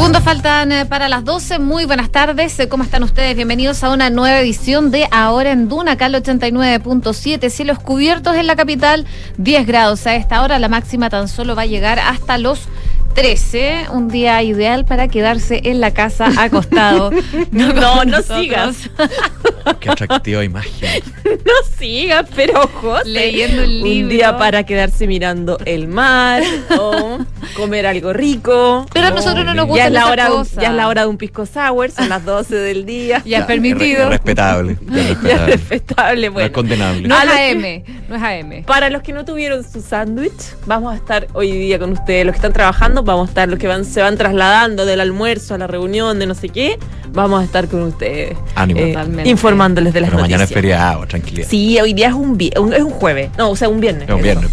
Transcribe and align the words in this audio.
Segundos 0.00 0.22
faltan 0.24 0.72
eh, 0.72 0.86
para 0.86 1.10
las 1.10 1.26
12. 1.26 1.58
Muy 1.58 1.84
buenas 1.84 2.08
tardes. 2.08 2.58
Eh, 2.58 2.70
¿Cómo 2.70 2.84
están 2.84 3.02
ustedes? 3.02 3.36
Bienvenidos 3.36 3.84
a 3.84 3.90
una 3.90 4.08
nueva 4.08 4.40
edición 4.40 4.90
de 4.90 5.06
Ahora 5.10 5.52
en 5.52 5.68
Duna, 5.68 5.92
acá 5.92 6.08
89.7. 6.08 7.50
Cielos 7.50 7.78
cubiertos 7.80 8.34
en 8.34 8.46
la 8.46 8.56
capital, 8.56 9.04
10 9.36 9.66
grados. 9.66 10.06
A 10.06 10.16
esta 10.16 10.40
hora 10.40 10.58
la 10.58 10.70
máxima 10.70 11.10
tan 11.10 11.28
solo 11.28 11.54
va 11.54 11.62
a 11.62 11.66
llegar 11.66 11.98
hasta 11.98 12.38
los 12.38 12.60
13, 13.14 13.88
un 13.92 14.08
día 14.08 14.42
ideal 14.42 14.86
para 14.86 15.06
quedarse 15.08 15.60
en 15.64 15.80
la 15.80 15.92
casa 15.92 16.30
acostado. 16.38 17.10
no, 17.50 17.74
no, 17.74 18.04
no 18.06 18.22
sigas. 18.22 18.88
Qué 19.78 19.90
atractiva 19.90 20.44
imagen. 20.44 21.02
No 21.24 21.52
sigas, 21.78 22.26
pero 22.34 22.68
José, 22.68 23.08
leyendo 23.08 23.62
un 23.62 23.68
libro. 23.68 24.02
Un 24.02 24.08
día 24.08 24.36
para 24.36 24.64
quedarse 24.64 25.06
mirando 25.06 25.58
el 25.64 25.86
mar 25.86 26.42
o 26.78 27.18
comer 27.56 27.86
algo 27.86 28.12
rico. 28.12 28.86
Pero 28.92 29.06
a 29.06 29.10
nosotros 29.10 29.44
no 29.44 29.54
nos 29.54 29.66
gusta 29.66 29.82
ya 29.82 29.86
es 29.86 29.92
la 29.92 30.06
hora 30.06 30.28
Ya 30.60 30.68
es 30.68 30.74
la 30.74 30.88
hora 30.88 31.02
de 31.02 31.08
un 31.08 31.16
pisco 31.16 31.46
sour, 31.46 31.90
son 31.90 32.08
las 32.08 32.24
12 32.24 32.54
del 32.56 32.84
día. 32.84 33.22
Ya 33.24 33.38
es 33.38 33.44
permitido. 33.44 34.08
respetable. 34.10 34.76
Ya 34.90 35.02
respetable. 35.06 35.52
respetable 35.56 36.28
bueno. 36.28 36.40
No 36.40 36.46
es 36.46 36.52
condenable. 36.52 37.08
No 37.08 37.16
es 37.16 37.22
AM, 37.22 37.84
no 38.08 38.16
es 38.16 38.22
AM. 38.22 38.64
Para 38.64 38.90
los 38.90 39.02
que 39.02 39.12
no 39.12 39.24
tuvieron 39.24 39.62
su 39.62 39.80
sándwich, 39.80 40.56
vamos 40.66 40.92
a 40.92 40.96
estar 40.96 41.28
hoy 41.32 41.52
día 41.52 41.78
con 41.78 41.92
ustedes, 41.92 42.26
los 42.26 42.32
que 42.32 42.38
están 42.38 42.52
trabajando 42.52 43.02
vamos 43.02 43.28
a 43.28 43.30
estar 43.30 43.48
los 43.48 43.58
que 43.58 43.66
van, 43.66 43.84
se 43.84 44.02
van 44.02 44.16
trasladando 44.16 44.84
del 44.84 45.00
almuerzo 45.00 45.54
a 45.54 45.58
la 45.58 45.66
reunión 45.66 46.18
de 46.18 46.26
no 46.26 46.34
sé 46.34 46.48
qué, 46.48 46.78
vamos 47.12 47.40
a 47.40 47.44
estar 47.44 47.68
con 47.68 47.82
ustedes 47.82 48.36
eh, 48.68 48.94
informándoles 49.60 49.92
de 49.92 50.00
las 50.00 50.10
Pero 50.10 50.18
noticias. 50.20 50.38
Mañana 50.38 50.44
es 50.44 50.54
feriado, 50.54 51.06
tranquilidad. 51.06 51.48
Sí, 51.48 51.78
hoy 51.80 51.92
día 51.92 52.08
es 52.08 52.14
un, 52.14 52.38
es 52.40 52.82
un 52.82 52.90
jueves, 52.90 53.30
no, 53.36 53.50
o 53.50 53.56
sea, 53.56 53.68
un 53.68 53.80
viernes. 53.80 54.08
Es 54.08 54.14
un 54.14 54.22
viernes. 54.22 54.50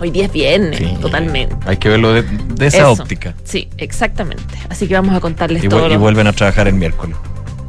Hoy 0.00 0.10
día 0.10 0.24
es 0.26 0.32
viernes, 0.32 1.00
totalmente. 1.00 1.54
Hay 1.66 1.76
que 1.76 1.88
verlo 1.88 2.12
de, 2.12 2.24
esa 2.66 2.90
óptica. 2.90 3.34
Sí, 3.44 3.68
exactamente. 3.78 4.42
Así 4.68 4.88
que 4.88 4.94
vamos 4.94 5.14
a 5.14 5.20
contarles 5.20 5.62
y 5.64 5.68
todo. 5.68 5.90
Y 5.90 5.96
vuelven 5.96 6.26
a 6.26 6.32
trabajar 6.32 6.68
el 6.68 6.74
miércoles 6.74 7.16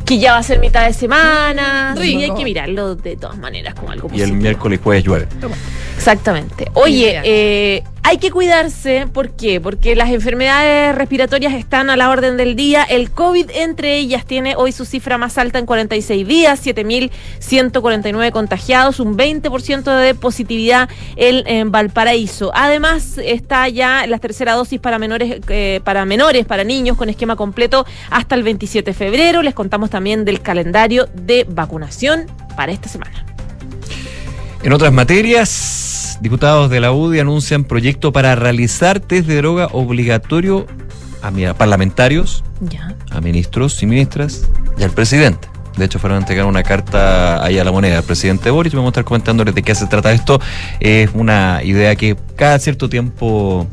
que 0.06 0.20
ya 0.20 0.34
va 0.34 0.38
a 0.38 0.44
ser 0.44 0.60
mitad 0.60 0.86
de 0.86 0.94
semana. 0.94 1.96
Sí, 2.00 2.24
hay 2.24 2.32
que 2.36 2.44
mirarlo 2.44 2.96
de 2.96 3.18
todas 3.18 3.40
maneras 3.40 3.74
como 3.74 3.92
algo 3.92 4.08
positivo. 4.08 4.28
Y 4.28 4.32
el 4.32 4.38
miércoles 4.38 4.80
y 4.80 4.84
jueves 4.84 5.04
llueve. 5.04 5.28
Exactamente. 5.98 6.70
Oye, 6.76 7.22
eh, 7.24 7.84
hay 8.08 8.20
que 8.20 8.30
cuidarse, 8.30 9.08
¿por 9.12 9.32
qué? 9.32 9.60
Porque 9.60 9.96
las 9.96 10.12
enfermedades 10.12 10.94
respiratorias 10.94 11.56
están 11.56 11.90
a 11.90 11.98
la 11.98 12.12
orden 12.12 12.38
del 12.38 12.56
día. 12.56 12.84
El 12.84 13.10
COVID 13.10 13.50
entre 13.56 13.98
ellas 13.98 14.28
tiene 14.28 14.56
hoy 14.56 14.72
su 14.72 14.86
cifra 14.86 15.18
más 15.18 15.40
alta 15.40 15.58
en 15.58 15.66
46 15.66 16.28
días, 16.28 16.64
7.149 16.64 18.32
contagiados, 18.32 19.00
un 19.00 19.18
20% 19.18 19.98
de 19.98 20.14
positividad 20.14 20.88
en, 21.16 21.72
Valparaíso. 21.72 22.52
Además, 22.54 23.18
está 23.18 23.68
ya 23.70 24.06
la 24.06 24.20
tercera 24.20 24.54
dosis 24.54 24.80
para 24.80 25.00
menores, 25.00 25.42
eh, 25.50 25.82
para 25.84 26.06
menores, 26.06 26.46
para 26.46 26.64
niños 26.64 26.98
con 26.98 27.10
esquema 27.10 27.36
completo 27.36 27.88
hasta 28.12 28.36
el 28.36 28.44
27 28.44 28.92
de 28.92 28.94
febrero. 28.94 29.42
Les 29.42 29.56
contamos 29.56 29.90
también 29.90 30.26
del 30.26 30.42
calendario 30.42 31.10
de 31.16 31.48
vacunación 31.50 32.28
para 32.56 32.72
esta 32.72 32.88
semana. 32.88 33.26
En 34.62 34.74
otras 34.74 34.94
materias, 34.94 35.95
Diputados 36.22 36.70
de 36.70 36.80
la 36.80 36.92
UDI 36.92 37.20
anuncian 37.20 37.64
proyecto 37.64 38.12
para 38.12 38.36
realizar 38.36 39.00
test 39.00 39.28
de 39.28 39.38
droga 39.38 39.68
obligatorio 39.72 40.66
a 41.22 41.54
parlamentarios, 41.56 42.44
a 43.10 43.20
ministros 43.20 43.82
y 43.82 43.86
ministras 43.88 44.48
y 44.78 44.84
al 44.84 44.92
presidente. 44.92 45.48
De 45.76 45.86
hecho, 45.86 46.00
fueron 46.00 46.18
a 46.18 46.22
entregar 46.22 46.46
una 46.46 46.64
carta 46.64 47.44
ahí 47.44 47.60
a 47.60 47.64
la 47.64 47.72
moneda 47.72 47.98
al 47.98 48.04
presidente 48.04 48.50
Boris. 48.50 48.74
Vamos 48.74 48.90
a 48.90 48.92
estar 48.92 49.04
comentándoles 49.04 49.54
de 49.54 49.62
qué 49.62 49.76
se 49.76 49.88
trata 49.88 50.14
esto. 50.14 50.40
Es 50.80 51.10
una 51.14 51.62
idea 51.64 51.96
que 51.96 52.16
cada 52.36 52.60
cierto 52.60 52.88
tiempo 52.88 53.68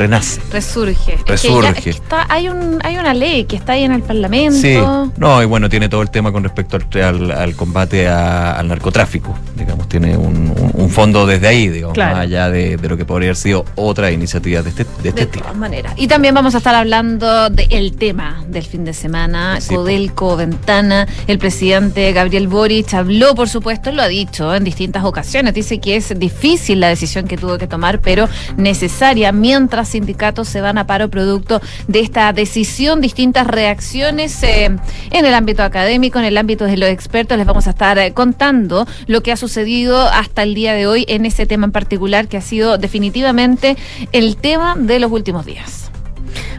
renace. 0.00 0.40
Resurge. 0.50 1.18
Resurge. 1.26 1.90
está, 1.90 2.26
hay, 2.28 2.48
un, 2.48 2.78
hay 2.82 2.96
una 2.96 3.12
ley 3.12 3.44
que 3.44 3.56
está 3.56 3.74
ahí 3.74 3.84
en 3.84 3.92
el 3.92 4.02
Parlamento. 4.02 4.58
Sí, 4.58 4.78
no, 5.18 5.42
y 5.42 5.44
bueno, 5.44 5.68
tiene 5.68 5.88
todo 5.88 6.00
el 6.00 6.10
tema 6.10 6.32
con 6.32 6.42
respecto 6.42 6.78
al, 7.04 7.30
al, 7.30 7.54
combate 7.54 8.08
al 8.08 8.66
narcotráfico. 8.66 9.38
Digamos, 9.54 9.88
tiene 9.88 10.16
un, 10.16 10.54
un, 10.74 10.90
fondo 10.90 11.26
desde 11.26 11.48
ahí, 11.48 11.68
digamos, 11.68 11.96
más 11.96 12.16
allá 12.16 12.50
de, 12.50 12.78
de, 12.78 12.88
lo 12.88 12.96
que 12.96 13.04
podría 13.04 13.28
haber 13.28 13.36
sido 13.36 13.64
otra 13.76 14.10
iniciativa 14.10 14.62
de 14.62 14.70
este, 14.70 14.86
de 15.02 15.10
este 15.10 15.26
de 15.26 15.38
todas 15.38 15.56
maneras. 15.56 15.92
Y 15.96 16.08
también 16.08 16.34
vamos 16.34 16.54
a 16.54 16.58
estar 16.58 16.74
hablando 16.74 17.50
del 17.50 17.92
tema 17.96 18.42
del 18.48 18.64
fin 18.64 18.84
de 18.84 18.94
semana, 18.94 19.58
Codelco, 19.68 20.36
Ventana. 20.36 21.06
El 21.26 21.38
presidente 21.38 22.12
Gabriel 22.12 22.48
Boric 22.48 22.94
habló, 22.94 23.34
por 23.34 23.48
supuesto, 23.50 23.92
lo 23.92 24.02
ha 24.02 24.08
dicho 24.08 24.54
en 24.54 24.64
distintas 24.64 25.04
ocasiones. 25.04 25.52
Dice 25.52 25.78
que 25.78 25.96
es 25.96 26.18
difícil 26.18 26.80
la 26.80 26.88
decisión 26.88 27.28
que 27.28 27.36
tuvo 27.36 27.58
que 27.58 27.66
tomar, 27.66 28.00
pero 28.00 28.28
necesaria 28.56 29.30
mientras 29.32 29.89
sindicatos 29.90 30.48
se 30.48 30.60
van 30.60 30.78
a 30.78 30.86
paro 30.86 31.08
producto 31.08 31.60
de 31.88 32.00
esta 32.00 32.32
decisión, 32.32 33.00
distintas 33.00 33.46
reacciones 33.46 34.42
eh, 34.42 34.64
en 35.10 35.26
el 35.26 35.34
ámbito 35.34 35.62
académico, 35.62 36.18
en 36.18 36.24
el 36.24 36.38
ámbito 36.38 36.64
de 36.64 36.76
los 36.76 36.88
expertos. 36.88 37.36
Les 37.36 37.46
vamos 37.46 37.66
a 37.66 37.70
estar 37.70 37.98
eh, 37.98 38.12
contando 38.12 38.86
lo 39.06 39.22
que 39.22 39.32
ha 39.32 39.36
sucedido 39.36 40.00
hasta 40.00 40.42
el 40.42 40.54
día 40.54 40.74
de 40.74 40.86
hoy 40.86 41.04
en 41.08 41.26
ese 41.26 41.46
tema 41.46 41.66
en 41.66 41.72
particular, 41.72 42.28
que 42.28 42.36
ha 42.36 42.42
sido 42.42 42.78
definitivamente 42.78 43.76
el 44.12 44.36
tema 44.36 44.76
de 44.76 44.98
los 44.98 45.10
últimos 45.12 45.46
días 45.46 45.89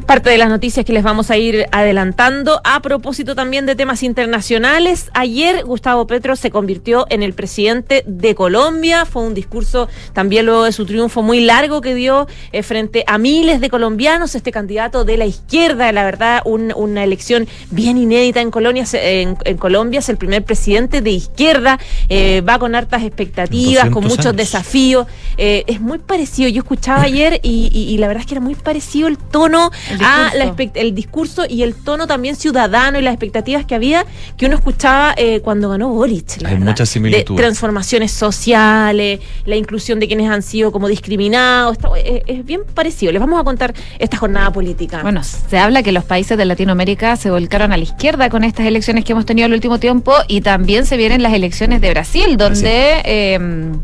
parte 0.04 0.30
de 0.30 0.38
las 0.38 0.50
noticias 0.50 0.86
que 0.86 0.94
les 0.94 1.04
vamos 1.04 1.32
a 1.32 1.38
ir 1.38 1.66
adelantando. 1.72 2.62
A 2.64 2.82
propósito 2.82 3.36
también 3.36 3.66
de 3.66 3.76
temas 3.76 4.04
internacionales, 4.04 5.10
ayer 5.14 5.64
Gustavo 5.64 6.08
Petro 6.08 6.36
se 6.36 6.52
convirtió 6.52 7.06
en 7.10 7.24
el 7.24 7.34
presidente 7.34 8.04
de 8.06 8.36
Colombia. 8.36 9.06
Fue 9.06 9.24
un 9.24 9.34
discurso 9.34 9.88
también 10.14 10.46
luego 10.46 10.64
de 10.64 10.72
su 10.72 10.86
triunfo 10.86 11.22
muy 11.22 11.42
largo 11.42 11.82
que 11.82 11.96
dio 11.96 12.28
eh, 12.52 12.64
frente 12.64 13.04
a 13.08 13.18
miles 13.18 13.62
de 13.62 13.70
colombianos. 13.70 14.36
Este 14.36 14.52
candidato 14.52 15.06
de 15.06 15.18
la 15.18 15.26
izquierda, 15.26 15.92
la 15.92 16.04
verdad, 16.04 16.42
una 16.46 17.04
elección 17.04 17.48
bien 17.70 17.98
inédita 17.98 18.42
en 18.42 18.52
Colombia. 18.52 18.86
En, 18.94 19.36
Colombia 19.58 20.00
es 20.00 20.10
el 20.10 20.18
primer 20.18 20.44
presidente 20.44 21.02
de 21.02 21.12
izquierda. 21.12 21.80
Eh, 22.10 22.42
va 22.42 22.60
con 22.60 22.76
hartas 22.76 23.04
expectativas, 23.04 23.90
con 23.90 24.06
muchos 24.06 24.36
desafíos. 24.36 25.08
Eh, 25.38 25.64
es 25.68 25.82
muy 25.82 26.00
parecido. 26.00 26.50
Yo 26.50 26.62
escuchaba 26.62 27.04
ayer 27.04 27.40
y, 27.44 27.70
y 27.74 27.98
la 27.98 28.08
verdad 28.08 28.22
es 28.22 28.28
que 28.28 28.36
era 28.36 28.42
muy 28.42 28.56
parecido 28.56 29.08
el 29.08 29.18
tono 29.18 29.72
a 30.00 30.32
la 30.36 30.56
el 30.76 30.94
discurso 30.94 31.44
y 31.50 31.64
el 31.64 31.76
tono 31.76 32.08
también 32.08 32.36
ciudadano 32.36 33.00
y 33.00 33.02
las 33.02 33.14
expectativas 33.14 33.66
que 33.66 33.76
había 33.76 34.06
que 34.38 34.46
uno 34.46 34.56
escuchaba 34.56 35.14
eh, 35.18 35.42
cuando 35.42 35.70
ganó 35.70 35.90
Boric. 35.90 36.44
Hay 36.46 36.58
muchas 36.58 36.90
similitudes. 36.90 37.38
De 37.38 37.44
transformaciones 37.44 38.12
sociales, 38.12 39.20
la 39.46 39.56
inclusión 39.56 40.00
de 40.00 40.08
quienes 40.08 40.30
han 40.30 40.42
sido 40.42 40.72
como 40.72 40.88
discriminados. 40.88 41.78
Eh, 41.98 42.24
es, 42.28 42.46
bien 42.46 42.62
parecido. 42.74 43.12
Les 43.12 43.20
vamos 43.20 43.40
a 43.40 43.44
contar 43.44 43.74
esta 44.00 44.18
jornada 44.18 44.52
política. 44.52 45.02
Bueno, 45.02 45.22
se 45.24 45.58
habla 45.58 45.84
que 45.84 45.92
los 45.92 46.04
países 46.04 46.38
de 46.38 46.46
Latinoamérica 46.46 47.16
se 47.16 47.32
volcaron 47.32 47.72
a 47.72 47.78
la 47.78 47.84
izquierda 47.84 48.30
con 48.30 48.44
estas 48.44 48.66
elecciones 48.66 49.06
que 49.06 49.14
hemos 49.14 49.26
tenido 49.26 49.46
el 49.48 49.54
último 49.54 49.80
tiempo 49.80 50.14
y 50.28 50.42
también 50.42 50.86
se 50.86 50.98
vienen 50.98 51.24
las 51.24 51.34
elecciones 51.34 51.82
de 51.82 51.90
Brasil, 51.92 52.38
donde... 52.38 53.02
Em, 53.06 53.80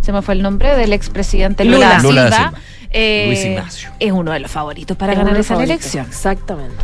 se 0.00 0.12
me 0.12 0.22
fue 0.22 0.32
el 0.32 0.42
nombre 0.42 0.74
del 0.74 0.94
expresidente 0.94 1.66
Lula, 1.66 1.98
Lula 1.98 2.30
Silva. 2.30 2.52
Eh, 2.90 3.24
Luis 3.26 3.44
Ignacio. 3.44 3.90
Es 4.00 4.12
uno 4.12 4.32
de 4.32 4.40
los 4.40 4.50
favoritos 4.50 4.96
para 4.96 5.14
ganar 5.14 5.36
esa 5.36 5.62
elección. 5.62 6.06
Exactamente. 6.06 6.76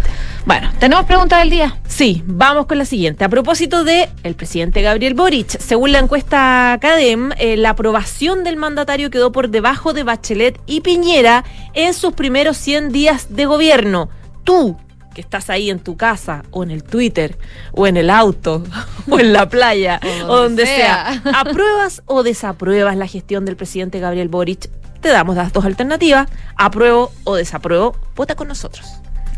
Bueno, 0.46 0.70
¿tenemos 0.78 1.06
pregunta 1.06 1.38
del 1.38 1.48
día? 1.48 1.78
Sí, 1.88 2.22
vamos 2.26 2.66
con 2.66 2.76
la 2.76 2.84
siguiente. 2.84 3.24
A 3.24 3.30
propósito 3.30 3.82
de 3.82 4.10
el 4.22 4.34
presidente 4.34 4.82
Gabriel 4.82 5.14
Boric, 5.14 5.58
según 5.58 5.92
la 5.92 6.00
encuesta 6.00 6.76
CADEM, 6.80 7.32
eh, 7.38 7.56
la 7.56 7.70
aprobación 7.70 8.44
del 8.44 8.56
mandatario 8.56 9.08
quedó 9.08 9.32
por 9.32 9.48
debajo 9.48 9.94
de 9.94 10.02
Bachelet 10.02 10.60
y 10.66 10.82
Piñera 10.82 11.44
en 11.72 11.94
sus 11.94 12.12
primeros 12.12 12.58
100 12.58 12.92
días 12.92 13.28
de 13.30 13.46
gobierno. 13.46 14.10
Tú, 14.44 14.76
que 15.14 15.22
estás 15.22 15.48
ahí 15.48 15.70
en 15.70 15.78
tu 15.78 15.96
casa 15.96 16.42
o 16.50 16.62
en 16.62 16.70
el 16.70 16.84
Twitter 16.84 17.38
o 17.72 17.86
en 17.86 17.96
el 17.96 18.10
auto 18.10 18.62
o 19.10 19.18
en 19.18 19.32
la 19.32 19.48
playa 19.48 20.00
o 20.28 20.36
donde, 20.36 20.66
sea. 20.66 21.22
sea. 21.22 21.40
¿apruebas 21.40 22.02
o 22.04 22.22
desapruebas 22.22 22.96
la 22.96 23.06
gestión 23.06 23.46
del 23.46 23.56
presidente 23.56 24.00
Gabriel 24.00 24.28
Boric? 24.28 24.68
Te 25.04 25.10
damos 25.10 25.36
las 25.36 25.52
dos 25.52 25.66
alternativas, 25.66 26.30
apruebo 26.56 27.12
o 27.24 27.36
desapruebo, 27.36 27.94
vota 28.16 28.36
con 28.36 28.48
nosotros. 28.48 28.86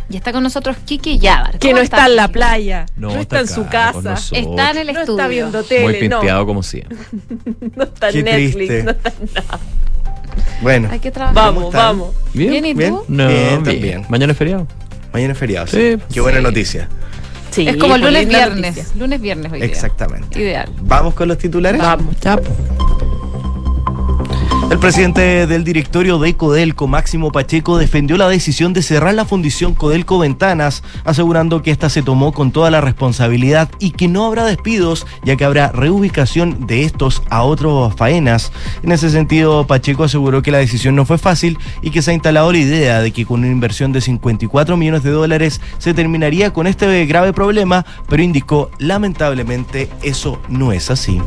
Y 0.08 0.16
está 0.16 0.30
con 0.30 0.44
nosotros 0.44 0.76
Kiki 0.84 1.18
Yabar. 1.18 1.58
Que 1.58 1.74
no 1.74 1.80
está, 1.80 2.06
en 2.06 2.14
la 2.14 2.28
playa, 2.28 2.86
no, 2.96 3.10
está, 3.10 3.40
en 3.40 3.48
su 3.48 3.66
casa, 3.66 4.14
está 4.30 4.70
en 4.70 4.78
el 4.78 4.90
estudio. 4.90 5.06
No 5.06 5.12
está 5.12 5.26
viendo 5.26 5.64
tele. 5.64 5.82
Muy 5.82 5.94
pinteado 5.94 6.46
como 6.46 6.62
siempre. 6.62 6.96
no 7.74 7.82
está 7.82 8.10
en 8.10 8.24
Netflix, 8.24 8.84
no 8.84 8.90
está 8.92 9.08
en 9.08 9.34
nada. 9.34 9.58
Bueno, 10.62 10.88
hay 10.92 11.00
que 11.00 11.10
trabajar. 11.10 11.34
Vamos, 11.34 11.72
vamos. 11.72 12.14
¿Bien? 12.32 12.64
¿y 12.64 12.72
tú? 12.72 13.04
No, 13.08 13.26
bien, 13.26 13.64
también. 13.64 14.06
Mañana 14.08 14.32
es 14.32 14.38
feriado. 14.38 14.68
Mañana 15.12 15.32
es 15.32 15.38
feriado, 15.38 15.66
sí. 15.66 15.98
Qué 16.12 16.20
buena 16.20 16.40
noticia. 16.40 16.88
Sí, 17.50 17.66
es 17.66 17.76
como 17.76 17.98
lunes 17.98 18.28
viernes. 18.28 18.94
Lunes 18.94 19.20
viernes 19.20 19.50
hoy 19.50 19.62
Exactamente. 19.62 20.40
Ideal. 20.40 20.70
¿Vamos 20.82 21.14
con 21.14 21.26
los 21.26 21.38
titulares? 21.38 21.80
Vamos. 21.80 22.14
Chao. 22.20 22.40
El 24.68 24.80
presidente 24.80 25.46
del 25.46 25.62
directorio 25.62 26.18
de 26.18 26.34
Codelco, 26.34 26.88
Máximo 26.88 27.30
Pacheco, 27.30 27.78
defendió 27.78 28.16
la 28.16 28.28
decisión 28.28 28.72
de 28.72 28.82
cerrar 28.82 29.14
la 29.14 29.24
fundición 29.24 29.74
Codelco 29.74 30.18
Ventanas, 30.18 30.82
asegurando 31.04 31.62
que 31.62 31.70
esta 31.70 31.88
se 31.88 32.02
tomó 32.02 32.32
con 32.32 32.50
toda 32.50 32.70
la 32.70 32.80
responsabilidad 32.80 33.70
y 33.78 33.92
que 33.92 34.08
no 34.08 34.26
habrá 34.26 34.44
despidos, 34.44 35.06
ya 35.24 35.36
que 35.36 35.44
habrá 35.44 35.70
reubicación 35.70 36.66
de 36.66 36.82
estos 36.82 37.22
a 37.30 37.44
otras 37.44 37.94
faenas. 37.94 38.52
En 38.82 38.90
ese 38.90 39.08
sentido, 39.08 39.66
Pacheco 39.68 40.04
aseguró 40.04 40.42
que 40.42 40.50
la 40.50 40.58
decisión 40.58 40.96
no 40.96 41.06
fue 41.06 41.16
fácil 41.16 41.58
y 41.80 41.90
que 41.90 42.02
se 42.02 42.10
ha 42.10 42.14
instalado 42.14 42.50
la 42.50 42.58
idea 42.58 43.00
de 43.00 43.12
que 43.12 43.24
con 43.24 43.40
una 43.40 43.52
inversión 43.52 43.92
de 43.92 44.00
54 44.00 44.76
millones 44.76 45.04
de 45.04 45.10
dólares 45.10 45.60
se 45.78 45.94
terminaría 45.94 46.52
con 46.52 46.66
este 46.66 47.06
grave 47.06 47.32
problema, 47.32 47.86
pero 48.08 48.22
indicó 48.22 48.70
lamentablemente 48.78 49.88
eso 50.02 50.40
no 50.48 50.72
es 50.72 50.90
así. 50.90 51.20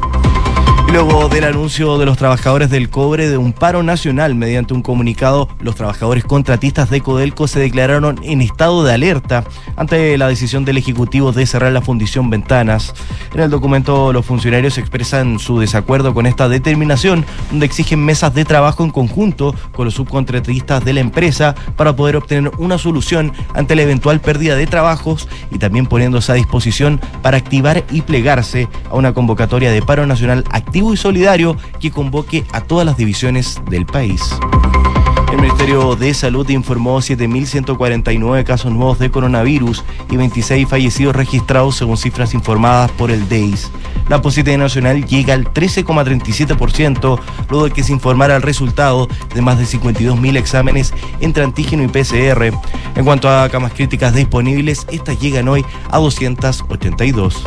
Luego 0.92 1.30
del 1.30 1.44
anuncio 1.44 2.00
de 2.00 2.06
los 2.08 2.18
trabajadores 2.18 2.72
del 2.72 2.90
cobre 2.90 3.30
de 3.30 3.38
un 3.38 3.54
paro 3.54 3.84
nacional 3.84 4.34
mediante 4.34 4.74
un 4.74 4.82
comunicado, 4.82 5.48
los 5.62 5.76
trabajadores 5.76 6.24
contratistas 6.26 6.90
de 6.90 7.02
Codelco 7.02 7.48
se 7.48 7.60
declararon 7.60 8.20
en 8.24 8.42
estado 8.42 8.84
de 8.84 8.94
alerta 8.94 9.44
ante 9.76 10.18
la 10.18 10.28
decisión 10.28 10.66
del 10.66 10.80
Ejecutivo 10.80 11.32
de 11.32 11.46
cerrar 11.46 11.72
la 11.74 11.84
fundición 11.84 12.32
Ventanas. 12.32 12.96
En 13.36 13.42
el 13.42 13.52
documento 13.52 14.12
los 14.12 14.26
funcionarios 14.26 14.80
expresan 14.80 15.38
su 15.38 15.60
desacuerdo 15.60 16.16
con 16.16 16.26
esta 16.26 16.50
determinación, 16.50 17.24
donde 17.52 17.68
exigen 17.68 18.04
mesas 18.04 18.34
de 18.34 18.44
trabajo 18.44 18.84
en 18.84 18.90
conjunto 18.90 19.54
con 19.74 19.86
los 19.86 19.94
subcontratistas 19.94 20.84
de 20.84 20.94
la 20.94 21.02
empresa 21.02 21.54
para 21.78 21.96
poder 21.96 22.16
obtener 22.16 22.52
una 22.58 22.80
solución 22.80 23.32
ante 23.54 23.76
la 23.76 23.84
eventual 23.84 24.22
pérdida 24.22 24.56
de 24.56 24.66
trabajos 24.66 25.28
y 25.52 25.60
también 25.60 25.86
poniéndose 25.86 26.32
a 26.32 26.36
disposición 26.36 27.00
para 27.22 27.38
activar 27.38 27.84
y 27.92 28.02
plegarse 28.02 28.68
a 28.90 28.96
una 28.96 29.14
convocatoria 29.14 29.72
de 29.72 29.84
paro 29.84 30.08
nacional 30.08 30.44
y 30.80 30.98
solidario 30.98 31.58
que 31.80 31.92
convoque 31.92 32.46
a 32.52 32.62
todas 32.62 32.86
las 32.86 32.98
divisiones 32.98 33.62
del 33.70 33.86
país. 33.86 34.22
El 35.32 35.38
Ministerio 35.38 35.96
de 35.96 36.14
Salud 36.14 36.50
informó 36.50 36.98
7.149 37.00 38.44
casos 38.44 38.72
nuevos 38.72 38.98
de 38.98 39.12
coronavirus 39.12 39.84
y 40.10 40.18
26 40.18 40.68
fallecidos 40.68 41.16
registrados 41.16 41.76
según 41.76 41.98
cifras 41.98 42.34
informadas 42.34 42.90
por 42.92 43.12
el 43.12 43.30
DEIS. 43.30 43.70
La 44.08 44.22
positividad 44.22 44.58
nacional 44.58 45.06
llega 45.06 45.36
al 45.36 45.46
13,37% 45.54 47.20
luego 47.50 47.66
de 47.66 47.72
que 47.72 47.84
se 47.84 47.92
informara 47.92 48.38
el 48.38 48.42
resultado 48.42 49.08
de 49.36 49.42
más 49.42 49.60
de 49.60 49.66
52.000 49.66 50.38
exámenes 50.38 50.94
entre 51.20 51.44
antígeno 51.44 51.84
y 51.84 51.88
PCR. 51.90 52.52
En 52.96 53.06
cuanto 53.06 53.30
a 53.30 53.50
camas 53.50 53.74
críticas 53.74 54.16
disponibles, 54.16 54.88
estas 54.90 55.20
llegan 55.20 55.48
hoy 55.48 55.64
a 55.92 56.00
282. 56.00 57.46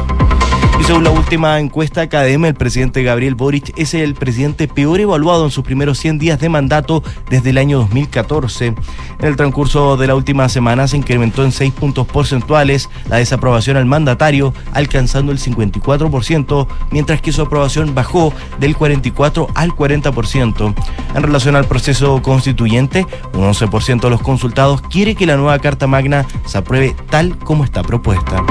Y 0.82 0.84
según 0.84 1.05
la 1.05 1.11
última 1.11 1.61
encuesta 1.61 2.00
academia, 2.00 2.49
el 2.49 2.56
presidente 2.56 3.05
Gabriel 3.05 3.37
Boric 3.37 3.73
es 3.76 3.94
el 3.94 4.14
presidente 4.14 4.67
peor 4.67 4.99
evaluado 4.99 5.44
en 5.44 5.52
sus 5.52 5.62
primeros 5.62 5.96
100 5.99 6.19
días 6.19 6.40
de 6.40 6.49
mandato 6.49 7.05
desde 7.31 7.50
el 7.50 7.58
año 7.58 7.79
2014. 7.79 8.67
En 8.67 8.76
el 9.20 9.37
transcurso 9.37 9.96
de 9.96 10.08
la 10.08 10.17
última 10.17 10.49
semana 10.49 10.88
se 10.88 10.96
incrementó 10.96 11.44
en 11.44 11.52
6 11.52 11.73
puntos 11.75 12.08
porcentuales 12.08 12.90
la 13.08 13.19
desaprobación 13.19 13.76
al 13.76 13.87
mandatario, 13.87 14.55
alcanzando 14.73 15.31
el 15.31 15.38
54%, 15.38 16.67
mientras 16.90 17.23
que 17.23 17.31
su 17.31 17.43
aprobación 17.43 17.94
bajó 17.94 18.35
del 18.58 18.76
44 18.76 19.50
al 19.55 19.70
40%. 19.70 20.75
En 21.14 21.23
relación 21.23 21.55
al 21.55 21.67
proceso 21.67 22.20
constituyente, 22.23 23.06
un 23.35 23.43
11% 23.43 24.00
de 24.00 24.11
los 24.11 24.20
consultados 24.20 24.82
quiere 24.82 25.14
que 25.14 25.26
la 25.26 25.37
nueva 25.37 25.61
Carta 25.61 25.87
Magna 25.87 26.26
se 26.44 26.58
apruebe 26.58 26.96
tal 27.08 27.38
como 27.38 27.62
está 27.62 27.85
propuesta. 27.85 28.43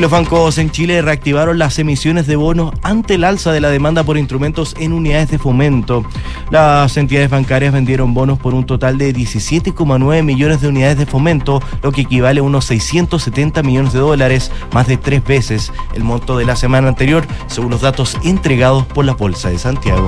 Los 0.00 0.10
bancos 0.10 0.56
en 0.56 0.70
Chile 0.70 1.02
reactivaron 1.02 1.58
las 1.58 1.78
emisiones 1.78 2.26
de 2.26 2.34
bonos 2.34 2.72
ante 2.80 3.16
el 3.16 3.24
alza 3.24 3.52
de 3.52 3.60
la 3.60 3.68
demanda 3.68 4.02
por 4.02 4.16
instrumentos 4.16 4.74
en 4.80 4.94
unidades 4.94 5.30
de 5.30 5.38
fomento. 5.38 6.06
Las 6.50 6.96
entidades 6.96 7.28
bancarias 7.28 7.74
vendieron 7.74 8.14
bonos 8.14 8.38
por 8.38 8.54
un 8.54 8.64
total 8.64 8.96
de 8.96 9.14
17,9 9.14 10.22
millones 10.22 10.62
de 10.62 10.68
unidades 10.68 10.96
de 10.96 11.04
fomento, 11.04 11.62
lo 11.82 11.92
que 11.92 12.00
equivale 12.00 12.40
a 12.40 12.42
unos 12.42 12.64
670 12.64 13.62
millones 13.62 13.92
de 13.92 13.98
dólares, 13.98 14.50
más 14.72 14.86
de 14.86 14.96
tres 14.96 15.22
veces 15.22 15.70
el 15.94 16.02
monto 16.02 16.38
de 16.38 16.46
la 16.46 16.56
semana 16.56 16.88
anterior, 16.88 17.26
según 17.46 17.70
los 17.70 17.82
datos 17.82 18.16
entregados 18.24 18.86
por 18.86 19.04
la 19.04 19.12
Bolsa 19.12 19.50
de 19.50 19.58
Santiago. 19.58 20.06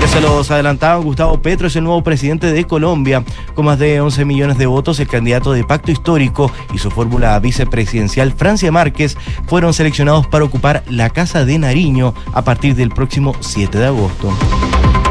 Ya 0.00 0.06
se 0.06 0.20
los 0.20 0.50
adelantaba, 0.50 1.02
Gustavo 1.02 1.40
Petro 1.42 1.66
es 1.66 1.76
el 1.76 1.84
nuevo 1.84 2.02
presidente 2.02 2.52
de 2.52 2.64
Colombia. 2.64 3.24
Con 3.54 3.64
más 3.64 3.78
de 3.78 4.00
11 4.00 4.24
millones 4.24 4.58
de 4.58 4.66
votos, 4.66 5.00
el 5.00 5.08
candidato 5.08 5.52
de 5.52 5.64
Pacto 5.64 5.90
Histórico 5.90 6.52
y 6.72 6.78
su 6.78 6.90
fórmula 6.90 7.38
vicepresidencial, 7.40 8.32
Francia 8.32 8.70
Márquez, 8.70 9.16
fueron 9.46 9.74
seleccionados 9.74 10.26
para 10.26 10.44
ocupar 10.44 10.84
la 10.88 11.10
Casa 11.10 11.44
de 11.44 11.58
Nariño 11.58 12.14
a 12.32 12.42
partir 12.42 12.74
del 12.74 12.90
próximo 12.90 13.34
7 13.40 13.78
de 13.78 13.86
agosto. 13.86 14.32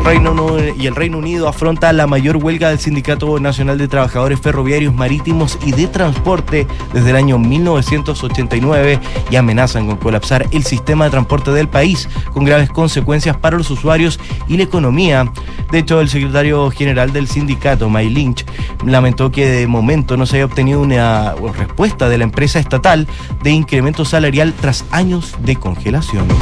Reino 0.07 0.57
y 0.77 0.87
el 0.87 0.95
Reino 0.95 1.17
Unido 1.17 1.49
afronta 1.49 1.91
la 1.91 2.07
mayor 2.07 2.37
huelga 2.37 2.69
del 2.69 2.79
Sindicato 2.79 3.41
Nacional 3.41 3.77
de 3.77 3.89
Trabajadores 3.89 4.39
Ferroviarios 4.39 4.95
Marítimos 4.95 5.59
y 5.65 5.73
de 5.73 5.87
Transporte 5.87 6.65
desde 6.93 7.09
el 7.09 7.17
año 7.17 7.37
1989 7.37 9.01
y 9.29 9.35
amenazan 9.35 9.85
con 9.85 9.97
colapsar 9.97 10.47
el 10.51 10.63
sistema 10.63 11.03
de 11.03 11.11
transporte 11.11 11.51
del 11.51 11.67
país 11.67 12.07
con 12.31 12.45
graves 12.45 12.69
consecuencias 12.69 13.35
para 13.35 13.57
los 13.57 13.69
usuarios 13.69 14.17
y 14.47 14.55
la 14.55 14.63
economía. 14.63 15.29
De 15.71 15.79
hecho, 15.79 15.99
el 15.99 16.07
secretario 16.07 16.71
general 16.71 17.11
del 17.11 17.27
sindicato, 17.27 17.89
May 17.89 18.09
Lynch, 18.09 18.45
lamentó 18.85 19.29
que 19.29 19.45
de 19.45 19.67
momento 19.67 20.15
no 20.15 20.25
se 20.25 20.37
haya 20.37 20.45
obtenido 20.45 20.79
una 20.79 21.35
respuesta 21.57 22.07
de 22.07 22.17
la 22.17 22.23
empresa 22.23 22.59
estatal 22.59 23.09
de 23.43 23.51
incremento 23.51 24.05
salarial 24.05 24.53
tras 24.53 24.85
años 24.91 25.35
de 25.41 25.57
congelaciones. 25.57 26.37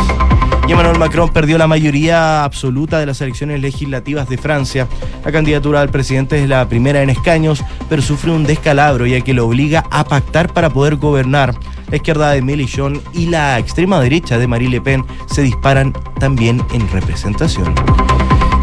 Emmanuel 0.67 0.97
Macron 0.97 1.29
perdió 1.29 1.57
la 1.57 1.67
mayoría 1.67 2.43
absoluta 2.43 2.99
de 2.99 3.05
las 3.05 3.21
elecciones 3.21 3.61
legislativas 3.61 4.27
de 4.27 4.37
Francia. 4.37 4.87
La 5.23 5.31
candidatura 5.31 5.81
al 5.81 5.89
presidente 5.89 6.41
es 6.41 6.49
la 6.49 6.67
primera 6.67 7.01
en 7.01 7.09
escaños, 7.09 7.63
pero 7.87 8.01
sufre 8.01 8.31
un 8.31 8.45
descalabro 8.45 9.05
ya 9.05 9.21
que 9.21 9.33
lo 9.33 9.47
obliga 9.47 9.85
a 9.91 10.03
pactar 10.03 10.51
para 10.53 10.69
poder 10.69 10.95
gobernar. 10.95 11.55
La 11.89 11.97
izquierda 11.97 12.31
de 12.31 12.41
Mélenchon 12.41 13.01
y 13.13 13.27
la 13.27 13.59
extrema 13.59 14.01
derecha 14.01 14.37
de 14.37 14.47
Marie 14.47 14.69
Le 14.69 14.81
Pen 14.81 15.05
se 15.27 15.43
disparan 15.43 15.93
también 16.19 16.61
en 16.73 16.89
representación. 16.91 17.73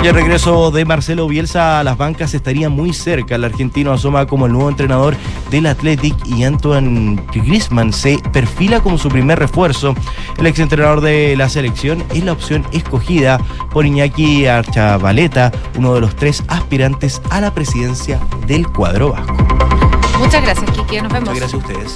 El 0.03 0.15
regreso 0.15 0.73
de 0.73 0.85
Marcelo 0.85 1.29
Bielsa 1.29 1.79
a 1.79 1.85
las 1.85 1.97
bancas 1.97 2.35
estaría 2.35 2.69
muy 2.69 2.93
cerca. 2.93 3.37
El 3.37 3.45
argentino 3.45 3.93
asoma 3.93 4.27
como 4.27 4.47
el 4.47 4.53
nuevo 4.53 4.69
entrenador 4.69 5.17
del 5.51 5.67
Athletic 5.67 6.15
y 6.27 6.43
Antoine 6.43 7.23
Griezmann 7.33 7.93
se 7.93 8.19
perfila 8.33 8.81
como 8.81 8.99
su 8.99 9.09
primer 9.09 9.39
refuerzo. 9.39 9.95
El 10.39 10.47
exentrenador 10.47 11.01
de 11.01 11.37
la 11.37 11.49
selección 11.49 12.05
es 12.13 12.25
la 12.25 12.33
opción 12.33 12.67
escogida 12.73 13.39
por 13.73 13.87
Iñaki 13.87 14.47
Archavaleta, 14.47 15.53
uno 15.79 15.95
de 15.95 16.01
los 16.01 16.17
tres 16.17 16.43
aspirantes 16.49 17.23
a 17.31 17.41
la 17.41 17.55
presidencia 17.55 18.21
del 18.47 18.67
cuadro 18.67 19.13
vasco. 19.13 19.52
Muchas 20.23 20.43
gracias, 20.43 20.71
Kiki. 20.71 21.01
Nos 21.03 21.13
vemos. 21.13 21.31
Muchas 21.31 21.53
gracias 21.53 21.55
a 21.55 21.57
ustedes. 21.57 21.95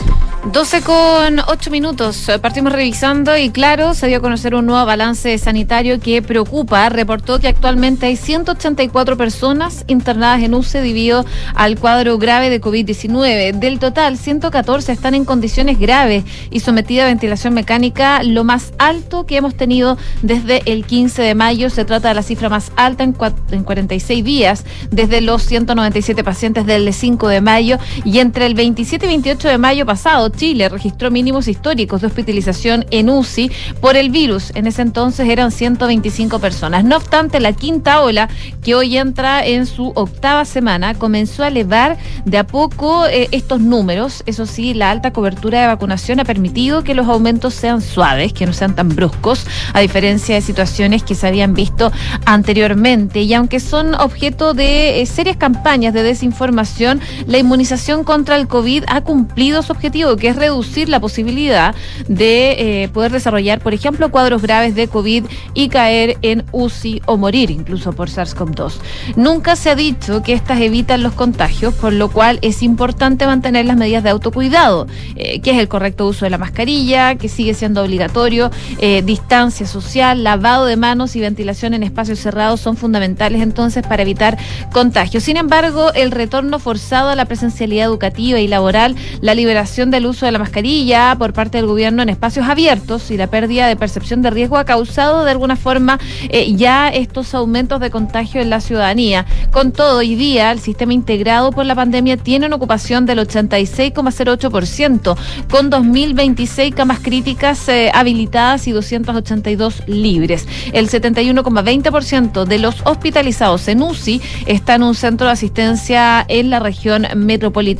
12 0.53 0.83
con 0.83 1.41
8 1.47 1.71
minutos. 1.71 2.31
Partimos 2.41 2.73
revisando 2.73 3.37
y 3.37 3.51
claro, 3.51 3.95
se 3.95 4.09
dio 4.09 4.19
a 4.19 4.21
conocer 4.21 4.55
un 4.55 4.67
nuevo 4.67 4.85
balance 4.85 5.39
sanitario 5.39 6.01
que 6.01 6.23
preocupa. 6.23 6.89
Reportó 6.89 7.39
que 7.39 7.49
actualmente 7.49 8.07
hay 8.07 8.17
184 8.17 9.17
personas 9.17 9.85
internadas 9.87 10.43
en 10.43 10.55
UCE 10.55 10.81
debido 10.83 11.25
al 11.55 11.79
cuadro 11.79 12.19
grave 12.19 12.51
de 12.51 12.61
COVID-19. 12.61 13.53
Del 13.55 13.79
total, 13.79 14.19
114 14.19 14.93
están 14.93 15.15
en 15.15 15.25
condiciones 15.25 15.79
graves 15.79 16.25
y 16.51 16.61
sometidas 16.61 17.05
a 17.05 17.09
ventilación 17.09 17.55
mecánica, 17.55 18.23
lo 18.25 18.43
más 18.43 18.73
alto 18.79 19.27
que 19.27 19.37
hemos 19.37 19.57
tenido 19.57 19.99
desde 20.23 20.63
el 20.67 20.85
15 20.85 21.23
de 21.23 21.35
mayo. 21.35 21.71
Se 21.71 21.85
trata 21.85 22.09
de 22.09 22.15
la 22.15 22.23
cifra 22.23 22.49
más 22.49 22.73
alta 22.77 23.05
en, 23.05 23.17
en 23.53 23.63
46 23.63 24.25
días, 24.25 24.65
desde 24.91 25.21
los 25.21 25.43
197 25.43 26.25
pacientes 26.25 26.67
del 26.67 26.93
5 26.93 27.29
de 27.29 27.41
mayo 27.41 27.79
y 28.05 28.16
entre 28.21 28.47
el 28.47 28.55
27 28.55 29.05
y 29.05 29.09
28 29.09 29.49
de 29.49 29.59
mayo 29.59 29.85
pasado 29.85 30.29
Chile 30.29 30.69
registró 30.69 31.11
mínimos 31.11 31.49
históricos 31.49 32.01
de 32.01 32.07
hospitalización 32.07 32.87
en 32.91 33.11
UCI 33.11 33.51
por 33.81 33.97
el 33.97 34.11
virus. 34.11 34.53
En 34.55 34.67
ese 34.67 34.83
entonces 34.83 35.29
eran 35.29 35.51
125 35.51 36.39
personas. 36.39 36.85
No 36.85 36.97
obstante, 36.97 37.41
la 37.41 37.53
quinta 37.53 38.01
ola, 38.03 38.29
que 38.63 38.75
hoy 38.75 38.97
entra 38.97 39.45
en 39.45 39.67
su 39.67 39.93
octava 39.95 40.45
semana, 40.45 40.95
comenzó 40.95 41.43
a 41.43 41.49
elevar 41.49 41.99
de 42.25 42.39
a 42.39 42.47
poco 42.47 43.07
eh, 43.07 43.29
estos 43.33 43.61
números. 43.61 44.23
Eso 44.27 44.47
sí, 44.47 44.73
la 44.75 44.91
alta 44.91 45.13
cobertura 45.13 45.61
de 45.61 45.67
vacunación 45.67 46.21
ha 46.21 46.25
permitido 46.25 46.85
que 46.85 46.95
los 46.95 47.09
aumentos 47.09 47.55
sean 47.55 47.83
suaves, 47.83 48.33
que 48.33 48.47
no 48.47 48.53
sean 48.53 48.75
tan 48.75 48.89
bruscos, 48.89 49.47
a 49.73 49.81
diferencia 49.81 50.35
de 50.35 50.41
situaciones 50.41 51.03
que 51.03 51.15
se 51.15 51.27
habían 51.27 51.55
visto 51.55 51.93
anteriormente. 52.25 53.21
Y 53.23 53.35
aunque 53.35 53.61
son 53.61 53.95
objeto 53.95 54.55
de 54.55 55.01
eh, 55.01 55.07
serias 55.07 55.37
campañas 55.37 55.93
de 55.93 56.03
desinformación, 56.03 57.01
la 57.27 57.39
inmunización 57.39 58.05
contra 58.07 58.37
el 58.37 58.49
COVID 58.49 58.85
ha 58.87 59.03
cumplido 59.03 59.63
su 59.63 59.73
objetivo, 59.73 60.17
que 60.17 60.29
es 60.29 60.37
reducir 60.37 60.89
la 60.89 61.01
posibilidad 61.01 61.75
de 62.09 62.85
eh, 62.85 62.89
poder 62.89 63.13
desarrollar, 63.13 63.61
por 63.61 63.75
ejemplo, 63.75 64.11
cuadros 64.11 64.41
graves 64.41 64.75
de 64.75 64.89
COVID 64.89 65.25
y 65.53 65.69
caer 65.69 66.17
en 66.23 66.45
UCI 66.53 67.03
o 67.05 67.19
morir 67.19 67.51
incluso 67.51 67.93
por 67.93 68.09
SARS-CoV-2. 68.09 68.75
Nunca 69.17 69.57
se 69.57 69.69
ha 69.69 69.75
dicho 69.75 70.23
que 70.23 70.33
estas 70.33 70.63
evitan 70.63 71.03
los 71.03 71.13
contagios, 71.13 71.75
por 71.75 71.93
lo 71.93 72.11
cual 72.11 72.39
es 72.41 72.63
importante 72.63 73.27
mantener 73.27 73.67
las 73.67 73.77
medidas 73.77 74.03
de 74.03 74.11
autocuidado, 74.11 74.87
eh, 75.17 75.41
que 75.41 75.51
es 75.51 75.59
el 75.59 75.69
correcto 75.69 76.07
uso 76.07 76.25
de 76.25 76.31
la 76.31 76.39
mascarilla, 76.39 77.17
que 77.17 77.29
sigue 77.29 77.53
siendo 77.53 77.83
obligatorio, 77.83 78.51
eh, 78.79 79.03
distancia 79.03 79.67
social, 79.67 80.25
lavado 80.25 80.65
de 80.65 80.77
manos 80.77 81.17
y 81.17 81.21
ventilación 81.21 81.75
en 81.75 81.83
espacios 81.83 82.21
cerrados 82.21 82.61
son 82.61 82.77
fundamentales 82.77 83.43
entonces 83.43 83.85
para 83.87 84.03
evitar 84.03 84.39
contagios. 84.73 85.25
Sin 85.25 85.37
embargo, 85.37 85.93
el 85.95 86.13
retorno 86.13 86.61
forzado 86.61 87.11
a 87.11 87.17
la 87.17 87.25
presencialidad 87.25 87.91
educativa 87.97 88.39
y 88.41 88.47
laboral, 88.47 88.95
la 89.23 89.35
liberación 89.35 89.91
del 89.91 90.05
uso 90.05 90.27
de 90.27 90.33
la 90.33 90.39
mascarilla 90.39 91.17
por 91.19 91.33
parte 91.33 91.57
del 91.57 91.67
gobierno 91.67 92.03
en 92.03 92.11
espacios 92.11 92.47
abiertos 92.47 93.11
y 93.11 93.17
la 93.17 93.29
pérdida 93.29 93.67
de 93.69 93.77
percepción 93.77 94.21
de 94.21 94.31
riesgo 94.31 94.59
ha 94.59 94.67
causado 94.67 95.25
de 95.25 95.31
alguna 95.31 95.57
forma 95.57 95.99
eh, 96.29 96.55
ya 96.55 96.89
estos 96.89 97.35
aumentos 97.35 97.81
de 97.81 97.91
contagio 97.91 98.43
en 98.43 98.51
la 98.51 98.61
ciudadanía. 98.61 99.25
Con 99.51 99.73
todo, 99.73 99.99
hoy 99.99 100.15
día 100.15 100.53
el 100.53 100.61
sistema 100.61 100.93
integrado 100.93 101.53
por 101.53 101.65
la 101.65 101.75
pandemia 101.75 102.19
tiene 102.19 102.47
una 102.47 102.57
ocupación 102.57 103.07
del 103.07 103.21
86,08%, 103.21 105.17
con 105.49 105.71
2.026 105.71 106.75
camas 106.75 107.01
críticas 107.01 107.67
eh, 107.69 107.91
habilitadas 107.95 108.69
y 108.69 108.73
282 108.73 109.85
libres. 109.87 110.47
El 110.73 110.91
71,20% 110.91 112.45
de 112.45 112.59
los 112.59 112.83
hospitalizados 112.85 113.69
en 113.69 113.83
UCI 113.83 114.21
está 114.47 114.75
en 114.75 114.83
un 114.83 114.95
centro 114.95 115.29
de 115.29 115.33
asistencia 115.33 116.25
en 116.29 116.51
la 116.51 116.61
región 116.61 117.07
metropolitana. 117.17 117.76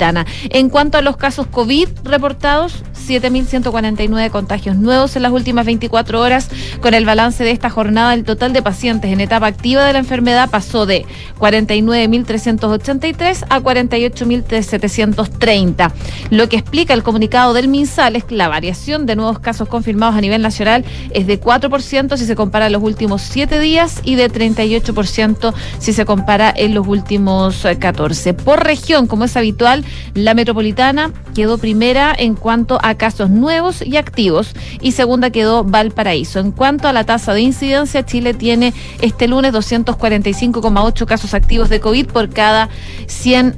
En 0.49 0.69
cuanto 0.69 0.97
a 0.97 1.01
los 1.01 1.17
casos 1.17 1.47
COVID 1.47 1.89
reportados, 2.03 2.83
7.149 3.07 4.29
contagios 4.29 4.75
nuevos 4.75 5.15
en 5.15 5.23
las 5.23 5.31
últimas 5.31 5.65
24 5.65 6.21
horas. 6.21 6.49
Con 6.81 6.93
el 6.93 7.05
balance 7.05 7.41
de 7.43 7.49
esta 7.51 7.69
jornada, 7.69 8.13
el 8.13 8.25
total 8.25 8.53
de 8.53 8.61
pacientes 8.61 9.11
en 9.11 9.21
etapa 9.21 9.47
activa 9.47 9.85
de 9.85 9.93
la 9.93 9.99
enfermedad 9.99 10.49
pasó 10.49 10.85
de 10.85 11.05
49.383 11.39 13.45
a 13.49 13.61
48.730. 13.61 15.93
Lo 16.29 16.49
que 16.49 16.57
explica 16.57 16.93
el 16.93 17.03
comunicado 17.03 17.53
del 17.53 17.69
MinSal 17.69 18.17
es 18.17 18.25
que 18.25 18.35
la 18.35 18.49
variación 18.49 19.05
de 19.05 19.15
nuevos 19.15 19.39
casos 19.39 19.69
confirmados 19.69 20.15
a 20.15 20.21
nivel 20.21 20.41
nacional 20.41 20.83
es 21.11 21.27
de 21.27 21.39
4% 21.39 22.17
si 22.17 22.25
se 22.25 22.35
compara 22.35 22.69
los 22.69 22.83
últimos 22.83 23.21
7 23.21 23.59
días 23.59 24.01
y 24.03 24.15
de 24.15 24.29
38% 24.29 25.53
si 25.79 25.93
se 25.93 26.03
compara 26.05 26.53
en 26.55 26.73
los 26.73 26.87
últimos 26.87 27.65
14. 27.79 28.33
Por 28.33 28.63
región, 28.63 29.05
como 29.07 29.25
es 29.25 29.37
habitual, 29.37 29.85
la 30.13 30.33
metropolitana 30.33 31.11
quedó 31.35 31.57
primera 31.57 32.15
en 32.17 32.35
cuanto 32.35 32.79
a 32.81 32.95
casos 32.95 33.29
nuevos 33.29 33.81
y 33.81 33.97
activos 33.97 34.53
y 34.81 34.91
segunda 34.93 35.29
quedó 35.29 35.63
Valparaíso. 35.63 36.39
En 36.39 36.51
cuanto 36.51 36.87
a 36.87 36.93
la 36.93 37.05
tasa 37.05 37.33
de 37.33 37.41
incidencia, 37.41 38.05
Chile 38.05 38.33
tiene 38.33 38.73
este 39.01 39.27
lunes 39.27 39.53
245,8 39.53 41.05
casos 41.05 41.33
activos 41.33 41.69
de 41.69 41.79
COVID 41.79 42.07
por 42.07 42.29
cada 42.29 42.69
100 43.07 43.55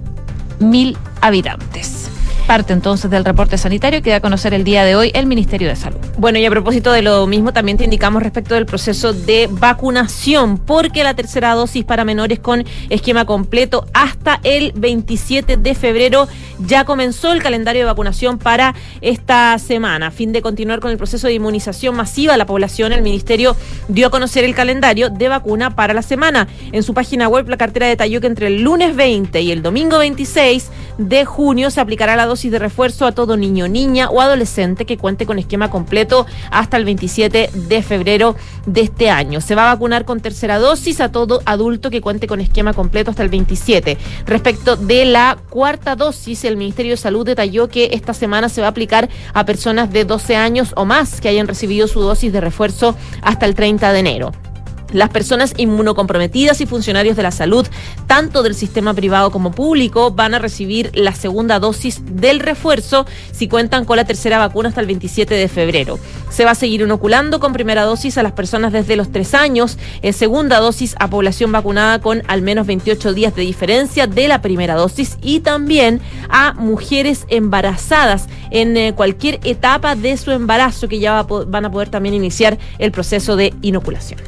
mil 0.59 0.97
habitantes 1.21 2.08
parte 2.49 2.73
entonces 2.73 3.11
del 3.11 3.25
reporte 3.25 3.59
sanitario 3.59 4.01
que 4.01 4.09
da 4.09 4.15
a 4.15 4.21
conocer 4.21 4.55
el 4.55 4.63
día 4.63 4.83
de 4.83 4.95
hoy 4.95 5.11
el 5.13 5.27
Ministerio 5.27 5.67
de 5.67 5.75
Salud. 5.75 5.99
Bueno, 6.17 6.39
y 6.39 6.47
a 6.47 6.49
propósito 6.49 6.91
de 6.91 7.03
lo 7.03 7.27
mismo, 7.27 7.53
también 7.53 7.77
te 7.77 7.83
indicamos 7.83 8.23
respecto 8.23 8.55
del 8.55 8.65
proceso 8.65 9.13
de 9.13 9.47
vacunación, 9.51 10.57
porque 10.57 11.03
la 11.03 11.13
tercera 11.13 11.53
dosis 11.53 11.85
para 11.85 12.05
menores 12.05 12.39
con 12.39 12.65
esquema 12.89 13.25
completo 13.25 13.85
hasta 13.93 14.39
el 14.41 14.71
27 14.71 15.57
de 15.57 15.75
febrero 15.75 16.27
ya 16.65 16.85
comenzó 16.85 17.31
el 17.33 17.43
calendario 17.43 17.83
de 17.83 17.85
vacunación 17.85 18.39
para 18.39 18.73
esta 19.01 19.55
semana. 19.59 20.07
A 20.07 20.11
fin 20.11 20.33
de 20.33 20.41
continuar 20.41 20.79
con 20.79 20.89
el 20.89 20.97
proceso 20.97 21.27
de 21.27 21.33
inmunización 21.33 21.95
masiva 21.95 22.33
a 22.33 22.37
la 22.37 22.47
población, 22.47 22.93
el 22.93 23.03
Ministerio 23.03 23.55
dio 23.89 24.07
a 24.07 24.09
conocer 24.09 24.43
el 24.43 24.55
calendario 24.55 25.11
de 25.11 25.29
vacuna 25.29 25.75
para 25.75 25.93
la 25.93 26.01
semana. 26.01 26.47
En 26.71 26.81
su 26.81 26.95
página 26.95 27.27
web, 27.27 27.47
la 27.47 27.57
cartera 27.57 27.85
detalló 27.85 28.21
que 28.21 28.27
entre 28.27 28.47
el 28.47 28.63
lunes 28.63 28.95
20 28.95 29.39
y 29.39 29.51
el 29.51 29.61
domingo 29.61 29.99
26 29.99 30.71
de 30.97 31.25
junio 31.25 31.69
se 31.69 31.79
aplicará 31.79 32.15
la 32.15 32.25
dosis 32.25 32.38
de 32.47 32.59
refuerzo 32.59 33.05
a 33.05 33.11
todo 33.11 33.35
niño, 33.35 33.67
niña 33.67 34.09
o 34.09 34.21
adolescente 34.21 34.85
que 34.85 34.97
cuente 34.97 35.25
con 35.25 35.37
esquema 35.37 35.69
completo 35.69 36.25
hasta 36.51 36.77
el 36.77 36.85
27 36.85 37.49
de 37.53 37.83
febrero 37.83 38.37
de 38.65 38.81
este 38.81 39.09
año. 39.09 39.41
Se 39.41 39.55
va 39.55 39.69
a 39.69 39.73
vacunar 39.73 40.05
con 40.05 40.21
tercera 40.21 40.57
dosis 40.59 41.01
a 41.01 41.11
todo 41.11 41.41
adulto 41.45 41.89
que 41.89 41.99
cuente 41.99 42.27
con 42.27 42.39
esquema 42.39 42.73
completo 42.73 43.11
hasta 43.11 43.23
el 43.23 43.29
27. 43.29 43.97
Respecto 44.25 44.77
de 44.77 45.03
la 45.03 45.37
cuarta 45.49 45.97
dosis, 45.97 46.45
el 46.45 46.55
Ministerio 46.55 46.93
de 46.93 46.97
Salud 46.97 47.25
detalló 47.25 47.67
que 47.67 47.89
esta 47.91 48.13
semana 48.13 48.47
se 48.47 48.61
va 48.61 48.67
a 48.67 48.69
aplicar 48.71 49.09
a 49.33 49.45
personas 49.45 49.91
de 49.91 50.05
12 50.05 50.37
años 50.37 50.71
o 50.77 50.85
más 50.85 51.19
que 51.19 51.27
hayan 51.27 51.47
recibido 51.47 51.87
su 51.87 51.99
dosis 51.99 52.31
de 52.31 52.39
refuerzo 52.39 52.95
hasta 53.21 53.45
el 53.45 53.55
30 53.55 53.91
de 53.91 53.99
enero. 53.99 54.48
Las 54.91 55.09
personas 55.09 55.53
inmunocomprometidas 55.57 56.61
y 56.61 56.65
funcionarios 56.65 57.15
de 57.15 57.23
la 57.23 57.31
salud, 57.31 57.67
tanto 58.07 58.43
del 58.43 58.55
sistema 58.55 58.93
privado 58.93 59.31
como 59.31 59.51
público, 59.51 60.11
van 60.11 60.33
a 60.33 60.39
recibir 60.39 60.91
la 60.93 61.13
segunda 61.13 61.59
dosis 61.59 62.01
del 62.05 62.39
refuerzo 62.39 63.05
si 63.31 63.47
cuentan 63.47 63.85
con 63.85 63.97
la 63.97 64.05
tercera 64.05 64.39
vacuna 64.39 64.69
hasta 64.69 64.81
el 64.81 64.87
27 64.87 65.35
de 65.35 65.47
febrero. 65.47 65.99
Se 66.29 66.45
va 66.45 66.51
a 66.51 66.55
seguir 66.55 66.81
inoculando 66.81 67.39
con 67.39 67.53
primera 67.53 67.83
dosis 67.83 68.17
a 68.17 68.23
las 68.23 68.31
personas 68.31 68.71
desde 68.71 68.95
los 68.95 69.11
tres 69.11 69.33
años, 69.33 69.77
en 70.01 70.13
segunda 70.13 70.59
dosis 70.59 70.95
a 70.99 71.09
población 71.09 71.51
vacunada 71.51 71.99
con 71.99 72.23
al 72.27 72.41
menos 72.41 72.65
28 72.67 73.13
días 73.13 73.35
de 73.35 73.43
diferencia 73.43 74.07
de 74.07 74.27
la 74.27 74.41
primera 74.41 74.75
dosis 74.75 75.17
y 75.21 75.41
también 75.41 76.01
a 76.29 76.53
mujeres 76.53 77.25
embarazadas 77.29 78.27
en 78.51 78.75
eh, 78.77 78.93
cualquier 78.95 79.39
etapa 79.43 79.95
de 79.95 80.17
su 80.17 80.31
embarazo 80.31 80.87
que 80.87 80.99
ya 80.99 81.23
van 81.23 81.65
a 81.65 81.71
poder 81.71 81.89
también 81.89 82.15
iniciar 82.15 82.57
el 82.77 82.91
proceso 82.91 83.35
de 83.35 83.53
inoculación. 83.61 84.19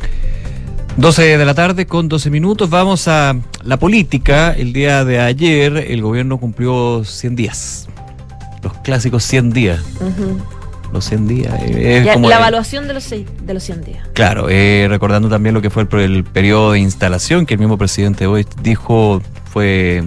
12 1.02 1.40
de 1.40 1.46
la 1.46 1.56
tarde 1.56 1.88
con 1.88 2.08
12 2.08 2.30
minutos. 2.30 2.70
Vamos 2.70 3.08
a 3.08 3.36
la 3.64 3.78
política. 3.78 4.52
El 4.52 4.72
día 4.72 5.04
de 5.04 5.20
ayer 5.20 5.76
el 5.76 6.04
gobierno 6.04 6.38
cumplió 6.38 7.04
100 7.04 7.36
días. 7.36 7.88
Los 8.62 8.74
clásicos 8.84 9.24
100 9.24 9.52
días. 9.52 9.82
Los 10.94 11.06
100 11.06 11.28
días. 11.28 11.60
la 12.06 12.36
evaluación 12.36 12.88
de 12.88 12.94
los, 12.94 13.10
de 13.10 13.54
los 13.54 13.64
100 13.64 13.84
días. 13.84 14.08
Claro, 14.14 14.48
eh, 14.50 14.86
recordando 14.90 15.28
también 15.28 15.56
lo 15.56 15.62
que 15.64 15.72
fue 15.72 15.88
el, 15.92 16.00
el 16.00 16.24
periodo 16.24 16.74
de 16.74 16.80
instalación 16.80 17.48
que 17.48 17.56
el 17.56 17.60
mismo 17.60 17.80
presidente 17.80 18.28
hoy 18.28 18.46
dijo 18.62 19.24
fue 19.52 20.04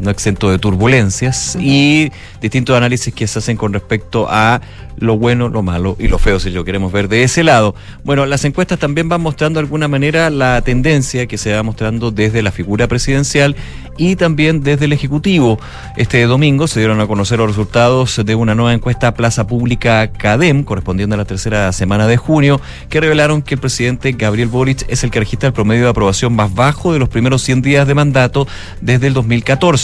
no 0.00 0.10
exento 0.10 0.50
de 0.50 0.58
turbulencias 0.58 1.56
y 1.60 2.10
distintos 2.40 2.76
análisis 2.76 3.12
que 3.14 3.26
se 3.26 3.38
hacen 3.38 3.56
con 3.56 3.72
respecto 3.72 4.26
a 4.28 4.60
lo 4.96 5.18
bueno, 5.18 5.48
lo 5.48 5.62
malo 5.62 5.96
y 5.98 6.08
lo 6.08 6.18
feo, 6.18 6.38
si 6.38 6.50
lo 6.50 6.64
queremos 6.64 6.92
ver 6.92 7.08
de 7.08 7.24
ese 7.24 7.42
lado. 7.42 7.74
Bueno, 8.04 8.26
las 8.26 8.44
encuestas 8.44 8.78
también 8.78 9.08
van 9.08 9.20
mostrando 9.20 9.58
de 9.58 9.64
alguna 9.64 9.88
manera 9.88 10.30
la 10.30 10.62
tendencia 10.62 11.26
que 11.26 11.38
se 11.38 11.52
va 11.52 11.62
mostrando 11.62 12.10
desde 12.10 12.42
la 12.42 12.52
figura 12.52 12.86
presidencial 12.86 13.56
y 13.96 14.16
también 14.16 14.62
desde 14.62 14.86
el 14.86 14.92
Ejecutivo. 14.92 15.58
Este 15.96 16.22
domingo 16.24 16.66
se 16.66 16.80
dieron 16.80 17.00
a 17.00 17.06
conocer 17.06 17.38
los 17.38 17.48
resultados 17.48 18.20
de 18.24 18.34
una 18.34 18.54
nueva 18.54 18.72
encuesta 18.72 19.14
Plaza 19.14 19.46
Pública 19.46 20.10
CADEM, 20.10 20.64
correspondiente 20.64 21.14
a 21.14 21.18
la 21.18 21.24
tercera 21.24 21.72
semana 21.72 22.06
de 22.06 22.16
junio, 22.16 22.60
que 22.88 23.00
revelaron 23.00 23.42
que 23.42 23.54
el 23.54 23.60
presidente 23.60 24.12
Gabriel 24.12 24.48
Boric 24.48 24.84
es 24.88 25.04
el 25.04 25.10
que 25.10 25.20
registra 25.20 25.48
el 25.48 25.52
promedio 25.52 25.84
de 25.84 25.90
aprobación 25.90 26.34
más 26.34 26.54
bajo 26.54 26.92
de 26.92 26.98
los 26.98 27.08
primeros 27.08 27.42
100 27.42 27.62
días 27.62 27.86
de 27.86 27.94
mandato 27.94 28.46
desde 28.80 29.08
el 29.08 29.14
2014. 29.14 29.83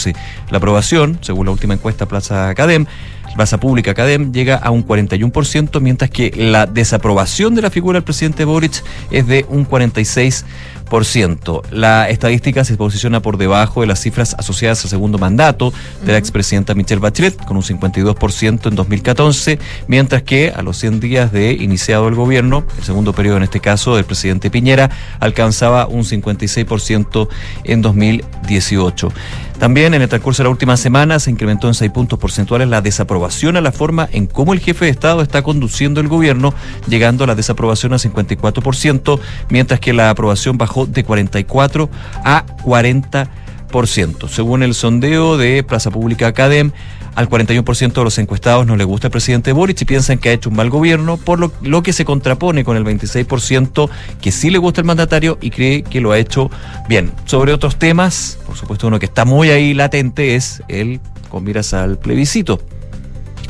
La 0.51 0.59
aprobación, 0.59 1.19
según 1.21 1.47
la 1.47 1.53
última 1.53 1.75
encuesta 1.75 2.07
Plaza 2.07 2.55
CADEM, 2.55 2.87
Plaza 3.35 3.59
Pública 3.59 3.95
Cadem 3.95 4.33
llega 4.33 4.57
a 4.57 4.71
un 4.71 4.87
41%, 4.87 5.81
mientras 5.81 6.11
que 6.11 6.33
la 6.37 6.67
desaprobación 6.67 7.55
de 7.55 7.63
la 7.63 7.71
figura 7.71 7.97
del 7.97 8.05
presidente 8.05 8.45
Boric 8.45 8.83
es 9.11 9.27
de 9.27 9.47
un 9.49 9.67
46%. 9.67 11.63
La 11.71 12.09
estadística 12.09 12.65
se 12.65 12.77
posiciona 12.77 13.23
por 13.23 13.39
debajo 13.39 13.81
de 13.81 13.87
las 13.87 14.01
cifras 14.01 14.35
asociadas 14.37 14.83
al 14.85 14.91
segundo 14.91 15.19
mandato 15.19 15.73
de 16.05 16.13
la 16.13 16.19
expresidenta 16.19 16.75
Michelle 16.75 17.01
Bachelet, 17.01 17.37
con 17.45 17.57
un 17.57 17.63
52% 17.63 18.67
en 18.67 18.75
2014, 18.75 19.59
mientras 19.87 20.23
que 20.23 20.51
a 20.51 20.63
los 20.63 20.79
100 20.79 20.99
días 21.01 21.31
de 21.33 21.53
iniciado 21.53 22.09
el 22.09 22.17
gobierno, 22.17 22.65
el 22.79 22.85
segundo 22.85 23.13
periodo 23.13 23.37
en 23.37 23.45
este 23.45 23.61
caso 23.61 23.95
del 23.95 24.05
presidente 24.05 24.51
Piñera, 24.51 24.91
alcanzaba 25.21 25.87
un 25.87 26.03
56% 26.03 27.29
en 27.65 27.83
2018. 27.83 29.13
También 29.61 29.93
en 29.93 30.01
el 30.01 30.09
transcurso 30.09 30.43
de 30.43 30.45
la 30.45 30.51
última 30.53 30.79
semana 30.79 31.19
se 31.19 31.31
incrementó 31.31 31.69
en 31.69 31.75
6 31.75 31.91
puntos 31.91 32.19
porcentuales 32.19 32.67
la 32.67 32.81
desaprobación 32.81 33.59
a 33.59 33.61
la 33.61 33.73
forma 33.73 34.09
en 34.11 34.27
cómo 34.27 34.55
el 34.55 34.61
jefe 34.61 34.87
de 34.87 34.91
Estado 34.91 35.21
está 35.21 35.43
conduciendo 35.43 36.01
el 36.01 36.09
gobierno, 36.09 36.55
llegando 36.89 37.25
a 37.25 37.27
la 37.27 37.35
desaprobación 37.35 37.93
a 37.93 37.97
54%, 37.97 39.21
mientras 39.51 39.79
que 39.79 39.93
la 39.93 40.09
aprobación 40.09 40.57
bajó 40.57 40.87
de 40.87 41.05
44 41.05 41.91
a 42.25 42.47
40%. 42.65 44.29
Según 44.29 44.63
el 44.63 44.73
sondeo 44.73 45.37
de 45.37 45.63
Plaza 45.63 45.91
Pública 45.91 46.29
Academ, 46.29 46.73
al 47.21 47.29
41% 47.29 47.93
de 47.93 48.05
los 48.05 48.19
encuestados 48.19 48.67
no 48.67 48.77
le 48.77 48.85
gusta 48.85 49.09
el 49.09 49.11
presidente 49.11 49.53
Boric 49.53 49.83
y 49.83 49.85
piensan 49.85 50.19
que 50.19 50.31
ha 50.31 50.33
hecho 50.33 50.49
un 50.49 50.57
mal 50.57 50.71
gobierno, 50.71 51.19
por 51.19 51.39
lo, 51.39 51.83
que 51.83 51.93
se 51.93 52.05
contrapone 52.05 52.65
con 52.65 52.77
el 52.77 52.85
26% 52.85 53.91
que 54.21 54.33
sí 54.33 54.51
le 54.51 54.59
gusta 54.59 54.81
el 54.81 54.87
mandatario 54.87 55.39
y 55.41 55.51
cree 55.51 55.83
que 55.83 56.01
lo 56.01 56.13
ha 56.13 56.19
hecho 56.19 56.51
bien. 56.89 57.13
Sobre 57.27 57.53
otros 57.53 57.77
temas, 57.77 58.39
por 58.47 58.57
supuesto 58.57 58.87
uno 58.87 58.99
que 58.99 59.07
está 59.07 59.25
muy 59.25 59.51
ahí 59.51 59.75
latente 59.75 60.35
es 60.35 60.63
el 60.69 61.01
con 61.29 61.45
miras 61.45 61.75
al 61.75 61.99
plebiscito. 61.99 62.61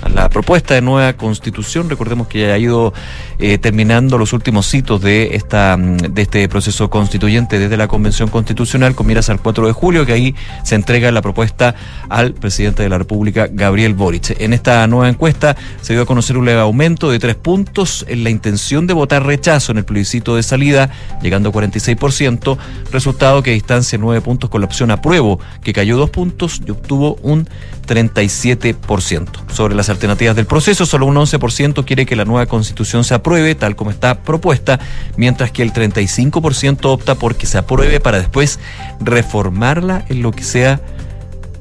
a 0.03 0.09
la 0.09 0.29
propuesta 0.31 0.75
de 0.75 0.81
nueva 0.81 1.13
constitución. 1.13 1.89
Recordemos 1.91 2.27
que 2.27 2.51
ha 2.51 2.59
ido 2.59 2.93
eh, 3.41 3.57
terminando 3.57 4.19
los 4.19 4.35
últimos 4.35 4.73
hitos 4.75 5.01
de, 5.01 5.35
esta, 5.35 5.77
mm, 5.79 5.97
de 5.97 6.23
este 6.23 6.47
proceso 6.49 6.91
constituyente 6.91 7.59
desde 7.59 7.79
la 7.79 7.89
Convención 7.89 8.29
Constitucional 8.29 8.95
con 8.95 9.07
miras 9.07 9.31
al 9.31 9.41
4 9.41 9.67
de 9.67 9.73
julio, 9.73 10.05
que 10.05 10.13
ahí 10.13 10.35
se 10.63 10.75
entrega 10.75 11.11
la 11.11 11.23
propuesta 11.23 11.75
al 12.11 12.35
presidente 12.35 12.83
de 12.83 12.91
la 12.91 12.99
República, 12.99 13.49
Gabriel 13.51 13.95
Boric. 13.95 14.39
En 14.41 14.53
esta 14.53 14.87
nueva 14.87 15.09
encuesta 15.09 15.57
se 15.81 15.95
dio 15.95 16.03
a 16.03 16.07
conocer 16.07 16.37
un 16.37 16.45
leve 16.45 16.61
aumento 16.61 17.11
de 17.11 17.19
tres 17.19 17.35
puntos 17.35 18.05
en 18.09 18.25
la 18.25 18.31
intención 18.31 18.87
de 18.87 18.93
votar 18.93 19.25
rechazo 19.25 19.73
en 19.73 19.79
el 19.79 19.85
plebiscito 19.85 20.37
de 20.37 20.43
salida, 20.43 20.91
llegando 21.23 21.49
a 21.49 21.53
46%, 21.53 22.59
resultado 22.93 23.43
que 23.43 23.53
distancia 23.53 23.99
nueve 23.99 24.21
puntos 24.21 24.51
con 24.51 24.61
la 24.61 24.67
opción 24.67 24.91
apruebo, 24.91 25.41
que 25.63 25.73
cayó 25.73 25.97
dos 25.97 26.11
puntos 26.11 26.61
y 26.67 26.73
obtuvo 26.73 27.17
un 27.23 27.49
37%. 27.87 29.51
Sobre 29.51 29.75
las 29.75 29.89
alternativas 29.89 30.37
del 30.37 30.47
proceso, 30.47 30.85
solo 30.85 31.07
un 31.07 31.17
11% 31.17 31.85
quiere 31.87 32.05
que 32.05 32.17
la 32.17 32.25
nueva 32.25 32.47
constitución 32.47 33.03
se 33.03 33.15
apruebe 33.15 33.30
tal 33.59 33.77
como 33.77 33.91
está 33.91 34.23
propuesta, 34.23 34.81
mientras 35.17 35.53
que 35.53 35.63
el 35.63 35.73
35% 35.73 36.79
opta 36.87 37.15
por 37.15 37.37
que 37.37 37.47
se 37.47 37.59
apruebe 37.59 38.01
para 38.01 38.19
después 38.19 38.59
reformarla 39.01 40.05
en 40.09 40.23
lo 40.23 40.33
que 40.33 40.43
sea 40.43 40.81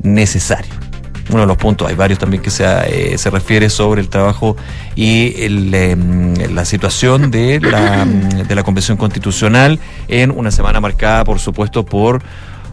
necesario. 0.02 0.74
Uno 1.30 1.42
de 1.42 1.46
los 1.46 1.58
puntos, 1.58 1.88
hay 1.88 1.96
varios 1.96 2.18
también 2.18 2.42
que 2.42 2.50
se, 2.50 2.66
eh, 2.66 3.18
se 3.20 3.30
refiere 3.30 3.70
sobre 3.70 4.02
el 4.02 4.10
trabajo 4.10 4.58
y 4.96 5.36
em, 5.38 6.34
la 6.54 6.66
situación 6.66 7.30
de 7.30 7.60
la, 7.60 8.04
de 8.06 8.56
la 8.56 8.64
Convención 8.64 8.98
Constitucional 8.98 9.80
en 10.08 10.32
una 10.32 10.50
semana 10.50 10.82
marcada, 10.82 11.24
por 11.24 11.38
supuesto, 11.38 11.86
por 11.86 12.24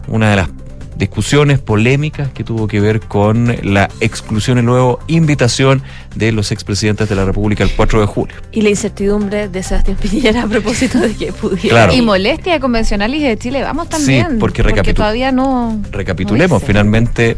una 0.07 0.31
de 0.31 0.35
las 0.37 0.49
discusiones 0.97 1.59
polémicas 1.59 2.29
que 2.29 2.43
tuvo 2.43 2.67
que 2.67 2.79
ver 2.79 3.01
con 3.01 3.55
la 3.63 3.89
exclusión 3.99 4.57
y 4.57 4.61
luego 4.61 4.99
invitación 5.07 5.81
de 6.15 6.31
los 6.31 6.51
expresidentes 6.51 7.07
de 7.07 7.15
la 7.15 7.25
República 7.25 7.63
el 7.63 7.71
4 7.71 8.01
de 8.01 8.05
julio. 8.07 8.35
Y 8.51 8.61
la 8.61 8.69
incertidumbre 8.69 9.47
de 9.47 9.63
Sebastián 9.63 9.97
Piñera 10.01 10.43
a 10.43 10.47
propósito 10.47 10.99
de 10.99 11.15
que 11.15 11.31
pudiera. 11.31 11.93
Y 11.93 12.01
molestia 12.01 12.53
de 12.53 12.59
convencionales 12.59 13.21
de 13.21 13.37
Chile, 13.37 13.61
vamos 13.61 13.89
también. 13.89 14.27
Sí, 14.31 14.37
porque, 14.39 14.63
todavía 14.93 15.31
no. 15.31 15.81
Recapitulemos, 15.91 16.63
finalmente 16.63 17.37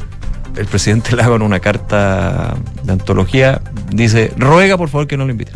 el 0.58 0.66
presidente 0.66 1.16
Lago 1.16 1.36
en 1.36 1.42
una 1.42 1.60
carta 1.60 2.56
de 2.84 2.92
antología 2.92 3.62
dice, 3.92 4.34
ruega 4.38 4.78
por 4.78 4.90
favor 4.90 5.08
que 5.08 5.16
no 5.16 5.26
lo 5.26 5.32
inviten 5.32 5.56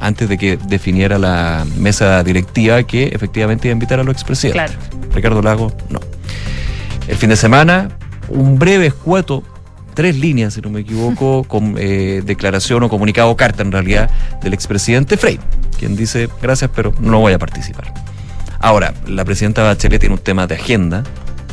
antes 0.00 0.28
de 0.28 0.36
que 0.36 0.58
definiera 0.68 1.18
la 1.18 1.64
mesa 1.78 2.22
directiva 2.22 2.82
que 2.82 3.06
efectivamente 3.06 3.68
iba 3.68 3.72
a 3.72 3.76
invitar 3.76 4.00
a 4.00 4.04
los 4.04 4.12
expresidentes. 4.12 4.72
Claro. 4.72 5.12
Ricardo 5.14 5.40
Lago, 5.40 5.72
no. 5.88 6.00
El 7.06 7.16
fin 7.16 7.28
de 7.28 7.36
semana, 7.36 7.90
un 8.28 8.58
breve 8.58 8.86
escueto, 8.86 9.42
tres 9.94 10.16
líneas, 10.16 10.54
si 10.54 10.60
no 10.60 10.70
me 10.70 10.80
equivoco, 10.80 11.44
con 11.48 11.76
eh, 11.78 12.22
declaración 12.24 12.82
o 12.82 12.88
comunicado, 12.88 13.36
carta 13.36 13.62
en 13.62 13.72
realidad, 13.72 14.10
del 14.42 14.54
expresidente 14.54 15.16
Frey, 15.16 15.38
quien 15.78 15.96
dice 15.96 16.28
gracias, 16.40 16.70
pero 16.74 16.94
no 17.00 17.20
voy 17.20 17.32
a 17.32 17.38
participar. 17.38 17.92
Ahora, 18.58 18.94
la 19.06 19.24
presidenta 19.24 19.62
Bachelet 19.62 20.00
tiene 20.00 20.14
un 20.14 20.20
tema 20.20 20.46
de 20.46 20.54
agenda. 20.54 21.04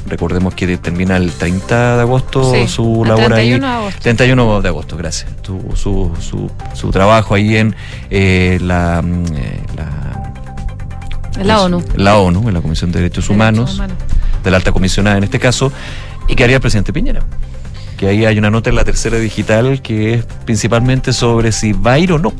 Recordemos 0.07 0.55
que 0.55 0.77
termina 0.77 1.17
el 1.17 1.31
30 1.31 1.97
de 1.97 2.01
agosto 2.01 2.67
su 2.67 3.03
labor 3.05 3.33
ahí. 3.33 3.59
De 3.59 3.65
agosto. 3.65 3.99
31 4.01 4.61
de 4.61 4.67
agosto, 4.69 4.97
gracias. 4.97 5.29
Su, 5.43 5.75
su, 5.75 6.49
su, 6.73 6.91
trabajo 6.91 7.35
ahí 7.35 7.57
en 7.57 7.75
eh, 8.09 8.57
la, 8.61 9.01
mm, 9.01 9.25
eh, 9.35 9.61
la, 9.75 11.43
la 11.43 11.61
ONU. 11.61 11.83
La 11.97 12.17
ONU, 12.17 12.47
en 12.47 12.53
la 12.53 12.61
Comisión 12.61 12.91
de 12.93 12.99
Derechos, 12.99 13.29
Humanos 13.29 13.79
de 14.43 14.51
la 14.51 14.57
alta 14.57 14.71
comisionada 14.71 15.17
en 15.17 15.23
este 15.23 15.39
caso, 15.39 15.71
y 16.27 16.35
que 16.35 16.43
haría 16.43 16.57
el 16.57 16.61
presidente 16.61 16.93
Piñera. 16.93 17.23
Que 17.97 18.07
ahí 18.07 18.25
hay 18.25 18.37
una 18.39 18.49
nota 18.49 18.69
en 18.69 18.75
la 18.75 18.83
tercera 18.83 19.17
digital 19.17 19.81
que 19.81 20.15
es 20.15 20.25
principalmente 20.45 21.13
sobre 21.13 21.51
si 21.51 21.73
va 21.73 21.93
a 21.93 21.99
ir 21.99 22.11
o 22.11 22.19
no. 22.19 22.33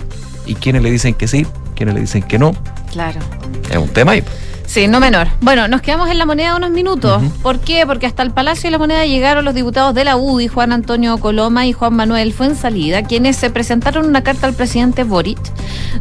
Y 0.45 0.55
quienes 0.55 0.81
le 0.81 0.89
dicen 0.89 1.13
que 1.13 1.27
sí, 1.27 1.45
quienes 1.75 1.95
le 1.95 2.01
dicen 2.01 2.23
que 2.23 2.39
no. 2.39 2.53
Claro. 2.91 3.19
Es 3.69 3.77
un 3.77 3.89
tema 3.89 4.13
ahí. 4.13 4.23
Sí, 4.71 4.87
no 4.87 5.01
menor. 5.01 5.27
Bueno, 5.41 5.67
nos 5.67 5.81
quedamos 5.81 6.09
en 6.09 6.17
la 6.17 6.25
moneda 6.25 6.55
unos 6.55 6.69
minutos. 6.69 7.21
¿Por 7.43 7.59
qué? 7.59 7.85
Porque 7.85 8.05
hasta 8.05 8.23
el 8.23 8.31
Palacio 8.31 8.67
de 8.67 8.71
la 8.71 8.77
Moneda 8.77 9.05
llegaron 9.05 9.43
los 9.43 9.53
diputados 9.53 9.93
de 9.93 10.05
la 10.05 10.15
UDI, 10.15 10.47
Juan 10.47 10.71
Antonio 10.71 11.17
Coloma 11.17 11.65
y 11.65 11.73
Juan 11.73 11.93
Manuel 11.93 12.31
Fuensalida, 12.31 13.03
quienes 13.03 13.35
se 13.35 13.49
presentaron 13.49 14.05
una 14.05 14.23
carta 14.23 14.47
al 14.47 14.53
presidente 14.53 15.03
Boric, 15.03 15.39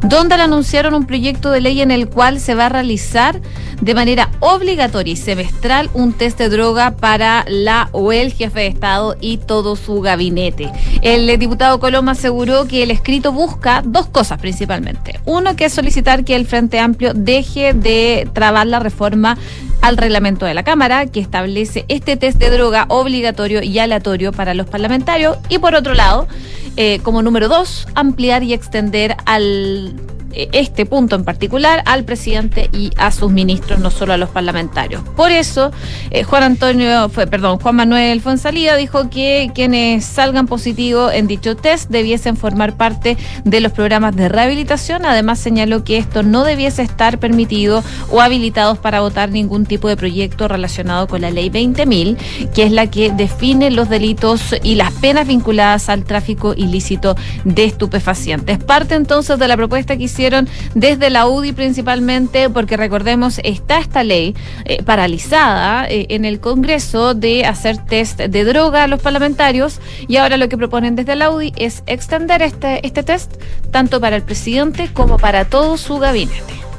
donde 0.03 0.37
le 0.37 0.45
anunciaron 0.45 0.95
un 0.95 1.05
proyecto 1.05 1.51
de 1.51 1.63
ley 1.63 1.81
en 1.81 1.91
el 1.91 2.09
cual 2.09 2.39
se 2.39 2.55
va 2.55 2.67
a 2.67 2.69
realizar 2.69 3.41
de 3.81 3.95
manera 3.95 4.31
obligatoria 4.39 5.15
y 5.15 5.17
semestral 5.17 5.91
un 5.95 6.13
test 6.13 6.39
de 6.39 6.51
droga 6.51 6.93
para 6.93 7.45
la 7.49 7.89
o 7.93 8.13
el 8.13 8.33
jefe 8.33 8.61
de 8.61 8.67
Estado 8.69 9.17
y 9.21 9.39
todo 9.39 9.75
su 9.75 10.01
gabinete. 10.01 10.71
El 11.03 11.39
diputado 11.39 11.81
Coloma 11.81 12.13
aseguró 12.13 12.67
que 12.67 12.85
el 12.85 12.93
escrito 12.93 13.33
busca 13.33 13.83
dos 13.85 14.07
cosas 14.07 14.39
principalmente. 14.39 15.19
Uno, 15.25 15.57
que 15.57 15.65
es 15.65 15.73
solicitar 15.73 16.25
que 16.25 16.37
el 16.37 16.47
Frente 16.47 16.79
Amplio 16.79 17.15
deje 17.15 17.73
de 17.73 18.29
trabajar 18.33 18.60
la 18.67 18.79
reforma 18.79 19.37
al 19.81 19.97
reglamento 19.97 20.47
de 20.47 20.55
la 20.55 20.63
Cámara 20.63 21.07
que 21.07 21.21
establece 21.21 21.85
este 21.89 22.17
test 22.17 22.39
de 22.39 22.51
droga 22.51 22.87
obligatorio 22.89 23.63
y 23.63 23.79
aleatorio 23.79 24.33
para 24.33 24.55
los 24.55 24.67
parlamentarios. 24.67 25.39
Y 25.49 25.59
por 25.59 25.75
otro 25.75 25.95
lado, 25.95 26.29
eh, 26.77 27.01
como 27.03 27.23
número 27.23 27.49
dos, 27.49 27.87
ampliar 27.95 28.43
y 28.43 28.53
extender 28.53 29.17
al 29.27 29.95
este 30.33 30.87
punto 30.87 31.17
en 31.17 31.25
particular 31.25 31.83
al 31.87 32.05
presidente 32.05 32.71
y 32.73 32.91
a 32.97 33.11
sus 33.11 33.31
ministros, 33.31 33.81
no 33.81 33.91
solo 33.91 34.13
a 34.13 34.17
los 34.17 34.31
parlamentarios. 34.31 35.03
Por 35.17 35.31
eso, 35.31 35.71
eh, 36.11 36.23
Juan 36.23 36.43
Antonio, 36.43 37.09
fue, 37.09 37.27
perdón, 37.27 37.59
Juan 37.59 37.77
Manuel 37.77 38.21
Fonsalía 38.21 38.77
dijo 38.77 39.11
que 39.11 39.51
quienes 39.55 40.05
salgan 40.05 40.47
positivos 40.47 41.13
en 41.13 41.27
dicho 41.27 41.57
test 41.57 41.91
debiesen 41.91 42.37
formar 42.37 42.77
parte 42.77 43.17
de 43.45 43.61
los 43.61 43.73
programas 43.73 44.17
de 44.17 44.29
rehabilitación. 44.29 45.05
Además, 45.05 45.39
señaló 45.39 45.85
que 45.85 45.99
esto 45.99 46.23
no 46.23 46.45
debiese 46.45 46.83
estar 46.83 47.19
permitido 47.19 47.83
o 48.11 48.21
habilitados 48.21 48.79
para 48.79 49.01
votar 49.01 49.31
ningún 49.31 49.67
tipo 49.67 49.89
de 49.89 49.97
proyecto 49.97 50.49
relacionado 50.49 51.07
con 51.09 51.23
la 51.23 51.31
ley 51.31 51.51
20.000, 51.51 52.17
que 52.55 52.65
es 52.65 52.73
la 52.73 52.89
que 52.89 53.11
define 53.11 53.71
los 53.71 53.89
delitos 53.89 54.55
y 54.63 54.75
las 54.75 54.93
penas 54.93 55.27
vinculadas 55.27 55.89
al 55.89 56.05
tráfico 56.05 56.55
ilícito 56.57 57.17
de 57.45 57.65
estupefacientes. 57.65 58.59
Parte 58.59 58.95
entonces 58.95 59.39
de 59.39 59.49
la 59.49 59.57
propuesta 59.57 59.97
que 59.97 60.05
hicieron 60.21 60.51
desde 60.75 61.09
la 61.09 61.27
UDI 61.27 61.53
principalmente, 61.53 62.51
porque 62.51 62.77
recordemos, 62.77 63.41
está 63.43 63.79
esta 63.79 64.05
ley 64.05 64.35
eh, 64.67 64.83
paralizada 64.83 65.89
eh, 65.89 66.07
en 66.11 66.27
el 66.27 66.41
Congreso 66.41 67.15
de 67.15 67.47
hacer 67.47 67.79
test 67.79 68.19
de 68.21 68.45
droga 68.45 68.85
a 68.85 68.87
los 68.87 69.01
parlamentarios 69.01 69.81
y 70.09 70.19
ahora 70.19 70.37
lo 70.37 70.51
que 70.51 70.59
proponen 70.59 70.95
desde 70.95 71.17
la 71.17 71.31
UDI 71.31 71.55
es 71.57 71.83
extender 71.87 72.43
este, 72.43 72.87
este 72.87 73.03
test 73.03 73.33
tanto 73.71 73.99
para 73.99 74.17
el 74.17 74.23
presidente 74.23 74.91
como 74.93 75.17
para 75.17 75.47
todo 75.47 75.79
su 75.79 75.99
gabinete. 75.99 76.70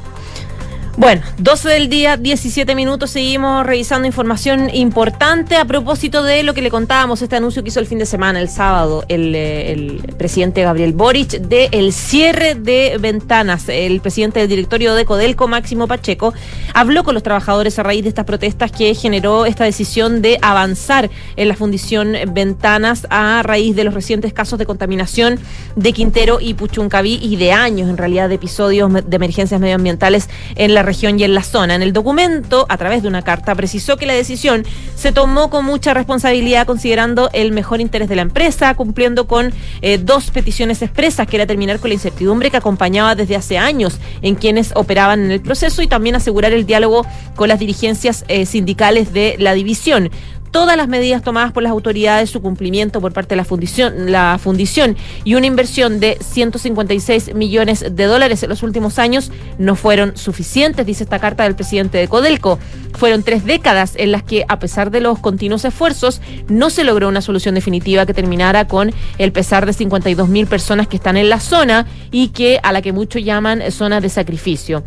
Bueno, 0.98 1.22
12 1.38 1.70
del 1.70 1.90
día, 1.90 2.18
17 2.18 2.76
minutos, 2.76 3.12
seguimos 3.12 3.66
revisando 3.66 4.06
información 4.06 4.70
importante 4.76 5.56
a 5.56 5.64
propósito 5.64 6.22
de 6.22 6.44
lo 6.44 6.54
que 6.54 6.62
le 6.62 6.70
contábamos, 6.70 7.22
este 7.22 7.38
anuncio 7.38 7.64
que 7.64 7.70
hizo 7.70 7.80
el 7.80 7.88
fin 7.88 7.98
de 7.98 8.06
semana, 8.06 8.42
el 8.42 8.50
sábado, 8.50 9.06
el, 9.08 9.32
eh, 9.34 10.00
presidente 10.18 10.64
Gabriel 10.64 10.92
Boric, 10.92 11.30
de 11.30 11.70
el 11.72 11.94
cierre 11.94 12.56
de 12.56 12.98
ventanas. 13.00 13.70
El 13.70 14.02
presidente 14.02 14.42
del 14.42 14.50
directorio 14.50 14.94
de 14.94 15.06
Codelco, 15.06 15.48
Máximo 15.48 15.88
Pacheco, 15.88 16.34
habló 16.74 17.06
con 17.06 17.14
los 17.14 17.24
trabajadores 17.24 17.80
a 17.80 17.84
raíz 17.84 18.04
de 18.04 18.10
estas 18.10 18.26
protestas 18.26 18.70
que 18.72 18.94
generó 18.94 19.46
esta 19.46 19.64
decisión 19.64 20.22
de 20.22 20.40
avanzar 20.42 21.10
en 21.38 21.48
la 21.48 21.56
fundición 21.56 22.18
Ventanas 22.34 23.08
a 23.10 23.42
raíz 23.44 23.78
de 23.78 23.86
los 23.86 23.94
recientes 23.94 24.34
casos 24.34 24.60
de 24.60 24.66
contaminación 24.66 25.40
de 25.78 25.94
Quintero 25.94 26.40
y 26.42 26.54
Puchuncaví 26.54 27.18
y 27.22 27.38
de 27.38 27.54
años, 27.54 27.90
en 27.90 27.96
realidad, 27.96 28.28
de 28.28 28.36
episodios 28.36 28.92
de 28.92 29.16
emergencias 29.16 29.60
medioambientales 29.60 30.30
en 30.56 30.74
la 30.74 30.81
región 30.84 31.20
y 31.20 31.24
en 31.24 31.34
la 31.34 31.44
zona. 31.44 31.76
En 31.76 31.82
el 31.82 31.94
documento, 31.94 32.66
a 32.70 32.78
través 32.78 33.02
de 33.02 33.08
una 33.08 33.22
carta, 33.22 33.56
precisó 33.56 33.98
que 33.98 34.06
la 34.06 34.14
decisión 34.14 34.66
se 34.96 35.12
tomó 35.12 35.50
con 35.50 35.66
mucha 35.66 35.94
responsabilidad 35.94 36.66
considerando 36.66 37.30
el 37.34 37.52
mejor 37.52 37.82
interés 37.82 38.10
de 38.10 38.16
la 38.16 38.22
empresa, 38.22 38.74
cumpliendo 38.76 39.28
con 39.28 39.54
eh, 39.82 39.98
dos 39.98 40.32
peticiones 40.32 40.82
expresas, 40.82 41.28
que 41.28 41.38
era 41.38 41.46
terminar 41.46 41.80
con 41.80 41.90
la 41.90 41.96
incertidumbre 41.96 42.52
que 42.52 42.58
acompañaba 42.58 43.16
desde 43.16 43.36
hace 43.36 43.58
años 43.58 44.00
en 44.22 44.36
quienes 44.36 44.72
operaban 44.76 45.24
en 45.24 45.32
el 45.32 45.42
proceso 45.42 45.82
y 45.82 45.88
también 45.88 46.16
asegurar 46.16 46.54
el 46.54 46.66
diálogo 46.66 47.06
con 47.36 47.50
las 47.50 47.60
dirigencias 47.60 48.26
eh, 48.28 48.46
sindicales 48.46 49.14
de 49.14 49.36
la 49.40 49.54
división 49.54 50.10
todas 50.52 50.78
las 50.78 50.88
medidas 50.88 51.24
tomadas 51.24 51.52
por 51.52 51.64
las 51.64 51.72
autoridades, 51.72 52.30
su 52.30 52.42
cumplimiento 52.42 53.02
por 53.02 53.14
parte 53.14 53.30
de 53.30 53.38
la 53.38 53.46
fundición, 53.46 54.12
la 54.12 54.38
fundición 54.42 54.98
y 55.24 55.36
una 55.36 55.48
inversión 55.48 56.00
de 56.00 56.18
156 56.22 57.34
millones 57.34 57.86
de 57.90 58.06
dólares 58.06 58.44
en 58.44 58.50
los 58.50 58.64
últimos 58.64 59.00
años 59.00 59.32
no 59.58 59.76
fueron 59.76 60.16
suficientes, 60.18 60.86
dice 60.86 61.04
esta 61.04 61.20
carta 61.20 61.44
del 61.44 61.56
presidente 61.56 61.98
de 61.98 62.08
Codelco. 62.08 62.60
Fueron 62.94 63.24
tres 63.24 63.46
décadas 63.46 63.94
en 63.96 64.12
las 64.12 64.24
que, 64.24 64.46
a 64.48 64.60
pesar 64.60 64.92
de 64.92 65.02
los 65.02 65.20
continuos 65.20 65.66
esfuerzos, 65.66 66.22
no 66.48 66.70
se 66.70 66.84
logró 66.84 67.08
una 67.08 67.22
solución 67.22 67.56
definitiva 67.56 68.06
que 68.06 68.14
terminara 68.14 68.68
con 68.68 68.92
el 69.18 69.32
pesar 69.32 69.66
de 69.66 69.74
52 69.74 70.28
mil 70.28 70.48
personas 70.48 70.88
que 70.88 70.98
están 70.98 71.18
en 71.18 71.30
la 71.30 71.40
zona 71.40 71.88
y 72.12 72.30
que 72.30 72.60
a 72.62 72.72
la 72.72 72.82
que 72.82 72.92
muchos 72.92 73.24
llaman 73.24 73.72
zona 73.72 74.02
de 74.02 74.10
sacrificio. 74.10 74.84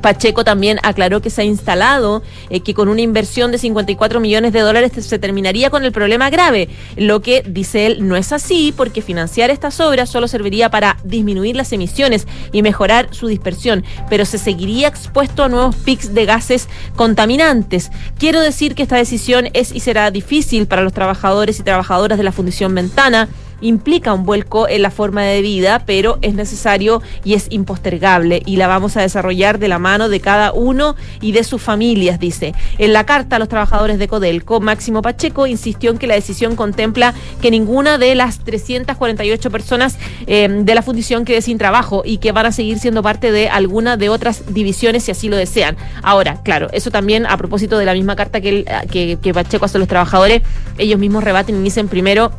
Pacheco 0.00 0.44
también 0.44 0.78
aclaró 0.82 1.20
que 1.20 1.30
se 1.30 1.42
ha 1.42 1.44
instalado 1.44 2.22
eh, 2.48 2.60
que 2.60 2.74
con 2.74 2.88
una 2.88 3.00
inversión 3.00 3.52
de 3.52 3.58
54 3.58 4.20
millones 4.20 4.52
de 4.52 4.60
dólares 4.60 4.92
se 5.04 5.18
terminaría 5.18 5.70
con 5.70 5.84
el 5.84 5.92
problema 5.92 6.30
grave, 6.30 6.68
lo 6.96 7.20
que 7.20 7.42
dice 7.46 7.86
él 7.86 8.06
no 8.06 8.16
es 8.16 8.32
así 8.32 8.72
porque 8.76 9.02
financiar 9.02 9.50
estas 9.50 9.80
obras 9.80 10.08
solo 10.08 10.28
serviría 10.28 10.70
para 10.70 10.96
disminuir 11.04 11.56
las 11.56 11.72
emisiones 11.72 12.26
y 12.52 12.62
mejorar 12.62 13.08
su 13.12 13.26
dispersión, 13.26 13.84
pero 14.08 14.24
se 14.24 14.38
seguiría 14.38 14.88
expuesto 14.88 15.44
a 15.44 15.48
nuevos 15.48 15.76
pics 15.76 16.14
de 16.14 16.26
gases 16.26 16.68
contaminantes. 16.96 17.90
Quiero 18.18 18.40
decir 18.40 18.74
que 18.74 18.82
esta 18.82 18.96
decisión 18.96 19.48
es 19.52 19.72
y 19.72 19.80
será 19.80 20.10
difícil 20.10 20.66
para 20.66 20.82
los 20.82 20.92
trabajadores 20.92 21.60
y 21.60 21.62
trabajadoras 21.62 22.18
de 22.18 22.24
la 22.24 22.32
Fundición 22.32 22.74
Ventana 22.74 23.28
implica 23.60 24.12
un 24.12 24.24
vuelco 24.24 24.68
en 24.68 24.82
la 24.82 24.90
forma 24.90 25.22
de 25.22 25.42
vida, 25.42 25.82
pero 25.86 26.18
es 26.22 26.34
necesario 26.34 27.02
y 27.24 27.34
es 27.34 27.46
impostergable 27.50 28.42
y 28.44 28.56
la 28.56 28.66
vamos 28.66 28.96
a 28.96 29.02
desarrollar 29.02 29.58
de 29.58 29.68
la 29.68 29.78
mano 29.78 30.08
de 30.08 30.20
cada 30.20 30.52
uno 30.52 30.96
y 31.20 31.32
de 31.32 31.44
sus 31.44 31.62
familias, 31.62 32.18
dice. 32.20 32.54
En 32.78 32.92
la 32.92 33.06
carta 33.06 33.36
a 33.36 33.38
los 33.38 33.48
trabajadores 33.48 33.98
de 33.98 34.08
Codelco, 34.08 34.60
Máximo 34.60 35.02
Pacheco 35.02 35.46
insistió 35.46 35.90
en 35.90 35.98
que 35.98 36.06
la 36.06 36.14
decisión 36.14 36.56
contempla 36.56 37.14
que 37.40 37.50
ninguna 37.50 37.98
de 37.98 38.14
las 38.14 38.38
348 38.40 39.50
personas 39.50 39.96
eh, 40.26 40.48
de 40.50 40.74
la 40.74 40.82
fundición 40.82 41.24
quede 41.24 41.42
sin 41.42 41.58
trabajo 41.58 42.02
y 42.04 42.18
que 42.18 42.32
van 42.32 42.46
a 42.46 42.52
seguir 42.52 42.78
siendo 42.78 43.02
parte 43.02 43.32
de 43.32 43.48
alguna 43.48 43.96
de 43.96 44.08
otras 44.08 44.52
divisiones 44.52 45.04
si 45.04 45.10
así 45.10 45.28
lo 45.28 45.36
desean. 45.36 45.76
Ahora, 46.02 46.40
claro, 46.42 46.68
eso 46.72 46.90
también 46.90 47.26
a 47.26 47.36
propósito 47.36 47.78
de 47.78 47.84
la 47.84 47.94
misma 47.94 48.16
carta 48.16 48.40
que, 48.40 48.64
que, 48.90 49.18
que 49.20 49.34
Pacheco 49.34 49.64
hace 49.64 49.78
a 49.78 49.80
los 49.80 49.88
trabajadores, 49.88 50.42
ellos 50.78 50.98
mismos 50.98 51.24
rebaten 51.24 51.60
y 51.60 51.62
dicen 51.62 51.88
primero 51.88 52.32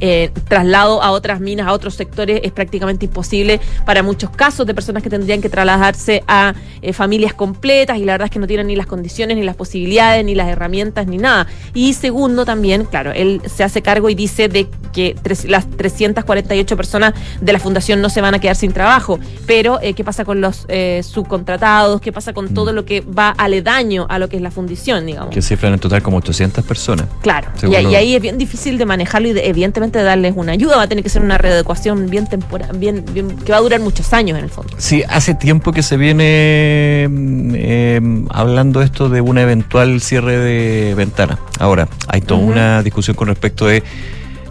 eh, 0.00 0.30
traslado 0.48 1.02
a 1.02 1.10
otras 1.10 1.40
minas, 1.40 1.66
a 1.66 1.72
otros 1.72 1.94
sectores, 1.94 2.40
es 2.42 2.52
prácticamente 2.52 3.06
imposible 3.06 3.60
para 3.86 4.02
muchos 4.02 4.30
casos 4.30 4.66
de 4.66 4.74
personas 4.74 5.02
que 5.02 5.10
tendrían 5.10 5.40
que 5.40 5.48
trasladarse 5.48 6.22
a 6.26 6.54
eh, 6.82 6.92
familias 6.92 7.34
completas 7.34 7.98
y 7.98 8.04
la 8.04 8.12
verdad 8.12 8.26
es 8.26 8.30
que 8.30 8.38
no 8.38 8.46
tienen 8.46 8.66
ni 8.66 8.76
las 8.76 8.86
condiciones, 8.86 9.36
ni 9.36 9.44
las 9.44 9.56
posibilidades, 9.56 10.24
ni 10.24 10.34
las 10.34 10.48
herramientas, 10.48 11.06
ni 11.06 11.18
nada. 11.18 11.46
Y 11.74 11.94
segundo 11.94 12.44
también, 12.44 12.84
claro, 12.84 13.12
él 13.12 13.40
se 13.46 13.64
hace 13.64 13.82
cargo 13.82 14.10
y 14.10 14.14
dice 14.14 14.48
de 14.48 14.68
que 14.92 15.16
las 15.46 15.68
348 15.70 16.76
personas 16.76 17.14
de 17.40 17.52
la 17.52 17.58
fundación 17.58 18.00
no 18.00 18.10
se 18.10 18.20
van 18.20 18.34
a 18.34 18.38
quedar 18.38 18.56
sin 18.56 18.72
trabajo, 18.72 19.18
pero 19.46 19.78
eh, 19.82 19.94
¿qué 19.94 20.04
pasa 20.04 20.24
con 20.24 20.40
los 20.40 20.66
subcontratados? 21.02 22.00
¿Qué 22.00 22.12
pasa 22.12 22.32
con 22.32 22.54
todo 22.54 22.72
mm. 22.72 22.74
lo 22.74 22.84
que 22.84 23.00
va 23.00 23.30
aledaño 23.30 24.06
a 24.08 24.18
lo 24.18 24.28
que 24.28 24.36
es 24.36 24.42
la 24.42 24.50
fundición, 24.50 25.06
digamos? 25.06 25.32
Que 25.32 25.42
cifran 25.42 25.72
en 25.74 25.78
total 25.78 26.02
como 26.02 26.18
800 26.18 26.64
personas. 26.64 27.06
Claro, 27.22 27.48
y, 27.62 27.66
y, 27.66 27.94
ahí 27.94 28.14
es 28.14 28.22
bien 28.22 28.38
difícil 28.38 28.78
de 28.78 28.86
manejarlo 28.86 29.28
y 29.28 29.32
de, 29.32 29.48
evidentemente 29.48 29.83
darles 29.90 30.34
una 30.36 30.52
ayuda, 30.52 30.76
va 30.76 30.82
a 30.82 30.88
tener 30.88 31.02
que 31.04 31.10
ser 31.10 31.22
una 31.22 31.38
readecuación 31.38 32.08
bien 32.08 32.26
temporal, 32.26 32.76
bien, 32.76 33.04
que 33.04 33.52
va 33.52 33.58
a 33.58 33.60
durar 33.60 33.80
muchos 33.80 34.12
años 34.12 34.38
en 34.38 34.44
el 34.44 34.50
fondo. 34.50 34.74
Sí, 34.78 35.02
hace 35.08 35.34
tiempo 35.34 35.72
que 35.72 35.82
se 35.82 35.96
viene 35.96 37.02
em, 37.04 38.26
hablando 38.30 38.82
esto 38.82 39.08
de 39.08 39.20
un 39.20 39.38
eventual 39.38 40.00
cierre 40.00 40.38
de 40.38 40.94
ventana. 40.94 41.38
Ahora, 41.58 41.88
hay 42.08 42.20
toda 42.20 42.40
una 42.40 42.82
discusión 42.82 43.16
con 43.16 43.28
respecto 43.28 43.66
de 43.66 43.82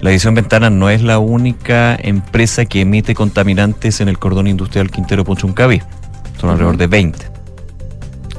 la 0.01 0.11
edición 0.11 0.35
Ventana 0.35 0.69
no 0.69 0.89
es 0.89 1.01
la 1.01 1.19
única 1.19 1.95
empresa 1.95 2.65
que 2.65 2.81
emite 2.81 3.15
contaminantes 3.15 4.01
en 4.01 4.09
el 4.09 4.19
cordón 4.19 4.47
industrial 4.47 4.91
Quintero 4.91 5.23
Punchuncaví. 5.23 5.81
Son 6.41 6.49
alrededor 6.49 6.75
de 6.75 6.87
20 6.87 7.32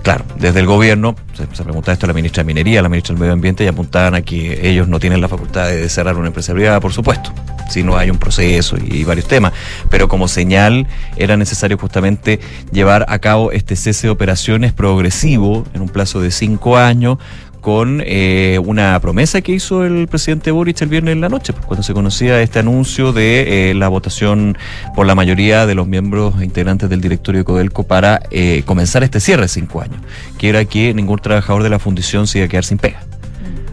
claro, 0.05 0.25
desde 0.37 0.61
el 0.61 0.67
gobierno, 0.67 1.17
se, 1.33 1.47
preguntaba 1.47 1.95
esto 1.95 2.07
a 2.07 2.09
la 2.09 2.13
ministra 2.13 2.43
de 2.43 2.47
Minería, 2.47 2.81
a 2.81 2.83
la 2.83 2.91
ministra 2.91 3.15
del 3.15 3.21
Medio 3.21 3.33
Ambiente, 3.33 3.65
y 3.65 3.67
apuntaban 3.67 4.15
a 4.15 4.21
que 4.21 4.69
ellos 4.69 4.87
no 4.87 5.01
tienen 5.01 5.21
la 5.21 5.29
facultad 5.29 5.67
de 5.67 5.89
cerrar 5.89 6.17
una 6.17 6.29
empresa 6.29 6.53
privada, 6.53 6.79
por 6.79 6.93
supuesto, 6.93 7.33
si 7.71 7.83
no 7.83 7.97
hay 7.97 8.11
un 8.11 8.19
proceso 8.19 8.77
y, 8.77 9.03
varios 9.03 9.27
temas. 9.27 9.55
Pero 9.89 10.07
como 10.07 10.29
señal 10.29 10.87
era 11.17 11.39
necesario 11.39 11.79
justamente 11.79 12.39
llevar 12.71 13.07
a 13.09 13.19
cabo 13.19 13.51
este 13.51 13.77
cese 13.77 14.07
de 14.07 14.11
operaciones 14.11 14.75
progresivo 14.75 15.65
en 15.73 15.81
un 15.81 15.89
plazo 15.89 16.21
de 16.21 16.31
cinco 16.31 16.77
años 16.77 17.19
con 17.65 18.03
eh, 18.05 18.61
una 18.63 19.01
promesa 19.01 19.41
que 19.41 19.53
hizo 19.53 19.87
el 19.87 20.07
presidente 20.07 20.51
Boric 20.51 20.83
el 20.83 20.91
viernes 20.91 21.13
en 21.13 21.23
la 21.23 21.31
noche, 21.31 21.55
pues, 21.55 21.65
cuando 21.65 21.83
se 21.83 21.95
conocía 21.95 22.43
este 22.43 22.59
anuncio 22.59 23.15
de 23.15 23.71
eh, 23.71 23.75
la 23.75 23.89
votación 23.89 24.59
por 24.95 25.07
la 25.07 25.15
mayoría 25.15 25.65
de 25.65 25.75
los 25.75 25.87
miembros 25.87 26.43
integrantes 26.43 26.91
del 26.91 27.01
directorio 27.01 27.41
de 27.41 27.45
Codelco 27.47 27.85
para 27.85 28.21
eh, 28.31 28.65
comenzar 28.67 29.03
este 29.03 29.19
cierre 29.19 29.45
de 29.45 29.49
cinco 29.49 29.81
años, 29.81 29.97
que 30.37 30.51
era 30.51 30.67
que 30.67 30.93
ningún 30.93 31.21
trabajador 31.21 31.63
de 31.63 31.71
la 31.71 31.79
fundición 31.79 32.27
se 32.27 32.37
iba 32.37 32.45
a 32.45 32.49
quedar 32.51 32.65
sin 32.67 32.77
pega. 32.77 33.01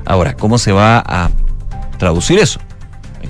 Ahora, 0.06 0.38
¿cómo 0.38 0.58
se 0.58 0.72
va 0.72 1.04
a 1.06 1.30
traducir 1.98 2.40
eso? 2.40 2.62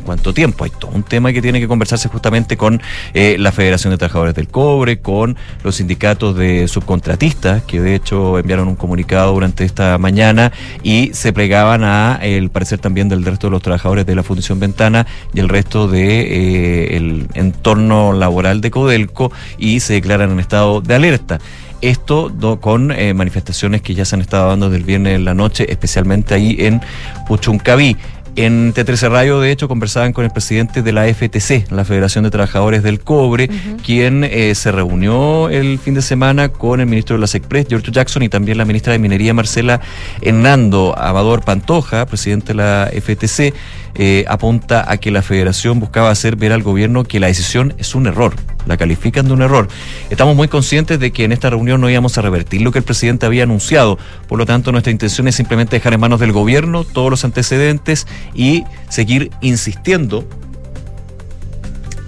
Cuánto 0.02 0.34
tiempo. 0.34 0.64
Hay 0.64 0.72
todo 0.72 0.92
un 0.92 1.04
tema 1.04 1.32
que 1.32 1.42
tiene 1.42 1.60
que 1.60 1.68
conversarse 1.68 2.10
justamente 2.10 2.58
con 2.58 2.82
eh, 3.14 3.38
la 3.40 3.52
Federación 3.52 3.92
de 3.92 3.98
Trabajadores 3.98 4.36
del 4.36 4.48
Cobre, 4.48 5.00
con 5.00 5.38
los 5.64 5.76
sindicatos 5.76 6.36
de 6.36 6.68
subcontratistas, 6.68 7.64
que 7.64 7.80
de 7.82 7.96
hecho 7.96 8.38
enviaron 8.38 8.68
un 8.68 8.76
comunicado 8.76 9.34
durante 9.34 9.64
esta 9.64 9.98
mañana 9.98 10.52
y 10.84 11.12
se 11.14 11.34
plegaban 11.34 11.84
a 11.84 12.20
el 12.22 12.50
parecer 12.50 12.80
también 12.80 13.10
del 13.10 13.26
resto 13.26 13.48
de 13.48 13.52
los 13.52 13.62
trabajadores 13.62 14.06
de 14.06 14.16
la 14.16 14.24
Fundación 14.24 14.60
Ventana 14.60 15.08
y 15.34 15.40
el 15.40 15.50
resto 15.50 15.88
de 15.88 16.22
eh, 16.22 16.98
el 16.98 17.28
entorno 17.34 18.14
laboral 18.14 18.62
de 18.62 18.72
Codelco 18.72 19.32
y 19.58 19.80
se 19.80 19.94
declaran 19.94 20.32
en 20.32 20.40
estado 20.40 20.82
de 20.82 20.96
alerta. 20.96 21.40
Esto 21.82 22.32
con 22.62 22.92
eh, 22.92 23.14
manifestaciones 23.16 23.82
que 23.82 23.96
ya 23.96 24.06
se 24.06 24.16
han 24.16 24.22
estado 24.22 24.50
dando 24.50 24.70
del 24.70 24.84
viernes 24.84 25.16
en 25.16 25.26
la 25.26 25.34
noche, 25.34 25.66
especialmente 25.72 26.36
ahí 26.36 26.56
en 26.60 26.80
Puchuncaví. 27.28 27.98
En 28.38 28.74
T13 28.74 29.10
Radio, 29.10 29.41
de 29.41 29.52
hecho, 29.52 29.67
conversaban 29.67 30.13
con 30.13 30.24
el 30.24 30.32
presidente 30.32 30.82
de 30.82 30.94
la 30.94 31.06
FTC, 31.13 31.70
la 31.70 31.84
Federación 31.84 32.24
de 32.24 32.32
Trabajadores 32.32 32.82
del 32.82 33.02
Cobre, 33.02 33.50
quien 33.86 34.24
eh, 34.24 34.56
se 34.56 34.72
reunió 34.72 35.50
el 35.50 35.78
fin 35.80 35.96
de 35.96 36.02
semana 36.02 36.50
con 36.50 36.80
el 36.80 36.86
ministro 36.86 37.17
de 37.17 37.22
las 37.22 37.36
Express, 37.36 37.67
George 37.67 37.91
Jackson, 37.91 38.24
y 38.24 38.30
también 38.30 38.58
la 38.58 38.63
ministra 38.63 38.94
de 38.94 39.00
Minería, 39.00 39.34
Marcela 39.34 39.82
Hernando. 40.22 40.96
Amador 40.98 41.44
Pantoja, 41.44 42.06
presidente 42.06 42.54
de 42.54 42.56
la 42.56 42.89
FTC, 42.94 43.54
eh, 43.96 44.24
apunta 44.30 44.89
a 44.89 44.98
que 44.98 45.12
la 45.12 45.22
federación 45.22 45.80
buscaba 45.80 46.10
hacer 46.10 46.38
ver 46.38 46.54
al 46.54 46.63
gobierno 46.63 47.04
que 47.04 47.20
la 47.20 47.28
decisión 47.28 47.74
es 47.78 47.96
un 47.96 48.08
error, 48.08 48.34
la 48.65 48.78
califican 48.78 49.28
de 49.28 49.34
un 49.34 49.41
error. 49.41 49.67
Estamos 50.10 50.36
muy 50.36 50.47
conscientes 50.47 51.00
de 51.00 51.12
que 51.12 51.24
en 51.24 51.32
esta 51.32 51.50
reunión 51.50 51.82
no 51.82 51.89
íbamos 51.89 52.17
a 52.17 52.21
revertir 52.21 52.62
lo 52.62 52.71
que 52.71 52.80
el 52.80 52.86
presidente 52.86 53.26
había 53.26 53.43
anunciado, 53.43 53.97
por 54.28 54.38
lo 54.38 54.45
tanto 54.45 54.71
nuestra 54.71 54.91
intención 54.91 55.28
es 55.28 55.36
simplemente 55.36 55.76
dejar 55.76 55.93
en 55.93 56.00
manos 56.00 56.19
del 56.19 56.32
gobierno 56.32 56.84
todos 56.84 57.10
los 57.10 57.26
antecedentes 57.26 58.08
y 58.34 58.63
seguir 58.89 59.32
insistiendo 59.41 60.26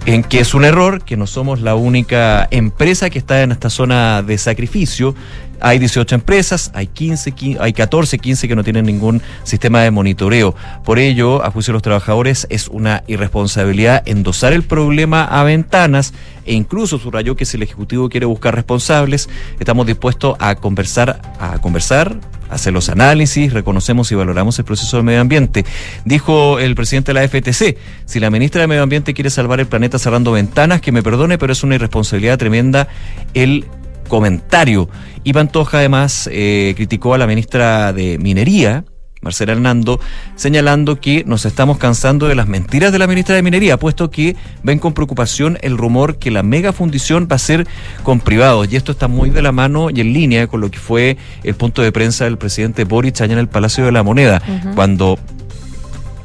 en 0.06 0.22
que 0.22 0.40
es 0.40 0.54
un 0.54 0.64
error, 0.64 1.02
que 1.02 1.16
no 1.16 1.26
somos 1.26 1.60
la 1.60 1.74
única 1.74 2.46
empresa 2.50 3.08
que 3.08 3.18
está 3.18 3.42
en 3.42 3.52
esta 3.52 3.70
zona 3.70 4.22
de 4.22 4.36
sacrificio. 4.36 5.14
Hay 5.60 5.78
18 5.78 6.14
empresas, 6.14 6.70
hay 6.74 6.86
15, 6.86 7.34
hay 7.60 7.72
14, 7.72 8.18
15 8.18 8.48
que 8.48 8.56
no 8.56 8.64
tienen 8.64 8.86
ningún 8.86 9.22
sistema 9.42 9.82
de 9.82 9.90
monitoreo. 9.90 10.54
Por 10.84 10.98
ello, 10.98 11.44
a 11.44 11.50
juicio 11.50 11.72
de 11.72 11.74
los 11.74 11.82
trabajadores, 11.82 12.46
es 12.50 12.68
una 12.68 13.02
irresponsabilidad 13.06 14.02
endosar 14.06 14.52
el 14.52 14.62
problema 14.62 15.24
a 15.24 15.42
ventanas 15.44 16.14
e 16.46 16.54
incluso 16.54 16.98
subrayó 16.98 17.36
que 17.36 17.44
si 17.44 17.56
el 17.56 17.62
Ejecutivo 17.62 18.08
quiere 18.08 18.26
buscar 18.26 18.54
responsables, 18.54 19.28
estamos 19.58 19.86
dispuestos 19.86 20.36
a 20.38 20.54
conversar, 20.56 21.20
a 21.38 21.58
conversar, 21.58 22.16
hacer 22.50 22.72
los 22.72 22.88
análisis, 22.88 23.52
reconocemos 23.52 24.10
y 24.12 24.14
valoramos 24.14 24.58
el 24.58 24.64
proceso 24.64 24.96
del 24.96 25.04
medio 25.04 25.20
ambiente. 25.20 25.64
Dijo 26.04 26.58
el 26.58 26.74
presidente 26.74 27.12
de 27.12 27.20
la 27.20 27.28
FTC, 27.28 27.76
si 28.04 28.20
la 28.20 28.30
ministra 28.30 28.60
de 28.60 28.66
Medio 28.66 28.82
Ambiente 28.82 29.14
quiere 29.14 29.30
salvar 29.30 29.60
el 29.60 29.66
planeta 29.66 29.98
cerrando 29.98 30.32
ventanas, 30.32 30.80
que 30.80 30.92
me 30.92 31.02
perdone, 31.02 31.38
pero 31.38 31.52
es 31.52 31.62
una 31.62 31.74
irresponsabilidad 31.74 32.38
tremenda 32.38 32.88
el 33.34 33.66
comentario. 34.08 34.88
Y 35.22 35.32
Pantoja 35.32 35.78
además 35.78 36.28
eh, 36.32 36.74
criticó 36.76 37.14
a 37.14 37.18
la 37.18 37.26
ministra 37.26 37.92
de 37.92 38.18
Minería, 38.18 38.84
Marcela 39.24 39.52
Hernando, 39.52 39.98
señalando 40.36 41.00
que 41.00 41.24
nos 41.26 41.46
estamos 41.46 41.78
cansando 41.78 42.28
de 42.28 42.34
las 42.34 42.46
mentiras 42.46 42.92
de 42.92 42.98
la 42.98 43.06
ministra 43.06 43.34
de 43.34 43.42
Minería, 43.42 43.78
puesto 43.78 44.10
que 44.10 44.36
ven 44.62 44.78
con 44.78 44.92
preocupación 44.92 45.58
el 45.62 45.78
rumor 45.78 46.18
que 46.18 46.30
la 46.30 46.42
mega 46.42 46.72
fundición 46.72 47.26
va 47.30 47.36
a 47.36 47.38
ser 47.38 47.66
con 48.02 48.20
privados. 48.20 48.70
Y 48.70 48.76
esto 48.76 48.92
está 48.92 49.08
muy 49.08 49.30
de 49.30 49.40
la 49.40 49.50
mano 49.50 49.88
y 49.90 50.00
en 50.00 50.12
línea 50.12 50.46
con 50.46 50.60
lo 50.60 50.70
que 50.70 50.78
fue 50.78 51.16
el 51.42 51.54
punto 51.54 51.80
de 51.80 51.90
prensa 51.90 52.24
del 52.24 52.36
presidente 52.36 52.84
Boric 52.84 53.20
allá 53.22 53.32
en 53.32 53.38
el 53.38 53.48
Palacio 53.48 53.86
de 53.86 53.92
la 53.92 54.02
Moneda, 54.02 54.42
cuando 54.74 55.18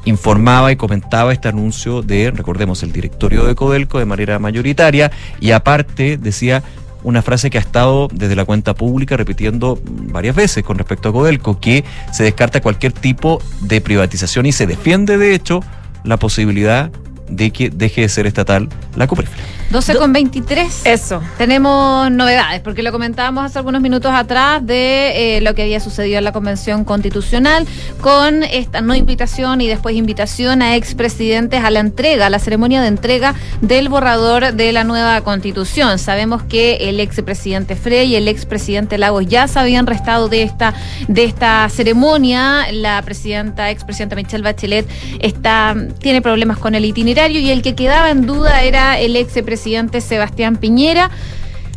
informaba 0.05 0.71
y 0.71 0.75
comentaba 0.75 1.31
este 1.33 1.47
anuncio 1.47 2.01
de, 2.01 2.31
recordemos, 2.31 2.83
el 2.83 2.91
directorio 2.91 3.45
de 3.45 3.55
Codelco 3.55 3.99
de 3.99 4.05
manera 4.05 4.39
mayoritaria 4.39 5.11
y 5.39 5.51
aparte 5.51 6.17
decía 6.17 6.63
una 7.03 7.21
frase 7.21 7.49
que 7.49 7.57
ha 7.57 7.61
estado 7.61 8.07
desde 8.11 8.35
la 8.35 8.45
cuenta 8.45 8.73
pública 8.73 9.17
repitiendo 9.17 9.79
varias 9.83 10.35
veces 10.35 10.63
con 10.63 10.77
respecto 10.77 11.09
a 11.09 11.13
Codelco, 11.13 11.59
que 11.59 11.83
se 12.11 12.23
descarta 12.23 12.61
cualquier 12.61 12.91
tipo 12.91 13.41
de 13.61 13.81
privatización 13.81 14.45
y 14.45 14.51
se 14.51 14.67
defiende, 14.67 15.17
de 15.17 15.33
hecho, 15.33 15.61
la 16.03 16.17
posibilidad 16.17 16.91
de 17.29 17.51
que 17.51 17.69
deje 17.69 18.01
de 18.01 18.09
ser 18.09 18.27
estatal 18.27 18.69
la 18.95 19.07
Coprefle. 19.07 19.58
12 19.71 19.97
con 19.97 20.13
23. 20.13 20.81
Eso. 20.85 21.21
Tenemos 21.37 22.09
novedades, 22.09 22.59
porque 22.61 22.81
lo 22.81 22.91
comentábamos 22.91 23.45
hace 23.45 23.59
algunos 23.59 23.81
minutos 23.81 24.11
atrás 24.11 24.65
de 24.65 25.37
eh, 25.37 25.41
lo 25.41 25.53
que 25.53 25.61
había 25.61 25.79
sucedido 25.79 26.17
en 26.17 26.23
la 26.23 26.31
Convención 26.31 26.83
Constitucional 26.83 27.67
con 28.01 28.41
esta 28.41 28.81
no 28.81 28.95
invitación 28.95 29.61
y 29.61 29.67
después 29.67 29.95
invitación 29.95 30.63
a 30.63 30.75
expresidentes 30.75 31.63
a 31.63 31.69
la 31.69 31.81
entrega, 31.81 32.25
a 32.25 32.29
la 32.31 32.39
ceremonia 32.39 32.81
de 32.81 32.87
entrega 32.87 33.35
del 33.61 33.89
borrador 33.89 34.53
de 34.53 34.71
la 34.71 34.83
nueva 34.83 35.21
Constitución. 35.21 35.99
Sabemos 35.99 36.41
que 36.41 36.89
el 36.89 36.99
expresidente 36.99 37.75
Frey 37.75 38.13
y 38.13 38.15
el 38.15 38.27
expresidente 38.27 38.97
Lagos 38.97 39.27
ya 39.27 39.47
se 39.47 39.59
habían 39.59 39.85
restado 39.85 40.29
de 40.29 40.41
esta, 40.41 40.73
de 41.07 41.25
esta 41.25 41.69
ceremonia. 41.69 42.71
La 42.71 43.03
presidenta, 43.03 43.69
expresidenta 43.69 44.15
Michelle 44.15 44.43
Bachelet, 44.43 44.87
está, 45.19 45.75
tiene 45.99 46.23
problemas 46.23 46.57
con 46.57 46.73
el 46.73 46.85
itinerario 46.85 47.39
y 47.39 47.51
el 47.51 47.61
que 47.61 47.75
quedaba 47.75 48.09
en 48.09 48.25
duda 48.25 48.63
era 48.63 48.99
el 48.99 49.15
expresidente 49.15 49.58
presidente 49.59 49.99
Sebastián 49.99 50.55
Piñera 50.55 51.11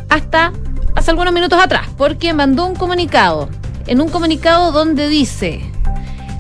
hasta 0.09 0.53
hace 0.95 1.11
algunos 1.11 1.35
minutos 1.35 1.59
atrás, 1.61 1.89
porque 1.99 2.33
mandó 2.33 2.65
un 2.65 2.77
comunicado, 2.77 3.49
en 3.89 4.01
un 4.01 4.09
comunicado 4.09 4.71
donde 4.71 5.09
dice, 5.09 5.63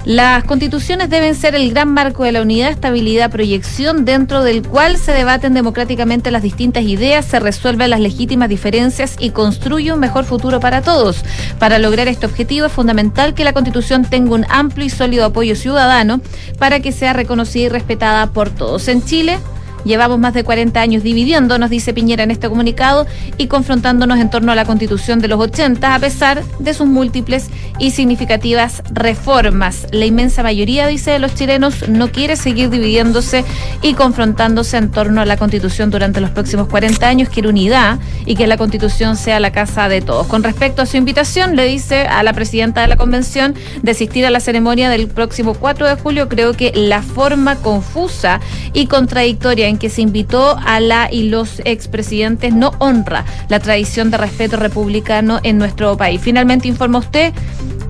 las 0.04 0.44
constituciones 0.44 1.10
deben 1.10 1.34
ser 1.34 1.56
el 1.56 1.70
gran 1.70 1.92
marco 1.92 2.22
de 2.22 2.30
la 2.30 2.42
unidad, 2.42 2.70
estabilidad, 2.70 3.28
proyección 3.28 4.04
dentro 4.04 4.44
del 4.44 4.62
cual 4.62 4.96
se 4.98 5.10
debaten 5.10 5.52
democráticamente 5.52 6.30
las 6.30 6.44
distintas 6.44 6.84
ideas, 6.84 7.24
se 7.24 7.40
resuelven 7.40 7.90
las 7.90 7.98
legítimas 7.98 8.48
diferencias 8.48 9.16
y 9.18 9.30
construye 9.30 9.92
un 9.92 9.98
mejor 9.98 10.24
futuro 10.24 10.60
para 10.60 10.80
todos. 10.80 11.24
Para 11.58 11.80
lograr 11.80 12.06
este 12.06 12.26
objetivo 12.26 12.66
es 12.66 12.72
fundamental 12.72 13.34
que 13.34 13.42
la 13.42 13.52
constitución 13.52 14.04
tenga 14.04 14.34
un 14.36 14.46
amplio 14.48 14.86
y 14.86 14.90
sólido 14.90 15.24
apoyo 15.24 15.56
ciudadano 15.56 16.20
para 16.58 16.78
que 16.78 16.92
sea 16.92 17.12
reconocida 17.12 17.64
y 17.64 17.68
respetada 17.68 18.28
por 18.28 18.50
todos. 18.50 18.86
En 18.86 19.04
Chile, 19.04 19.38
Llevamos 19.84 20.18
más 20.18 20.34
de 20.34 20.44
40 20.44 20.80
años 20.80 21.02
dividiendo, 21.02 21.58
nos 21.58 21.70
dice 21.70 21.92
Piñera 21.92 22.24
en 22.24 22.30
este 22.30 22.48
comunicado, 22.48 23.06
y 23.38 23.46
confrontándonos 23.46 24.18
en 24.18 24.30
torno 24.30 24.52
a 24.52 24.54
la 24.54 24.64
constitución 24.64 25.20
de 25.20 25.28
los 25.28 25.40
80, 25.40 25.94
a 25.94 25.98
pesar 25.98 26.42
de 26.58 26.74
sus 26.74 26.86
múltiples 26.86 27.48
y 27.78 27.90
significativas 27.90 28.82
reformas. 28.90 29.86
La 29.90 30.06
inmensa 30.06 30.42
mayoría, 30.42 30.86
dice, 30.86 31.12
de 31.12 31.18
los 31.18 31.34
chilenos 31.34 31.88
no 31.88 32.10
quiere 32.10 32.36
seguir 32.36 32.70
dividiéndose 32.70 33.44
y 33.82 33.94
confrontándose 33.94 34.76
en 34.76 34.90
torno 34.90 35.20
a 35.20 35.24
la 35.24 35.36
constitución 35.36 35.90
durante 35.90 36.20
los 36.20 36.30
próximos 36.30 36.68
40 36.68 37.06
años, 37.06 37.28
quiere 37.28 37.48
unidad 37.48 37.98
y 38.26 38.36
que 38.36 38.46
la 38.46 38.56
constitución 38.56 39.16
sea 39.16 39.40
la 39.40 39.52
casa 39.52 39.88
de 39.88 40.00
todos. 40.00 40.26
Con 40.26 40.42
respecto 40.42 40.82
a 40.82 40.86
su 40.86 40.96
invitación, 40.96 41.56
le 41.56 41.64
dice 41.64 42.02
a 42.02 42.22
la 42.22 42.32
presidenta 42.32 42.82
de 42.82 42.88
la 42.88 42.96
convención 42.96 43.54
de 43.82 43.90
asistir 43.90 44.24
a 44.26 44.30
la 44.30 44.40
ceremonia 44.40 44.90
del 44.90 45.08
próximo 45.08 45.54
4 45.54 45.88
de 45.88 45.94
julio, 45.96 46.28
creo 46.28 46.52
que 46.52 46.72
la 46.74 47.02
forma 47.02 47.56
confusa 47.56 48.40
y 48.72 48.86
contradictoria 48.86 49.68
en 49.68 49.78
que 49.78 49.90
se 49.90 50.02
invitó 50.02 50.56
a 50.64 50.80
la 50.80 51.12
y 51.12 51.28
los 51.28 51.60
expresidentes 51.64 52.54
no 52.54 52.72
honra 52.78 53.24
la 53.48 53.60
tradición 53.60 54.10
de 54.10 54.18
respeto 54.18 54.56
republicano 54.56 55.40
en 55.42 55.58
nuestro 55.58 55.96
país. 55.96 56.20
Finalmente 56.22 56.68
informa 56.68 56.98
usted 56.98 57.32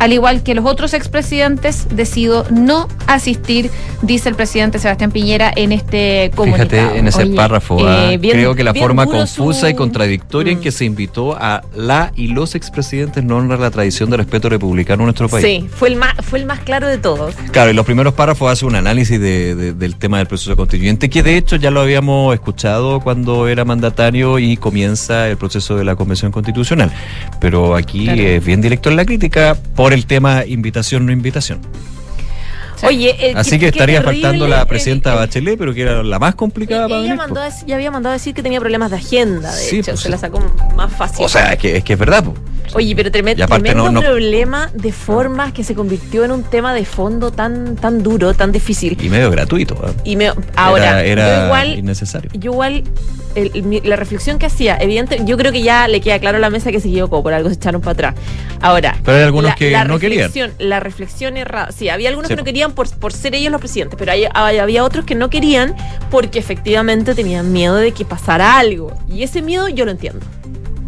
al 0.02 0.12
igual 0.12 0.42
que 0.42 0.56
los 0.56 0.64
otros 0.64 0.94
expresidentes, 0.94 1.86
decido 1.94 2.44
no 2.50 2.88
asistir, 3.06 3.70
dice 4.02 4.28
el 4.28 4.34
presidente 4.34 4.80
Sebastián 4.80 5.12
Piñera 5.12 5.52
en 5.54 5.70
este 5.70 6.32
comunicado. 6.34 6.70
Fíjate 6.70 6.98
en 6.98 7.06
ese 7.06 7.26
párrafo, 7.26 7.78
eh, 7.88 8.16
¿ah? 8.16 8.18
creo 8.20 8.56
que 8.56 8.64
la 8.64 8.74
forma 8.74 9.06
confusa 9.06 9.70
y 9.70 9.74
contradictoria 9.74 10.54
en 10.54 10.58
mm. 10.58 10.62
que 10.62 10.72
se 10.72 10.86
invitó 10.86 11.36
a 11.40 11.62
la 11.76 12.10
y 12.16 12.26
los 12.26 12.56
expresidentes 12.56 13.22
no 13.22 13.36
honra 13.36 13.56
la 13.58 13.70
tradición 13.70 14.10
de 14.10 14.16
respeto 14.16 14.48
republicano 14.48 15.02
en 15.02 15.06
nuestro 15.06 15.28
país. 15.28 15.46
Sí, 15.46 15.68
fue 15.72 15.90
el 15.90 15.94
más, 15.94 16.14
fue 16.22 16.40
el 16.40 16.46
más 16.46 16.58
claro 16.58 16.88
de 16.88 16.98
todos. 16.98 17.36
Claro, 17.52 17.70
y 17.70 17.74
los 17.74 17.86
primeros 17.86 18.14
párrafos 18.14 18.50
hace 18.50 18.66
un 18.66 18.74
análisis 18.74 19.20
del 19.20 19.96
tema 20.00 20.18
del 20.18 20.26
proceso 20.26 20.56
constituyente, 20.56 21.10
que 21.10 21.22
de 21.22 21.36
hecho 21.36 21.54
ya 21.54 21.70
lo 21.70 21.80
habíamos 21.80 22.34
escuchado 22.34 22.98
cuando 22.98 23.46
era 23.46 23.64
mandatario 23.64 24.40
y 24.40 24.56
comienza 24.56 25.28
el 25.28 25.36
proceso 25.36 25.76
de 25.76 25.84
la 25.84 25.94
Convención 25.94 26.32
Constitucional. 26.32 26.90
Pero 27.38 27.76
aquí 27.76 28.08
es 28.08 28.44
bien 28.44 28.60
directo 28.60 28.90
en 28.90 28.96
la 28.96 29.04
crítica 29.04 29.56
por 29.76 29.91
el 29.92 30.06
tema 30.06 30.46
invitación 30.46 31.06
no 31.06 31.12
invitación. 31.12 31.60
Oye, 32.82 33.16
eh, 33.18 33.32
así 33.36 33.58
que, 33.58 33.68
estaría 33.68 34.02
faltando 34.02 34.48
la 34.48 34.64
presidenta 34.66 35.14
Bachelet, 35.14 35.58
pero 35.58 35.74
que 35.74 35.82
era 35.82 36.02
la 36.02 36.18
más 36.18 36.34
complicada 36.34 36.88
para 36.88 37.02
ella 37.02 37.14
mandó 37.14 37.40
ya 37.66 37.74
había 37.74 37.90
mandado 37.90 38.12
a 38.12 38.18
decir 38.18 38.34
que 38.34 38.42
tenía 38.42 38.60
problemas 38.60 38.90
de 38.90 38.96
agenda, 38.96 39.54
de 39.54 39.68
hecho, 39.68 39.92
pues, 39.92 40.00
se 40.00 40.08
la 40.08 40.18
sacó 40.18 40.40
más 40.76 40.92
fácil. 40.92 41.24
O 41.24 41.28
sea, 41.28 41.52
es 41.52 41.58
que 41.58 41.76
es, 41.76 41.84
que 41.84 41.92
es 41.94 41.98
verdad. 41.98 42.24
Oye, 42.74 42.96
pero 42.96 43.10
tremendo, 43.10 43.46
tremendo 43.46 44.00
problema 44.00 44.70
de 44.72 44.92
formas 44.92 45.52
que 45.52 45.62
se 45.62 45.74
convirtió 45.74 46.24
en 46.24 46.30
un 46.30 46.42
tema 46.42 46.72
de 46.74 46.84
fondo 46.84 47.30
tan 47.30 47.76
tan 47.76 48.02
duro, 48.02 48.34
tan 48.34 48.52
difícil. 48.52 48.96
Y 49.00 49.08
medio 49.08 49.30
gratuito. 49.30 49.74
¿eh? 49.74 49.92
Y 50.04 50.16
me, 50.16 50.32
ahora, 50.56 51.04
era, 51.04 51.46
igual, 51.46 51.78
innecesario. 51.78 52.30
Yo 52.34 52.52
igual 52.52 52.84
la 53.84 53.96
reflexión 53.96 54.38
que 54.38 54.46
hacía, 54.46 54.76
evidente, 54.78 55.20
yo 55.24 55.36
creo 55.36 55.52
que 55.52 55.62
ya 55.62 55.88
le 55.88 56.00
queda 56.00 56.18
claro 56.18 56.36
a 56.36 56.40
la 56.40 56.50
mesa 56.50 56.70
que 56.70 56.80
se 56.80 56.88
equivocó, 56.88 57.22
por 57.22 57.32
algo 57.32 57.48
se 57.48 57.54
echaron 57.54 57.80
para 57.80 57.92
atrás. 57.92 58.14
Ahora, 58.60 58.96
pero 59.04 59.16
hay 59.16 59.24
algunos 59.24 59.54
que 59.54 59.76
no 59.86 59.98
querían. 59.98 60.30
La 60.58 60.80
reflexión 60.80 61.36
errada. 61.36 61.72
Sí, 61.72 61.88
había 61.88 62.08
algunos 62.08 62.28
que 62.28 62.36
no 62.36 62.44
querían 62.44 62.71
por, 62.72 62.88
por 62.96 63.12
ser 63.12 63.34
ellos 63.34 63.52
los 63.52 63.60
presidentes, 63.60 63.98
pero 63.98 64.12
había 64.34 64.84
otros 64.84 65.04
que 65.04 65.14
no 65.14 65.30
querían 65.30 65.74
porque 66.10 66.38
efectivamente 66.38 67.14
tenían 67.14 67.52
miedo 67.52 67.76
de 67.76 67.92
que 67.92 68.04
pasara 68.04 68.58
algo. 68.58 68.92
Y 69.08 69.22
ese 69.22 69.42
miedo 69.42 69.68
yo 69.68 69.84
lo 69.84 69.90
entiendo 69.90 70.24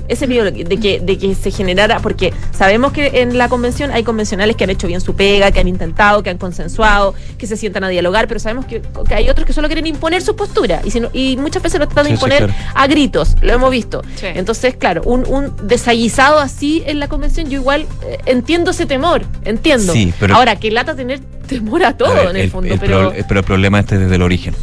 ese 0.08 0.26
miedo 0.26 0.44
de 0.44 0.52
que, 0.78 1.00
de 1.00 1.18
que 1.18 1.34
se 1.34 1.50
generara, 1.50 2.00
porque 2.00 2.32
sabemos 2.52 2.92
que 2.92 3.22
en 3.22 3.38
la 3.38 3.48
convención 3.48 3.90
hay 3.90 4.02
convencionales 4.02 4.56
que 4.56 4.64
han 4.64 4.70
hecho 4.70 4.86
bien 4.86 5.00
su 5.00 5.14
pega, 5.14 5.50
que 5.50 5.60
han 5.60 5.68
intentado, 5.68 6.22
que 6.22 6.30
han 6.30 6.38
consensuado, 6.38 7.14
que 7.38 7.46
se 7.46 7.56
sientan 7.56 7.84
a 7.84 7.88
dialogar, 7.88 8.28
pero 8.28 8.40
sabemos 8.40 8.66
que, 8.66 8.82
hay 9.14 9.28
otros 9.28 9.46
que 9.46 9.52
solo 9.52 9.68
quieren 9.68 9.86
imponer 9.86 10.22
su 10.22 10.36
postura 10.36 10.82
y, 10.84 11.32
y 11.32 11.36
muchas 11.36 11.62
veces 11.62 11.80
lo 11.80 11.86
tratan 11.86 12.06
de 12.06 12.10
imponer 12.12 12.50
a 12.74 12.86
gritos, 12.86 13.36
lo 13.40 13.52
hemos 13.52 13.70
visto. 13.70 14.02
Entonces, 14.22 14.76
claro, 14.76 15.02
un, 15.04 15.26
un 15.26 15.54
desaguisado 15.66 16.38
así 16.38 16.82
en 16.86 16.98
la 16.98 17.08
convención, 17.08 17.48
yo 17.48 17.60
igual 17.60 17.86
eh, 18.06 18.18
entiendo 18.26 18.70
ese 18.70 18.86
temor, 18.86 19.22
entiendo. 19.44 19.92
Ahora, 20.32 20.56
que 20.56 20.70
lata 20.70 20.94
tener 20.94 21.20
temor 21.46 21.84
a 21.84 21.96
todo 21.96 22.30
en 22.30 22.36
el, 22.36 22.50
fondo, 22.50 22.74
pero... 22.80 23.12
pero 23.28 23.40
el 23.40 23.46
problema 23.46 23.80
este 23.80 23.96
es 23.96 24.02
desde 24.02 24.16
el 24.16 24.22
origen 24.22 24.54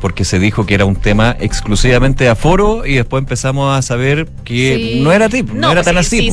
porque 0.00 0.24
se 0.24 0.38
dijo 0.38 0.66
que 0.66 0.74
era 0.74 0.84
un 0.84 0.96
tema 0.96 1.36
exclusivamente 1.38 2.24
de 2.24 2.30
aforo 2.30 2.86
y 2.86 2.94
después 2.94 3.20
empezamos 3.20 3.76
a 3.76 3.82
saber 3.82 4.28
que 4.44 5.00
no 5.02 5.12
era 5.12 5.28
tipo, 5.28 5.52
no, 5.54 5.70
era 5.70 5.82
tan 5.82 5.98
así. 5.98 6.30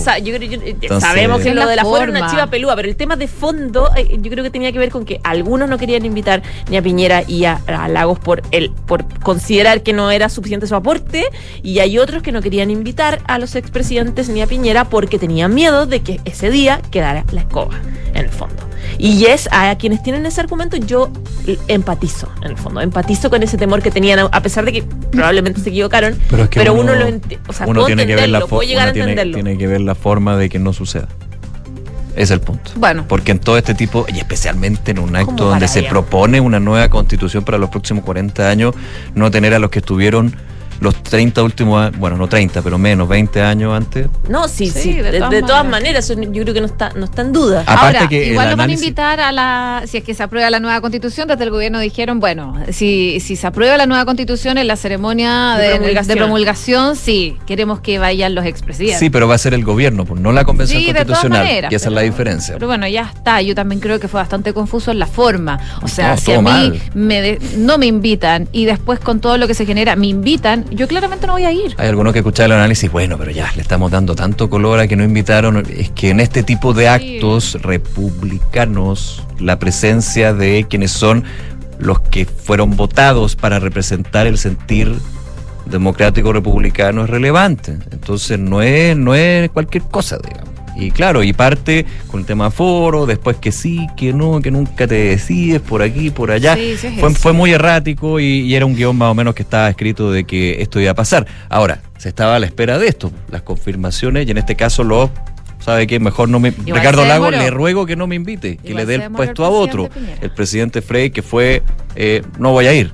sabemos 1.00 1.42
que 1.42 1.54
lo 1.54 1.68
de 1.68 1.76
la 1.76 1.82
aforo 1.82 2.04
era 2.04 2.12
una 2.12 2.30
chiva 2.30 2.48
pelúa, 2.48 2.76
pero 2.76 2.88
el 2.88 2.96
tema 2.96 3.16
de 3.16 3.28
fondo 3.28 3.90
eh, 3.96 4.18
yo 4.20 4.32
creo 4.32 4.44
que 4.44 4.50
tenía 4.50 4.72
que 4.72 4.80
ver 4.80 4.90
con 4.90 5.06
que 5.06 5.20
algunos 5.24 5.70
no 5.70 5.78
querían 5.78 6.06
invitar 6.06 6.42
ni 6.70 6.78
a 6.78 6.82
Piñera 6.82 7.24
y 7.28 7.46
a, 7.46 7.62
Lagos 7.90 8.20
por 8.20 8.42
el 8.52 8.72
por 8.72 9.06
considerar 9.20 9.84
que 9.84 9.94
no 9.94 10.12
era 10.12 10.30
suficiente 10.30 10.68
su 10.68 10.76
aporte 10.76 11.26
y 11.64 11.80
hay 11.80 11.98
otros 12.00 12.24
que 12.24 12.32
no 12.32 12.42
querían 12.42 12.72
invitar 12.72 13.22
a 13.28 13.38
los 13.38 13.56
expresidentes 13.56 14.30
ni 14.30 14.42
a 14.42 14.48
Piñera 14.48 14.86
porque 14.86 15.20
tenían 15.20 15.54
miedo 15.54 15.86
de 15.86 16.02
que 16.02 16.20
ese 16.26 16.50
día 16.50 16.82
quedara 16.92 17.26
la 17.32 17.42
escoba 17.42 17.80
en 18.14 18.18
el 18.18 18.30
fondo. 18.30 18.67
Y 18.97 19.26
es 19.26 19.47
a 19.52 19.76
quienes 19.78 20.02
tienen 20.04 20.26
ese 20.26 20.41
argumento 20.41 20.78
yo 20.78 21.12
empatizo, 21.67 22.30
en 22.41 22.52
el 22.52 22.58
fondo, 22.58 22.82
empatizo 22.82 23.30
con 23.30 23.43
ese 23.43 23.58
temor 23.58 23.82
que 23.82 23.91
tenían, 23.91 24.19
a 24.32 24.41
pesar 24.41 24.65
de 24.65 24.73
que 24.73 24.84
probablemente 24.84 25.62
se 25.62 25.69
equivocaron, 25.69 26.17
pero, 26.54 26.73
uno, 26.73 26.95
lo 26.95 27.08
o 27.47 27.54
sea, 27.54 27.67
uno 27.67 27.86
tiene 27.86 28.08
que 28.08 28.15
ver 28.15 28.30
la 28.30 28.45
llegar 28.65 28.88
a 28.88 28.91
entenderlo. 28.91 29.34
Tiene, 29.36 29.58
que 29.58 29.67
ver 29.67 29.82
la 29.82 29.95
forma 29.95 30.38
de 30.38 30.50
que 30.50 30.60
no 30.60 30.73
suceda. 30.73 31.08
Es 32.15 32.32
el 32.32 32.41
punto. 32.41 32.71
Bueno. 32.76 33.06
Porque 33.08 33.32
en 33.32 33.39
todo 33.39 33.60
este 33.60 33.76
tipo, 33.76 34.08
y 34.12 34.17
especialmente 34.17 34.89
en 34.89 34.97
un 35.00 35.15
acto 35.15 35.45
donde 35.50 35.67
se 35.67 35.84
propone 35.84 36.41
una 36.41 36.60
nueva 36.60 36.89
constitución 36.89 37.43
para 37.43 37.60
los 37.60 37.69
próximos 37.69 38.04
40 38.04 38.50
años, 38.50 38.73
no 39.13 39.30
tener 39.30 39.54
a 39.54 39.60
los 39.60 39.69
que 39.69 39.80
estuvieron 39.80 40.36
los 40.80 41.02
30 41.04 41.44
últimos 41.44 41.98
bueno, 41.98 42.18
no 42.18 42.28
30, 42.28 42.62
pero 42.62 42.78
menos, 42.78 43.08
20 43.08 43.42
años 43.42 43.76
antes. 43.76 44.08
No, 44.30 44.48
sí, 44.48 44.70
sí, 44.70 44.94
de, 44.94 45.20
todas, 45.42 45.66
maneras. 45.66 46.08
yo 46.08 46.44
creo 46.44 46.54
que 46.54 46.62
no 46.62 46.68
está, 46.68 46.92
no 46.96 47.06
está 47.06 47.22
en 47.22 47.34
duda. 47.34 47.63
Ahora, 47.66 48.08
igual 48.12 48.52
lo 48.52 48.58
van 48.58 48.70
a 48.70 48.74
invitar 48.74 49.20
a 49.20 49.32
la, 49.32 49.84
si 49.86 49.98
es 49.98 50.04
que 50.04 50.13
se 50.13 50.24
aprueba 50.24 50.50
la 50.50 50.60
nueva 50.60 50.82
constitución, 50.82 51.28
desde 51.28 51.44
el 51.44 51.52
gobierno 51.52 51.80
dijeron, 51.80 52.20
bueno, 52.20 52.56
si, 52.72 53.20
si 53.20 53.36
se 53.36 53.48
aprueba 53.48 53.78
la 53.78 53.86
nueva 53.86 54.06
constitución 54.06 54.58
en 54.58 54.68
la 54.68 54.76
ceremonia 54.76 55.56
de, 55.58 56.16
promulgación. 56.16 56.96
sí, 56.96 57.38
queremos 57.46 57.80
que 57.80 58.00
vayan 58.00 58.36
los 58.36 58.46
expresidentes. 58.46 59.00
Sí, 59.00 59.10
pero 59.10 59.28
va 59.28 59.36
a 59.36 59.38
ser 59.38 59.54
el 59.54 59.63
gobierno, 59.63 60.06
pues, 60.06 60.20
no 60.22 60.32
la 60.32 60.44
convención 60.44 60.84
constitucional. 60.84 61.68
y 61.70 61.76
esa 61.76 61.90
es 61.90 61.94
la 61.94 62.02
diferencia. 62.02 62.54
Pero 62.56 62.68
bueno, 62.68 62.88
ya 62.88 63.12
está, 63.13 63.42
yo 63.42 63.56
también 63.56 63.82
creo 63.82 64.00
que 64.00 64.08
fue 64.08 64.20
bastante 64.20 64.54
confuso 64.54 64.92
en 64.92 65.00
la 65.00 65.08
forma. 65.08 65.60
O 65.82 65.88
sea, 65.88 66.18
si 66.18 66.34
a 66.34 66.42
mí 66.42 66.80
me 66.94 67.38
no 67.58 67.78
me 67.78 67.86
invitan 67.86 68.48
y 68.52 68.66
después 68.66 69.00
con 69.00 69.20
todo 69.20 69.38
lo 69.38 69.48
que 69.48 69.54
se 69.54 69.66
genera 69.66 69.96
me 69.96 70.08
invitan, 70.08 70.66
yo 70.72 70.88
claramente 70.88 71.28
no 71.28 71.34
voy 71.34 71.46
a 71.46 71.52
ir. 71.52 71.76
Hay 71.78 71.88
algunos 71.88 72.14
que 72.14 72.20
escuchan 72.20 72.48
el 72.48 72.54
análisis, 72.54 72.92
bueno, 72.92 73.18
pero 73.18 73.32
ya 73.32 73.52
le 73.56 73.62
estamos 73.62 73.92
dando 73.92 74.16
tanto 74.16 74.50
color 74.50 74.80
a 74.80 74.88
que 74.88 74.96
no 74.96 75.04
invitaron. 75.04 75.64
Es 75.70 75.92
que 75.92 76.10
en 76.10 76.20
este 76.20 76.44
tipo 76.44 76.74
de 76.74 76.90
actos 76.90 77.62
republicanos, 77.62 79.24
la 79.40 79.60
presencia 79.60 80.34
de 80.34 80.66
quienes 80.70 80.92
son 80.92 81.24
los 81.80 82.00
que 82.00 82.26
fueron 82.26 82.76
votados 82.76 83.36
para 83.36 83.60
representar 83.60 84.28
el 84.28 84.38
sentir 84.38 84.94
democrático 85.66 86.34
republicano 86.34 87.04
es 87.04 87.10
relevante. 87.10 87.78
Entonces 87.92 88.40
no 88.40 88.62
es, 88.62 88.96
no 88.96 89.16
es 89.16 89.50
cualquier 89.52 89.84
cosa, 89.84 90.18
digamos. 90.18 90.57
Y 90.80 90.92
claro, 90.92 91.24
y 91.24 91.34
parte 91.34 91.86
con 92.08 92.20
el 92.20 92.26
tema 92.26 92.52
foro, 92.52 93.06
después 93.06 93.38
que 93.38 93.52
sí, 93.52 93.88
que 93.98 94.13
no, 94.13 94.42
que 94.42 94.52
nunca 94.52 94.88
te 94.88 94.96
decides, 94.96 95.60
por 95.62 95.82
aquí, 95.82 96.12
por 96.12 96.32
allá. 96.32 96.58
fue, 97.00 97.13
fue, 97.16 97.34
muy 97.34 97.52
errático 97.52 98.20
y, 98.20 98.54
era 98.54 98.66
un 98.66 98.76
guion 98.76 98.96
más 98.96 99.12
o 99.12 99.16
menos 99.16 99.34
que 99.34 99.44
estaba 99.44 99.70
escrito 99.70 100.12
de 100.12 100.26
que 100.26 100.62
esto 100.62 100.80
iba 100.80 100.92
a 100.92 100.96
pasar. 100.96 101.26
Ahora, 101.50 101.82
se 101.98 102.10
estaba 102.10 102.36
a 102.36 102.40
la 102.40 102.46
espera 102.46 102.78
de 102.78 102.88
esto, 102.88 103.12
las 103.32 103.42
confirmaciones, 103.42 104.28
y 104.28 104.32
en 104.32 104.38
este 104.38 104.56
caso 104.56 104.84
lo 104.84 105.10
sabe 105.60 105.88
que 105.88 106.00
mejor 106.00 106.30
no 106.30 106.40
me 106.40 106.52
Ricardo 106.52 107.04
Lago 107.06 107.30
le 107.30 107.50
ruego 107.50 107.86
que 107.86 107.98
no 107.98 108.08
me 108.08 108.16
invite 108.16 108.56
que 108.58 108.74
le 108.74 108.86
dé 108.86 108.96
el 108.96 109.12
puesto 109.12 109.44
a 109.44 109.50
otro. 109.50 109.90
el 110.22 110.32
presidente 110.32 110.82
Frey 110.82 111.10
que 111.10 111.22
fue 111.22 111.62
eh, 111.96 112.22
no 112.40 112.52
voy 112.52 112.68
a 112.68 112.74
ir 112.74 112.94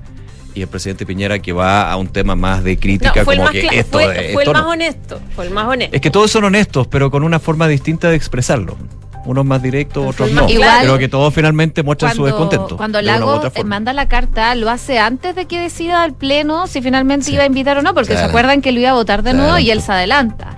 y 0.56 0.62
el 0.62 0.68
presidente 0.68 1.06
Piñera 1.06 1.40
que 1.40 1.54
va 1.54 1.92
a 1.92 1.98
un 1.98 2.08
tema 2.08 2.36
más 2.36 2.64
de 2.64 2.78
crítica 2.78 3.26
como 3.26 3.50
que 3.50 3.68
esto, 3.72 4.00
fue, 4.00 4.34
el 4.44 4.52
más 4.52 4.66
honesto 4.66 5.20
fue 5.36 5.46
el 5.46 5.52
más 5.52 5.68
honesto. 5.68 5.96
Es 5.96 6.02
que 6.02 6.12
todos 6.12 6.32
son 6.32 6.44
honestos 6.44 6.88
pero 6.88 7.12
con 7.12 7.24
una 7.24 7.40
forma 7.40 7.68
distinta 7.68 8.10
de 8.10 8.16
expresarlo. 8.16 8.78
Unos 9.26 9.46
más 9.46 9.62
directos, 9.62 10.06
otros 10.06 10.32
no. 10.32 10.48
Pero 10.48 10.98
que 10.98 11.08
todos 11.08 11.34
finalmente 11.34 11.82
muestran 11.82 12.14
su 12.14 12.26
descontento. 12.26 12.76
Cuando 12.76 13.02
Lago 13.02 13.42
manda 13.64 13.94
la 13.94 14.10
carta, 14.10 14.54
lo 14.56 14.70
hace 14.70 15.00
antes 15.00 15.34
de 15.34 15.46
que 15.46 15.62
decida 15.62 16.04
el 16.04 16.14
Pleno 16.14 16.68
si 16.68 16.82
finalmente 16.82 17.32
iba 17.32 17.44
a 17.44 17.46
invitar 17.46 17.78
o 17.78 17.82
no, 17.82 17.94
porque 17.94 18.18
se 18.18 18.24
acuerdan 18.24 18.62
que 18.62 18.74
lo 18.74 18.82
iba 18.82 18.90
a 18.90 18.94
votar 18.94 19.24
de 19.24 19.34
nuevo 19.34 19.58
y 19.60 19.72
él 19.72 19.82
se 19.82 19.94
adelanta 19.94 20.58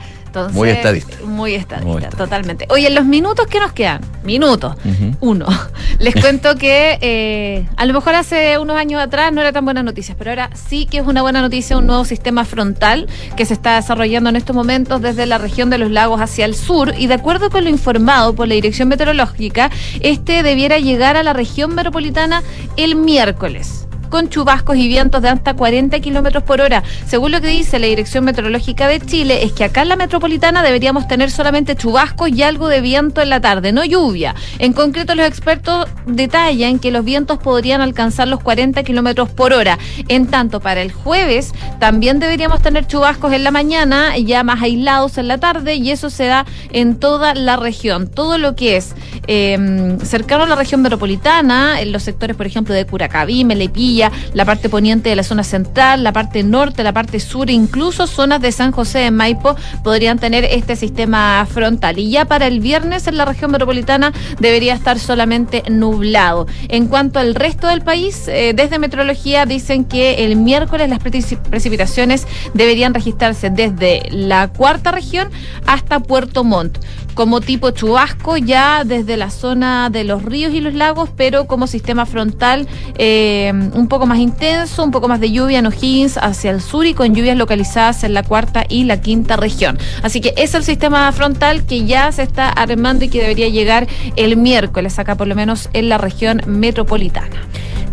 muy 0.51 0.69
estadista. 0.69 1.17
Muy 1.25 1.55
estadista, 1.55 2.09
totalmente. 2.09 2.65
Oye, 2.69 2.87
en 2.87 2.95
los 2.95 3.05
minutos 3.05 3.47
que 3.47 3.59
nos 3.59 3.73
quedan, 3.73 4.01
minutos, 4.23 4.75
uno, 5.19 5.45
les 5.99 6.15
cuento 6.15 6.55
que 6.55 6.97
eh, 7.01 7.65
a 7.77 7.85
lo 7.85 7.93
mejor 7.93 8.15
hace 8.15 8.57
unos 8.57 8.77
años 8.77 9.01
atrás 9.01 9.31
no 9.33 9.41
era 9.41 9.51
tan 9.51 9.65
buena 9.65 9.83
noticia, 9.83 10.15
pero 10.17 10.31
ahora 10.31 10.49
sí 10.53 10.85
que 10.85 10.99
es 10.99 11.07
una 11.07 11.21
buena 11.21 11.41
noticia 11.41 11.77
un 11.77 11.87
nuevo 11.87 12.05
sistema 12.05 12.45
frontal 12.45 13.07
que 13.35 13.45
se 13.45 13.53
está 13.53 13.75
desarrollando 13.75 14.29
en 14.29 14.35
estos 14.35 14.55
momentos 14.55 15.01
desde 15.01 15.25
la 15.25 15.37
región 15.37 15.69
de 15.69 15.77
los 15.77 15.91
lagos 15.91 16.21
hacia 16.21 16.45
el 16.45 16.55
sur. 16.55 16.93
Y 16.97 17.07
de 17.07 17.15
acuerdo 17.15 17.49
con 17.49 17.63
lo 17.63 17.69
informado 17.69 18.33
por 18.35 18.47
la 18.47 18.55
Dirección 18.55 18.87
Meteorológica, 18.87 19.71
este 20.01 20.43
debiera 20.43 20.79
llegar 20.79 21.17
a 21.17 21.23
la 21.23 21.33
región 21.33 21.75
metropolitana 21.75 22.43
el 22.77 22.95
miércoles 22.95 23.85
con 24.15 24.29
chubascos 24.29 24.77
y 24.77 24.87
vientos 24.87 25.21
de 25.21 25.27
hasta 25.27 25.55
40 25.55 25.99
kilómetros 25.99 26.41
por 26.41 26.61
hora. 26.61 26.83
Según 27.05 27.33
lo 27.33 27.41
que 27.41 27.49
dice 27.49 27.79
la 27.79 27.87
Dirección 27.87 28.23
Meteorológica 28.23 28.87
de 28.87 29.01
Chile, 29.01 29.43
es 29.43 29.51
que 29.51 29.65
acá 29.65 29.81
en 29.81 29.89
la 29.89 29.97
metropolitana 29.97 30.63
deberíamos 30.63 31.05
tener 31.09 31.29
solamente 31.29 31.75
chubascos 31.75 32.29
y 32.29 32.41
algo 32.41 32.69
de 32.69 32.79
viento 32.79 33.21
en 33.21 33.29
la 33.29 33.41
tarde, 33.41 33.73
no 33.73 33.83
lluvia. 33.83 34.33
En 34.57 34.71
concreto, 34.71 35.15
los 35.15 35.27
expertos 35.27 35.89
detallan 36.05 36.79
que 36.79 36.91
los 36.91 37.03
vientos 37.03 37.39
podrían 37.39 37.81
alcanzar 37.81 38.29
los 38.29 38.39
40 38.39 38.83
kilómetros 38.83 39.27
por 39.27 39.51
hora. 39.51 39.77
En 40.07 40.27
tanto, 40.27 40.61
para 40.61 40.81
el 40.81 40.93
jueves 40.93 41.51
también 41.81 42.19
deberíamos 42.19 42.61
tener 42.61 42.87
chubascos 42.87 43.33
en 43.33 43.43
la 43.43 43.51
mañana, 43.51 44.17
ya 44.17 44.45
más 44.45 44.61
aislados 44.61 45.17
en 45.17 45.27
la 45.27 45.39
tarde, 45.39 45.75
y 45.75 45.91
eso 45.91 46.09
se 46.09 46.23
da 46.23 46.45
en 46.71 46.95
toda 47.01 47.33
la 47.33 47.57
región. 47.57 48.07
Todo 48.07 48.37
lo 48.37 48.55
que 48.55 48.77
es 48.77 48.95
em, 49.27 49.99
cercano 49.99 50.43
a 50.43 50.47
la 50.47 50.55
región 50.55 50.81
metropolitana, 50.81 51.81
en 51.81 51.91
los 51.91 52.03
sectores, 52.03 52.37
por 52.37 52.47
ejemplo, 52.47 52.73
de 52.73 52.85
Curacaví, 52.85 53.43
Melepilla, 53.43 54.04
la 54.33 54.45
parte 54.45 54.69
poniente 54.69 55.09
de 55.09 55.15
la 55.15 55.23
zona 55.23 55.43
central, 55.43 56.03
la 56.03 56.13
parte 56.13 56.43
norte, 56.43 56.83
la 56.83 56.93
parte 56.93 57.19
sur, 57.19 57.49
incluso 57.49 58.07
zonas 58.07 58.41
de 58.41 58.51
San 58.51 58.71
José 58.71 58.99
de 58.99 59.11
Maipo 59.11 59.55
podrían 59.83 60.19
tener 60.19 60.43
este 60.45 60.75
sistema 60.75 61.45
frontal. 61.51 61.99
Y 61.99 62.09
ya 62.09 62.25
para 62.25 62.47
el 62.47 62.59
viernes 62.59 63.07
en 63.07 63.17
la 63.17 63.25
región 63.25 63.51
metropolitana 63.51 64.13
debería 64.39 64.73
estar 64.73 64.99
solamente 64.99 65.63
nublado. 65.69 66.47
En 66.67 66.87
cuanto 66.87 67.19
al 67.19 67.35
resto 67.35 67.67
del 67.67 67.81
país, 67.81 68.27
eh, 68.27 68.53
desde 68.55 68.79
Meteorología 68.79 69.45
dicen 69.45 69.85
que 69.85 70.25
el 70.25 70.35
miércoles 70.35 70.89
las 70.89 70.99
precipitaciones 70.99 72.27
deberían 72.53 72.93
registrarse 72.93 73.49
desde 73.49 74.03
la 74.11 74.47
cuarta 74.49 74.91
región 74.91 75.29
hasta 75.65 75.99
Puerto 75.99 76.43
Montt 76.43 76.77
como 77.15 77.41
tipo 77.41 77.71
chubasco 77.71 78.37
ya 78.37 78.83
desde 78.83 79.17
la 79.17 79.31
zona 79.31 79.89
de 79.89 80.03
los 80.03 80.23
ríos 80.23 80.53
y 80.53 80.61
los 80.61 80.73
lagos, 80.73 81.09
pero 81.15 81.47
como 81.47 81.65
sistema 81.65 82.05
frontal 82.05 82.67
eh, 82.97 83.51
un 83.73 83.87
poco 83.87 84.05
más 84.05 84.19
intenso, 84.19 84.83
un 84.83 84.91
poco 84.91 85.07
más 85.07 85.19
de 85.19 85.31
lluvia 85.31 85.59
en 85.59 85.65
O'Higgins 85.65 86.17
hacia 86.17 86.51
el 86.51 86.61
sur 86.61 86.85
y 86.85 86.93
con 86.93 87.15
lluvias 87.15 87.37
localizadas 87.37 88.03
en 88.03 88.13
la 88.13 88.21
cuarta 88.21 88.65
y 88.69 88.83
la 88.83 89.01
quinta 89.01 89.37
región. 89.37 89.79
Así 90.03 90.21
que 90.21 90.33
es 90.37 90.53
el 90.53 90.63
sistema 90.63 91.11
frontal 91.11 91.65
que 91.65 91.85
ya 91.85 92.11
se 92.11 92.21
está 92.21 92.49
armando 92.49 93.05
y 93.05 93.09
que 93.09 93.21
debería 93.21 93.49
llegar 93.49 93.87
el 94.15 94.37
miércoles 94.37 94.99
acá 94.99 95.15
por 95.15 95.27
lo 95.27 95.35
menos 95.35 95.69
en 95.73 95.89
la 95.89 95.97
región 95.97 96.41
metropolitana. 96.45 97.37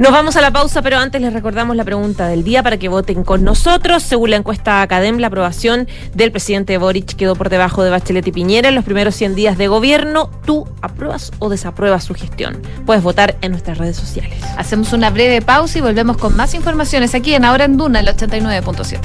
Nos 0.03 0.11
vamos 0.11 0.35
a 0.35 0.41
la 0.41 0.51
pausa, 0.51 0.83
pero 0.83 0.99
antes 0.99 1.23
les 1.23 1.33
recordamos 1.33 1.77
la 1.77 1.85
pregunta 1.85 2.27
del 2.27 2.43
día 2.43 2.65
para 2.65 2.77
que 2.77 2.88
voten 2.88 3.23
con 3.23 3.45
nosotros. 3.45 4.03
Según 4.03 4.31
la 4.31 4.37
encuesta 4.37 4.83
Academ, 4.83 5.19
la 5.19 5.29
aprobación 5.29 5.87
del 6.12 6.33
presidente 6.33 6.77
Boric 6.77 7.15
quedó 7.15 7.37
por 7.37 7.51
debajo 7.51 7.85
de 7.85 7.91
Bachelet 7.91 8.27
y 8.27 8.33
Piñera 8.33 8.71
en 8.71 8.75
los 8.75 8.85
primeros 8.85 9.15
100 9.15 9.37
días 9.37 9.57
de 9.59 9.69
gobierno. 9.69 10.29
¿Tú 10.45 10.67
apruebas 10.81 11.31
o 11.38 11.49
desapruebas 11.49 12.03
su 12.03 12.15
gestión? 12.15 12.61
Puedes 12.85 13.05
votar 13.05 13.37
en 13.43 13.53
nuestras 13.53 13.79
redes 13.79 13.97
sociales. 13.97 14.43
Hacemos 14.59 14.93
una 14.93 15.11
breve 15.11 15.41
pausa 15.41 15.79
y 15.79 15.83
volvemos 15.83 16.17
con 16.17 16.37
más 16.37 16.55
informaciones 16.55 17.15
aquí 17.15 17.35
en 17.35 17.45
Ahora 17.45 17.62
en 17.62 17.77
Duna, 17.77 18.01
el 18.01 18.09
89.7. 18.09 18.99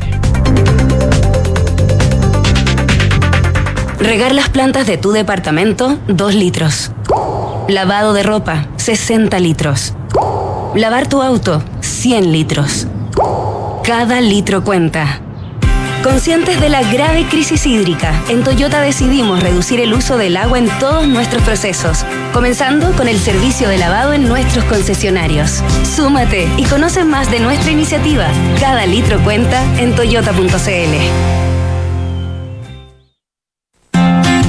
Regar 3.99 4.33
las 4.33 4.49
plantas 4.49 4.87
de 4.87 4.97
tu 4.97 5.11
departamento, 5.11 5.99
2 6.07 6.33
litros. 6.33 6.91
Lavado 7.67 8.13
de 8.13 8.23
ropa, 8.23 8.65
60 8.77 9.39
litros. 9.39 9.93
Lavar 10.75 11.07
tu 11.07 11.21
auto, 11.21 11.63
100 11.81 12.31
litros. 12.31 12.87
Cada 13.83 14.21
litro 14.21 14.63
cuenta. 14.63 15.21
Conscientes 16.03 16.61
de 16.61 16.69
la 16.69 16.83
grave 16.83 17.25
crisis 17.27 17.65
hídrica, 17.65 18.13
en 18.29 18.43
Toyota 18.43 18.81
decidimos 18.81 19.41
reducir 19.41 19.79
el 19.79 19.93
uso 19.93 20.17
del 20.17 20.37
agua 20.37 20.59
en 20.59 20.69
todos 20.79 21.07
nuestros 21.07 21.41
procesos, 21.43 22.05
comenzando 22.33 22.91
con 22.91 23.07
el 23.07 23.17
servicio 23.17 23.67
de 23.69 23.77
lavado 23.77 24.13
en 24.13 24.27
nuestros 24.27 24.65
concesionarios. 24.65 25.63
Súmate 25.95 26.47
y 26.57 26.65
conoce 26.65 27.03
más 27.03 27.31
de 27.31 27.39
nuestra 27.39 27.71
iniciativa. 27.71 28.27
Cada 28.59 28.85
litro 28.85 29.19
cuenta 29.23 29.63
en 29.79 29.95
toyota.cl. 29.95 31.46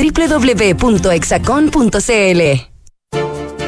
www.exacon.cl. 0.00 1.20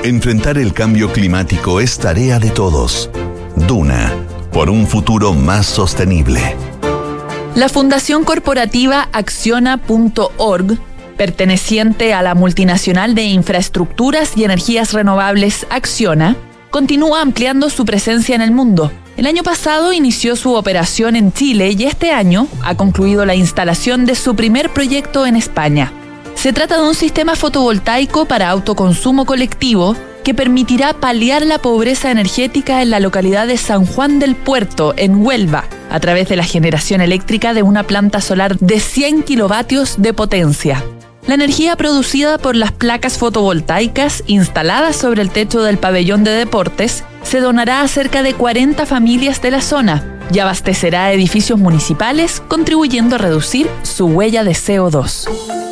Enfrentar 0.05 0.59
el 0.59 0.73
cambio 0.73 1.13
climático 1.13 1.79
es 1.79 1.99
tarea 1.99 2.39
de 2.39 2.51
todos. 2.51 3.11
Duna, 3.55 4.13
por 4.51 4.71
un 4.71 4.87
futuro 4.87 5.35
más 5.35 5.67
sostenible. 5.67 6.57
La 7.55 7.69
Fundación 7.69 8.25
Corporativa 8.25 9.11
Acciona.org, 9.13 10.79
perteneciente 11.19 12.15
a 12.15 12.23
la 12.23 12.35
multinacional 12.35 13.15
de 13.15 13.25
infraestructuras 13.25 14.33
y 14.37 14.45
energías 14.45 14.95
renovables 14.95 15.67
Acciona, 15.69 16.37
continúa 16.71 17.21
ampliando 17.21 17.69
su 17.69 17.85
presencia 17.85 18.35
en 18.35 18.41
el 18.41 18.53
mundo. 18.53 18.91
El 19.19 19.27
año 19.27 19.43
pasado 19.43 19.93
inició 19.93 20.35
su 20.37 20.55
operación 20.55 21.15
en 21.15 21.33
Chile 21.33 21.77
y 21.79 21.85
este 21.85 22.11
año 22.13 22.49
ha 22.65 22.75
concluido 22.75 23.27
la 23.27 23.35
instalación 23.35 24.07
de 24.07 24.15
su 24.15 24.35
primer 24.35 24.71
proyecto 24.71 25.27
en 25.27 25.37
España. 25.37 25.93
Se 26.35 26.53
trata 26.53 26.81
de 26.81 26.89
un 26.89 26.95
sistema 26.95 27.37
fotovoltaico 27.37 28.25
para 28.27 28.51
autoconsumo 28.51 29.25
colectivo 29.27 29.97
que 30.25 30.35
permitirá 30.35 30.95
paliar 30.95 31.45
la 31.45 31.59
pobreza 31.59 32.11
energética 32.11 32.83
en 32.83 32.91
la 32.91 33.01
localidad 33.01 33.47
de 33.47 33.57
San 33.57 33.87
Juan 33.87 34.19
del 34.19 34.35
Puerto, 34.37 34.95
en 34.97 35.25
Huelva, 35.25 35.65
a 35.91 36.01
través 36.01 36.29
de 36.29 36.37
la 36.37 36.45
generación 36.45 37.01
eléctrica 37.01 37.55
de 37.55 37.63
una 37.63 37.85
planta 37.85 38.21
solar 38.21 38.59
de 38.59 38.81
100 38.81 39.23
kilovatios 39.23 40.01
de 40.01 40.13
potencia. 40.13 40.85
La 41.27 41.35
energía 41.35 41.77
producida 41.77 42.39
por 42.39 42.57
las 42.57 42.73
placas 42.73 43.19
fotovoltaicas 43.19 44.25
instaladas 44.27 44.97
sobre 44.97 45.23
el 45.23 45.31
techo 45.31 45.63
del 45.63 45.79
pabellón 45.79 46.25
de 46.25 46.33
deportes 46.33 47.05
se 47.23 47.41
donará 47.41 47.83
a 47.83 47.89
cerca 47.89 48.25
de 48.25 48.35
40 48.35 48.87
familias 48.87 49.41
de 49.41 49.53
la 49.53 49.61
zona 49.61 50.19
y 50.33 50.41
abastecerá 50.41 51.13
edificios 51.13 51.59
municipales, 51.59 52.43
contribuyendo 52.49 53.17
a 53.17 53.19
reducir 53.19 53.69
su 53.83 54.07
huella 54.07 54.43
de 54.43 54.53
CO2. 54.53 55.72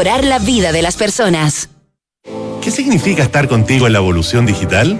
la 0.03 0.39
vida 0.39 0.71
de 0.71 0.81
las 0.81 0.97
personas. 0.97 1.69
¿Qué 2.61 2.71
significa 2.71 3.21
estar 3.21 3.47
contigo 3.47 3.85
en 3.85 3.93
la 3.93 3.99
evolución 3.99 4.47
digital? 4.47 4.99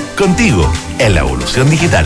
contigo 0.17 0.71
en 0.99 1.15
la 1.15 1.21
evolución 1.21 1.69
digital. 1.69 2.05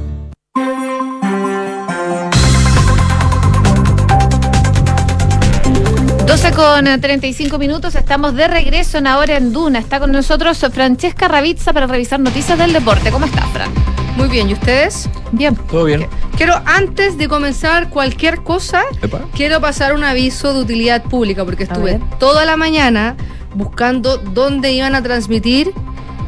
12 6.31 6.51
con 6.53 6.85
35 7.01 7.57
minutos, 7.57 7.93
estamos 7.95 8.33
de 8.35 8.47
regreso 8.47 8.97
en 8.97 9.05
Ahora 9.05 9.35
en 9.35 9.51
Duna. 9.51 9.79
Está 9.79 9.99
con 9.99 10.13
nosotros 10.13 10.65
Francesca 10.71 11.27
Ravizza 11.27 11.73
para 11.73 11.87
revisar 11.87 12.21
noticias 12.21 12.57
del 12.57 12.71
deporte. 12.71 13.11
¿Cómo 13.11 13.25
estás, 13.25 13.49
Fran? 13.51 13.69
Muy 14.15 14.29
bien, 14.29 14.49
¿y 14.49 14.53
ustedes? 14.53 15.09
Bien. 15.33 15.57
Todo 15.69 15.83
bien. 15.83 16.07
Quiero, 16.37 16.53
antes 16.65 17.17
de 17.17 17.27
comenzar 17.27 17.89
cualquier 17.89 18.43
cosa, 18.43 18.83
Epa. 19.01 19.19
quiero 19.35 19.59
pasar 19.59 19.93
un 19.93 20.05
aviso 20.05 20.53
de 20.53 20.61
utilidad 20.61 21.03
pública, 21.03 21.43
porque 21.43 21.63
estuve 21.63 21.99
toda 22.17 22.45
la 22.45 22.55
mañana 22.55 23.17
buscando 23.53 24.15
dónde 24.15 24.71
iban 24.71 24.95
a 24.95 25.03
transmitir 25.03 25.73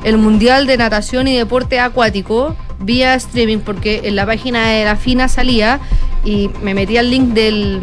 el 0.04 0.18
Mundial 0.18 0.68
de 0.68 0.76
Natación 0.76 1.30
y 1.30 1.38
Deporte 1.38 1.80
Acuático 1.80 2.58
vía 2.80 3.16
streaming, 3.16 3.60
porque 3.60 4.02
en 4.04 4.18
la 4.18 4.26
página 4.26 4.68
de 4.68 4.84
la 4.84 4.98
FINA 4.98 5.30
salía 5.30 5.80
y 6.26 6.50
me 6.62 6.74
metí 6.74 6.98
al 6.98 7.10
link 7.10 7.30
del, 7.30 7.80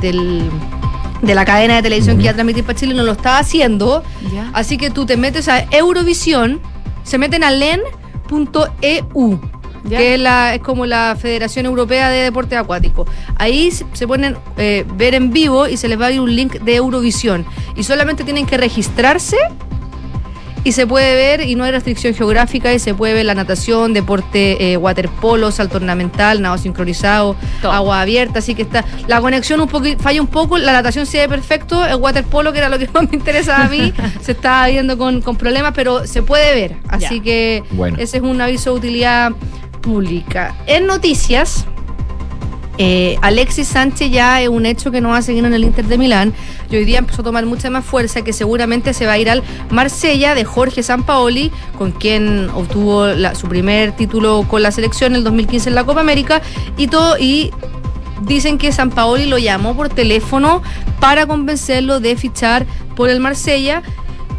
del- 0.00 0.48
de 1.22 1.34
la 1.34 1.44
cadena 1.44 1.76
de 1.76 1.82
televisión 1.82 2.16
que 2.16 2.24
iba 2.24 2.32
a 2.32 2.34
transmitir 2.34 2.64
para 2.64 2.78
Chile 2.78 2.94
no 2.94 3.02
lo 3.04 3.12
estaba 3.12 3.38
haciendo. 3.38 4.02
Así 4.52 4.76
que 4.76 4.90
tú 4.90 5.06
te 5.06 5.16
metes 5.16 5.48
a 5.48 5.64
Eurovisión, 5.70 6.60
se 7.04 7.16
meten 7.18 7.44
a 7.44 7.50
len.eu, 7.50 9.40
Ya. 9.84 9.98
que 9.98 10.14
es, 10.14 10.20
la, 10.20 10.54
es 10.54 10.60
como 10.62 10.86
la 10.86 11.16
Federación 11.20 11.66
Europea 11.66 12.08
de 12.08 12.22
Deporte 12.22 12.56
Acuático. 12.56 13.04
Ahí 13.36 13.70
se 13.72 13.84
se 13.94 14.06
ponen 14.06 14.36
eh, 14.56 14.84
ver 14.96 15.14
en 15.14 15.32
vivo 15.32 15.66
y 15.66 15.76
se 15.76 15.88
les 15.88 16.00
va 16.00 16.06
a 16.06 16.10
ir 16.12 16.20
un 16.20 16.34
link 16.34 16.60
de 16.60 16.76
Eurovisión. 16.76 17.44
Y 17.74 17.82
solamente 17.82 18.22
tienen 18.22 18.46
que 18.46 18.56
registrarse 18.56 19.36
y 20.64 20.72
se 20.72 20.86
puede 20.86 21.14
ver 21.16 21.40
y 21.48 21.54
no 21.56 21.64
hay 21.64 21.72
restricción 21.72 22.14
geográfica 22.14 22.72
y 22.72 22.78
se 22.78 22.94
puede 22.94 23.14
ver 23.14 23.26
la 23.26 23.34
natación, 23.34 23.92
deporte, 23.92 24.72
eh, 24.72 24.76
waterpolo, 24.76 25.50
salto 25.50 25.78
ornamental, 25.78 26.40
nado 26.40 26.56
sincronizado, 26.58 27.34
Todo. 27.60 27.72
agua 27.72 28.00
abierta, 28.00 28.38
así 28.38 28.54
que 28.54 28.62
está 28.62 28.84
la 29.08 29.20
conexión 29.20 29.60
un 29.60 29.68
poco 29.68 29.86
falla 29.98 30.20
un 30.20 30.28
poco, 30.28 30.58
la 30.58 30.72
natación 30.72 31.04
se 31.06 31.18
ve 31.18 31.28
perfecto, 31.28 31.84
el 31.84 31.96
waterpolo 31.96 32.52
que 32.52 32.58
era 32.58 32.68
lo 32.68 32.78
que 32.78 32.88
más 32.94 33.10
me 33.10 33.16
interesaba 33.16 33.64
a 33.64 33.68
mí, 33.68 33.92
se 34.20 34.32
está 34.32 34.66
viendo 34.68 34.96
con, 34.96 35.20
con 35.20 35.36
problemas, 35.36 35.72
pero 35.74 36.06
se 36.06 36.22
puede 36.22 36.54
ver, 36.54 36.76
así 36.88 37.16
Ya. 37.16 37.22
que 37.22 37.64
Bueno. 37.72 37.96
ese 37.98 38.18
es 38.18 38.22
un 38.22 38.40
aviso 38.40 38.70
de 38.72 38.76
utilidad 38.78 39.32
pública. 39.80 40.54
En 40.66 40.86
noticias, 40.86 41.66
eh, 42.84 43.16
Alexis 43.22 43.68
Sánchez 43.68 44.10
ya 44.10 44.42
es 44.42 44.48
un 44.48 44.66
hecho 44.66 44.90
que 44.90 45.00
no 45.00 45.10
va 45.10 45.18
a 45.18 45.22
seguir 45.22 45.44
en 45.44 45.54
el 45.54 45.62
Inter 45.62 45.84
de 45.84 45.96
Milán. 45.96 46.34
Y 46.68 46.74
hoy 46.74 46.84
día 46.84 46.98
empezó 46.98 47.20
a 47.20 47.24
tomar 47.24 47.46
mucha 47.46 47.70
más 47.70 47.84
fuerza 47.84 48.22
que 48.22 48.32
seguramente 48.32 48.92
se 48.92 49.06
va 49.06 49.12
a 49.12 49.18
ir 49.18 49.30
al 49.30 49.44
Marsella 49.70 50.34
de 50.34 50.44
Jorge 50.44 50.82
Sampaoli, 50.82 51.52
con 51.78 51.92
quien 51.92 52.50
obtuvo 52.50 53.06
su 53.36 53.46
primer 53.46 53.92
título 53.92 54.44
con 54.48 54.62
la 54.62 54.72
selección 54.72 55.12
en 55.12 55.18
el 55.18 55.24
2015 55.24 55.68
en 55.68 55.76
la 55.76 55.84
Copa 55.84 56.00
América. 56.00 56.42
Y 56.76 56.88
todo 56.88 57.16
y 57.20 57.52
dicen 58.22 58.58
que 58.58 58.72
Sampaoli 58.72 59.26
lo 59.26 59.38
llamó 59.38 59.76
por 59.76 59.88
teléfono 59.88 60.60
para 60.98 61.26
convencerlo 61.26 62.00
de 62.00 62.16
fichar 62.16 62.66
por 62.96 63.10
el 63.10 63.20
Marsella. 63.20 63.84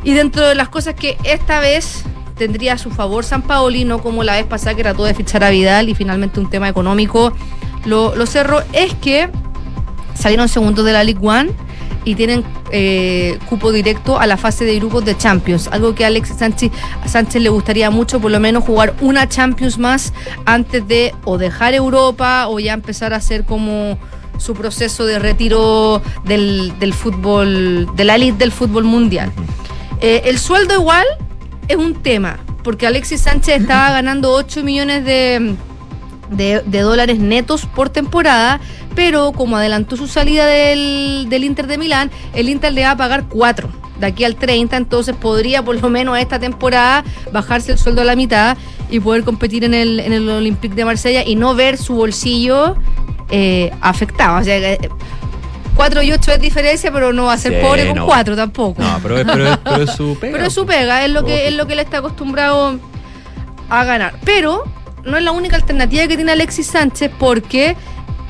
Y 0.03 0.11
dentro 0.15 0.45
de 0.45 0.55
las 0.55 0.67
cosas 0.67 0.95
que 0.95 1.17
esta 1.23 1.61
vez 1.61 2.03
tendría 2.37 2.73
a 2.73 2.77
su 2.77 2.91
favor 2.91 3.23
San 3.23 3.43
Paoli, 3.43 3.85
no 3.85 4.01
como 4.01 4.21
la 4.25 4.33
vez 4.33 4.45
pasada 4.45 4.75
que 4.75 4.83
trató 4.83 5.05
de 5.05 5.13
fichar 5.13 5.45
a 5.45 5.49
Vidal 5.49 5.87
y 5.87 5.95
finalmente 5.95 6.41
un 6.41 6.49
tema 6.49 6.67
económico 6.67 7.31
lo, 7.85 8.15
lo 8.15 8.25
cerró, 8.25 8.63
es 8.73 8.93
que 8.95 9.29
salieron 10.13 10.47
segundos 10.47 10.85
de 10.85 10.93
la 10.93 11.03
League 11.03 11.19
One 11.21 11.51
y 12.05 12.15
tienen 12.15 12.43
eh, 12.71 13.39
cupo 13.47 13.71
directo 13.71 14.19
a 14.19 14.27
la 14.27 14.37
fase 14.37 14.65
de 14.65 14.75
grupos 14.77 15.05
de 15.05 15.17
Champions, 15.17 15.69
algo 15.71 15.95
que 15.95 16.03
a 16.03 16.07
Alexis 16.07 16.37
Sánchez, 16.37 16.71
Sánchez 17.05 17.41
le 17.41 17.49
gustaría 17.49 17.89
mucho, 17.89 18.19
por 18.19 18.31
lo 18.31 18.39
menos 18.39 18.63
jugar 18.63 18.93
una 19.01 19.27
Champions 19.29 19.77
más 19.77 20.13
antes 20.45 20.87
de 20.87 21.13
o 21.23 21.37
dejar 21.37 21.73
Europa 21.73 22.47
o 22.47 22.59
ya 22.59 22.73
empezar 22.73 23.13
a 23.13 23.17
hacer 23.17 23.45
como 23.45 23.97
su 24.37 24.53
proceso 24.53 25.05
de 25.05 25.19
retiro 25.19 26.01
del, 26.25 26.77
del 26.79 26.93
fútbol, 26.93 27.89
de 27.95 28.03
la 28.03 28.15
elite 28.15 28.37
del 28.37 28.51
fútbol 28.51 28.83
mundial. 28.83 29.31
Eh, 30.01 30.23
el 30.25 30.37
sueldo 30.37 30.73
igual 30.73 31.05
es 31.67 31.77
un 31.77 31.93
tema, 31.93 32.39
porque 32.63 32.87
Alexis 32.87 33.21
Sánchez 33.21 33.61
estaba 33.61 33.91
ganando 33.93 34.33
8 34.33 34.63
millones 34.63 35.05
de, 35.05 35.55
de, 36.29 36.61
de 36.65 36.79
dólares 36.81 37.19
netos 37.19 37.65
por 37.65 37.89
temporada, 37.89 38.59
pero 38.95 39.31
como 39.31 39.57
adelantó 39.57 39.97
su 39.97 40.07
salida 40.07 40.45
del, 40.45 41.27
del 41.29 41.43
Inter 41.43 41.67
de 41.67 41.77
Milán, 41.77 42.11
el 42.33 42.49
Inter 42.49 42.73
le 42.73 42.83
va 42.83 42.91
a 42.91 42.97
pagar 42.97 43.25
4 43.29 43.69
de 43.99 44.05
aquí 44.07 44.23
al 44.23 44.35
30, 44.35 44.75
entonces 44.75 45.15
podría 45.15 45.63
por 45.63 45.79
lo 45.81 45.89
menos 45.89 46.17
esta 46.17 46.39
temporada 46.39 47.03
bajarse 47.31 47.71
el 47.73 47.77
sueldo 47.77 48.01
a 48.01 48.05
la 48.05 48.15
mitad 48.15 48.57
y 48.89 48.99
poder 48.99 49.23
competir 49.23 49.63
en 49.63 49.73
el, 49.73 49.99
en 49.99 50.13
el 50.13 50.27
Olympique 50.29 50.75
de 50.75 50.85
Marsella 50.85 51.23
y 51.25 51.35
no 51.35 51.55
ver 51.55 51.77
su 51.77 51.95
bolsillo 51.95 52.75
eh, 53.29 53.71
afectado. 53.81 54.39
O 54.39 54.43
sea, 54.43 54.57
eh, 54.57 54.89
4 55.75 56.03
y 56.03 56.11
8 56.11 56.31
es 56.33 56.39
diferencia, 56.41 56.91
pero 56.91 57.13
no 57.13 57.25
va 57.25 57.33
a 57.33 57.37
ser 57.37 57.53
Sí, 57.53 57.59
pobre 57.65 57.87
con 57.87 57.95
no. 57.97 58.05
4 58.05 58.35
tampoco. 58.35 58.81
No, 58.81 58.99
pero, 59.01 59.17
es- 59.19 59.25
pero, 59.25 59.47
es- 59.53 59.57
pero 59.63 59.83
es 59.83 59.91
su 59.93 60.17
pega. 60.19 60.31
Pero 60.37 60.45
es 60.47 60.53
su 60.53 60.65
pega, 60.65 61.05
es 61.05 61.11
lo 61.11 61.23
que 61.25 61.47
es 61.47 61.53
lo 61.55 61.65
que 61.65 61.73
él 61.73 61.79
está 61.79 61.97
acostumbrado 61.99 62.79
a 63.69 63.83
ganar. 63.83 64.15
Pero 64.25 64.63
no 65.05 65.17
es 65.17 65.23
la 65.23 65.31
única 65.31 65.55
alternativa 65.55 66.07
que 66.07 66.15
tiene 66.15 66.31
Alexis 66.31 66.67
Sánchez 66.67 67.11
porque 67.19 67.75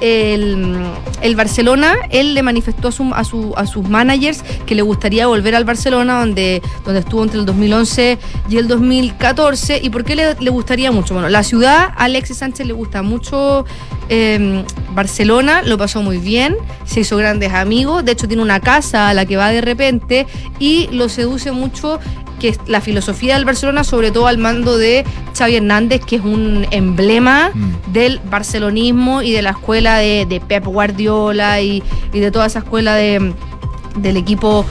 el, 0.01 0.75
el 1.21 1.35
Barcelona, 1.35 1.95
él 2.09 2.33
le 2.33 2.43
manifestó 2.43 2.89
a, 2.89 2.91
su- 2.91 3.13
a, 3.13 3.23
su- 3.23 3.53
a 3.55 3.65
sus 3.65 3.87
managers 3.87 4.43
que 4.65 4.75
le 4.75 4.81
gustaría 4.81 5.27
volver 5.27 5.55
al 5.55 5.63
Barcelona, 5.65 6.19
donde, 6.19 6.61
donde 6.85 6.99
estuvo 7.01 7.23
entre 7.23 7.39
el 7.39 7.45
2011 7.45 8.17
y 8.49 8.57
el 8.57 8.67
2014. 8.67 9.79
¿Y 9.83 9.89
por 9.89 10.03
qué 10.03 10.15
le, 10.15 10.35
le 10.39 10.49
gustaría 10.49 10.91
mucho? 10.91 11.13
Bueno, 11.13 11.29
la 11.29 11.43
ciudad, 11.43 11.89
a 11.95 12.03
Alexis 12.05 12.37
Sánchez 12.37 12.67
le 12.67 12.73
gusta 12.73 13.01
mucho 13.01 13.65
eh, 14.09 14.63
Barcelona, 14.93 15.61
lo 15.63 15.77
pasó 15.77 16.01
muy 16.01 16.17
bien, 16.17 16.55
se 16.85 17.01
hizo 17.01 17.17
grandes 17.17 17.53
amigos, 17.53 18.03
de 18.05 18.11
hecho 18.11 18.27
tiene 18.27 18.43
una 18.43 18.59
casa 18.59 19.09
a 19.09 19.13
la 19.13 19.25
que 19.25 19.37
va 19.37 19.49
de 19.49 19.61
repente 19.61 20.27
y 20.59 20.87
lo 20.91 21.09
seduce 21.09 21.51
mucho 21.51 21.99
que 22.39 22.49
es 22.49 22.59
la 22.67 22.81
filosofía 22.81 23.35
del 23.35 23.45
Barcelona, 23.45 23.85
sobre 23.85 24.11
todo 24.11 24.27
al 24.27 24.37
mando 24.37 24.77
de 24.77 25.05
Xavi 25.37 25.55
Hernández, 25.55 26.01
que 26.03 26.17
es 26.17 26.23
un 26.23 26.67
emblema 26.71 27.51
Mm. 27.53 27.93
del 27.93 28.19
barcelonismo 28.29 29.21
y 29.21 29.31
de 29.31 29.41
la 29.41 29.51
escuela 29.51 29.82
de, 29.91 30.41
Pep 30.47 30.65
Guardiola 30.65 31.61
y, 31.61 31.83
de 32.11 32.31
toda 32.31 32.45
esa 32.45 32.59
escuela 32.59 32.95
de, 32.95 33.33
del 33.97 34.17
equipo 34.17 34.65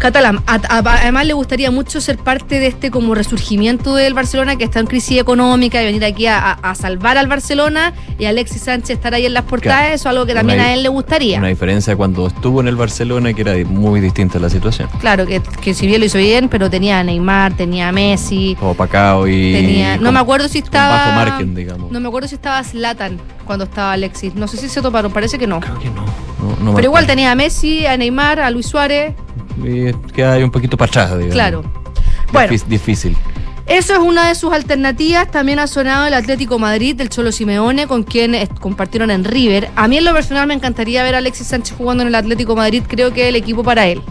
catalán. 0.00 0.42
A- 0.46 0.54
a- 0.68 0.78
además 1.00 1.26
le 1.26 1.34
gustaría 1.34 1.70
mucho 1.70 2.00
ser 2.00 2.18
parte 2.18 2.58
de 2.58 2.66
este 2.66 2.90
como 2.90 3.14
resurgimiento 3.14 3.94
del 3.94 4.14
Barcelona 4.14 4.56
que 4.56 4.64
está 4.64 4.80
en 4.80 4.86
crisis 4.86 5.18
económica 5.20 5.80
y 5.82 5.86
venir 5.86 6.04
aquí 6.04 6.26
a, 6.26 6.58
salvar 6.74 7.18
al 7.18 7.28
Barcelona 7.28 7.92
y 8.18 8.24
Alexis 8.24 8.62
Sánchez 8.62 8.90
estar 8.90 9.14
ahí 9.14 9.26
en 9.26 9.34
las 9.34 9.44
portadas, 9.44 9.78
Claro. 9.80 9.94
eso 9.94 10.08
es 10.08 10.12
algo 10.12 10.26
que 10.26 10.34
también 10.34 10.58
Una- 10.58 10.68
a 10.68 10.74
él 10.74 10.82
le 10.82 10.88
gustaría. 10.88 11.38
Una 11.38 11.48
diferencia 11.48 11.94
cuando 11.94 12.26
estuvo 12.26 12.60
en 12.60 12.68
el 12.68 12.76
Barcelona 12.76 13.32
que 13.32 13.42
era 13.42 13.54
muy 13.68 14.00
distinta 14.00 14.38
la 14.38 14.48
situación. 14.50 14.88
Claro, 15.00 15.26
que, 15.26 15.40
que 15.60 15.74
si 15.74 15.86
bien 15.86 16.00
lo 16.00 16.06
hizo 16.06 16.18
bien, 16.18 16.48
pero 16.48 16.68
tenía 16.70 16.98
a 17.00 17.04
Neymar, 17.04 17.52
tenía 17.54 17.88
a 17.88 17.92
Messi, 17.92 18.56
Como 18.58 18.74
Pacao 18.74 19.28
y. 19.28 19.52
tenía... 19.52 19.96
No 19.98 20.04
con- 20.06 20.14
me 20.14 20.20
acuerdo 20.20 20.48
si 20.48 20.58
estaba... 20.58 20.96
bajo 20.96 21.12
margen, 21.30 21.54
digamos. 21.54 21.92
No 21.92 22.00
me 22.00 22.08
acuerdo 22.08 22.26
si 22.28 22.34
estaba 22.36 22.62
Zlatan 22.64 23.20
cuando 23.44 23.64
estaba 23.64 23.92
Alexis. 23.92 24.34
No 24.34 24.48
sé 24.48 24.56
si 24.56 24.68
se 24.68 24.80
toparon, 24.80 25.12
parece 25.12 25.38
que 25.38 25.46
no. 25.46 25.60
No, 25.60 26.56
no 26.64 26.70
me 26.70 26.76
Pero 26.76 26.86
igual 26.88 27.06
tenía 27.06 27.32
a 27.32 27.34
Messi, 27.34 27.84
a 27.86 27.96
Neymar, 27.96 28.40
a 28.40 28.50
Luis 28.50 28.66
Suárez. 28.66 29.14
Y 29.64 29.92
queda 30.12 30.32
ahí 30.34 30.42
un 30.42 30.50
poquito 30.50 30.76
para 30.76 30.88
atrás, 30.88 31.10
digamos. 31.12 31.34
Claro. 31.34 31.64
Bueno. 32.32 32.52
Difí- 32.52 32.64
Difícil. 32.66 33.16
Eso 33.66 33.92
es 33.92 33.98
una 34.00 34.28
de 34.28 34.34
sus 34.34 34.52
alternativas. 34.52 35.30
También 35.30 35.58
ha 35.60 35.66
sonado 35.68 36.06
el 36.06 36.14
Atlético 36.14 36.58
Madrid 36.58 36.96
del 36.96 37.08
Cholo 37.08 37.30
Simeone, 37.30 37.86
con 37.86 38.02
quien 38.02 38.34
eh, 38.34 38.48
compartieron 38.60 39.10
en 39.12 39.22
River. 39.24 39.70
A 39.76 39.86
mí 39.86 39.96
en 39.98 40.04
lo 40.04 40.12
personal 40.12 40.46
me 40.48 40.54
encantaría 40.54 41.02
ver 41.04 41.14
a 41.14 41.18
Alexis 41.18 41.46
Sánchez 41.46 41.76
jugando 41.78 42.02
en 42.02 42.08
el 42.08 42.14
Atlético 42.16 42.56
Madrid. 42.56 42.82
Creo 42.88 43.12
que 43.12 43.22
es 43.22 43.28
el 43.28 43.36
equipo 43.36 43.62
para 43.62 43.86
él. 43.86 44.02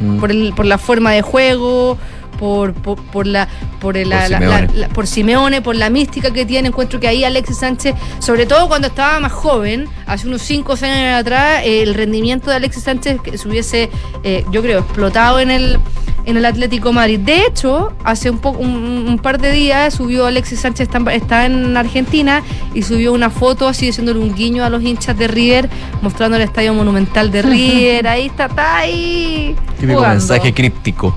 Mm. 0.00 0.18
Por, 0.18 0.30
el, 0.30 0.52
por 0.54 0.64
la 0.66 0.78
forma 0.78 1.12
de 1.12 1.20
juego, 1.22 1.98
por, 2.38 2.72
por, 2.74 2.96
por 3.02 3.26
la, 3.26 3.48
por, 3.80 3.96
el- 3.96 4.08
la- 4.10 4.28
la- 4.28 4.38
Simeone. 4.38 4.66
la- 4.68 4.72
la- 4.74 4.88
por 4.88 5.06
Simeone, 5.06 5.62
por 5.62 5.76
la 5.76 5.90
mística 5.90 6.30
que 6.32 6.44
tiene. 6.46 6.68
Encuentro 6.68 7.00
que 7.00 7.08
ahí 7.08 7.24
Alexis 7.24 7.58
Sánchez, 7.58 7.94
sobre 8.18 8.46
todo 8.46 8.68
cuando 8.68 8.88
estaba 8.88 9.18
más 9.20 9.32
joven, 9.32 9.86
hace 10.06 10.26
unos 10.28 10.42
5 10.42 10.72
o 10.72 10.76
6 10.76 10.92
años 10.92 11.20
atrás, 11.20 11.62
eh, 11.64 11.82
el 11.82 11.94
rendimiento 11.94 12.50
de 12.50 12.56
Alexis 12.56 12.82
Sánchez 12.84 13.20
que 13.22 13.38
se 13.38 13.48
hubiese, 13.48 13.90
eh, 14.24 14.44
yo 14.50 14.62
creo, 14.62 14.80
explotado 14.80 15.40
en 15.40 15.50
el, 15.50 15.78
en 16.24 16.36
el 16.36 16.44
Atlético 16.44 16.92
Madrid. 16.92 17.20
De 17.20 17.44
hecho, 17.46 17.92
hace 18.02 18.30
un, 18.30 18.38
poco, 18.38 18.58
un, 18.58 19.06
un 19.08 19.18
par 19.18 19.40
de 19.40 19.52
días 19.52 19.94
subió 19.94 20.26
Alexis 20.26 20.60
Sánchez, 20.60 20.88
está, 20.88 20.98
en- 20.98 21.08
está 21.08 21.46
en 21.46 21.76
Argentina, 21.76 22.42
y 22.74 22.82
subió 22.82 23.12
una 23.12 23.30
foto 23.30 23.68
así 23.68 23.88
haciéndole 23.90 24.18
un 24.20 24.34
guiño 24.34 24.64
a 24.64 24.70
los 24.70 24.82
hinchas 24.82 25.16
de 25.16 25.28
River, 25.28 25.68
mostrando 26.02 26.36
el 26.36 26.42
estadio 26.42 26.74
monumental 26.74 27.30
de 27.30 27.42
River. 27.42 28.08
ahí 28.08 28.26
está, 28.26 28.46
está 28.46 28.78
ahí. 28.78 29.54
Típico 29.78 29.98
jugando. 29.98 30.18
mensaje 30.18 30.52
críptico. 30.52 31.16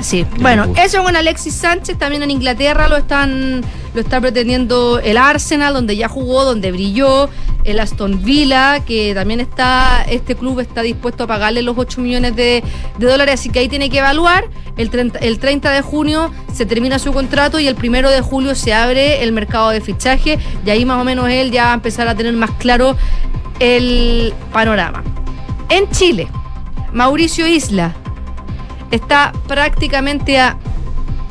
Sí, 0.00 0.26
bueno, 0.40 0.66
eso 0.76 1.02
con 1.02 1.16
Alexis 1.16 1.54
Sánchez, 1.54 1.98
también 1.98 2.22
en 2.22 2.30
Inglaterra 2.30 2.88
lo 2.88 2.96
están 2.96 3.62
lo 3.94 4.00
está 4.00 4.20
pretendiendo 4.20 4.98
el 4.98 5.16
Arsenal, 5.16 5.72
donde 5.72 5.96
ya 5.96 6.08
jugó, 6.08 6.44
donde 6.44 6.72
brilló, 6.72 7.30
el 7.62 7.78
Aston 7.78 8.22
Villa, 8.24 8.80
que 8.84 9.14
también 9.14 9.38
está, 9.38 10.04
este 10.08 10.34
club 10.34 10.58
está 10.58 10.82
dispuesto 10.82 11.24
a 11.24 11.26
pagarle 11.28 11.62
los 11.62 11.78
8 11.78 12.00
millones 12.00 12.34
de, 12.34 12.64
de 12.98 13.06
dólares, 13.06 13.34
así 13.34 13.50
que 13.50 13.60
ahí 13.60 13.68
tiene 13.68 13.88
que 13.90 13.98
evaluar. 13.98 14.46
El 14.76 14.90
30, 14.90 15.20
el 15.20 15.38
30 15.38 15.70
de 15.70 15.80
junio 15.80 16.32
se 16.52 16.66
termina 16.66 16.98
su 16.98 17.12
contrato 17.12 17.60
y 17.60 17.68
el 17.68 17.76
primero 17.76 18.10
de 18.10 18.20
julio 18.20 18.56
se 18.56 18.74
abre 18.74 19.22
el 19.22 19.32
mercado 19.32 19.70
de 19.70 19.80
fichaje 19.80 20.40
y 20.66 20.70
ahí 20.70 20.84
más 20.84 21.00
o 21.00 21.04
menos 21.04 21.28
él 21.30 21.52
ya 21.52 21.66
va 21.66 21.70
a 21.70 21.74
empezar 21.74 22.08
a 22.08 22.16
tener 22.16 22.34
más 22.34 22.50
claro 22.52 22.96
el 23.60 24.34
panorama. 24.52 25.04
En 25.68 25.88
Chile, 25.90 26.26
Mauricio 26.92 27.46
Isla 27.46 27.94
está 28.94 29.32
prácticamente 29.46 30.38
a 30.38 30.58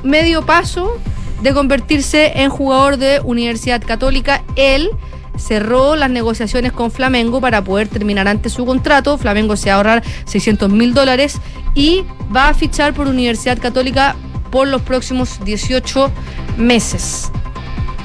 medio 0.04 0.46
paso 0.46 0.98
de 1.42 1.54
convertirse 1.54 2.32
en 2.42 2.50
jugador 2.50 2.98
de 2.98 3.22
Universidad 3.24 3.82
Católica. 3.82 4.44
Él 4.56 4.90
cerró 5.38 5.96
las 5.96 6.10
negociaciones 6.10 6.72
con 6.72 6.92
Flamengo 6.92 7.42
para 7.42 7.64
poder 7.64 7.88
terminar 7.88 8.28
antes 8.28 8.54
su 8.54 8.66
contrato. 8.66 9.18
Flamengo 9.18 9.56
se 9.56 9.70
va 9.70 9.74
a 9.74 9.78
ahorrar 9.78 10.04
600 10.26 10.70
mil 10.70 10.94
dólares 10.94 11.40
y 11.74 12.04
va 12.36 12.50
a 12.50 12.54
fichar 12.54 12.94
por 12.94 13.08
Universidad 13.08 13.60
Católica 13.60 14.16
por 14.52 14.68
los 14.68 14.82
próximos 14.82 15.44
18 15.44 16.12
meses. 16.58 17.32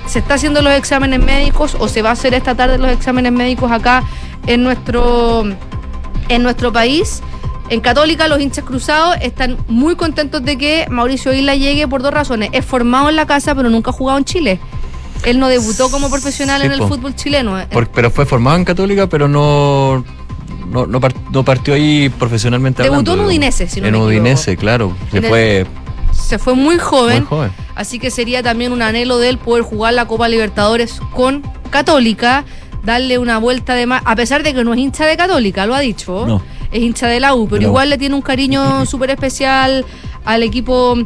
Se 0.06 0.20
está 0.20 0.34
haciendo 0.34 0.62
los 0.62 0.72
exámenes 0.72 1.20
médicos 1.22 1.76
o 1.78 1.86
se 1.86 2.00
va 2.00 2.10
a 2.10 2.12
hacer 2.12 2.32
esta 2.32 2.54
tarde 2.54 2.78
los 2.78 2.90
exámenes 2.90 3.32
médicos 3.32 3.70
acá 3.70 4.02
en 4.46 4.62
nuestro, 4.62 5.44
en 6.28 6.42
nuestro 6.42 6.72
país. 6.72 7.22
En 7.70 7.80
Católica 7.80 8.28
los 8.28 8.40
hinchas 8.40 8.64
cruzados 8.64 9.16
están 9.20 9.58
muy 9.68 9.94
contentos 9.94 10.42
de 10.42 10.56
que 10.56 10.86
Mauricio 10.88 11.32
Isla 11.34 11.54
llegue 11.54 11.86
por 11.86 12.02
dos 12.02 12.12
razones. 12.14 12.48
Es 12.52 12.64
formado 12.64 13.10
en 13.10 13.16
la 13.16 13.26
casa 13.26 13.54
pero 13.54 13.68
nunca 13.68 13.90
ha 13.90 13.92
jugado 13.92 14.18
en 14.18 14.24
Chile. 14.24 14.58
Él 15.24 15.38
no 15.38 15.48
debutó 15.48 15.90
como 15.90 16.08
profesional 16.10 16.60
Sí, 16.60 16.66
en 16.66 16.72
el 16.72 16.78
po. 16.78 16.88
fútbol 16.88 17.14
chileno. 17.14 17.58
Por- 17.70 17.88
pero 17.88 18.10
fue 18.10 18.24
formado 18.24 18.56
en 18.56 18.64
Católica, 18.64 19.06
pero 19.08 19.28
no. 19.28 20.04
No, 20.70 20.86
no, 20.86 21.00
par- 21.00 21.14
no 21.32 21.44
partió 21.44 21.72
ahí 21.74 22.08
profesionalmente 22.10 22.82
Debutó 22.82 23.12
hablando, 23.12 23.22
en. 23.22 23.26
Udinese, 23.28 23.68
si 23.68 23.80
no 23.80 23.86
En 23.86 23.94
me. 23.94 24.00
Udinese, 24.00 24.56
claro. 24.56 24.94
Se 25.10 25.22
fue 25.22 25.66
Se 26.12 26.38
fue 26.38 26.54
muy 26.54 26.78
joven. 26.78 27.20
muy 27.20 27.26
joven. 27.26 27.50
Así 27.74 27.98
que 27.98 28.10
sería 28.10 28.42
también 28.42 28.72
un 28.72 28.82
anhelo 28.82 29.18
de 29.18 29.28
él 29.30 29.38
poder 29.38 29.62
jugar 29.62 29.94
la 29.94 30.06
Copa 30.06 30.28
Libertadores 30.28 31.00
con 31.14 31.42
Católica, 31.70 32.44
darle 32.84 33.18
una 33.18 33.38
vuelta 33.38 33.74
de 33.74 33.86
más, 33.86 34.02
a 34.04 34.14
pesar 34.16 34.42
de 34.42 34.52
que 34.54 34.62
no 34.64 34.72
es 34.74 34.78
hincha 34.80 35.06
de 35.06 35.16
Católica, 35.16 35.64
lo 35.66 35.74
ha 35.74 35.80
dicho, 35.80 36.26
No. 36.26 36.42
Es 36.72 36.82
hincha 36.82 37.06
de 37.08 37.20
la 37.20 37.34
U, 37.34 37.48
pero 37.48 37.62
igual 37.62 37.90
le 37.90 37.98
tiene 37.98 38.14
un 38.14 38.22
cariño 38.22 38.84
súper 38.86 39.10
especial 39.10 39.84
al 40.24 40.42
equipo 40.42 40.96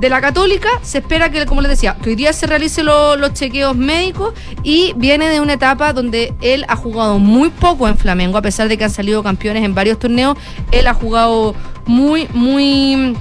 de 0.00 0.08
la 0.08 0.20
Católica. 0.20 0.68
Se 0.82 0.98
espera 0.98 1.30
que, 1.30 1.46
como 1.46 1.60
les 1.60 1.70
decía, 1.70 1.96
que 2.02 2.10
hoy 2.10 2.16
día 2.16 2.32
se 2.32 2.46
realicen 2.46 2.86
lo- 2.86 3.16
los 3.16 3.32
chequeos 3.34 3.76
médicos 3.76 4.34
y 4.64 4.92
viene 4.96 5.28
de 5.28 5.40
una 5.40 5.52
etapa 5.52 5.92
donde 5.92 6.34
él 6.40 6.64
ha 6.68 6.74
jugado 6.76 7.18
muy 7.18 7.50
poco 7.50 7.86
en 7.86 7.96
Flamengo, 7.96 8.38
a 8.38 8.42
pesar 8.42 8.68
de 8.68 8.76
que 8.76 8.84
han 8.84 8.90
salido 8.90 9.22
campeones 9.22 9.62
en 9.64 9.74
varios 9.74 9.98
torneos, 9.98 10.36
él 10.72 10.86
ha 10.88 10.94
jugado 10.94 11.54
muy, 11.86 12.26
muy 12.32 13.16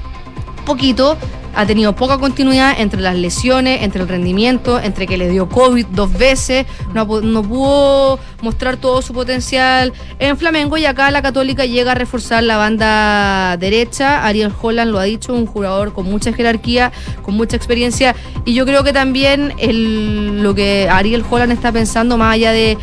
poquito, 0.66 1.18
ha 1.56 1.66
tenido 1.66 1.94
poca 1.96 2.18
continuidad 2.18 2.80
entre 2.80 3.02
las 3.02 3.16
lesiones, 3.16 3.84
entre 3.84 4.02
el 4.02 4.08
rendimiento, 4.08 4.80
entre 4.80 5.06
que 5.08 5.18
le 5.18 5.30
dio 5.30 5.50
COVID 5.50 5.86
dos 5.88 6.14
veces, 6.14 6.66
no, 6.94 7.06
no 7.22 7.44
pudo 7.44 8.20
mostrar 8.42 8.78
todo 8.78 9.02
su 9.02 9.14
potencial 9.14 9.94
en 10.20 10.38
Flamengo 10.38 10.78
y 10.78 10.86
acá 10.86 11.12
la 11.12 11.22
Católica 11.22 11.66
llega 11.66 11.92
a 11.92 11.96
reforzar 11.96 12.44
la 12.44 12.58
banda 12.58 13.58
derecha. 13.58 14.26
Ariel 14.26 14.54
Holland 14.62 14.92
lo 14.92 15.00
ha 15.00 15.04
dicho, 15.04 15.34
un 15.34 15.46
jugador 15.46 15.94
con 15.94 16.06
mucha 16.06 16.32
jerarquía, 16.34 16.92
con 17.22 17.36
mucha 17.36 17.56
experiencia 17.58 18.16
y 18.46 18.54
yo 18.54 18.66
creo 18.66 18.84
que 18.84 18.94
también 18.94 19.54
el- 19.58 20.42
lo 20.44 20.56
que 20.56 20.88
Ariel 20.90 21.24
Holland 21.30 21.52
está 21.52 21.72
pensando 21.72 22.18
más 22.18 22.34
allá 22.36 22.52
de 22.52 22.78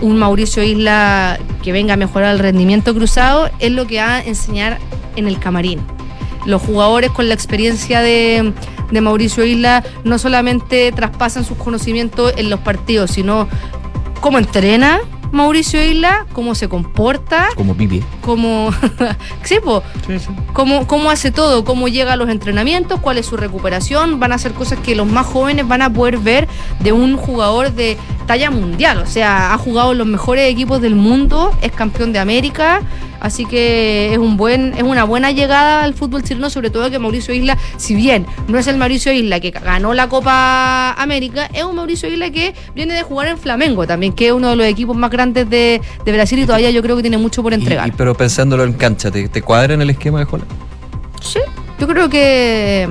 un 0.00 0.16
Mauricio 0.18 0.62
Isla 0.62 1.38
que 1.62 1.72
venga 1.72 1.94
a 1.94 1.96
mejorar 1.96 2.32
el 2.34 2.38
rendimiento 2.40 2.94
cruzado 2.94 3.50
es 3.60 3.70
lo 3.72 3.86
que 3.86 3.98
va 3.98 4.16
a 4.16 4.22
enseñar 4.22 4.78
en 5.16 5.28
el 5.28 5.38
camarín 5.38 5.80
los 6.46 6.62
jugadores 6.62 7.10
con 7.10 7.28
la 7.28 7.34
experiencia 7.34 8.00
de, 8.00 8.52
de 8.90 9.00
Mauricio 9.00 9.44
Isla 9.44 9.84
no 10.04 10.18
solamente 10.18 10.92
traspasan 10.92 11.44
sus 11.44 11.56
conocimientos 11.56 12.32
en 12.36 12.50
los 12.50 12.60
partidos, 12.60 13.10
sino 13.12 13.48
cómo 14.20 14.38
entrena 14.38 15.00
Mauricio 15.32 15.82
Isla, 15.82 16.26
cómo 16.34 16.54
se 16.54 16.68
comporta, 16.68 17.48
como 17.56 17.74
pipi. 17.74 18.02
cómo, 18.20 18.70
sí, 19.44 19.56
po, 19.64 19.82
cómo, 20.52 20.86
cómo 20.86 21.10
hace 21.10 21.30
todo, 21.32 21.64
cómo 21.64 21.88
llega 21.88 22.12
a 22.12 22.16
los 22.16 22.28
entrenamientos, 22.28 23.00
cuál 23.00 23.16
es 23.16 23.26
su 23.26 23.38
recuperación, 23.38 24.20
van 24.20 24.32
a 24.32 24.38
ser 24.38 24.52
cosas 24.52 24.78
que 24.80 24.94
los 24.94 25.06
más 25.06 25.26
jóvenes 25.26 25.66
van 25.66 25.80
a 25.80 25.90
poder 25.90 26.18
ver 26.18 26.48
de 26.80 26.92
un 26.92 27.16
jugador 27.16 27.72
de 27.72 27.96
talla 28.26 28.50
mundial, 28.50 28.98
o 28.98 29.06
sea, 29.06 29.54
ha 29.54 29.58
jugado 29.58 29.92
en 29.92 29.98
los 29.98 30.06
mejores 30.06 30.52
equipos 30.52 30.82
del 30.82 30.96
mundo, 30.96 31.56
es 31.62 31.72
campeón 31.72 32.12
de 32.12 32.18
América, 32.18 32.82
así 33.22 33.46
que 33.46 34.10
es 34.12 34.18
un 34.18 34.36
buen, 34.36 34.74
es 34.76 34.82
una 34.82 35.04
buena 35.04 35.30
llegada 35.30 35.82
al 35.84 35.94
fútbol 35.94 36.22
chileno, 36.22 36.50
sobre 36.50 36.68
todo 36.70 36.90
que 36.90 36.98
Mauricio 36.98 37.32
Isla, 37.32 37.56
si 37.78 37.94
bien 37.94 38.26
no 38.48 38.58
es 38.58 38.66
el 38.66 38.76
Mauricio 38.76 39.12
Isla 39.12 39.40
que 39.40 39.50
ganó 39.50 39.94
la 39.94 40.08
Copa 40.08 40.92
América, 40.92 41.48
es 41.54 41.64
un 41.64 41.76
Mauricio 41.76 42.08
Isla 42.08 42.30
que 42.30 42.54
viene 42.74 42.94
de 42.94 43.02
jugar 43.02 43.28
en 43.28 43.38
Flamengo 43.38 43.86
también, 43.86 44.12
que 44.12 44.26
es 44.26 44.32
uno 44.32 44.50
de 44.50 44.56
los 44.56 44.66
equipos 44.66 44.96
más 44.96 45.10
grandes 45.10 45.48
de, 45.48 45.80
de 46.04 46.12
Brasil 46.12 46.38
y 46.40 46.44
todavía 46.46 46.70
yo 46.70 46.82
creo 46.82 46.96
que 46.96 47.02
tiene 47.02 47.18
mucho 47.18 47.42
por 47.42 47.54
entregar. 47.54 47.86
Y- 47.86 47.90
y- 47.90 47.94
pero 47.96 48.14
pensándolo 48.14 48.64
en 48.64 48.72
cancha, 48.74 49.10
¿te, 49.10 49.28
te 49.28 49.40
cuadra 49.42 49.74
en 49.74 49.82
el 49.82 49.90
esquema 49.90 50.18
de 50.18 50.26
Holland? 50.30 50.50
Sí, 51.22 51.38
yo 51.78 51.86
creo 51.86 52.08
que 52.08 52.88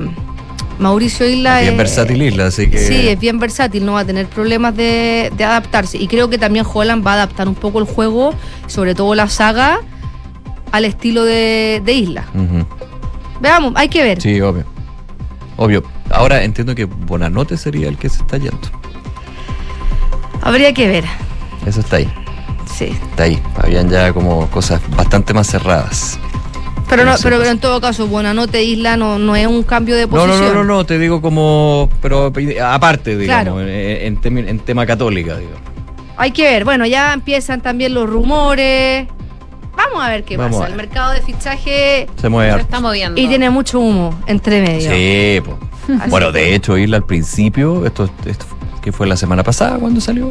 Mauricio 0.78 1.28
Isla 1.28 1.60
Bien 1.60 1.72
es 1.72 1.78
versátil 1.78 2.22
Isla, 2.22 2.46
así 2.46 2.68
que. 2.70 2.78
Sí, 2.78 3.08
es 3.08 3.20
bien 3.20 3.38
versátil, 3.38 3.84
no 3.84 3.92
va 3.92 4.00
a 4.00 4.04
tener 4.04 4.26
problemas 4.26 4.74
de, 4.74 5.30
de 5.36 5.44
adaptarse. 5.44 5.98
Y 5.98 6.08
creo 6.08 6.28
que 6.30 6.38
también 6.38 6.64
Holland 6.72 7.06
va 7.06 7.12
a 7.12 7.14
adaptar 7.14 7.46
un 7.48 7.54
poco 7.54 7.78
el 7.78 7.84
juego, 7.84 8.34
sobre 8.66 8.94
todo 8.94 9.14
la 9.14 9.28
saga, 9.28 9.80
al 10.72 10.84
estilo 10.84 11.24
de, 11.24 11.80
de 11.84 11.92
Isla. 11.92 12.24
Veamos, 13.40 13.72
hay 13.76 13.88
que 13.88 14.02
ver. 14.02 14.20
Sí, 14.20 14.40
obvio. 14.40 14.64
Obvio. 15.56 15.82
Ahora 16.10 16.42
entiendo 16.42 16.74
que 16.74 16.84
Bonanote 16.84 17.56
sería 17.56 17.88
el 17.88 17.96
que 17.96 18.08
se 18.08 18.18
está 18.22 18.36
yendo. 18.38 18.58
Habría 20.42 20.72
que 20.72 20.88
ver. 20.88 21.04
Eso 21.66 21.80
está 21.80 21.96
ahí. 21.96 22.08
Sí. 22.74 22.86
Está 23.10 23.24
ahí. 23.24 23.40
Habían 23.62 23.88
ya 23.88 24.12
como 24.12 24.48
cosas 24.50 24.80
bastante 24.96 25.32
más 25.34 25.46
cerradas. 25.46 26.18
Pero, 26.88 27.04
no, 27.04 27.12
No 27.12 27.16
pero, 27.22 27.38
pero 27.38 27.50
en 27.50 27.58
todo 27.58 27.80
caso, 27.80 28.06
Buenanote 28.06 28.62
Isla 28.64 28.96
no, 28.96 29.18
no 29.18 29.34
es 29.36 29.46
un 29.46 29.62
cambio 29.62 29.94
de 29.96 30.02
No, 30.02 30.08
posición. 30.10 30.40
no, 30.40 30.48
no, 30.48 30.64
no, 30.64 30.74
no, 30.76 30.84
te 30.86 30.98
digo 30.98 31.22
como. 31.22 31.88
Pero 32.02 32.32
aparte, 32.64 33.16
digamos, 33.16 33.44
Claro. 33.44 33.60
en, 33.62 34.18
en 34.48 34.58
tema 34.60 34.84
católica, 34.84 35.36
digo. 35.38 35.52
Hay 36.16 36.32
que 36.32 36.42
ver. 36.44 36.64
Bueno, 36.64 36.84
ya 36.86 37.12
empiezan 37.14 37.60
también 37.62 37.94
los 37.94 38.08
rumores. 38.08 39.06
Vamos 39.76 40.02
a 40.02 40.08
ver 40.10 40.24
qué 40.24 40.36
Vamos 40.36 40.58
pasa. 40.58 40.70
El 40.70 40.76
mercado 40.76 41.12
de 41.12 41.20
fichaje 41.22 42.06
Se 42.20 42.28
mueve 42.28 42.52
Se 42.54 42.60
está 42.60 42.80
moviendo. 42.80 43.20
y 43.20 43.26
tiene 43.28 43.50
mucho 43.50 43.80
humo 43.80 44.14
entre 44.26 44.60
medio. 44.62 44.90
Sí, 44.90 45.40
pues. 45.44 45.56
Bueno, 46.10 46.30
de 46.32 46.54
hecho, 46.54 46.78
Isla 46.78 46.98
al 46.98 47.04
principio, 47.04 47.84
esto, 47.86 48.08
esto 48.26 48.46
que 48.80 48.92
fue 48.92 49.06
la 49.06 49.16
semana 49.16 49.42
pasada 49.42 49.78
cuando 49.78 50.00
salió, 50.00 50.30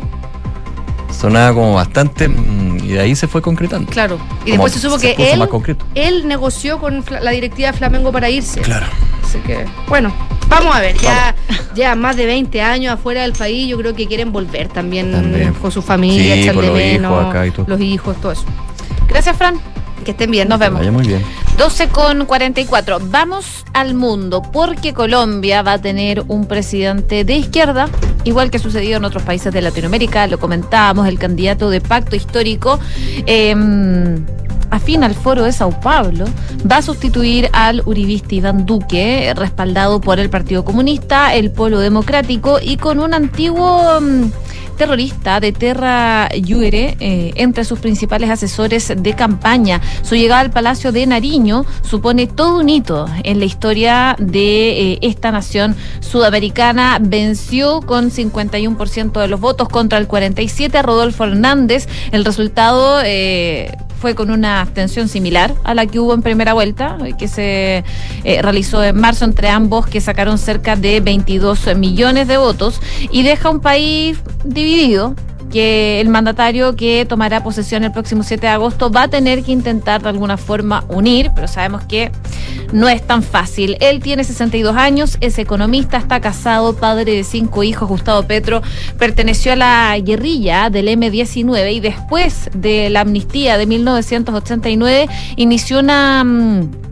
sonaba 1.18 1.54
como 1.54 1.74
bastante. 1.76 2.28
mm, 2.28 2.78
y 2.84 2.88
de 2.94 3.00
ahí 3.02 3.16
se 3.16 3.28
fue 3.28 3.42
concretando. 3.42 3.90
Claro. 3.92 4.16
Y 4.46 4.52
Como 4.52 4.64
después 4.64 4.74
se 4.74 4.80
supo 4.80 4.98
que 4.98 5.16
él, 5.32 5.40
más 5.40 5.48
concreto. 5.50 5.86
él 5.96 6.28
negoció 6.28 6.80
con 6.80 7.04
la 7.22 7.32
directiva 7.32 7.72
de 7.72 7.78
Flamengo 7.78 8.12
para 8.12 8.30
irse. 8.30 8.62
Claro. 8.62 8.86
Así 9.24 9.38
que, 9.40 9.66
bueno, 9.88 10.12
vamos 10.50 10.76
a 10.76 10.80
ver. 10.82 10.98
Ya, 10.98 11.36
ya 11.76 11.96
más 11.96 12.16
de 12.18 12.26
20 12.26 12.62
años 12.62 12.94
afuera 12.94 13.22
del 13.22 13.34
país, 13.34 13.68
yo 13.70 13.78
creo 13.78 13.94
que 13.94 14.08
quieren 14.08 14.32
volver 14.32 14.68
también, 14.70 15.12
También. 15.12 15.54
con 15.54 15.72
su 15.72 15.82
familia, 15.82 16.36
Sí, 16.36 16.42
echar 16.42 16.56
con 16.56 16.64
de 16.66 16.70
los 16.72 16.80
hijos 16.80 16.92
menos, 16.94 17.26
acá 17.30 17.48
y 17.48 17.52
todo. 17.52 17.66
los 17.68 17.80
hijos, 17.82 18.18
todo 18.22 18.32
eso. 18.34 18.44
Gracias, 19.12 19.36
Fran. 19.38 19.60
Que 20.06 20.12
estén 20.12 20.32
bien. 20.32 20.48
Nos 20.48 20.58
vemos. 20.58 20.80
Vaya 20.80 20.92
muy 20.92 21.06
bien. 21.06 21.22
12 21.58 21.90
con 21.90 22.26
44. 22.26 23.00
Vamos 23.04 23.66
al 23.74 23.94
mundo 23.94 24.42
porque 24.42 24.94
Colombia 24.94 25.62
va 25.62 25.74
a 25.74 25.82
tener 25.82 26.24
un 26.28 26.48
presidente 26.48 27.24
de 27.24 27.36
izquierda, 27.36 27.90
igual 28.24 28.50
que 28.50 28.58
ha 28.58 28.60
sucedido 28.60 28.98
en 28.98 29.06
otros 29.06 29.24
países 29.24 29.54
de 29.54 29.62
Latinoamérica. 29.62 30.26
Lo 30.28 30.40
comentábamos, 30.40 31.08
el 31.08 31.20
candidato 31.20 31.70
de 31.70 31.82
pacto 31.82 32.16
histórico. 32.16 32.80
eh, 33.28 33.54
afín 34.72 35.04
al 35.04 35.14
foro 35.14 35.44
de 35.44 35.52
Sao 35.52 35.78
Paulo, 35.82 36.26
va 36.70 36.78
a 36.78 36.82
sustituir 36.82 37.50
al 37.54 37.84
uribista 37.86 38.34
Iván 38.36 38.66
Duque, 38.66 39.34
respaldado 39.36 40.02
por 40.02 40.20
el 40.20 40.30
Partido 40.30 40.64
Comunista, 40.64 41.36
el 41.36 41.52
Polo 41.52 41.80
Democrático 41.80 42.58
y 42.62 42.78
con 42.78 43.00
un 43.00 43.14
antiguo 43.14 44.00
mm, 44.00 44.32
terrorista 44.78 45.40
de 45.40 45.52
Terra 45.52 46.30
Lluere 46.30 46.98
eh, 47.00 47.34
entre 47.36 47.66
sus 47.66 47.80
principales 47.80 48.30
asesores 48.30 48.94
de 48.96 49.14
campaña. 49.14 49.82
Su 50.04 50.16
llegada 50.16 50.42
al 50.42 50.52
Palacio 50.52 50.92
de 50.92 51.06
Nariño 51.06 51.66
supone 51.82 52.28
todo 52.28 52.60
un 52.60 52.70
hito 52.70 53.06
en 53.24 53.40
la 53.40 53.46
historia 53.46 54.16
de 54.20 54.94
eh, 54.94 55.00
esta 55.02 55.32
nación 55.32 55.76
sudamericana. 56.00 56.98
Venció 57.02 57.82
con 57.82 58.12
51% 58.12 59.20
de 59.20 59.28
los 59.28 59.40
votos 59.40 59.70
contra 59.70 59.98
el 59.98 60.08
47% 60.08 60.76
a 60.76 60.82
Rodolfo 60.82 61.24
Hernández. 61.24 61.88
El 62.12 62.26
resultado... 62.26 63.02
eh, 63.04 63.72
fue 64.02 64.16
con 64.16 64.32
una 64.32 64.62
abstención 64.62 65.08
similar 65.08 65.54
a 65.64 65.76
la 65.76 65.86
que 65.86 66.00
hubo 66.00 66.16
en 66.16 66.24
primera 66.24 66.54
vuelta, 66.54 66.98
eh, 67.06 67.14
que 67.16 67.28
se 67.28 67.84
realizó 68.24 68.84
en 68.84 69.00
marzo 69.00 69.26
entre 69.26 69.48
ambos, 69.48 69.86
que 69.86 70.02
sacaron 70.02 70.40
cerca 70.40 70.76
de 70.76 71.02
22 71.02 71.76
millones 71.76 72.28
de 72.28 72.38
votos 72.38 72.82
y 73.12 73.22
deja 73.22 73.52
un 73.52 73.60
país 73.60 74.18
dividido 74.64 75.16
que 75.52 76.00
el 76.00 76.10
mandatario 76.10 76.76
que 76.76 77.06
tomará 77.06 77.44
posesión 77.44 77.84
el 77.84 77.92
próximo 77.92 78.24
7 78.24 78.42
de 78.42 78.54
agosto 78.54 78.90
va 78.90 79.04
a 79.04 79.08
tener 79.08 79.44
que 79.44 79.52
intentar 79.52 80.02
de 80.02 80.10
alguna 80.10 80.38
forma 80.38 80.86
unir, 80.88 81.32
pero 81.36 81.48
sabemos 81.48 81.84
que 81.84 82.12
no 82.72 82.88
es 82.88 83.06
tan 83.06 83.22
fácil. 83.22 83.78
Él 83.82 84.00
tiene 84.02 84.24
62 84.24 84.76
años, 84.76 85.18
es 85.20 85.38
economista, 85.38 85.98
está 85.98 86.22
casado, 86.22 86.76
padre 86.76 87.14
de 87.14 87.24
cinco 87.24 87.64
hijos. 87.64 87.90
Gustavo 87.90 88.24
Petro 88.24 88.62
perteneció 88.98 89.54
a 89.54 89.56
la 89.58 90.00
guerrilla 90.00 90.70
del 90.70 90.88
M-19 90.88 91.74
y 91.74 91.80
después 91.82 92.50
de 92.54 92.90
la 92.90 93.02
amnistía 93.02 93.58
de 93.58 93.66
1989 93.66 95.10
inició 95.36 95.80
una... 95.80 96.24
mm, 96.24 96.91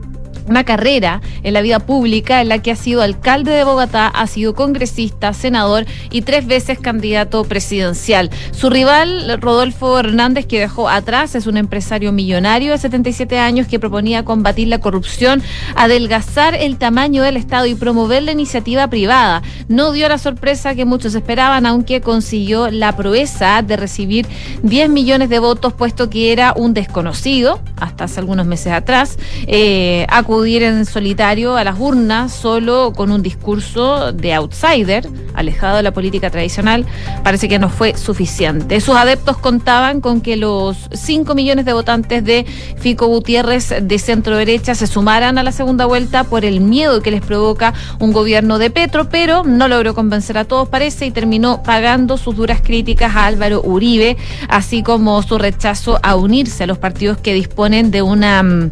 una 0.50 0.64
carrera 0.64 1.22
en 1.44 1.54
la 1.54 1.62
vida 1.62 1.80
pública 1.80 2.42
en 2.42 2.50
la 2.50 2.62
que 2.62 2.72
ha 2.72 2.76
sido 2.76 3.02
alcalde 3.02 3.52
de 3.52 3.64
Bogotá, 3.64 4.08
ha 4.08 4.28
sido 4.28 4.56
congresista, 4.56 5.34
senador 5.34 5.86
y 6.12 6.24
tres 6.24 6.48
veces 6.48 6.80
candidato 6.80 7.44
presidencial. 7.44 8.32
Su 8.52 8.70
rival, 8.70 9.40
Rodolfo 9.40 10.00
Hernández, 10.00 10.48
que 10.48 10.60
dejó 10.60 10.90
atrás, 10.90 11.36
es 11.36 11.46
un 11.46 11.58
empresario 11.58 12.12
millonario 12.12 12.72
de 12.72 12.78
77 12.78 13.38
años 13.38 13.68
que 13.68 13.80
proponía 13.80 14.26
combatir 14.26 14.68
la 14.68 14.80
corrupción, 14.80 15.42
adelgazar 15.76 16.56
el 16.56 16.78
tamaño 16.78 17.22
del 17.22 17.38
Estado 17.38 17.68
y 17.68 17.76
promover 17.76 18.24
la 18.24 18.32
iniciativa 18.32 18.88
privada. 18.88 19.44
No 19.68 19.92
dio 19.92 20.10
la 20.10 20.18
sorpresa 20.18 20.74
que 20.74 20.86
muchos 20.86 21.14
esperaban, 21.14 21.66
aunque 21.66 22.02
consiguió 22.02 22.72
la 22.72 22.96
proeza 22.96 23.62
de 23.62 23.78
recibir 23.78 24.26
10 24.64 24.90
millones 24.90 25.30
de 25.30 25.40
votos, 25.40 25.74
puesto 25.74 26.10
que 26.10 26.32
era 26.32 26.54
un 26.56 26.74
desconocido 26.74 27.62
hasta 27.78 28.06
hace 28.06 28.20
algunos 28.20 28.48
meses 28.48 28.74
atrás. 28.74 29.18
Eh, 29.48 30.06
acudir 30.40 30.64
en 30.64 30.86
solitario 30.86 31.58
a 31.58 31.66
las 31.66 31.78
urnas 31.82 32.32
solo 32.32 32.94
con 32.96 33.12
un 33.12 33.22
discurso 33.22 34.14
de 34.14 34.34
outsider, 34.34 35.06
alejado 35.34 35.76
de 35.76 35.84
la 35.84 35.92
política 35.92 36.30
tradicional, 36.30 36.86
parece 37.26 37.50
que 37.50 37.60
no 37.60 37.68
fue 37.68 37.98
suficiente. 37.98 38.80
Sus 38.80 38.96
adeptos 38.96 39.38
contaban 39.38 40.00
con 40.00 40.22
que 40.22 40.38
los 40.38 40.78
5 40.94 41.36
millones 41.36 41.66
de 41.66 41.74
votantes 41.74 42.24
de 42.24 42.46
Fico 42.78 43.08
Gutiérrez 43.08 43.74
de 43.82 44.00
centro 44.00 44.38
derecha 44.38 44.76
se 44.76 44.88
sumaran 44.88 45.38
a 45.38 45.44
la 45.44 45.52
segunda 45.52 45.86
vuelta 45.86 46.24
por 46.24 46.46
el 46.46 46.62
miedo 46.62 47.02
que 47.02 47.12
les 47.12 47.22
provoca 47.22 47.74
un 48.00 48.14
gobierno 48.14 48.60
de 48.60 48.70
Petro, 48.70 49.10
pero 49.10 49.44
no 49.44 49.68
logró 49.68 49.94
convencer 49.94 50.38
a 50.38 50.46
todos, 50.46 50.70
parece, 50.70 51.06
y 51.06 51.12
terminó 51.12 51.64
pagando 51.64 52.16
sus 52.16 52.38
duras 52.38 52.62
críticas 52.62 53.14
a 53.14 53.26
Álvaro 53.26 53.62
Uribe, 53.62 54.16
así 54.48 54.84
como 54.84 55.22
su 55.22 55.38
rechazo 55.38 56.00
a 56.02 56.16
unirse 56.16 56.64
a 56.64 56.68
los 56.68 56.78
partidos 56.78 57.18
que 57.18 57.34
disponen 57.34 57.92
de 57.92 58.02
una 58.04 58.42
mm, 58.42 58.70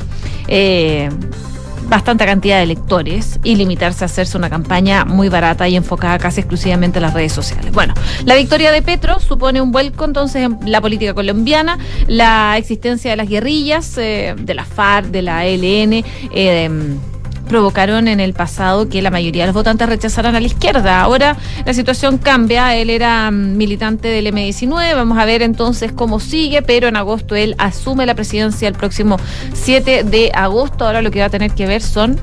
eh, 0.47 1.09
bastante 1.89 2.25
cantidad 2.25 2.57
de 2.57 2.63
electores 2.63 3.39
y 3.43 3.55
limitarse 3.55 4.03
a 4.03 4.07
hacerse 4.07 4.37
una 4.37 4.49
campaña 4.49 5.05
muy 5.05 5.29
barata 5.29 5.67
y 5.67 5.75
enfocada 5.75 6.17
casi 6.17 6.41
exclusivamente 6.41 6.99
en 6.99 7.03
las 7.03 7.13
redes 7.13 7.33
sociales. 7.33 7.71
Bueno, 7.71 7.93
la 8.25 8.35
victoria 8.35 8.71
de 8.71 8.81
Petro 8.81 9.19
supone 9.19 9.61
un 9.61 9.71
vuelco 9.71 10.05
entonces 10.05 10.43
en 10.43 10.59
la 10.65 10.81
política 10.81 11.13
colombiana, 11.13 11.77
la 12.07 12.57
existencia 12.57 13.11
de 13.11 13.17
las 13.17 13.29
guerrillas, 13.29 13.97
eh, 13.97 14.35
de 14.37 14.53
la 14.53 14.65
FARC, 14.65 15.07
de 15.07 15.21
la 15.21 15.45
ELN, 15.45 16.03
eh, 16.33 16.69
provocaron 17.47 18.07
en 18.07 18.19
el 18.19 18.33
pasado 18.33 18.89
que 18.89 19.01
la 19.01 19.09
mayoría 19.09 19.43
de 19.43 19.47
los 19.47 19.55
votantes 19.55 19.87
rechazaran 19.87 20.35
a 20.35 20.39
la 20.39 20.45
izquierda. 20.45 21.01
Ahora 21.01 21.37
la 21.65 21.73
situación 21.73 22.17
cambia, 22.17 22.75
él 22.75 22.89
era 22.89 23.31
mm, 23.31 23.57
militante 23.57 24.07
del 24.07 24.27
M19, 24.27 24.95
vamos 24.95 25.17
a 25.17 25.25
ver 25.25 25.41
entonces 25.41 25.91
cómo 25.91 26.19
sigue, 26.19 26.61
pero 26.61 26.87
en 26.87 26.95
agosto 26.95 27.35
él 27.35 27.55
asume 27.57 28.05
la 28.05 28.15
presidencia 28.15 28.67
el 28.67 28.75
próximo 28.75 29.17
7 29.53 30.03
de 30.03 30.31
agosto. 30.33 30.85
Ahora 30.85 31.01
lo 31.01 31.11
que 31.11 31.19
va 31.19 31.25
a 31.25 31.29
tener 31.29 31.51
que 31.51 31.65
ver 31.65 31.81
son 31.81 32.19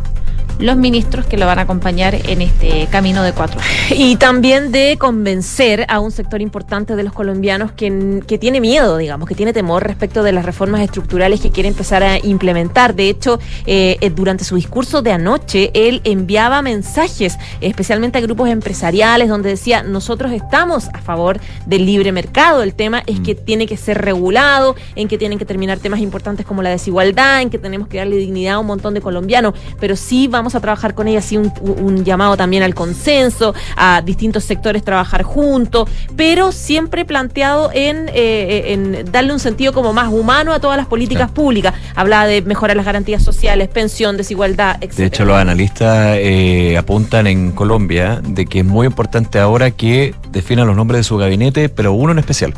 los 0.59 0.76
ministros 0.76 1.26
que 1.26 1.36
lo 1.36 1.46
van 1.46 1.59
a 1.59 1.62
acompañar 1.62 2.14
en 2.14 2.42
este 2.42 2.86
camino 2.90 3.22
de 3.22 3.32
cuatro 3.32 3.61
años. 3.61 3.74
Y 3.90 4.16
también 4.16 4.72
de 4.72 4.96
convencer 4.98 5.86
a 5.88 6.00
un 6.00 6.11
sector 6.11 6.40
importante 6.40 6.96
de 6.96 7.02
los 7.02 7.12
colombianos 7.12 7.72
que, 7.72 8.22
que 8.26 8.38
tiene 8.38 8.61
miedo, 8.61 8.96
digamos, 8.96 9.28
que 9.28 9.34
tiene 9.34 9.52
temor 9.52 9.84
respecto 9.84 10.22
de 10.22 10.32
las 10.32 10.44
reformas 10.44 10.80
estructurales 10.80 11.40
que 11.40 11.50
quiere 11.50 11.68
empezar 11.68 12.02
a 12.02 12.18
implementar. 12.18 12.94
De 12.94 13.09
hecho, 13.09 13.38
eh, 13.66 13.96
eh, 14.00 14.11
durante 14.11 14.44
su 14.44 14.57
discurso 14.57 15.02
de 15.02 15.12
anoche, 15.12 15.70
él 15.74 16.00
enviaba 16.05 16.62
mensajes, 16.62 17.36
especialmente 17.61 18.18
a 18.18 18.20
grupos 18.20 18.48
empresariales, 18.48 19.28
donde 19.28 19.50
decía, 19.50 19.82
nosotros 19.82 20.32
estamos 20.32 20.88
a 20.92 21.00
favor 21.00 21.40
del 21.66 21.86
libre 21.86 22.12
mercado. 22.12 22.62
El 22.62 22.74
tema 22.74 23.02
es 23.07 23.20
que 23.20 23.34
tiene 23.34 23.66
que 23.66 23.76
ser 23.76 24.00
regulado, 24.00 24.76
en 24.94 25.09
que 25.09 25.18
tienen 25.18 25.38
que 25.38 25.44
terminar 25.44 25.78
temas 25.78 26.00
importantes 26.00 26.46
como 26.46 26.62
la 26.62 26.70
desigualdad, 26.70 27.42
en 27.42 27.50
que 27.50 27.59
tenemos 27.59 27.88
que 27.88 27.98
darle 27.98 28.16
dignidad 28.16 28.55
a 28.55 28.59
un 28.59 28.66
montón 28.66 28.94
de 28.94 29.00
colombianos, 29.00 29.55
pero 29.80 29.96
sí 29.96 30.28
vamos 30.28 30.43
a 30.57 30.61
trabajar 30.61 30.95
con 30.95 31.07
ella, 31.07 31.20
así 31.20 31.36
un, 31.36 31.53
un 31.62 32.05
llamado 32.05 32.36
también 32.36 32.64
al 32.64 32.74
consenso, 32.74 33.55
a 33.76 34.03
distintos 34.03 34.42
sectores 34.42 34.82
trabajar 34.82 35.22
juntos, 35.22 35.88
pero 36.16 36.51
siempre 36.51 37.05
planteado 37.05 37.70
en, 37.72 38.11
eh, 38.12 38.72
en 38.72 39.05
darle 39.12 39.32
un 39.32 39.38
sentido 39.38 39.72
como 39.72 39.92
más 39.92 40.09
humano 40.12 40.53
a 40.53 40.59
todas 40.59 40.76
las 40.76 40.86
políticas 40.86 41.30
públicas. 41.30 41.74
Hablaba 41.95 42.26
de 42.26 42.42
mejorar 42.42 42.76
las 42.76 42.84
garantías 42.86 43.22
sociales, 43.22 43.68
pensión, 43.68 44.16
desigualdad, 44.16 44.76
etc. 44.80 44.95
De 44.97 45.05
hecho, 45.07 45.24
los 45.24 45.36
analistas 45.36 46.16
eh, 46.18 46.76
apuntan 46.76 47.26
en 47.28 47.53
Colombia 47.53 48.20
de 48.26 48.47
que 48.47 48.59
es 48.61 48.64
muy 48.64 48.86
importante 48.86 49.38
ahora 49.38 49.70
que 49.70 50.14
definan 50.30 50.66
los 50.66 50.74
nombres 50.76 50.99
de 51.01 51.05
su 51.05 51.16
gabinete, 51.16 51.68
pero 51.68 51.92
uno 51.92 52.11
en 52.12 52.18
especial. 52.18 52.55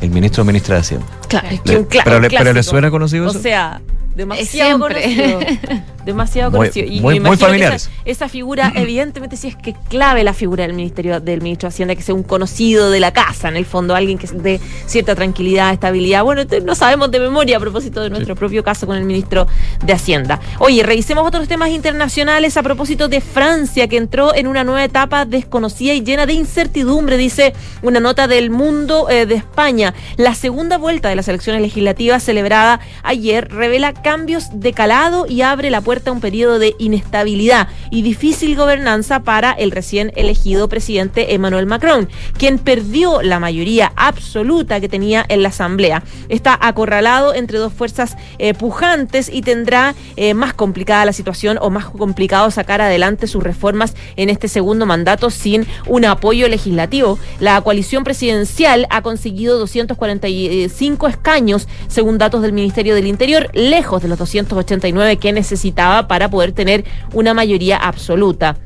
El 0.00 0.10
ministro 0.10 0.42
o 0.42 0.46
ministra 0.46 0.76
de 0.76 0.80
Hacienda. 0.80 1.06
Claro, 1.28 1.48
es 1.50 1.60
que 1.60 1.76
un 1.76 1.86
cla- 1.88 2.02
pero 2.04 2.16
un 2.16 2.22
le- 2.22 2.30
pero 2.30 2.44
le 2.44 2.50
clásico. 2.52 2.70
suena 2.70 2.90
conocido 2.90 3.26
O 3.26 3.30
eso? 3.30 3.40
sea, 3.40 3.80
demasiado 4.14 4.88
Siempre. 4.88 5.02
conocido. 5.02 5.80
Demasiado 6.00 6.50
Muy- 6.50 6.60
conocido. 6.70 6.86
muy- 6.86 6.96
me 6.96 7.02
muy 7.02 7.16
imagino 7.16 7.36
que 7.36 7.44
familiares. 7.44 7.82
Esa, 7.82 8.02
esa 8.24 8.28
figura, 8.30 8.72
evidentemente, 8.76 9.36
sí 9.36 9.48
es 9.48 9.56
que 9.56 9.74
clave 9.90 10.24
la 10.24 10.32
figura 10.32 10.62
del 10.64 10.72
ministerio 10.72 11.20
del 11.20 11.42
ministro 11.42 11.68
de 11.68 11.74
Hacienda, 11.74 11.94
que 11.94 12.00
sea 12.02 12.14
un 12.14 12.22
conocido 12.22 12.90
de 12.90 13.00
la 13.00 13.12
casa, 13.12 13.48
en 13.48 13.56
el 13.56 13.66
fondo, 13.66 13.94
alguien 13.94 14.16
que 14.16 14.26
dé 14.28 14.60
cierta 14.86 15.14
tranquilidad, 15.14 15.72
estabilidad. 15.74 16.24
Bueno, 16.24 16.42
no 16.64 16.74
sabemos 16.74 17.10
de 17.10 17.20
memoria 17.20 17.58
a 17.58 17.60
propósito 17.60 18.00
de 18.00 18.08
nuestro 18.08 18.34
propio 18.34 18.64
caso 18.64 18.86
con 18.86 18.96
el 18.96 19.04
ministro 19.04 19.46
de 19.84 19.92
Hacienda. 19.92 20.40
Oye, 20.58 20.82
revisemos 20.82 21.26
otros 21.26 21.46
temas 21.48 21.68
internacionales 21.68 22.56
a 22.56 22.62
propósito 22.62 23.08
de 23.08 23.20
Francia, 23.20 23.86
que 23.86 23.98
entró 23.98 24.34
en 24.34 24.46
una 24.46 24.64
nueva 24.64 24.82
etapa 24.82 25.26
desconocida 25.26 25.92
y 25.92 26.00
llena 26.02 26.24
de 26.24 26.32
incertidumbre, 26.32 27.18
dice 27.18 27.52
una 27.82 28.00
nota 28.00 28.26
del 28.26 28.48
Mundo 28.50 29.10
eh, 29.10 29.26
de 29.26 29.34
España. 29.34 29.92
La 30.16 30.34
segunda 30.34 30.78
vuelta 30.78 31.10
de 31.10 31.16
las 31.16 31.28
elecciones 31.28 31.60
legislativas 31.60 32.22
celebrada 32.22 32.80
ayer 33.02 33.48
revela 33.52 33.92
cambios 34.02 34.48
de 34.52 34.72
calado 34.72 35.26
y 35.28 35.42
abre 35.42 35.70
la 35.70 35.80
puerta 35.80 36.10
a 36.10 36.12
un 36.12 36.20
periodo 36.20 36.58
de 36.58 36.74
inestabilidad 36.78 37.68
y 37.90 38.02
difícil 38.02 38.56
gobernanza 38.56 39.20
para 39.20 39.52
el 39.52 39.70
recién 39.70 40.12
elegido 40.16 40.68
presidente 40.68 41.34
Emmanuel 41.34 41.66
Macron, 41.66 42.08
quien 42.38 42.58
perdió 42.58 43.22
la 43.22 43.40
mayoría 43.40 43.92
absoluta 43.96 44.80
que 44.80 44.88
tenía 44.88 45.24
en 45.28 45.42
la 45.42 45.48
Asamblea. 45.48 46.02
Está 46.28 46.58
acorralado 46.60 47.34
entre 47.34 47.58
dos 47.58 47.72
fuerzas 47.72 48.16
eh, 48.38 48.54
pujantes 48.54 49.30
y 49.32 49.42
tendrá 49.42 49.94
eh, 50.16 50.34
más 50.34 50.54
complicada 50.54 51.04
la 51.04 51.12
situación 51.12 51.58
o 51.60 51.70
más 51.70 51.86
complicado 51.86 52.50
sacar 52.50 52.80
adelante 52.80 53.26
sus 53.26 53.42
reformas 53.42 53.94
en 54.16 54.30
este 54.30 54.48
segundo 54.48 54.86
mandato 54.86 55.30
sin 55.30 55.66
un 55.86 56.04
apoyo 56.04 56.48
legislativo. 56.48 57.18
La 57.40 57.60
coalición 57.60 58.04
presidencial 58.04 58.86
ha 58.90 59.02
conseguido 59.02 59.58
245 59.58 61.08
escaños, 61.08 61.68
según 61.88 62.18
datos 62.18 62.42
del 62.42 62.52
Ministerio 62.52 62.94
del 62.94 63.06
Interior, 63.06 63.50
lejos 63.52 63.89
de 63.98 64.08
los 64.08 64.18
289 64.18 65.16
que 65.16 65.32
necesitaba 65.32 66.06
para 66.06 66.30
poder 66.30 66.52
tener 66.52 66.84
una 67.12 67.34
mayoría 67.34 67.76
absoluta. 67.76 68.56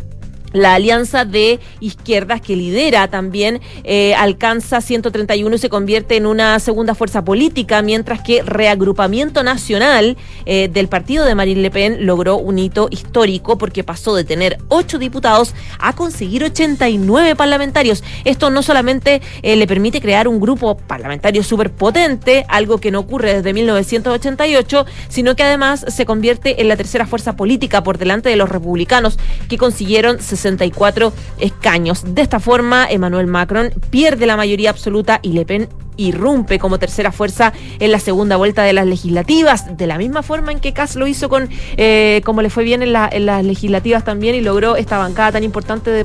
La 0.55 0.75
alianza 0.75 1.25
de 1.25 1.59
izquierdas 1.81 2.41
que 2.41 2.55
lidera 2.55 3.09
también 3.09 3.61
eh, 3.83 4.15
alcanza 4.15 4.81
131 4.81 5.57
y 5.57 5.59
se 5.59 5.69
convierte 5.69 6.17
en 6.17 6.27
una 6.27 6.61
segunda 6.61 6.95
fuerza 6.95 7.25
política, 7.25 7.83
mientras 7.83 8.23
que 8.23 8.41
Reagrupamiento 8.45 9.43
Nacional 9.43 10.17
eh, 10.47 10.69
del 10.73 10.87
partido 10.87 11.25
de 11.25 11.35
Marine 11.35 11.61
Le 11.61 11.73
Pen 11.73 12.07
logró 12.07 12.37
un 12.37 12.61
hito 12.61 12.87
histórico 12.93 13.59
porque 13.59 13.83
pasó 13.83 14.15
de 14.15 14.23
tener 14.23 14.59
8 14.69 15.01
diputados 15.01 15.57
a 15.81 15.93
conseguir 15.93 16.45
89 16.45 17.35
parlamentarios. 17.35 18.05
Esto 18.25 18.49
no 18.49 18.63
solamente 18.63 19.23
eh, 19.43 19.57
le 19.57 19.67
permite 19.67 20.01
crear 20.01 20.29
un 20.29 20.39
grupo 20.39 20.77
parlamentario 20.77 21.43
súper 21.43 21.73
potente, 21.73 22.47
algo 22.49 22.79
que 22.79 22.93
no 22.93 23.01
ocurre 23.01 23.35
desde 23.35 23.53
1988, 23.53 24.87
sino 25.09 25.35
que 25.35 25.43
además 25.43 25.85
se 25.89 26.07
convierte 26.07 26.61
en 26.61 26.69
la 26.69 26.77
tercera 26.77 27.07
fuerza 27.07 27.35
política 27.35 27.83
por 27.83 27.99
delante 27.99 28.29
de 28.29 28.37
los 28.37 28.49
republicanos 28.49 29.19
que 29.49 29.59
consiguieron 29.59 30.23
64 30.45 31.13
escaños. 31.41 32.03
De 32.15 32.23
esta 32.23 32.39
forma, 32.41 32.87
Emmanuel 32.89 33.27
Macron 33.27 33.71
pierde 33.91 34.27
la 34.27 34.37
mayoría 34.37 34.71
absoluta 34.71 35.19
y 35.23 35.33
Le 35.33 35.45
Pen 35.45 35.69
irrumpe 35.97 36.59
como 36.59 36.79
tercera 36.79 37.13
fuerza 37.13 37.53
en 37.79 37.93
la 37.93 38.01
segunda 38.01 38.37
vuelta 38.37 38.63
de 38.65 38.73
las 38.73 38.85
legislativas, 38.87 39.77
de 39.77 39.87
la 39.87 39.97
misma 39.97 40.23
forma 40.25 40.51
en 40.53 40.59
que 40.59 40.73
Kass 40.73 40.97
lo 40.97 41.07
hizo 41.07 41.29
con, 41.29 41.49
eh, 41.77 42.21
como 42.25 42.43
le 42.43 42.51
fue 42.51 42.65
bien 42.65 42.83
en, 42.83 42.93
la- 42.93 43.09
en 43.11 43.27
las 43.27 43.45
legislativas 43.45 44.03
también 44.05 44.35
y 44.35 44.41
logró 44.41 44.75
esta 44.77 44.99
bancada 44.99 45.33
tan 45.33 45.45
importante 45.45 45.91
de- 45.91 46.05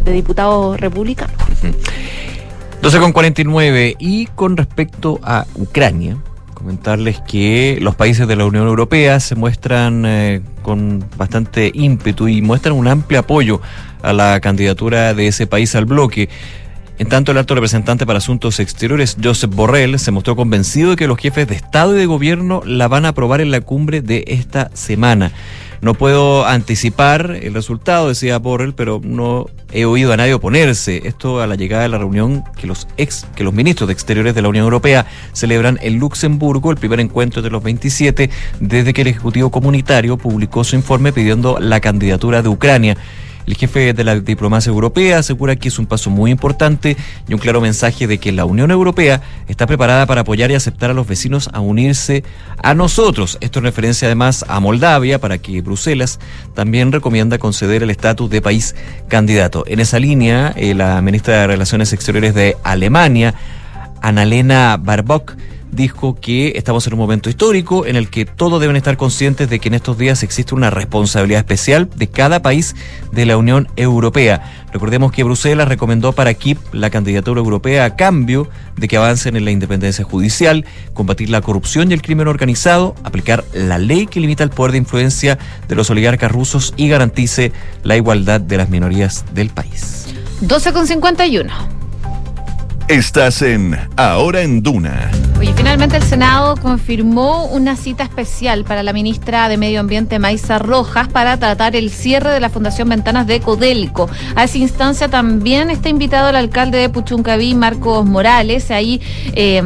de 0.00 0.12
diputados 0.12 0.80
republicanos. 0.80 1.36
12 2.82 2.98
con 3.00 3.12
49 3.12 3.96
y 3.98 4.26
con 4.26 4.56
respecto 4.56 5.18
a 5.22 5.44
Ucrania, 5.56 6.16
comentarles 6.56 7.20
que 7.20 7.78
los 7.82 7.94
países 7.94 8.26
de 8.26 8.34
la 8.34 8.46
Unión 8.46 8.66
Europea 8.66 9.20
se 9.20 9.34
muestran 9.34 10.04
eh, 10.06 10.40
con 10.62 11.04
bastante 11.18 11.70
ímpetu 11.72 12.28
y 12.28 12.40
muestran 12.40 12.74
un 12.74 12.88
amplio 12.88 13.20
apoyo 13.20 13.60
a 14.02 14.14
la 14.14 14.40
candidatura 14.40 15.12
de 15.12 15.26
ese 15.28 15.46
país 15.46 15.74
al 15.74 15.84
bloque. 15.84 16.30
En 16.98 17.08
tanto, 17.08 17.32
el 17.32 17.38
alto 17.38 17.54
representante 17.54 18.06
para 18.06 18.18
Asuntos 18.18 18.58
Exteriores, 18.58 19.18
Josep 19.22 19.54
Borrell, 19.54 19.98
se 19.98 20.10
mostró 20.12 20.34
convencido 20.34 20.90
de 20.90 20.96
que 20.96 21.06
los 21.06 21.18
jefes 21.18 21.46
de 21.46 21.54
Estado 21.54 21.94
y 21.94 21.98
de 21.98 22.06
Gobierno 22.06 22.62
la 22.64 22.88
van 22.88 23.04
a 23.04 23.08
aprobar 23.08 23.42
en 23.42 23.50
la 23.50 23.60
cumbre 23.60 24.00
de 24.00 24.24
esta 24.28 24.70
semana. 24.72 25.32
No 25.82 25.92
puedo 25.92 26.46
anticipar 26.46 27.38
el 27.42 27.52
resultado, 27.52 28.08
decía 28.08 28.38
Borrell, 28.38 28.72
pero 28.72 29.00
no 29.04 29.46
he 29.72 29.84
oído 29.84 30.12
a 30.14 30.16
nadie 30.16 30.32
oponerse. 30.32 31.02
Esto 31.04 31.42
a 31.42 31.46
la 31.46 31.54
llegada 31.54 31.82
de 31.82 31.90
la 31.90 31.98
reunión 31.98 32.44
que 32.58 32.66
los 32.66 32.88
ex, 32.96 33.26
que 33.36 33.44
los 33.44 33.52
ministros 33.52 33.88
de 33.88 33.92
Exteriores 33.92 34.34
de 34.34 34.40
la 34.40 34.48
Unión 34.48 34.64
Europea 34.64 35.06
celebran 35.34 35.78
en 35.82 35.98
Luxemburgo, 35.98 36.70
el 36.70 36.78
primer 36.78 37.00
encuentro 37.00 37.42
de 37.42 37.50
los 37.50 37.62
27, 37.62 38.30
desde 38.58 38.94
que 38.94 39.02
el 39.02 39.08
Ejecutivo 39.08 39.50
Comunitario 39.50 40.16
publicó 40.16 40.64
su 40.64 40.76
informe 40.76 41.12
pidiendo 41.12 41.58
la 41.60 41.80
candidatura 41.80 42.40
de 42.40 42.48
Ucrania. 42.48 42.96
El 43.46 43.54
jefe 43.54 43.92
de 43.92 44.04
la 44.04 44.18
diplomacia 44.18 44.70
europea 44.70 45.18
asegura 45.18 45.54
que 45.54 45.68
es 45.68 45.78
un 45.78 45.86
paso 45.86 46.10
muy 46.10 46.32
importante 46.32 46.96
y 47.28 47.32
un 47.32 47.38
claro 47.38 47.60
mensaje 47.60 48.06
de 48.06 48.18
que 48.18 48.32
la 48.32 48.44
Unión 48.44 48.72
Europea 48.72 49.22
está 49.46 49.66
preparada 49.66 50.06
para 50.06 50.22
apoyar 50.22 50.50
y 50.50 50.54
aceptar 50.54 50.90
a 50.90 50.94
los 50.94 51.06
vecinos 51.06 51.48
a 51.52 51.60
unirse 51.60 52.24
a 52.62 52.74
nosotros. 52.74 53.38
Esto 53.40 53.60
en 53.60 53.66
referencia 53.66 54.06
además 54.06 54.44
a 54.48 54.58
Moldavia, 54.58 55.20
para 55.20 55.38
que 55.38 55.60
Bruselas 55.60 56.18
también 56.54 56.90
recomienda 56.90 57.38
conceder 57.38 57.84
el 57.84 57.90
estatus 57.90 58.28
de 58.30 58.42
país 58.42 58.74
candidato. 59.08 59.64
En 59.68 59.78
esa 59.78 60.00
línea, 60.00 60.52
eh, 60.56 60.74
la 60.74 61.00
ministra 61.00 61.42
de 61.42 61.46
Relaciones 61.46 61.92
Exteriores 61.92 62.34
de 62.34 62.56
Alemania, 62.64 63.34
Annalena 64.02 64.76
Baerbock, 64.76 65.36
dijo 65.72 66.18
que 66.20 66.52
estamos 66.56 66.86
en 66.86 66.94
un 66.94 66.98
momento 66.98 67.28
histórico 67.28 67.86
en 67.86 67.96
el 67.96 68.08
que 68.08 68.24
todos 68.24 68.60
deben 68.60 68.76
estar 68.76 68.96
conscientes 68.96 69.50
de 69.50 69.58
que 69.58 69.68
en 69.68 69.74
estos 69.74 69.98
días 69.98 70.22
existe 70.22 70.54
una 70.54 70.70
responsabilidad 70.70 71.40
especial 71.40 71.88
de 71.94 72.08
cada 72.08 72.42
país 72.42 72.74
de 73.12 73.26
la 73.26 73.36
Unión 73.36 73.68
Europea. 73.76 74.66
Recordemos 74.72 75.12
que 75.12 75.24
Bruselas 75.24 75.68
recomendó 75.68 76.12
para 76.12 76.34
Kiev 76.34 76.58
la 76.72 76.90
candidatura 76.90 77.40
europea 77.40 77.84
a 77.84 77.96
cambio 77.96 78.48
de 78.76 78.88
que 78.88 78.96
avancen 78.96 79.36
en 79.36 79.44
la 79.44 79.50
independencia 79.50 80.04
judicial, 80.04 80.64
combatir 80.94 81.30
la 81.30 81.40
corrupción 81.40 81.90
y 81.90 81.94
el 81.94 82.02
crimen 82.02 82.28
organizado, 82.28 82.94
aplicar 83.04 83.44
la 83.52 83.78
ley 83.78 84.06
que 84.06 84.20
limita 84.20 84.44
el 84.44 84.50
poder 84.50 84.72
de 84.72 84.78
influencia 84.78 85.38
de 85.68 85.74
los 85.74 85.90
oligarcas 85.90 86.30
rusos 86.30 86.74
y 86.76 86.88
garantice 86.88 87.52
la 87.82 87.96
igualdad 87.96 88.40
de 88.40 88.56
las 88.56 88.68
minorías 88.68 89.24
del 89.34 89.50
país. 89.50 90.06
12 90.40 90.72
con 90.72 90.86
51. 90.86 91.75
Estás 92.88 93.42
en 93.42 93.76
Ahora 93.96 94.42
en 94.42 94.62
Duna. 94.62 95.10
Oye, 95.40 95.52
finalmente 95.56 95.96
el 95.96 96.04
Senado 96.04 96.56
confirmó 96.56 97.46
una 97.46 97.74
cita 97.74 98.04
especial 98.04 98.62
para 98.62 98.84
la 98.84 98.92
ministra 98.92 99.48
de 99.48 99.56
Medio 99.56 99.80
Ambiente, 99.80 100.20
Maisa 100.20 100.60
Rojas, 100.60 101.08
para 101.08 101.36
tratar 101.36 101.74
el 101.74 101.90
cierre 101.90 102.30
de 102.30 102.38
la 102.38 102.48
Fundación 102.48 102.88
Ventanas 102.88 103.26
de 103.26 103.40
Codelco. 103.40 104.08
A 104.36 104.44
esa 104.44 104.58
instancia 104.58 105.08
también 105.08 105.68
está 105.68 105.88
invitado 105.88 106.28
el 106.30 106.36
alcalde 106.36 106.78
de 106.78 106.88
Puchuncaví, 106.88 107.56
Marcos 107.56 108.06
Morales. 108.06 108.70
Ahí. 108.70 109.00
eh, 109.34 109.62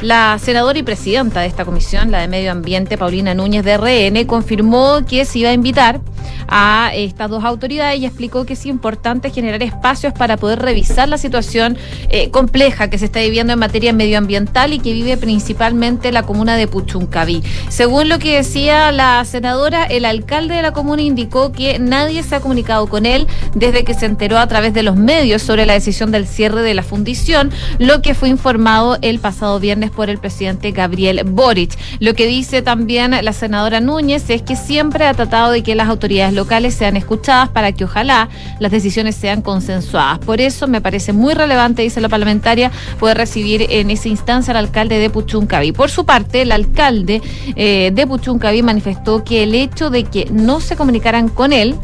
la 0.00 0.38
senadora 0.38 0.78
y 0.78 0.82
presidenta 0.82 1.40
de 1.40 1.46
esta 1.46 1.64
comisión, 1.64 2.10
la 2.10 2.20
de 2.20 2.28
Medio 2.28 2.52
Ambiente, 2.52 2.98
Paulina 2.98 3.34
Núñez 3.34 3.64
de 3.64 3.76
RN, 3.76 4.26
confirmó 4.26 5.00
que 5.08 5.24
se 5.24 5.40
iba 5.40 5.50
a 5.50 5.52
invitar 5.52 6.00
a 6.48 6.90
estas 6.94 7.30
dos 7.30 7.44
autoridades 7.44 7.98
y 8.00 8.06
explicó 8.06 8.44
que 8.44 8.54
es 8.54 8.66
importante 8.66 9.30
generar 9.30 9.62
espacios 9.62 10.12
para 10.12 10.36
poder 10.36 10.60
revisar 10.60 11.08
la 11.08 11.18
situación 11.18 11.76
eh, 12.08 12.30
compleja 12.30 12.88
que 12.88 12.98
se 12.98 13.06
está 13.06 13.20
viviendo 13.20 13.52
en 13.52 13.58
materia 13.58 13.92
medioambiental 13.92 14.72
y 14.72 14.78
que 14.78 14.92
vive 14.92 15.16
principalmente 15.16 16.12
la 16.12 16.22
comuna 16.22 16.56
de 16.56 16.66
Puchuncaví. 16.68 17.42
Según 17.68 18.08
lo 18.08 18.18
que 18.18 18.36
decía 18.36 18.92
la 18.92 19.24
senadora, 19.24 19.84
el 19.84 20.04
alcalde 20.04 20.54
de 20.54 20.62
la 20.62 20.72
comuna 20.72 21.02
indicó 21.02 21.52
que 21.52 21.78
nadie 21.78 22.22
se 22.22 22.36
ha 22.36 22.40
comunicado 22.40 22.86
con 22.88 23.06
él 23.06 23.26
desde 23.54 23.84
que 23.84 23.94
se 23.94 24.06
enteró 24.06 24.38
a 24.38 24.46
través 24.46 24.74
de 24.74 24.82
los 24.82 24.96
medios 24.96 25.42
sobre 25.42 25.66
la 25.66 25.74
decisión 25.74 26.10
del 26.10 26.26
cierre 26.26 26.62
de 26.62 26.74
la 26.74 26.82
fundición, 26.82 27.50
lo 27.78 28.02
que 28.02 28.14
fue 28.14 28.28
informado 28.28 28.98
el 29.02 29.18
pasado 29.18 29.60
viernes 29.60 29.83
por 29.90 30.10
el 30.10 30.18
presidente 30.18 30.70
Gabriel 30.72 31.22
Boric. 31.24 31.76
Lo 32.00 32.14
que 32.14 32.26
dice 32.26 32.62
también 32.62 33.12
la 33.22 33.32
senadora 33.32 33.80
Núñez 33.80 34.28
es 34.30 34.42
que 34.42 34.56
siempre 34.56 35.06
ha 35.06 35.14
tratado 35.14 35.52
de 35.52 35.62
que 35.62 35.74
las 35.74 35.88
autoridades 35.88 36.34
locales 36.34 36.74
sean 36.74 36.96
escuchadas 36.96 37.48
para 37.48 37.72
que 37.72 37.84
ojalá 37.84 38.28
las 38.60 38.72
decisiones 38.72 39.14
sean 39.14 39.42
consensuadas. 39.42 40.18
Por 40.18 40.40
eso 40.40 40.66
me 40.66 40.80
parece 40.80 41.12
muy 41.12 41.34
relevante, 41.34 41.82
dice 41.82 42.00
la 42.00 42.08
parlamentaria, 42.08 42.70
poder 42.98 43.16
recibir 43.16 43.66
en 43.70 43.90
esa 43.90 44.08
instancia 44.08 44.52
al 44.52 44.58
alcalde 44.58 44.98
de 44.98 45.10
Puchuncaví. 45.10 45.72
Por 45.72 45.90
su 45.90 46.04
parte, 46.04 46.42
el 46.42 46.52
alcalde 46.52 47.22
eh, 47.56 47.90
de 47.92 48.06
Puchuncaví 48.06 48.62
manifestó 48.62 49.24
que 49.24 49.42
el 49.42 49.54
hecho 49.54 49.90
de 49.90 50.04
que 50.04 50.28
no 50.30 50.60
se 50.60 50.76
comunicaran 50.76 51.28
con 51.28 51.52
él 51.52 51.76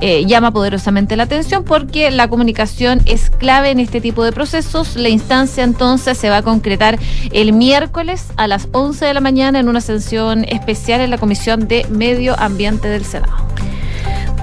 eh, 0.00 0.26
llama 0.26 0.52
poderosamente 0.52 1.16
la 1.16 1.24
atención 1.24 1.64
porque 1.64 2.10
la 2.10 2.28
comunicación 2.28 3.00
es 3.06 3.30
clave 3.30 3.70
en 3.70 3.80
este 3.80 4.00
tipo 4.00 4.22
de 4.24 4.32
procesos. 4.32 4.96
La 4.96 5.08
instancia 5.08 5.64
entonces 5.64 6.16
se 6.18 6.30
va 6.30 6.38
a 6.38 6.42
concretar 6.42 6.98
el 7.32 7.47
miércoles 7.52 8.26
a 8.36 8.46
las 8.46 8.68
11 8.72 9.04
de 9.04 9.14
la 9.14 9.20
mañana 9.20 9.60
en 9.60 9.68
una 9.68 9.80
sesión 9.80 10.44
especial 10.44 11.00
en 11.00 11.10
la 11.10 11.18
Comisión 11.18 11.68
de 11.68 11.86
Medio 11.90 12.38
Ambiente 12.38 12.88
del 12.88 13.04
Senado. 13.04 13.36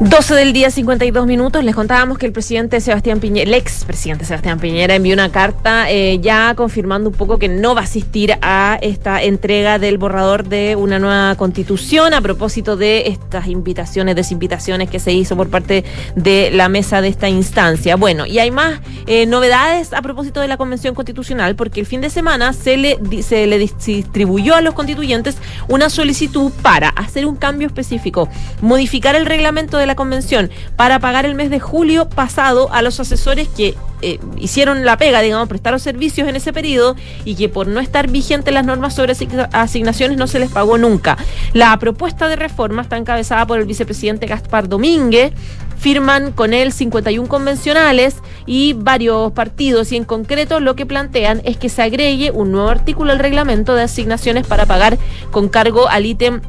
12 0.02 0.36
del 0.36 0.52
día, 0.52 0.70
52 0.70 1.26
minutos. 1.26 1.64
Les 1.64 1.74
contábamos 1.74 2.18
que 2.18 2.26
el 2.26 2.34
presidente 2.34 2.82
Sebastián 2.82 3.22
Piñera, 3.22 3.48
el 3.48 3.54
ex 3.54 3.86
presidente 3.86 4.26
Sebastián 4.26 4.60
Piñera, 4.60 4.94
envió 4.94 5.14
una 5.14 5.32
carta 5.32 5.90
eh, 5.90 6.20
ya 6.20 6.54
confirmando 6.54 7.10
un 7.10 7.16
poco 7.16 7.40
que 7.40 7.48
no 7.48 7.76
va 7.76 7.82
a 7.82 7.84
asistir 7.86 8.34
a 8.42 8.78
esta 8.82 9.24
entrega 9.24 9.80
del 9.80 9.98
borrador 9.98 10.44
de 10.44 10.76
una 10.76 11.00
nueva 11.00 11.36
constitución 11.36 12.14
a 12.14 12.20
propósito 12.20 12.76
de 12.76 13.08
estas 13.08 13.48
invitaciones, 13.48 14.18
desinvitaciones 14.18 14.90
que 14.90 15.00
se 15.00 15.14
hizo 15.14 15.38
por 15.38 15.50
parte 15.50 15.86
de 16.18 16.52
la 16.52 16.68
mesa 16.68 17.00
de 17.00 17.08
esta 17.08 17.30
instancia. 17.30 17.96
Bueno, 17.96 18.26
y 18.26 18.40
hay 18.40 18.52
más 18.52 18.82
eh, 19.08 19.26
novedades 19.26 19.94
a 19.94 20.02
propósito 20.02 20.42
de 20.42 20.50
la 20.50 20.58
convención 20.58 20.94
constitucional, 20.94 21.56
porque 21.56 21.80
el 21.80 21.86
fin 21.86 22.02
de 22.02 22.10
semana 22.10 22.52
se 22.52 22.76
le, 22.76 23.00
se 23.24 23.48
le 23.48 23.58
distribuyó 23.58 24.56
a 24.56 24.62
los 24.62 24.74
constituyentes 24.74 25.38
una 25.70 25.90
solicitud 25.90 26.52
para 26.62 26.90
hacer 26.90 27.26
un 27.26 27.38
cambio 27.38 27.68
específico, 27.68 28.28
modificar 28.60 29.16
el 29.16 29.26
reglamento 29.26 29.78
de 29.78 29.85
la 29.86 29.96
convención 29.96 30.50
para 30.76 31.00
pagar 31.00 31.26
el 31.26 31.36
mes 31.36 31.50
de 31.50 31.60
julio 31.60 32.10
pasado 32.10 32.72
a 32.72 32.82
los 32.82 33.00
asesores 33.00 33.48
que 33.48 33.76
eh, 34.02 34.20
hicieron 34.38 34.86
la 34.86 34.98
pega, 34.98 35.22
digamos, 35.22 35.48
prestaron 35.48 35.80
servicios 35.80 36.28
en 36.28 36.36
ese 36.36 36.54
periodo 36.54 36.96
y 37.24 37.36
que 37.36 37.50
por 37.50 37.68
no 37.68 37.80
estar 37.80 38.10
vigentes 38.10 38.54
las 38.54 38.66
normas 38.66 38.94
sobre 38.94 39.16
asignaciones 39.52 40.18
no 40.18 40.28
se 40.28 40.40
les 40.40 40.52
pagó 40.52 40.78
nunca. 40.78 41.18
La 41.54 41.78
propuesta 41.80 42.28
de 42.28 42.36
reforma 42.36 42.82
está 42.84 42.98
encabezada 42.98 43.48
por 43.48 43.60
el 43.60 43.66
vicepresidente 43.66 44.28
Gaspar 44.28 44.68
Domínguez, 44.68 45.34
firman 45.78 46.32
con 46.32 46.54
él 46.54 46.72
51 46.72 47.28
convencionales 47.28 48.18
y 48.46 48.74
varios 48.74 49.32
partidos 49.34 49.92
y 49.92 49.98
en 49.98 50.04
concreto 50.04 50.60
lo 50.60 50.76
que 50.76 50.86
plantean 50.86 51.42
es 51.44 51.58
que 51.58 51.70
se 51.70 51.82
agregue 51.82 52.32
un 52.32 52.52
nuevo 52.52 52.70
artículo 52.70 53.12
al 53.12 53.20
reglamento 53.20 53.76
de 53.76 53.84
asignaciones 53.84 54.46
para 54.48 54.66
pagar 54.66 54.98
con 55.32 55.50
cargo 55.50 55.88
al 55.88 56.06
ítem 56.06 56.42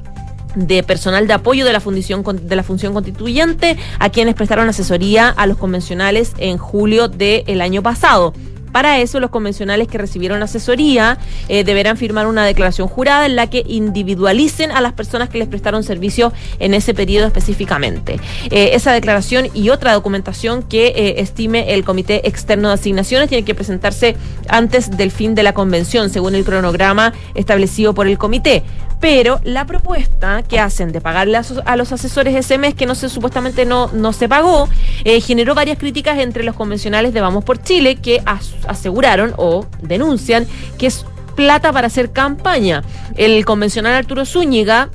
de 0.57 0.83
personal 0.83 1.29
de 1.29 1.35
apoyo 1.35 1.65
de 1.65 1.73
la 1.73 1.81
función 1.81 2.25
de 2.25 2.57
la 2.57 2.63
función 2.63 2.93
constituyente 2.93 3.77
a 4.01 4.11
quienes 4.11 4.35
prestaron 4.35 4.69
asesoría 4.69 5.29
a 5.29 5.47
los 5.47 5.59
convencionales 5.59 6.33
en 6.39 6.59
julio 6.59 7.09
del 7.09 7.61
año 7.61 7.83
pasado. 7.83 8.33
Para 8.77 8.99
eso, 8.99 9.21
los 9.21 9.31
convencionales 9.31 9.89
que 9.89 9.97
recibieron 9.97 10.43
asesoría 10.43 11.17
eh, 11.49 11.65
deberán 11.65 11.97
firmar 11.97 12.27
una 12.27 12.45
declaración 12.45 12.89
jurada 12.89 13.25
en 13.25 13.35
la 13.35 13.49
que 13.49 13.65
individualicen 13.67 14.71
a 14.71 14.83
las 14.83 14.93
personas 14.93 15.31
que 15.31 15.39
les 15.39 15.49
prestaron 15.49 15.83
servicio 15.83 16.31
en 16.59 16.75
ese 16.75 16.93
periodo 16.93 17.27
específicamente. 17.27 18.21
Eh, 18.51 18.73
esa 18.75 18.93
declaración 18.93 19.49
y 19.55 19.71
otra 19.71 19.95
documentación 19.95 20.63
que 20.63 20.89
eh, 20.89 21.15
estime 21.23 21.73
el 21.73 21.85
Comité 21.85 22.29
Externo 22.29 22.69
de 22.69 22.75
Asignaciones 22.75 23.31
tiene 23.31 23.47
que 23.47 23.55
presentarse 23.55 24.15
antes 24.47 24.95
del 24.95 25.11
fin 25.11 25.35
de 25.35 25.43
la 25.43 25.55
convención, 25.55 26.11
según 26.11 26.35
el 26.35 26.45
cronograma 26.45 27.15
establecido 27.35 27.95
por 27.95 28.07
el 28.07 28.19
comité 28.19 28.63
pero 29.01 29.41
la 29.45 29.67
propuesta 29.67 30.43
que 30.43 30.59
hacen 30.59 30.93
de 30.93 31.01
pagarle 31.01 31.39
a, 31.65 31.77
los 31.77 31.93
asesores 31.93 32.35
ese 32.35 32.59
mes 32.59 32.75
que 32.75 32.87
no 32.87 32.95
se 32.95 33.09
supuestamente 33.09 33.67
no, 33.67 33.89
no 33.93 34.13
se 34.13 34.29
pagó 34.29 34.69
eh, 35.05 35.21
generó 35.21 35.55
varias 35.55 35.79
críticas 35.79 36.19
entre 36.19 36.45
los 36.45 36.55
convencionales 36.55 37.13
de 37.13 37.21
Vamos 37.21 37.45
por 37.45 37.63
Chile 37.63 37.97
que 37.97 38.23
aseguraron 38.67 39.35
o 39.37 39.67
denuncian 39.83 40.47
que 40.79 40.87
es 40.87 41.05
plata 41.35 41.73
para 41.73 41.87
hacer 41.87 42.13
campaña. 42.13 42.83
El 43.17 43.45
convencional 43.45 43.93
Arturo 43.93 44.25
Zúñiga 44.25 44.89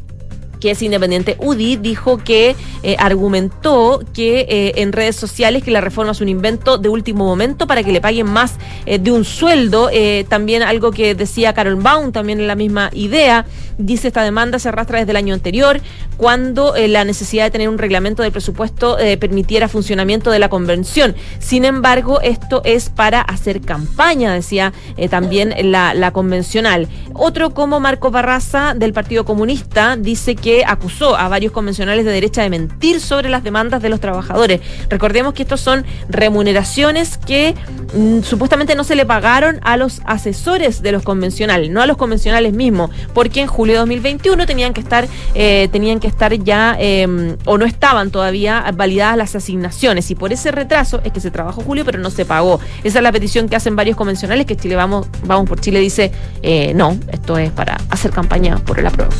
que 0.62 0.72
es 0.72 0.82
independiente 0.82 1.36
UDI, 1.40 1.76
dijo 1.76 2.18
que 2.18 2.56
eh, 2.84 2.96
argumentó 3.00 4.02
que 4.14 4.46
eh, 4.48 4.74
en 4.78 4.94
redes 4.94 5.18
sociales 5.18 5.64
que 5.64 5.72
la 5.72 5.82
reforma 5.82 6.14
es 6.14 6.22
un 6.22 6.30
invento 6.30 6.78
de 6.78 6.88
último 6.88 7.26
momento 7.26 7.68
para 7.68 7.84
que 7.84 7.92
le 7.92 8.00
paguen 8.00 8.28
más 8.28 8.56
eh, 8.86 9.00
de 9.00 9.12
un 9.12 9.26
sueldo. 9.26 9.90
también 10.30 10.62
algo 10.62 10.92
que 10.92 11.16
decía 11.16 11.54
Carol 11.54 11.76
Baum, 11.76 12.12
también 12.12 12.40
en 12.40 12.48
la 12.48 12.56
misma 12.56 12.92
idea. 12.94 13.46
Dice 13.78 14.08
esta 14.08 14.24
demanda 14.24 14.60
se 14.60 14.70
arrastra 14.70 15.00
desde 15.00 15.12
el 15.12 15.18
año 15.18 15.34
anterior, 15.34 15.82
cuando 16.18 16.76
la 16.78 17.04
necesidad 17.04 17.46
de 17.46 17.52
tener 17.52 17.68
un 17.68 17.80
reglamento 17.80 18.22
de 18.22 18.30
presupuesto 18.30 18.98
permitiera 19.20 19.68
funcionamiento 19.68 20.30
de 20.30 20.38
la 20.38 20.50
convención. 20.50 21.16
Sin 21.40 21.66
embargo, 21.66 22.22
esto 22.22 22.62
es 22.64 22.90
para 22.90 23.22
hacer 23.22 23.62
campaña, 23.62 24.34
decía 24.34 24.72
también 25.10 25.56
la, 25.72 25.96
la 25.96 26.12
convencional. 26.12 26.88
Otro 27.14 27.56
como 27.56 27.80
Marco 27.80 28.12
Barraza 28.12 28.76
del 28.76 28.94
Partido 28.94 29.26
Comunista 29.26 29.96
dice 29.98 30.36
que 30.36 30.51
acusó 30.66 31.16
a 31.16 31.28
varios 31.30 31.52
convencionales 31.52 32.06
de 32.06 32.12
derecha 32.12 32.42
de 32.42 32.50
mentir 32.50 33.00
sobre 33.00 33.30
las 33.30 33.44
demandas 33.44 33.82
de 33.82 33.90
los 33.90 34.00
trabajadores. 34.00 34.62
Recordemos 34.90 35.34
que 35.34 35.44
estos 35.44 35.62
son 35.62 35.86
remuneraciones 36.10 37.18
que 37.18 37.56
mm, 37.94 38.22
supuestamente 38.22 38.76
no 38.76 38.84
se 38.84 38.96
le 38.96 39.06
pagaron 39.06 39.60
a 39.64 39.78
los 39.78 40.02
asesores 40.06 40.82
de 40.82 40.92
los 40.92 41.04
convencionales, 41.04 41.70
no 41.70 41.82
a 41.82 41.86
los 41.86 41.98
convencionales 41.98 42.54
mismos, 42.54 42.92
porque 43.14 43.42
en 43.42 43.48
julio 43.48 43.74
de 43.74 43.80
2021 43.80 44.46
tenían 44.46 44.74
que 44.74 44.82
estar, 44.82 45.08
eh, 45.36 45.70
tenían 45.72 46.00
que 46.00 46.08
estar 46.08 46.34
ya 46.34 46.76
em, 46.80 47.38
o 47.46 47.58
no 47.58 47.66
estaban 47.66 48.12
todavía 48.12 48.66
validadas 48.74 49.18
las 49.18 49.36
asignaciones 49.36 50.10
y 50.12 50.16
por 50.16 50.34
ese 50.34 50.52
retraso 50.52 51.02
es 51.04 51.12
que 51.12 51.20
se 51.20 51.32
trabajó 51.32 51.62
julio 51.62 51.86
pero 51.86 52.00
no 52.00 52.10
se 52.10 52.26
pagó. 52.26 52.60
Esa 52.84 53.00
es 53.00 53.04
la 53.04 53.12
petición 53.12 53.50
que 53.50 53.56
hacen 53.56 53.76
varios 53.76 53.98
convencionales 53.98 54.46
que 54.46 54.56
Chile 54.56 54.76
Vamos, 54.76 55.08
vamos 55.26 55.48
por 55.48 55.60
Chile 55.60 55.80
dice 55.80 56.12
eh, 56.42 56.74
no, 56.74 56.98
esto 57.12 57.38
es 57.38 57.52
para 57.52 57.78
hacer 57.90 58.12
campaña 58.12 58.58
por 58.58 58.80
el 58.80 58.88
apruebo. 58.88 59.12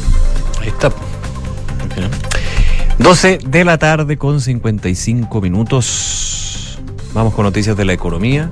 Está. 0.66 0.92
12 2.98 3.40
de 3.46 3.66
la 3.66 3.78
tarde 3.78 4.18
con 4.18 4.42
55 4.42 5.42
minutos. 5.42 6.80
Vamos 7.14 7.34
con 7.34 7.46
noticias 7.46 7.76
de 7.76 7.86
la 7.86 7.94
economía. 7.94 8.50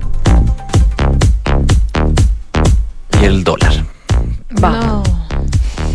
Y 3.20 3.24
el 3.24 3.44
dólar. 3.44 3.84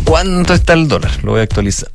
¿Cuánto 0.04 0.54
está 0.54 0.72
el 0.72 0.88
dólar? 0.88 1.10
Lo 1.22 1.32
voy 1.32 1.40
a 1.40 1.42
actualizar. 1.44 1.90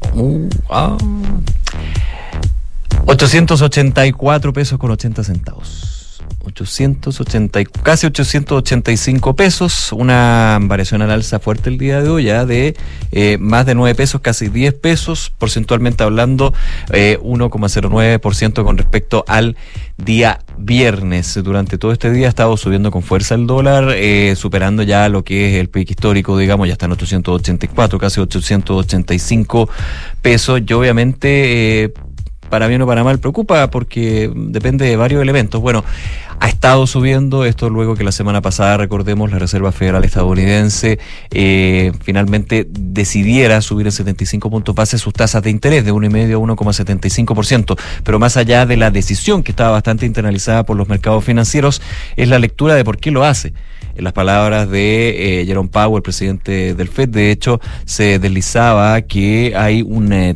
884 3.05 4.49
uh, 4.49 4.51
ah. 4.51 4.53
pesos 4.53 4.77
con 4.77 4.91
80 4.91 5.23
centavos. 5.23 6.00
880, 6.43 7.63
casi 7.83 8.07
885 8.07 9.35
pesos, 9.35 9.91
una 9.91 10.57
variación 10.61 11.01
al 11.01 11.11
alza 11.11 11.39
fuerte 11.39 11.69
el 11.69 11.77
día 11.77 12.01
de 12.01 12.09
hoy, 12.09 12.23
ya 12.25 12.45
de 12.45 12.75
eh, 13.11 13.37
más 13.39 13.65
de 13.65 13.75
9 13.75 13.95
pesos, 13.95 14.21
casi 14.21 14.49
10 14.49 14.73
pesos, 14.75 15.31
porcentualmente 15.37 16.03
hablando, 16.03 16.53
1,09% 16.89 18.61
eh, 18.61 18.63
con 18.63 18.77
respecto 18.77 19.23
al 19.27 19.55
día 19.97 20.39
viernes. 20.57 21.39
Durante 21.43 21.77
todo 21.77 21.91
este 21.91 22.11
día 22.11 22.27
ha 22.27 22.29
estado 22.29 22.57
subiendo 22.57 22.91
con 22.91 23.03
fuerza 23.03 23.35
el 23.35 23.47
dólar, 23.47 23.93
eh, 23.95 24.35
superando 24.35 24.83
ya 24.83 25.09
lo 25.09 25.23
que 25.23 25.49
es 25.49 25.61
el 25.61 25.69
pico 25.69 25.91
histórico, 25.91 26.37
digamos, 26.37 26.67
ya 26.67 26.73
está 26.73 26.85
en 26.85 26.93
884, 26.93 27.99
casi 27.99 28.19
885 28.19 29.69
pesos, 30.21 30.61
y 30.65 30.73
obviamente 30.73 31.93
para 32.51 32.67
bien 32.67 32.83
o 32.83 32.85
para 32.85 33.03
mal 33.03 33.17
preocupa 33.17 33.71
porque 33.71 34.31
depende 34.35 34.85
de 34.85 34.95
varios 34.95 35.23
elementos. 35.23 35.59
Bueno, 35.59 35.83
ha 36.39 36.47
estado 36.47 36.85
subiendo 36.85 37.45
esto 37.45 37.69
luego 37.69 37.95
que 37.95 38.03
la 38.03 38.11
semana 38.11 38.41
pasada, 38.41 38.77
recordemos, 38.77 39.31
la 39.31 39.39
Reserva 39.39 39.71
Federal 39.71 40.03
estadounidense 40.03 40.99
eh, 41.31 41.91
finalmente 42.03 42.67
decidiera 42.69 43.61
subir 43.61 43.87
en 43.87 43.91
75 43.91 44.49
puntos 44.49 44.75
base 44.75 44.97
sus 44.97 45.13
tasas 45.13 45.41
de 45.41 45.49
interés 45.49 45.85
de 45.85 45.93
1,5 45.93 46.33
a 46.33 46.55
1,75%. 46.55 47.79
Pero 48.03 48.19
más 48.19 48.37
allá 48.37 48.65
de 48.65 48.77
la 48.77 48.91
decisión 48.91 49.41
que 49.41 49.51
estaba 49.51 49.71
bastante 49.71 50.05
internalizada 50.05 50.63
por 50.63 50.77
los 50.77 50.89
mercados 50.89 51.23
financieros, 51.23 51.81
es 52.15 52.27
la 52.27 52.37
lectura 52.37 52.75
de 52.75 52.83
por 52.83 52.97
qué 52.97 53.11
lo 53.11 53.23
hace 53.23 53.53
en 53.95 54.03
las 54.03 54.13
palabras 54.13 54.69
de 54.69 55.41
eh, 55.41 55.45
Jerome 55.45 55.69
Powell, 55.69 56.01
presidente 56.01 56.73
del 56.73 56.87
FED, 56.87 57.09
de 57.09 57.31
hecho, 57.31 57.59
se 57.85 58.19
deslizaba 58.19 59.01
que 59.01 59.53
hay 59.55 59.81
un 59.81 60.13
eh, 60.13 60.35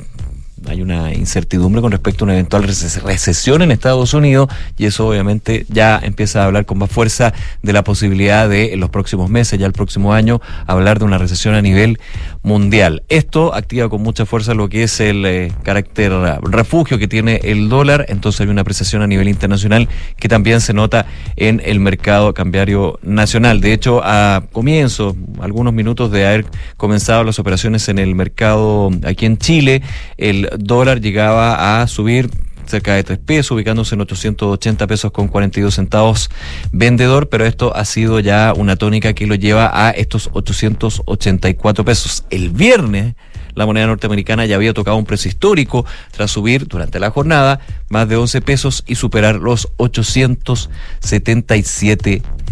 hay 0.67 0.81
una 0.81 1.13
incertidumbre 1.13 1.81
con 1.81 1.91
respecto 1.91 2.23
a 2.23 2.25
una 2.25 2.33
eventual 2.33 2.63
recesión 2.63 3.61
en 3.61 3.71
Estados 3.71 4.13
Unidos 4.13 4.49
y 4.77 4.85
eso 4.85 5.07
obviamente 5.07 5.65
ya 5.69 5.99
empieza 6.01 6.41
a 6.41 6.45
hablar 6.45 6.65
con 6.65 6.77
más 6.77 6.89
fuerza 6.89 7.33
de 7.61 7.73
la 7.73 7.83
posibilidad 7.83 8.49
de 8.49 8.73
en 8.73 8.79
los 8.79 8.89
próximos 8.89 9.29
meses, 9.29 9.59
ya 9.59 9.65
el 9.65 9.73
próximo 9.73 10.13
año, 10.13 10.41
hablar 10.67 10.99
de 10.99 11.05
una 11.05 11.17
recesión 11.17 11.55
a 11.55 11.61
nivel 11.61 11.99
mundial. 12.43 13.03
Esto 13.09 13.53
activa 13.53 13.89
con 13.89 14.01
mucha 14.01 14.25
fuerza 14.25 14.53
lo 14.53 14.69
que 14.69 14.83
es 14.83 14.99
el 14.99 15.25
eh, 15.25 15.51
carácter 15.63 16.11
refugio 16.41 16.97
que 16.97 17.07
tiene 17.07 17.39
el 17.43 17.69
dólar, 17.69 18.05
entonces 18.09 18.41
hay 18.41 18.47
una 18.47 18.61
apreciación 18.61 19.01
a 19.01 19.07
nivel 19.07 19.27
internacional 19.27 19.87
que 20.17 20.27
también 20.27 20.61
se 20.61 20.73
nota 20.73 21.05
en 21.35 21.61
el 21.65 21.79
mercado 21.79 22.33
cambiario 22.33 22.99
nacional. 23.01 23.61
De 23.61 23.73
hecho, 23.73 24.01
a 24.03 24.43
comienzo, 24.51 25.15
algunos 25.39 25.73
minutos 25.73 26.11
de 26.11 26.25
haber 26.25 26.45
comenzado 26.77 27.23
las 27.23 27.39
operaciones 27.39 27.89
en 27.89 27.99
el 27.99 28.15
mercado 28.15 28.91
aquí 29.05 29.25
en 29.25 29.37
Chile, 29.37 29.81
el 30.17 30.49
dólar 30.57 31.01
llegaba 31.01 31.81
a 31.81 31.87
subir 31.87 32.29
cerca 32.65 32.95
de 32.95 33.03
3 33.03 33.19
pesos, 33.19 33.51
ubicándose 33.51 33.95
en 33.95 34.01
880 34.01 34.87
pesos 34.87 35.11
con 35.11 35.27
42 35.27 35.75
centavos 35.75 36.29
vendedor, 36.71 37.29
pero 37.29 37.45
esto 37.45 37.75
ha 37.75 37.85
sido 37.85 38.19
ya 38.19 38.53
una 38.55 38.75
tónica 38.75 39.13
que 39.13 39.27
lo 39.27 39.35
lleva 39.35 39.69
a 39.73 39.91
estos 39.91 40.29
884 40.33 41.85
pesos. 41.85 42.25
El 42.29 42.49
viernes 42.49 43.15
la 43.55 43.65
moneda 43.65 43.87
norteamericana 43.87 44.45
ya 44.45 44.55
había 44.55 44.73
tocado 44.73 44.97
un 44.97 45.05
precio 45.05 45.29
histórico 45.29 45.85
tras 46.11 46.29
subir 46.31 46.67
durante 46.67 46.99
la 46.99 47.09
jornada 47.09 47.61
más 47.89 48.07
de 48.09 48.17
11 48.17 48.41
pesos 48.41 48.83
y 48.85 48.95
superar 48.95 49.35
los 49.35 49.69
877 49.77 52.21
pesos. 52.21 52.44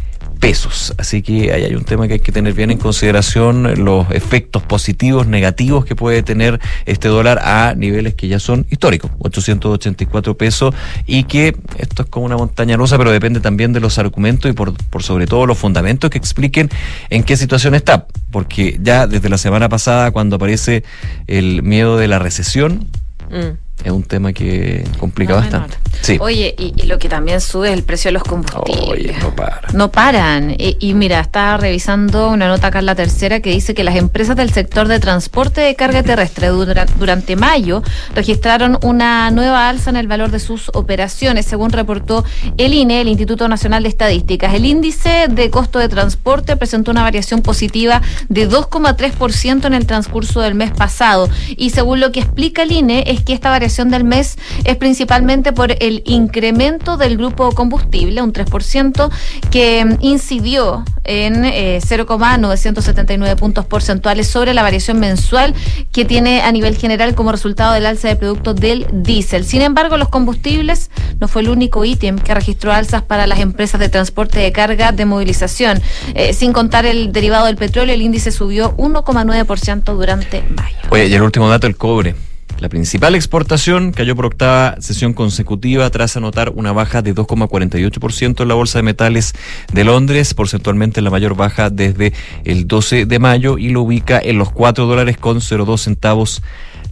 Así 0.97 1.21
que 1.21 1.53
ahí 1.53 1.63
hay 1.63 1.73
un 1.73 1.85
tema 1.85 2.05
que 2.05 2.15
hay 2.15 2.19
que 2.19 2.33
tener 2.33 2.53
bien 2.53 2.69
en 2.69 2.77
consideración, 2.77 3.81
los 3.85 4.11
efectos 4.11 4.61
positivos, 4.61 5.25
negativos 5.25 5.85
que 5.85 5.95
puede 5.95 6.21
tener 6.21 6.59
este 6.85 7.07
dólar 7.07 7.39
a 7.41 7.75
niveles 7.77 8.15
que 8.15 8.27
ya 8.27 8.39
son 8.39 8.65
históricos, 8.69 9.09
884 9.19 10.35
pesos, 10.35 10.75
y 11.05 11.23
que 11.23 11.55
esto 11.77 12.03
es 12.03 12.09
como 12.09 12.25
una 12.25 12.35
montaña 12.35 12.75
rusa, 12.75 12.97
pero 12.97 13.09
depende 13.09 13.39
también 13.39 13.71
de 13.71 13.79
los 13.79 13.97
argumentos 13.97 14.51
y 14.51 14.53
por, 14.53 14.73
por 14.89 15.01
sobre 15.01 15.27
todo 15.27 15.45
los 15.45 15.57
fundamentos 15.57 16.09
que 16.09 16.17
expliquen 16.17 16.69
en 17.09 17.23
qué 17.23 17.37
situación 17.37 17.73
está. 17.73 18.07
Porque 18.29 18.77
ya 18.83 19.07
desde 19.07 19.29
la 19.29 19.37
semana 19.37 19.69
pasada, 19.69 20.11
cuando 20.11 20.35
aparece 20.35 20.83
el 21.25 21.63
miedo 21.63 21.95
de 21.95 22.09
la 22.09 22.19
recesión, 22.19 22.89
mm 23.31 23.62
es 23.83 23.91
un 23.91 24.03
tema 24.03 24.31
que 24.31 24.85
complica 24.97 25.35
bastante. 25.35 25.77
Sí. 26.01 26.17
Oye, 26.19 26.55
y, 26.57 26.83
lo 26.83 26.99
que 26.99 27.07
también 27.07 27.39
sube 27.41 27.69
es 27.69 27.73
el 27.73 27.83
precio 27.83 28.09
de 28.09 28.13
los 28.13 28.23
combustibles. 28.23 28.89
Oye, 28.89 29.15
no 29.21 29.35
paran. 29.35 29.71
No 29.73 29.91
paran. 29.91 30.55
Y, 30.57 30.93
mira, 30.93 31.19
estaba 31.19 31.57
revisando 31.57 32.29
una 32.29 32.47
nota 32.47 32.67
acá 32.67 32.79
en 32.79 32.85
la 32.85 32.95
tercera 32.95 33.39
que 33.39 33.51
dice 33.51 33.73
que 33.73 33.83
las 33.83 33.95
empresas 33.95 34.35
del 34.35 34.51
sector 34.51 34.87
de 34.87 34.99
transporte 34.99 35.61
de 35.61 35.75
carga 35.75 36.03
terrestre 36.03 36.47
durante 36.47 37.35
mayo 37.35 37.83
registraron 38.15 38.77
una 38.81 39.31
nueva 39.31 39.69
alza 39.69 39.89
en 39.89 39.97
el 39.97 40.07
valor 40.07 40.31
de 40.31 40.39
sus 40.39 40.69
operaciones, 40.73 41.45
según 41.45 41.71
reportó 41.71 42.25
el 42.57 42.73
INE, 42.73 43.01
el 43.01 43.07
Instituto 43.07 43.47
Nacional 43.47 43.83
de 43.83 43.89
Estadísticas. 43.89 44.53
El 44.53 44.65
índice 44.65 45.27
de 45.29 45.49
costo 45.49 45.79
de 45.79 45.89
transporte 45.89 46.57
presentó 46.57 46.91
una 46.91 47.03
variación 47.03 47.41
positiva 47.41 48.01
de 48.29 48.49
2,3% 48.49 49.65
en 49.65 49.73
el 49.73 49.85
transcurso 49.85 50.41
del 50.41 50.55
mes 50.55 50.71
pasado. 50.71 51.29
Y 51.55 51.71
según 51.71 51.99
lo 51.99 52.11
que 52.11 52.21
explica 52.21 52.63
el 52.63 52.71
INE, 52.71 53.03
es 53.07 53.21
que 53.23 53.33
esta 53.33 53.49
variación 53.49 53.72
del 53.77 54.03
mes 54.03 54.37
es 54.63 54.77
principalmente 54.77 55.51
por 55.51 55.71
el 55.79 56.03
incremento 56.05 56.95
del 56.97 57.17
grupo 57.17 57.51
combustible, 57.51 58.21
un 58.21 58.31
3%, 58.31 59.09
que 59.49 59.97
incidió 59.99 60.85
en 61.03 61.43
0,979 61.81 63.31
eh, 63.31 63.35
puntos 63.35 63.65
porcentuales 63.65 64.27
sobre 64.27 64.53
la 64.53 64.61
variación 64.61 64.99
mensual 64.99 65.53
que 65.91 66.05
tiene 66.05 66.41
a 66.41 66.51
nivel 66.51 66.77
general 66.77 67.15
como 67.15 67.31
resultado 67.31 67.73
del 67.73 67.85
alza 67.85 68.07
de 68.07 68.15
productos 68.15 68.55
del 68.55 68.87
diésel. 68.91 69.43
Sin 69.43 69.61
embargo, 69.61 69.97
los 69.97 70.09
combustibles 70.09 70.91
no 71.19 71.27
fue 71.27 71.41
el 71.41 71.49
único 71.49 71.83
ítem 71.83 72.19
que 72.19 72.33
registró 72.33 72.71
alzas 72.71 73.01
para 73.01 73.27
las 73.27 73.39
empresas 73.39 73.79
de 73.79 73.89
transporte 73.89 74.39
de 74.39 74.51
carga 74.51 74.91
de 74.91 75.05
movilización. 75.05 75.81
Eh, 76.13 76.33
sin 76.33 76.53
contar 76.53 76.85
el 76.85 77.11
derivado 77.11 77.47
del 77.47 77.57
petróleo, 77.57 77.95
el 77.95 78.01
índice 78.01 78.31
subió 78.31 78.75
1,9% 78.77 79.83
durante 79.93 80.43
mayo. 80.43 80.77
Oye, 80.89 81.07
y 81.07 81.13
el 81.13 81.21
último 81.21 81.49
dato, 81.49 81.67
el 81.67 81.75
cobre. 81.75 82.15
La 82.63 82.69
principal 82.69 83.13
exportación 83.13 83.91
cayó 83.91 84.15
por 84.15 84.25
octava 84.25 84.77
sesión 84.79 85.11
consecutiva 85.11 85.89
tras 85.89 86.15
anotar 86.15 86.49
una 86.55 86.71
baja 86.71 87.01
de 87.01 87.13
2,48% 87.13 88.41
en 88.41 88.47
la 88.47 88.53
Bolsa 88.53 88.79
de 88.79 88.83
Metales 88.83 89.33
de 89.73 89.83
Londres, 89.83 90.33
porcentualmente 90.33 91.01
la 91.01 91.09
mayor 91.09 91.35
baja 91.35 91.69
desde 91.69 92.13
el 92.45 92.65
12 92.65 93.05
de 93.05 93.19
mayo 93.19 93.57
y 93.57 93.67
lo 93.67 93.81
ubica 93.81 94.17
en 94.17 94.37
los 94.37 94.49
4 94.49 94.85
dólares 94.85 95.17
con 95.17 95.41
02 95.41 95.81
centavos 95.81 96.41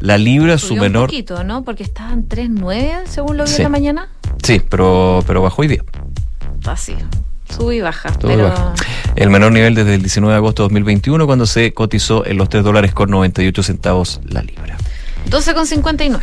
la 0.02 0.18
libra, 0.18 0.58
su 0.58 0.76
menor. 0.76 1.04
Un 1.04 1.08
poquito, 1.08 1.42
¿no? 1.46 1.64
Porque 1.64 1.84
estaban 1.84 2.28
3,9 2.28 3.06
según 3.06 3.38
lo 3.38 3.46
vi 3.46 3.54
en 3.56 3.64
la 3.64 3.70
mañana. 3.70 4.10
Sí, 4.44 4.62
pero, 4.68 5.24
pero 5.26 5.42
bajó 5.42 5.62
hoy 5.62 5.70
día. 5.70 5.84
Así. 6.66 6.98
Sube 7.50 7.78
y 7.78 7.82
baja, 7.82 8.12
pero... 8.20 8.74
El 9.16 9.30
menor 9.30 9.54
nivel 9.54 9.74
desde 9.74 9.96
el 9.96 10.02
19 10.02 10.34
de 10.34 10.38
agosto 10.38 10.64
de 10.64 10.66
2021, 10.66 11.26
cuando 11.26 11.46
se 11.46 11.74
cotizó 11.74 12.26
en 12.26 12.36
los 12.36 12.50
3 12.50 12.62
dólares 12.62 12.94
con 12.94 13.10
98 13.10 13.64
centavos 13.64 14.20
la 14.26 14.42
libra. 14.42 14.78
12,59. 15.30 16.20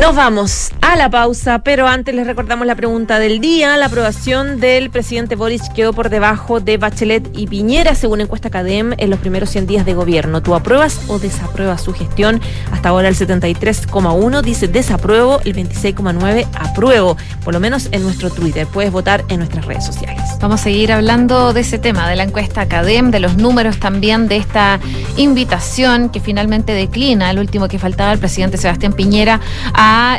Nos 0.00 0.16
vamos 0.16 0.72
a 0.80 0.96
la 0.96 1.08
pausa, 1.08 1.60
pero 1.60 1.86
antes 1.86 2.16
les 2.16 2.26
recordamos 2.26 2.66
la 2.66 2.74
pregunta 2.74 3.20
del 3.20 3.40
día. 3.40 3.76
La 3.76 3.86
aprobación 3.86 4.58
del 4.58 4.90
presidente 4.90 5.36
Boris 5.36 5.62
quedó 5.72 5.92
por 5.92 6.10
debajo 6.10 6.58
de 6.58 6.78
Bachelet 6.78 7.30
y 7.32 7.46
Piñera, 7.46 7.94
según 7.94 8.20
encuesta 8.20 8.50
CADEM, 8.50 8.94
en 8.98 9.08
los 9.08 9.20
primeros 9.20 9.50
100 9.50 9.68
días 9.68 9.86
de 9.86 9.94
gobierno. 9.94 10.42
¿Tú 10.42 10.56
apruebas 10.56 11.00
o 11.06 11.20
desapruebas 11.20 11.82
su 11.82 11.92
gestión? 11.92 12.40
Hasta 12.72 12.88
ahora 12.88 13.06
el 13.06 13.14
73,1 13.14 14.42
dice 14.42 14.66
desapruebo, 14.66 15.40
el 15.44 15.54
26,9 15.54 16.48
apruebo, 16.54 17.16
por 17.44 17.54
lo 17.54 17.60
menos 17.60 17.88
en 17.92 18.02
nuestro 18.02 18.30
Twitter. 18.30 18.66
Puedes 18.66 18.90
votar 18.90 19.24
en 19.28 19.38
nuestras 19.38 19.64
redes 19.64 19.86
sociales. 19.86 20.22
Vamos 20.40 20.60
a 20.60 20.64
seguir 20.64 20.92
hablando 20.92 21.52
de 21.52 21.60
ese 21.60 21.78
tema, 21.78 22.08
de 22.08 22.16
la 22.16 22.24
encuesta 22.24 22.66
CADEM, 22.66 23.12
de 23.12 23.20
los 23.20 23.36
números 23.36 23.78
también 23.78 24.26
de 24.26 24.38
esta 24.38 24.80
invitación 25.16 26.08
que 26.08 26.18
finalmente 26.18 26.72
declina, 26.72 27.30
el 27.30 27.38
último 27.38 27.68
que 27.68 27.78
faltaba 27.78 28.12
el 28.12 28.18
presidente 28.18 28.58
Sebastián 28.58 28.92
Piñera, 28.92 29.40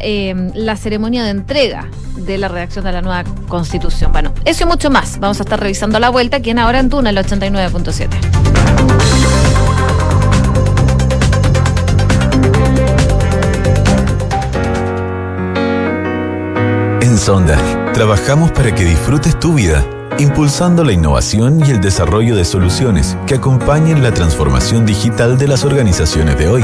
em, 0.03 0.51
la 0.53 0.75
ceremonia 0.75 1.23
de 1.23 1.31
entrega 1.31 1.87
de 2.15 2.37
la 2.37 2.47
redacción 2.47 2.85
de 2.85 2.91
la 2.91 3.01
nueva 3.01 3.23
constitución. 3.47 4.11
Bueno, 4.11 4.33
eso 4.45 4.63
y 4.63 4.67
mucho 4.67 4.89
más. 4.89 5.19
Vamos 5.19 5.39
a 5.39 5.43
estar 5.43 5.59
revisando 5.59 5.99
la 5.99 6.09
vuelta, 6.09 6.39
quien 6.39 6.59
ahora 6.59 6.79
en 6.79 6.89
Tuna, 6.89 7.09
el 7.09 7.17
89.7. 7.17 8.07
En 17.01 17.17
Sonda, 17.17 17.57
trabajamos 17.93 18.51
para 18.51 18.73
que 18.73 18.83
disfrutes 18.83 19.39
tu 19.39 19.53
vida, 19.53 19.85
impulsando 20.19 20.83
la 20.83 20.91
innovación 20.91 21.65
y 21.65 21.71
el 21.71 21.81
desarrollo 21.81 22.35
de 22.35 22.45
soluciones 22.45 23.17
que 23.27 23.35
acompañen 23.35 24.03
la 24.03 24.13
transformación 24.13 24.85
digital 24.85 25.37
de 25.37 25.47
las 25.47 25.63
organizaciones 25.63 26.37
de 26.37 26.47
hoy 26.49 26.63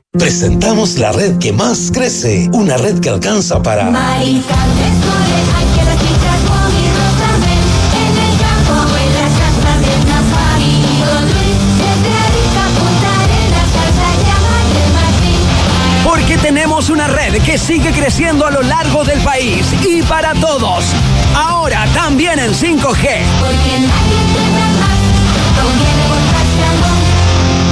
Presentamos 0.17 0.97
la 0.97 1.13
red 1.13 1.37
que 1.37 1.53
más 1.53 1.89
crece, 1.89 2.49
una 2.51 2.75
red 2.75 2.99
que 2.99 3.07
alcanza 3.07 3.63
para... 3.63 3.89
Porque 16.03 16.37
tenemos 16.39 16.89
una 16.89 17.07
red 17.07 17.41
que 17.43 17.57
sigue 17.57 17.93
creciendo 17.93 18.45
a 18.45 18.51
lo 18.51 18.63
largo 18.63 19.05
del 19.05 19.21
país 19.21 19.65
y 19.81 20.03
para 20.03 20.33
todos. 20.33 20.83
Ahora 21.33 21.87
también 21.93 22.37
en 22.37 22.51
5G. 22.51 22.81
Porque 22.81 22.99
nadie 22.99 24.19
te 24.33 24.51
da 24.51 24.67
más. 24.81 25.01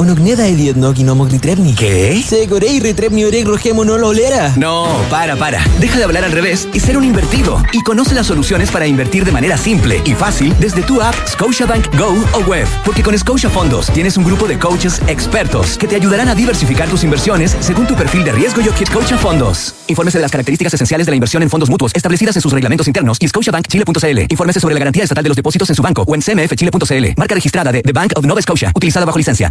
Onognieda 0.00 0.46
ediednog 0.46 0.96
y 0.96 1.02
nomoglitrevni. 1.02 1.74
¿Qué? 1.74 2.22
Segorei 2.24 2.78
retrevni 2.78 3.24
oreg 3.24 3.44
rogemo 3.46 3.84
no 3.84 3.98
lo 3.98 4.08
olera. 4.08 4.52
No, 4.56 4.86
para, 5.10 5.34
para. 5.34 5.60
Deja 5.80 5.98
de 5.98 6.04
hablar 6.04 6.22
al 6.22 6.30
revés 6.30 6.68
y 6.72 6.78
ser 6.78 6.96
un 6.96 7.02
invertido. 7.02 7.60
Y 7.72 7.82
conoce 7.82 8.14
las 8.14 8.28
soluciones 8.28 8.70
para 8.70 8.86
invertir 8.86 9.24
de 9.24 9.32
manera 9.32 9.56
simple 9.56 10.00
y 10.04 10.14
fácil 10.14 10.54
desde 10.60 10.82
tu 10.82 11.02
app 11.02 11.14
Scotiabank 11.26 11.98
Go 11.98 12.14
o 12.32 12.40
web. 12.48 12.66
Porque 12.84 13.02
con 13.02 13.18
Scotia 13.18 13.50
Fondos 13.50 13.90
tienes 13.90 14.16
un 14.16 14.24
grupo 14.24 14.46
de 14.46 14.56
coaches 14.56 15.02
expertos 15.08 15.76
que 15.76 15.88
te 15.88 15.96
ayudarán 15.96 16.28
a 16.28 16.34
diversificar 16.36 16.88
tus 16.88 17.02
inversiones 17.02 17.56
según 17.58 17.86
tu 17.88 17.96
perfil 17.96 18.22
de 18.22 18.30
riesgo 18.30 18.60
y 18.60 18.86
Scotia 18.86 19.18
Fondos. 19.18 19.74
Infórmese 19.88 20.18
de 20.18 20.22
las 20.22 20.30
características 20.30 20.74
esenciales 20.74 21.06
de 21.06 21.10
la 21.10 21.16
inversión 21.16 21.42
en 21.42 21.50
fondos 21.50 21.70
mutuos 21.70 21.90
establecidas 21.94 22.36
en 22.36 22.42
sus 22.42 22.52
reglamentos 22.52 22.86
internos 22.86 23.18
y 23.20 23.26
scotiabankchile.cl. 23.26 24.18
Infórmese 24.28 24.60
sobre 24.60 24.74
la 24.74 24.78
garantía 24.78 25.02
estatal 25.02 25.24
de 25.24 25.28
los 25.28 25.36
depósitos 25.36 25.68
en 25.70 25.74
su 25.74 25.82
banco 25.82 26.04
o 26.06 26.14
en 26.14 26.20
cmfchile.cl. 26.20 27.04
Marca 27.16 27.34
registrada 27.34 27.72
de 27.72 27.82
The 27.82 27.92
Bank 27.92 28.12
of 28.14 28.24
Nova 28.24 28.40
Scotia, 28.40 28.70
utilizada 28.76 29.04
bajo 29.04 29.18
licencia. 29.18 29.50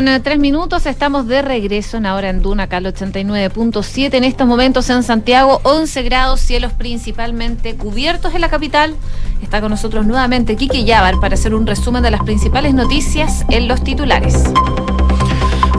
con 0.00 0.08
eh, 0.08 0.18
tres 0.18 0.38
minutos, 0.38 0.86
estamos 0.86 1.26
de 1.26 1.42
regreso 1.42 1.98
en 1.98 2.06
ahora 2.06 2.30
en 2.30 2.40
Duna, 2.40 2.68
Cal 2.68 2.86
89.7. 2.86 4.14
En 4.14 4.24
estos 4.24 4.46
momentos 4.46 4.88
en 4.88 5.02
Santiago, 5.02 5.60
11 5.62 6.02
grados, 6.04 6.40
cielos 6.40 6.72
principalmente 6.72 7.76
cubiertos 7.76 8.34
en 8.34 8.40
la 8.40 8.48
capital. 8.48 8.96
Está 9.42 9.60
con 9.60 9.68
nosotros 9.68 10.06
nuevamente 10.06 10.56
Kiki 10.56 10.86
Yabar 10.86 11.16
para 11.20 11.34
hacer 11.34 11.54
un 11.54 11.66
resumen 11.66 12.02
de 12.02 12.12
las 12.12 12.22
principales 12.22 12.72
noticias 12.72 13.44
en 13.50 13.68
los 13.68 13.84
titulares. 13.84 14.42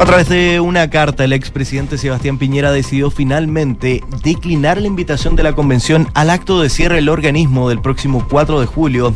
A 0.01 0.05
través 0.05 0.29
de 0.29 0.59
una 0.59 0.89
carta, 0.89 1.23
el 1.23 1.31
expresidente 1.31 1.95
Sebastián 1.95 2.39
Piñera 2.39 2.71
decidió 2.71 3.11
finalmente 3.11 4.03
declinar 4.23 4.81
la 4.81 4.87
invitación 4.87 5.35
de 5.35 5.43
la 5.43 5.53
convención 5.53 6.07
al 6.15 6.31
acto 6.31 6.59
de 6.59 6.71
cierre 6.71 6.95
del 6.95 7.07
organismo 7.07 7.69
del 7.69 7.81
próximo 7.81 8.25
4 8.27 8.61
de 8.61 8.65
julio. 8.65 9.13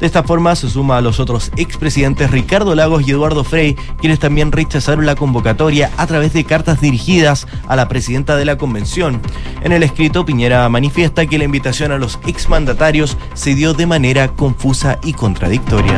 De 0.00 0.06
esta 0.06 0.24
forma 0.24 0.56
se 0.56 0.68
suma 0.68 0.98
a 0.98 1.02
los 1.02 1.20
otros 1.20 1.52
expresidentes 1.56 2.32
Ricardo 2.32 2.74
Lagos 2.74 3.06
y 3.06 3.12
Eduardo 3.12 3.44
Frei, 3.44 3.76
quienes 4.00 4.18
también 4.18 4.50
rechazaron 4.50 5.06
la 5.06 5.14
convocatoria 5.14 5.92
a 5.98 6.06
través 6.08 6.32
de 6.32 6.42
cartas 6.42 6.80
dirigidas 6.80 7.46
a 7.68 7.76
la 7.76 7.86
presidenta 7.86 8.34
de 8.34 8.44
la 8.44 8.58
convención. 8.58 9.22
En 9.62 9.70
el 9.70 9.84
escrito, 9.84 10.26
Piñera 10.26 10.68
manifiesta 10.68 11.26
que 11.26 11.38
la 11.38 11.44
invitación 11.44 11.92
a 11.92 11.98
los 11.98 12.18
exmandatarios 12.26 13.16
se 13.34 13.54
dio 13.54 13.72
de 13.72 13.86
manera 13.86 14.26
confusa 14.26 14.98
y 15.04 15.12
contradictoria. 15.12 15.96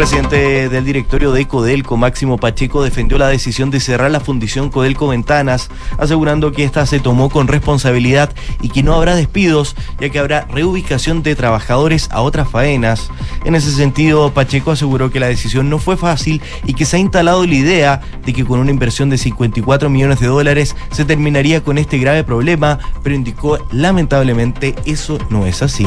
El 0.00 0.06
presidente 0.06 0.70
del 0.70 0.86
directorio 0.86 1.30
de 1.30 1.46
Codelco, 1.46 1.98
Máximo 1.98 2.38
Pacheco, 2.38 2.82
defendió 2.82 3.18
la 3.18 3.28
decisión 3.28 3.70
de 3.70 3.80
cerrar 3.80 4.10
la 4.10 4.20
fundición 4.20 4.70
Codelco 4.70 5.08
Ventanas, 5.08 5.68
asegurando 5.98 6.52
que 6.52 6.64
esta 6.64 6.86
se 6.86 7.00
tomó 7.00 7.28
con 7.28 7.48
responsabilidad 7.48 8.32
y 8.62 8.70
que 8.70 8.82
no 8.82 8.94
habrá 8.94 9.14
despidos, 9.14 9.76
ya 10.00 10.08
que 10.08 10.18
habrá 10.18 10.46
reubicación 10.46 11.22
de 11.22 11.36
trabajadores 11.36 12.08
a 12.12 12.22
otras 12.22 12.48
faenas. 12.48 13.10
En 13.44 13.54
ese 13.54 13.70
sentido, 13.72 14.32
Pacheco 14.32 14.70
aseguró 14.70 15.10
que 15.10 15.20
la 15.20 15.28
decisión 15.28 15.68
no 15.68 15.78
fue 15.78 15.98
fácil 15.98 16.40
y 16.64 16.72
que 16.72 16.86
se 16.86 16.96
ha 16.96 17.00
instalado 17.00 17.44
la 17.44 17.54
idea 17.54 18.00
de 18.24 18.32
que 18.32 18.46
con 18.46 18.58
una 18.58 18.70
inversión 18.70 19.10
de 19.10 19.18
54 19.18 19.90
millones 19.90 20.18
de 20.18 20.28
dólares 20.28 20.76
se 20.92 21.04
terminaría 21.04 21.62
con 21.62 21.76
este 21.76 21.98
grave 21.98 22.24
problema, 22.24 22.78
pero 23.02 23.14
indicó 23.14 23.58
lamentablemente 23.70 24.74
eso 24.86 25.18
no 25.28 25.44
es 25.44 25.60
así. 25.60 25.86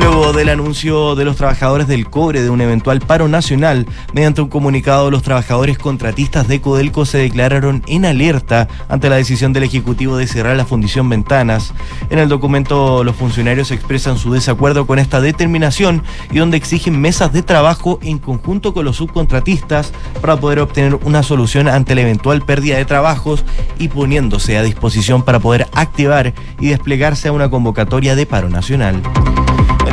Luego 0.00 0.32
del 0.32 0.48
anuncio 0.48 1.14
de 1.14 1.26
los 1.26 1.36
trabajadores 1.36 1.86
del 1.86 2.08
cobre 2.08 2.42
de 2.42 2.48
un 2.48 2.62
eventual 2.62 3.00
paro 3.00 3.28
nacional, 3.28 3.86
mediante 4.14 4.40
un 4.40 4.48
comunicado, 4.48 5.10
los 5.10 5.22
trabajadores 5.22 5.76
contratistas 5.76 6.48
de 6.48 6.62
Codelco 6.62 7.04
se 7.04 7.18
declararon 7.18 7.82
en 7.86 8.06
alerta 8.06 8.66
ante 8.88 9.10
la 9.10 9.16
decisión 9.16 9.52
del 9.52 9.64
Ejecutivo 9.64 10.16
de 10.16 10.26
cerrar 10.26 10.56
la 10.56 10.64
fundición 10.64 11.06
Ventanas. 11.10 11.74
En 12.08 12.18
el 12.18 12.30
documento, 12.30 13.04
los 13.04 13.14
funcionarios 13.14 13.70
expresan 13.72 14.16
su 14.16 14.32
desacuerdo 14.32 14.86
con 14.86 14.98
esta 14.98 15.20
determinación 15.20 16.02
y 16.30 16.38
donde 16.38 16.56
exigen 16.56 16.98
mesas 16.98 17.34
de 17.34 17.42
trabajo 17.42 17.98
en 18.00 18.18
conjunto 18.18 18.72
con 18.72 18.86
los 18.86 18.96
subcontratistas 18.96 19.92
para 20.22 20.36
poder 20.36 20.60
obtener 20.60 20.94
una 21.04 21.22
solución 21.22 21.68
ante 21.68 21.94
la 21.94 22.00
eventual 22.00 22.40
pérdida 22.40 22.78
de 22.78 22.86
trabajos 22.86 23.44
y 23.78 23.88
poniéndose 23.88 24.56
a 24.56 24.62
disposición 24.62 25.22
para 25.22 25.40
poder 25.40 25.68
activar 25.74 26.32
y 26.58 26.68
desplegarse 26.68 27.28
a 27.28 27.32
una 27.32 27.50
convocatoria 27.50 28.16
de 28.16 28.24
paro 28.24 28.48
nacional. 28.48 29.02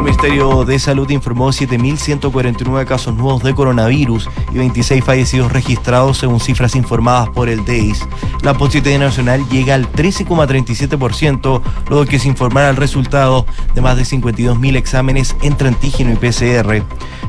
El 0.08 0.14
Ministerio 0.14 0.64
de 0.64 0.80
Salud 0.80 1.10
informó 1.10 1.50
7.149 1.50 2.86
casos 2.86 3.14
nuevos 3.14 3.44
de 3.44 3.54
coronavirus 3.54 4.30
y 4.54 4.58
26 4.58 5.04
fallecidos 5.04 5.52
registrados 5.52 6.18
según 6.18 6.40
cifras 6.40 6.76
informadas 6.76 7.28
por 7.30 7.50
el 7.50 7.66
DEIS. 7.66 8.08
La 8.42 8.54
positividad 8.54 9.00
nacional 9.00 9.48
llega 9.50 9.76
al 9.76 9.92
13,37%, 9.92 11.62
luego 11.90 12.06
que 12.06 12.20
se 12.20 12.30
informara 12.30 12.70
el 12.70 12.78
resultado 12.78 13.46
de 13.76 13.82
más 13.82 13.98
de 13.98 14.04
52.000 14.04 14.78
exámenes 14.78 15.36
entre 15.42 15.68
antígeno 15.68 16.14
y 16.14 16.16
PCR. 16.16 16.82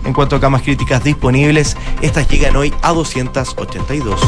En 0.05 0.13
cuanto 0.13 0.37
a 0.37 0.41
camas 0.41 0.63
críticas 0.63 1.03
disponibles, 1.03 1.77
estas 2.01 2.29
llegan 2.29 2.55
hoy 2.55 2.73
a 2.83 2.93
282. 2.93 4.21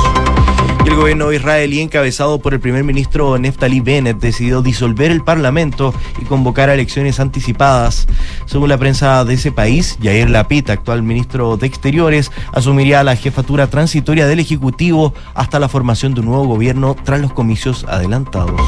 El 0.87 0.97
gobierno 0.97 1.33
israelí, 1.33 1.81
encabezado 1.81 2.39
por 2.41 2.55
el 2.55 2.61
primer 2.61 2.85
ministro 2.85 3.39
Neftali 3.39 3.81
Bennett, 3.81 4.19
decidió 4.19 4.63
disolver 4.63 5.11
el 5.11 5.23
parlamento 5.23 5.95
y 6.21 6.25
convocar 6.25 6.69
a 6.69 6.75
elecciones 6.75 7.21
anticipadas. 7.21 8.07
Según 8.47 8.71
la 8.71 8.79
prensa 8.79 9.25
de 9.25 9.35
ese 9.35 9.53
país, 9.53 9.99
Yair 10.01 10.31
Lapid, 10.31 10.71
actual 10.71 11.03
ministro 11.03 11.57
de 11.57 11.67
Exteriores, 11.67 12.33
asumiría 12.53 13.05
la 13.05 13.17
jefatura 13.17 13.69
transitoria 13.69 14.27
del 14.27 14.41
Ejecutivo 14.41 15.15
hasta 15.35 15.61
la 15.61 15.69
formación 15.69 16.15
de 16.15 16.21
un 16.21 16.27
nuevo 16.27 16.45
gobierno 16.45 16.97
tras 17.05 17.21
los 17.21 17.33
comicios 17.33 17.85
adelantados. 17.85 18.61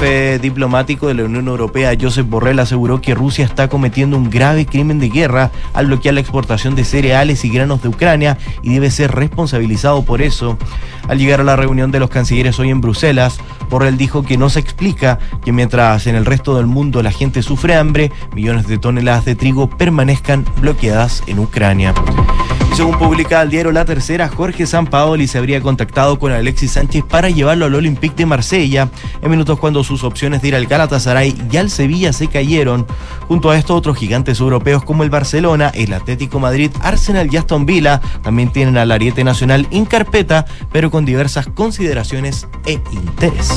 Jefe 0.00 0.38
diplomático 0.38 1.08
de 1.08 1.14
la 1.14 1.24
Unión 1.24 1.46
Europea, 1.46 1.92
Josep 2.00 2.26
Borrell, 2.26 2.58
aseguró 2.58 3.02
que 3.02 3.14
Rusia 3.14 3.44
está 3.44 3.68
cometiendo 3.68 4.16
un 4.16 4.30
grave 4.30 4.64
crimen 4.64 4.98
de 4.98 5.10
guerra 5.10 5.50
al 5.74 5.88
bloquear 5.88 6.14
la 6.14 6.22
exportación 6.22 6.74
de 6.74 6.84
cereales 6.84 7.44
y 7.44 7.50
granos 7.50 7.82
de 7.82 7.90
Ucrania 7.90 8.38
y 8.62 8.72
debe 8.72 8.90
ser 8.90 9.14
responsabilizado 9.14 10.02
por 10.02 10.22
eso. 10.22 10.56
Al 11.06 11.18
llegar 11.18 11.42
a 11.42 11.44
la 11.44 11.56
reunión 11.56 11.90
de 11.90 12.00
los 12.00 12.08
cancilleres 12.08 12.58
hoy 12.58 12.70
en 12.70 12.80
Bruselas, 12.80 13.40
Borrell 13.68 13.98
dijo 13.98 14.22
que 14.22 14.38
no 14.38 14.48
se 14.48 14.60
explica 14.60 15.18
que 15.44 15.52
mientras 15.52 16.06
en 16.06 16.14
el 16.14 16.24
resto 16.24 16.56
del 16.56 16.66
mundo 16.66 17.02
la 17.02 17.12
gente 17.12 17.42
sufre 17.42 17.74
hambre, 17.74 18.10
millones 18.34 18.66
de 18.68 18.78
toneladas 18.78 19.26
de 19.26 19.34
trigo 19.34 19.68
permanezcan 19.68 20.46
bloqueadas 20.62 21.22
en 21.26 21.40
Ucrania. 21.40 21.92
Según 22.74 22.98
publica 22.98 23.42
el 23.42 23.50
diario 23.50 23.72
La 23.72 23.84
Tercera, 23.84 24.28
Jorge 24.28 24.64
Sampaoli 24.64 25.26
se 25.26 25.36
habría 25.36 25.60
contactado 25.60 26.18
con 26.18 26.32
Alexis 26.32 26.72
Sánchez 26.72 27.04
para 27.04 27.28
llevarlo 27.28 27.66
al 27.66 27.74
Olympique 27.74 28.14
de 28.16 28.26
Marsella 28.26 28.88
en 29.20 29.30
minutos 29.30 29.58
cuando 29.58 29.84
sus 29.90 30.04
opciones 30.04 30.40
de 30.40 30.48
ir 30.48 30.54
al 30.54 30.66
Galatasaray 30.66 31.34
y 31.50 31.56
al 31.56 31.68
Sevilla 31.68 32.12
se 32.12 32.28
cayeron. 32.28 32.86
Junto 33.26 33.50
a 33.50 33.58
esto, 33.58 33.74
otros 33.74 33.96
gigantes 33.96 34.38
europeos 34.38 34.84
como 34.84 35.02
el 35.02 35.10
Barcelona, 35.10 35.72
el 35.74 35.92
Atlético 35.92 36.38
Madrid, 36.38 36.70
Arsenal 36.80 37.28
y 37.32 37.36
Aston 37.36 37.66
Villa 37.66 38.00
también 38.22 38.52
tienen 38.52 38.78
al 38.78 38.92
Ariete 38.92 39.24
Nacional 39.24 39.66
en 39.72 39.84
carpeta, 39.86 40.46
pero 40.70 40.92
con 40.92 41.04
diversas 41.04 41.48
consideraciones 41.48 42.46
e 42.66 42.80
interés. 42.92 43.50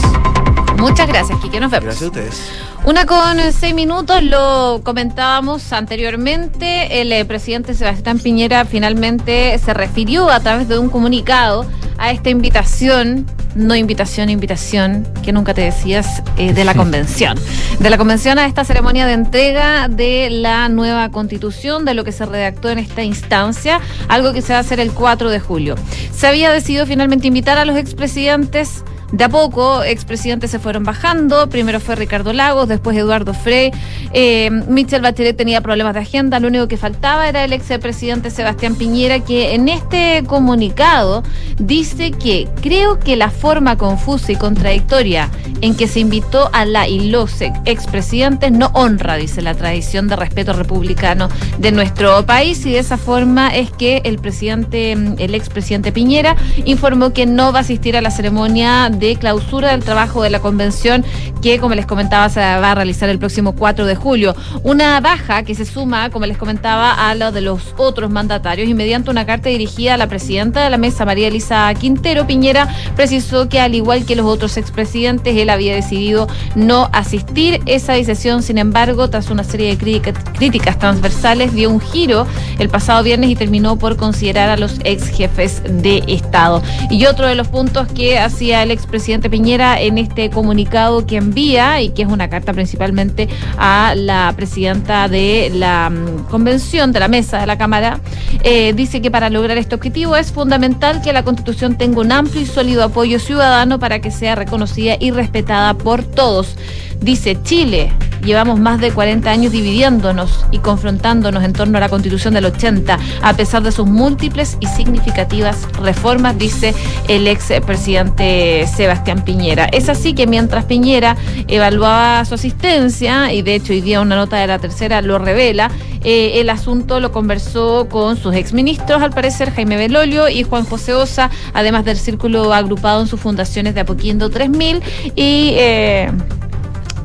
Muchas 0.83 1.07
gracias, 1.07 1.39
Kike. 1.39 1.61
Nos 1.61 1.71
vemos. 1.71 1.85
Gracias 1.85 2.03
a 2.03 2.07
ustedes. 2.07 2.51
Una 2.83 3.05
con 3.05 3.39
seis 3.53 3.73
minutos, 3.73 4.21
lo 4.21 4.81
comentábamos 4.83 5.71
anteriormente, 5.71 6.99
el 6.99 7.09
eh, 7.13 7.23
presidente 7.23 7.73
Sebastián 7.73 8.19
Piñera 8.19 8.65
finalmente 8.65 9.57
se 9.59 9.73
refirió 9.73 10.29
a 10.29 10.41
través 10.41 10.67
de 10.67 10.77
un 10.77 10.89
comunicado 10.89 11.65
a 11.97 12.11
esta 12.11 12.29
invitación, 12.29 13.25
no 13.55 13.77
invitación, 13.77 14.29
invitación, 14.29 15.07
que 15.23 15.31
nunca 15.31 15.53
te 15.53 15.61
decías, 15.61 16.21
eh, 16.35 16.51
de 16.51 16.65
la 16.65 16.73
convención. 16.75 17.39
de 17.79 17.89
la 17.89 17.97
convención 17.97 18.37
a 18.37 18.45
esta 18.45 18.65
ceremonia 18.65 19.05
de 19.05 19.13
entrega 19.13 19.87
de 19.87 20.29
la 20.29 20.67
nueva 20.67 21.07
constitución, 21.11 21.85
de 21.85 21.93
lo 21.93 22.03
que 22.03 22.11
se 22.11 22.25
redactó 22.25 22.69
en 22.69 22.79
esta 22.79 23.03
instancia, 23.03 23.79
algo 24.09 24.33
que 24.33 24.41
se 24.41 24.51
va 24.51 24.57
a 24.57 24.61
hacer 24.61 24.81
el 24.81 24.91
4 24.91 25.29
de 25.29 25.39
julio. 25.39 25.75
Se 26.13 26.27
había 26.27 26.51
decidido 26.51 26.85
finalmente 26.85 27.27
invitar 27.27 27.57
a 27.57 27.63
los 27.63 27.77
expresidentes 27.77 28.83
de 29.13 29.23
a 29.23 29.29
poco, 29.29 29.83
expresidentes 29.83 30.49
se 30.49 30.57
fueron 30.57 30.83
bajando. 30.83 31.47
Primero 31.47 31.79
fue 31.79 31.95
Ricardo 31.95 32.33
Lagos, 32.33 32.67
después 32.67 32.97
Eduardo 32.97 33.35
Frey. 33.35 33.71
Eh, 34.11 34.49
Michel 34.67 35.03
Bachelet 35.03 35.37
tenía 35.37 35.61
problemas 35.61 35.93
de 35.93 35.99
agenda. 35.99 36.39
Lo 36.39 36.47
único 36.47 36.67
que 36.67 36.77
faltaba 36.77 37.29
era 37.29 37.43
el 37.43 37.53
expresidente 37.53 38.31
Sebastián 38.31 38.73
Piñera, 38.73 39.19
que 39.19 39.53
en 39.53 39.69
este 39.69 40.23
comunicado 40.25 41.21
dice 41.59 42.09
que 42.09 42.47
creo 42.61 42.99
que 42.99 43.15
la 43.15 43.29
forma 43.29 43.77
confusa 43.77 44.31
y 44.31 44.35
contradictoria 44.35 45.29
en 45.61 45.75
que 45.75 45.87
se 45.87 45.99
invitó 45.99 46.49
a 46.51 46.65
la 46.65 46.87
y 46.87 47.11
los 47.11 47.39
expresidentes 47.65 48.51
no 48.51 48.71
honra, 48.73 49.15
dice 49.17 49.43
la 49.43 49.53
tradición 49.53 50.07
de 50.07 50.15
respeto 50.15 50.53
republicano 50.53 51.29
de 51.59 51.71
nuestro 51.71 52.25
país. 52.25 52.65
Y 52.65 52.71
de 52.71 52.79
esa 52.79 52.97
forma 52.97 53.55
es 53.55 53.69
que 53.69 54.01
el 54.05 54.17
presidente, 54.17 54.93
el 54.93 55.35
expresidente 55.35 55.91
Piñera, 55.91 56.35
informó 56.65 57.13
que 57.13 57.27
no 57.27 57.51
va 57.51 57.59
a 57.59 57.61
asistir 57.61 57.95
a 57.95 58.01
la 58.01 58.09
ceremonia 58.09 58.89
de 58.89 59.02
clausura 59.19 59.71
del 59.71 59.83
trabajo 59.83 60.23
de 60.23 60.29
la 60.29 60.39
convención 60.39 61.05
que, 61.41 61.59
como 61.59 61.75
les 61.75 61.85
comentaba, 61.85 62.29
se 62.29 62.39
va 62.39 62.71
a 62.71 62.75
realizar 62.75 63.09
el 63.09 63.19
próximo 63.19 63.53
4 63.53 63.85
de 63.85 63.95
julio. 63.95 64.35
Una 64.63 64.99
baja 65.01 65.43
que 65.43 65.55
se 65.55 65.65
suma, 65.65 66.09
como 66.09 66.25
les 66.25 66.37
comentaba, 66.37 67.09
a 67.09 67.15
lo 67.15 67.31
de 67.31 67.41
los 67.41 67.73
otros 67.77 68.09
mandatarios 68.09 68.69
y 68.69 68.73
mediante 68.73 69.11
una 69.11 69.25
carta 69.25 69.49
dirigida 69.49 69.95
a 69.95 69.97
la 69.97 70.07
presidenta 70.07 70.63
de 70.63 70.69
la 70.69 70.77
mesa, 70.77 71.05
María 71.05 71.27
Elisa 71.27 71.71
Quintero, 71.73 72.25
Piñera 72.25 72.67
precisó 72.95 73.49
que 73.49 73.59
al 73.59 73.75
igual 73.75 74.05
que 74.05 74.15
los 74.15 74.25
otros 74.25 74.57
expresidentes, 74.57 75.35
él 75.35 75.49
había 75.49 75.75
decidido 75.75 76.27
no 76.55 76.89
asistir. 76.93 77.61
Esa 77.65 77.93
decisión, 77.93 78.43
sin 78.43 78.57
embargo, 78.57 79.09
tras 79.09 79.29
una 79.29 79.43
serie 79.43 79.75
de 79.75 80.01
críticas 80.33 80.79
transversales, 80.79 81.53
dio 81.53 81.69
un 81.69 81.79
giro 81.79 82.25
el 82.59 82.69
pasado 82.69 83.03
viernes 83.03 83.29
y 83.29 83.35
terminó 83.35 83.77
por 83.77 83.97
considerar 83.97 84.49
a 84.49 84.57
los 84.57 84.79
ex 84.83 85.09
jefes 85.09 85.61
de 85.67 86.03
Estado. 86.07 86.61
Y 86.89 87.05
otro 87.05 87.27
de 87.27 87.35
los 87.35 87.47
puntos 87.47 87.87
que 87.89 88.19
hacía 88.19 88.63
el 88.63 88.71
ex 88.71 88.82
presidente 88.87 89.29
Piñera 89.29 89.79
en 89.79 89.97
este 89.97 90.29
comunicado 90.29 91.05
que 91.05 91.17
envía 91.17 91.81
y 91.81 91.89
que 91.89 92.03
es 92.03 92.07
una 92.07 92.29
carta 92.29 92.53
principalmente 92.53 93.27
a 93.57 93.93
la 93.95 94.33
presidenta 94.35 95.07
de 95.07 95.51
la 95.53 95.89
mm, 95.89 96.29
convención, 96.29 96.91
de 96.91 96.99
la 96.99 97.07
mesa 97.07 97.39
de 97.39 97.47
la 97.47 97.57
Cámara, 97.57 97.99
eh, 98.43 98.73
dice 98.73 99.01
que 99.01 99.11
para 99.11 99.29
lograr 99.29 99.57
este 99.57 99.75
objetivo 99.75 100.15
es 100.15 100.31
fundamental 100.31 101.01
que 101.01 101.13
la 101.13 101.23
Constitución 101.23 101.77
tenga 101.77 102.01
un 102.01 102.11
amplio 102.11 102.41
y 102.41 102.45
sólido 102.45 102.83
apoyo 102.83 103.19
ciudadano 103.19 103.79
para 103.79 103.99
que 103.99 104.11
sea 104.11 104.35
reconocida 104.35 104.95
y 104.99 105.11
respetada 105.11 105.73
por 105.75 106.03
todos. 106.03 106.55
Dice 107.01 107.37
Chile, 107.43 107.91
llevamos 108.23 108.59
más 108.59 108.79
de 108.79 108.91
40 108.91 109.29
años 109.29 109.51
dividiéndonos 109.51 110.45
y 110.51 110.59
confrontándonos 110.59 111.43
en 111.43 111.53
torno 111.53 111.77
a 111.77 111.81
la 111.81 111.89
constitución 111.89 112.33
del 112.33 112.45
80, 112.45 112.97
a 113.21 113.33
pesar 113.33 113.63
de 113.63 113.71
sus 113.71 113.85
múltiples 113.87 114.57
y 114.59 114.67
significativas 114.67 115.67
reformas, 115.81 116.37
dice 116.37 116.73
el 117.07 117.27
ex 117.27 117.51
presidente 117.65 118.65
Sebastián 118.73 119.23
Piñera. 119.23 119.65
Es 119.65 119.89
así 119.89 120.13
que 120.13 120.27
mientras 120.27 120.65
Piñera 120.65 121.17
evaluaba 121.47 122.23
su 122.25 122.35
asistencia, 122.35 123.33
y 123.33 123.41
de 123.41 123.55
hecho 123.55 123.73
hoy 123.73 123.81
día 123.81 124.01
una 124.01 124.15
nota 124.15 124.37
de 124.37 124.47
la 124.47 124.59
tercera 124.59 125.01
lo 125.01 125.19
revela, 125.19 125.69
eh, 126.03 126.41
el 126.41 126.49
asunto 126.49 126.99
lo 126.99 127.11
conversó 127.11 127.87
con 127.89 128.17
sus 128.17 128.35
exministros, 128.35 129.01
al 129.01 129.11
parecer 129.11 129.51
Jaime 129.51 129.77
Belolio 129.77 130.29
y 130.29 130.43
Juan 130.43 130.65
José 130.65 130.93
Osa, 130.93 131.29
además 131.53 131.85
del 131.85 131.97
círculo 131.97 132.53
agrupado 132.53 133.01
en 133.01 133.07
sus 133.07 133.19
fundaciones 133.19 133.75
de 133.75 133.81
Apoquindo 133.81 134.29
3000 134.29 134.81
y... 135.15 135.53
Eh, 135.55 136.11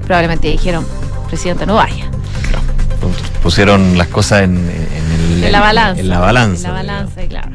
probablemente 0.08 0.48
dijeron, 0.48 0.86
presidente, 1.28 1.66
no 1.66 1.74
vaya. 1.74 2.10
Pusieron 3.42 3.96
las 3.98 4.08
cosas 4.08 4.42
en, 4.42 4.58
la 5.52 5.60
balanza. 5.60 6.00
En 6.00 6.08
la 6.08 6.18
balanza. 6.18 6.56
En 6.56 6.74
la 6.74 6.78
balanza, 6.78 7.26
claro. 7.28 7.50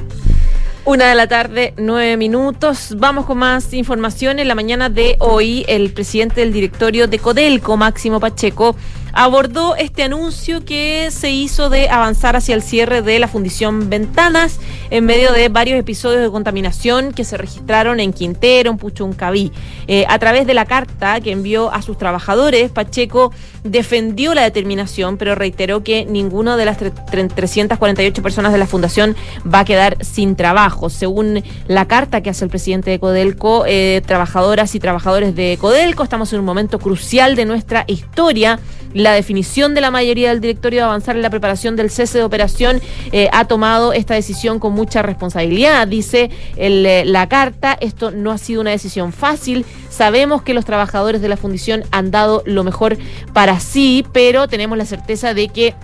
Una 0.86 1.10
de 1.10 1.16
la 1.16 1.28
tarde, 1.28 1.74
nueve 1.78 2.16
minutos. 2.16 2.96
Vamos 2.98 3.26
con 3.26 3.40
más 3.40 3.74
información. 3.74 4.38
En 4.38 4.48
la 4.48 4.54
mañana 4.54 4.90
de 4.90 5.16
hoy, 5.20 5.66
el 5.68 5.92
presidente 5.94 6.42
del 6.42 6.54
directorio 6.54 7.08
de 7.08 7.18
Codelco, 7.18 7.76
Máximo 7.76 8.20
Pacheco, 8.20 8.76
abordó 9.14 9.76
este 9.76 10.03
anuncio 10.03 10.65
que 10.65 11.10
se 11.11 11.30
hizo 11.30 11.69
de 11.69 11.88
avanzar 11.88 12.35
hacia 12.35 12.56
el 12.56 12.64
cierre 12.64 13.02
de 13.03 13.19
la 13.19 13.27
fundición 13.27 13.90
Ventanas 13.90 14.60
en 14.90 15.06
medio 15.06 15.31
de 15.31 15.49
varios 15.49 15.80
episodios 15.80 16.22
de 16.22 16.31
contaminación 16.31 17.14
que 17.14 17.23
se 17.23 17.38
registraron 17.38 17.99
en 17.99 18.11
Quintero, 18.11 18.72
en 18.72 18.77
Puchuncaví. 18.77 19.52
Eh, 19.88 20.06
a 20.10 20.18
través 20.19 20.48
de 20.48 20.53
la 20.53 20.65
carta 20.65 21.22
que 21.22 21.31
envió 21.31 21.72
a 21.72 21.81
sus 21.81 21.98
trabajadores, 21.98 22.72
Pacheco 22.72 23.31
defendió 23.64 24.34
la 24.34 24.41
determinación, 24.41 25.18
pero 25.18 25.35
reiteró 25.35 25.84
que 25.84 26.06
ninguno 26.06 26.57
de 26.57 26.65
las 26.65 26.77
348 26.77 28.23
personas 28.23 28.52
de 28.52 28.57
la 28.57 28.68
fundación 28.68 29.15
va 29.52 29.60
a 29.60 29.65
quedar 29.65 29.98
sin 30.03 30.35
trabajo. 30.35 30.90
Según 30.90 31.44
la 31.68 31.88
carta 31.88 32.22
que 32.22 32.31
hace 32.31 32.45
el 32.45 32.49
presidente 32.49 32.90
de 32.90 32.99
Codelco, 32.99 33.65
eh, 33.68 34.02
trabajadoras 34.06 34.73
y 34.76 34.80
trabajadores 34.80 35.35
de 35.35 35.57
Codelco, 35.61 36.03
estamos 36.03 36.34
en 36.34 36.40
un 36.40 36.45
momento 36.45 36.80
crucial 36.80 37.35
de 37.35 37.45
nuestra 37.45 37.84
historia 37.88 38.60
la 39.04 39.14
definición 39.14 39.74
de 39.76 39.82
la 39.82 39.92
mayoría 39.92 40.30
del 40.30 40.42
directorio 40.42 40.80
de 40.80 40.86
avanzar 40.86 41.16
en 41.16 41.22
la 41.22 41.30
preparación 41.30 41.76
del 41.76 41.90
cese 41.90 42.18
de 42.18 42.24
operación 42.24 42.82
eh, 43.12 43.30
ha 43.34 43.46
tomado 43.46 43.94
esta 43.94 44.14
decisión 44.14 44.60
con 44.60 44.74
mucha 44.74 45.02
responsabilidad. 45.02 45.88
Dice 45.88 46.32
eh, 46.56 47.04
la 47.06 47.28
carta, 47.28 47.78
esto 47.80 48.12
no 48.12 48.32
ha 48.32 48.38
sido 48.38 48.62
una 48.62 48.72
decisión 48.72 49.12
fácil. 49.12 49.66
Sabemos 49.90 50.42
que 50.42 50.54
los 50.54 50.66
trabajadores 50.66 51.22
de 51.22 51.28
la 51.28 51.38
fundición 51.38 51.84
han 51.92 52.12
dado 52.12 52.44
lo 52.46 52.64
mejor 52.64 52.98
para 53.34 53.60
sí, 53.60 54.06
pero 54.14 54.48
tenemos 54.48 54.78
la 54.78 54.86
certeza 54.86 55.34
de 55.34 55.50
que 55.50 55.76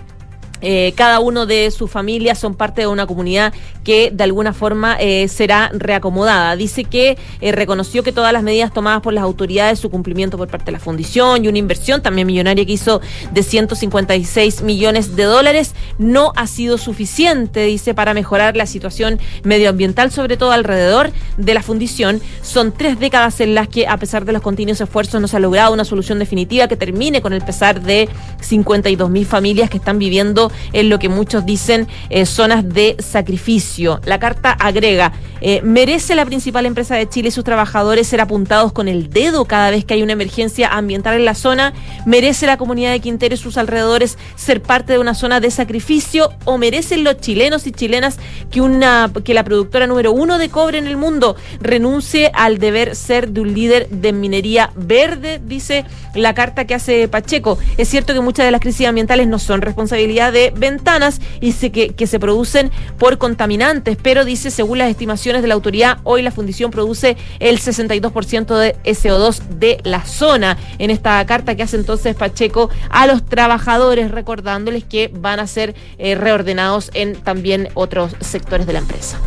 eh, 0.60 0.92
cada 0.96 1.20
uno 1.20 1.46
de 1.46 1.70
sus 1.70 1.90
familias 1.90 2.38
son 2.38 2.54
parte 2.54 2.82
de 2.82 2.86
una 2.86 3.06
comunidad 3.06 3.52
que 3.84 4.10
de 4.12 4.24
alguna 4.24 4.52
forma 4.52 4.96
eh, 5.00 5.28
será 5.28 5.70
reacomodada. 5.72 6.56
Dice 6.56 6.84
que 6.84 7.16
eh, 7.40 7.52
reconoció 7.52 8.02
que 8.02 8.12
todas 8.12 8.32
las 8.32 8.42
medidas 8.42 8.72
tomadas 8.72 9.00
por 9.00 9.12
las 9.12 9.24
autoridades, 9.24 9.78
su 9.78 9.90
cumplimiento 9.90 10.36
por 10.36 10.48
parte 10.48 10.66
de 10.66 10.72
la 10.72 10.80
fundición 10.80 11.44
y 11.44 11.48
una 11.48 11.58
inversión 11.58 12.02
también 12.02 12.26
millonaria 12.26 12.64
que 12.66 12.72
hizo 12.72 13.00
de 13.32 13.42
156 13.42 14.62
millones 14.62 15.16
de 15.16 15.24
dólares 15.24 15.74
no 15.98 16.32
ha 16.36 16.46
sido 16.46 16.78
suficiente, 16.78 17.64
dice, 17.64 17.94
para 17.94 18.14
mejorar 18.14 18.56
la 18.56 18.66
situación 18.66 19.18
medioambiental, 19.44 20.10
sobre 20.10 20.36
todo 20.36 20.52
alrededor 20.52 21.10
de 21.36 21.54
la 21.54 21.62
fundición. 21.62 22.20
Son 22.42 22.72
tres 22.72 22.98
décadas 22.98 23.40
en 23.40 23.54
las 23.54 23.68
que, 23.68 23.86
a 23.86 23.96
pesar 23.96 24.24
de 24.24 24.32
los 24.32 24.42
continuos 24.42 24.80
esfuerzos, 24.80 25.20
no 25.20 25.28
se 25.28 25.36
ha 25.36 25.40
logrado 25.40 25.72
una 25.72 25.84
solución 25.84 26.18
definitiva 26.18 26.68
que 26.68 26.76
termine 26.76 27.22
con 27.22 27.32
el 27.32 27.42
pesar 27.42 27.80
de 27.80 28.08
52 28.40 29.10
mil 29.10 29.26
familias 29.26 29.70
que 29.70 29.78
están 29.78 29.98
viviendo 29.98 30.49
en 30.72 30.88
lo 30.88 30.98
que 30.98 31.08
muchos 31.08 31.46
dicen 31.46 31.88
eh, 32.08 32.26
zonas 32.26 32.68
de 32.68 32.96
sacrificio. 32.98 34.00
La 34.04 34.18
carta 34.18 34.52
agrega, 34.52 35.12
eh, 35.40 35.62
¿merece 35.62 36.14
la 36.14 36.26
principal 36.26 36.66
empresa 36.66 36.96
de 36.96 37.08
Chile 37.08 37.28
y 37.28 37.32
sus 37.32 37.44
trabajadores 37.44 38.06
ser 38.06 38.20
apuntados 38.20 38.72
con 38.72 38.88
el 38.88 39.10
dedo 39.10 39.44
cada 39.44 39.70
vez 39.70 39.84
que 39.84 39.94
hay 39.94 40.02
una 40.02 40.12
emergencia 40.12 40.68
ambiental 40.68 41.16
en 41.16 41.24
la 41.24 41.34
zona? 41.34 41.72
¿Merece 42.06 42.46
la 42.46 42.56
comunidad 42.56 42.92
de 42.92 43.00
Quintero 43.00 43.34
y 43.34 43.38
sus 43.38 43.56
alrededores 43.56 44.18
ser 44.36 44.62
parte 44.62 44.92
de 44.92 44.98
una 44.98 45.14
zona 45.14 45.40
de 45.40 45.50
sacrificio? 45.50 46.30
¿O 46.44 46.58
merecen 46.58 47.04
los 47.04 47.18
chilenos 47.18 47.66
y 47.66 47.72
chilenas 47.72 48.18
que, 48.50 48.60
una, 48.60 49.10
que 49.24 49.34
la 49.34 49.44
productora 49.44 49.86
número 49.86 50.12
uno 50.12 50.38
de 50.38 50.48
cobre 50.48 50.78
en 50.78 50.86
el 50.86 50.96
mundo 50.96 51.36
renuncie 51.60 52.30
al 52.34 52.58
deber 52.58 52.94
ser 52.96 53.30
de 53.30 53.40
un 53.40 53.54
líder 53.54 53.88
de 53.88 54.12
minería 54.12 54.70
verde? 54.74 55.40
Dice 55.44 55.84
la 56.14 56.34
carta 56.34 56.66
que 56.66 56.74
hace 56.74 57.08
Pacheco. 57.08 57.58
Es 57.78 57.88
cierto 57.88 58.12
que 58.12 58.20
muchas 58.20 58.46
de 58.46 58.50
las 58.50 58.60
crisis 58.60 58.86
ambientales 58.86 59.28
no 59.28 59.38
son 59.38 59.62
responsabilidad 59.62 60.32
de 60.32 60.39
ventanas 60.56 61.20
y 61.40 61.52
que, 61.70 61.90
que 61.90 62.06
se 62.06 62.18
producen 62.18 62.70
por 62.98 63.18
contaminantes, 63.18 63.98
pero 64.02 64.24
dice, 64.24 64.50
según 64.50 64.78
las 64.78 64.90
estimaciones 64.90 65.42
de 65.42 65.48
la 65.48 65.54
autoridad, 65.54 65.98
hoy 66.04 66.22
la 66.22 66.30
fundición 66.30 66.70
produce 66.70 67.16
el 67.38 67.60
62% 67.60 68.56
de 68.56 68.76
SO2 68.84 69.40
de 69.58 69.78
la 69.84 70.04
zona. 70.04 70.56
En 70.78 70.90
esta 70.90 71.24
carta 71.26 71.54
que 71.54 71.62
hace 71.62 71.76
entonces 71.76 72.16
Pacheco 72.16 72.70
a 72.88 73.06
los 73.06 73.24
trabajadores, 73.24 74.10
recordándoles 74.10 74.84
que 74.84 75.10
van 75.12 75.40
a 75.40 75.46
ser 75.46 75.74
eh, 75.98 76.14
reordenados 76.14 76.90
en 76.94 77.16
también 77.16 77.68
otros 77.74 78.16
sectores 78.20 78.66
de 78.66 78.72
la 78.72 78.78
empresa 78.78 79.18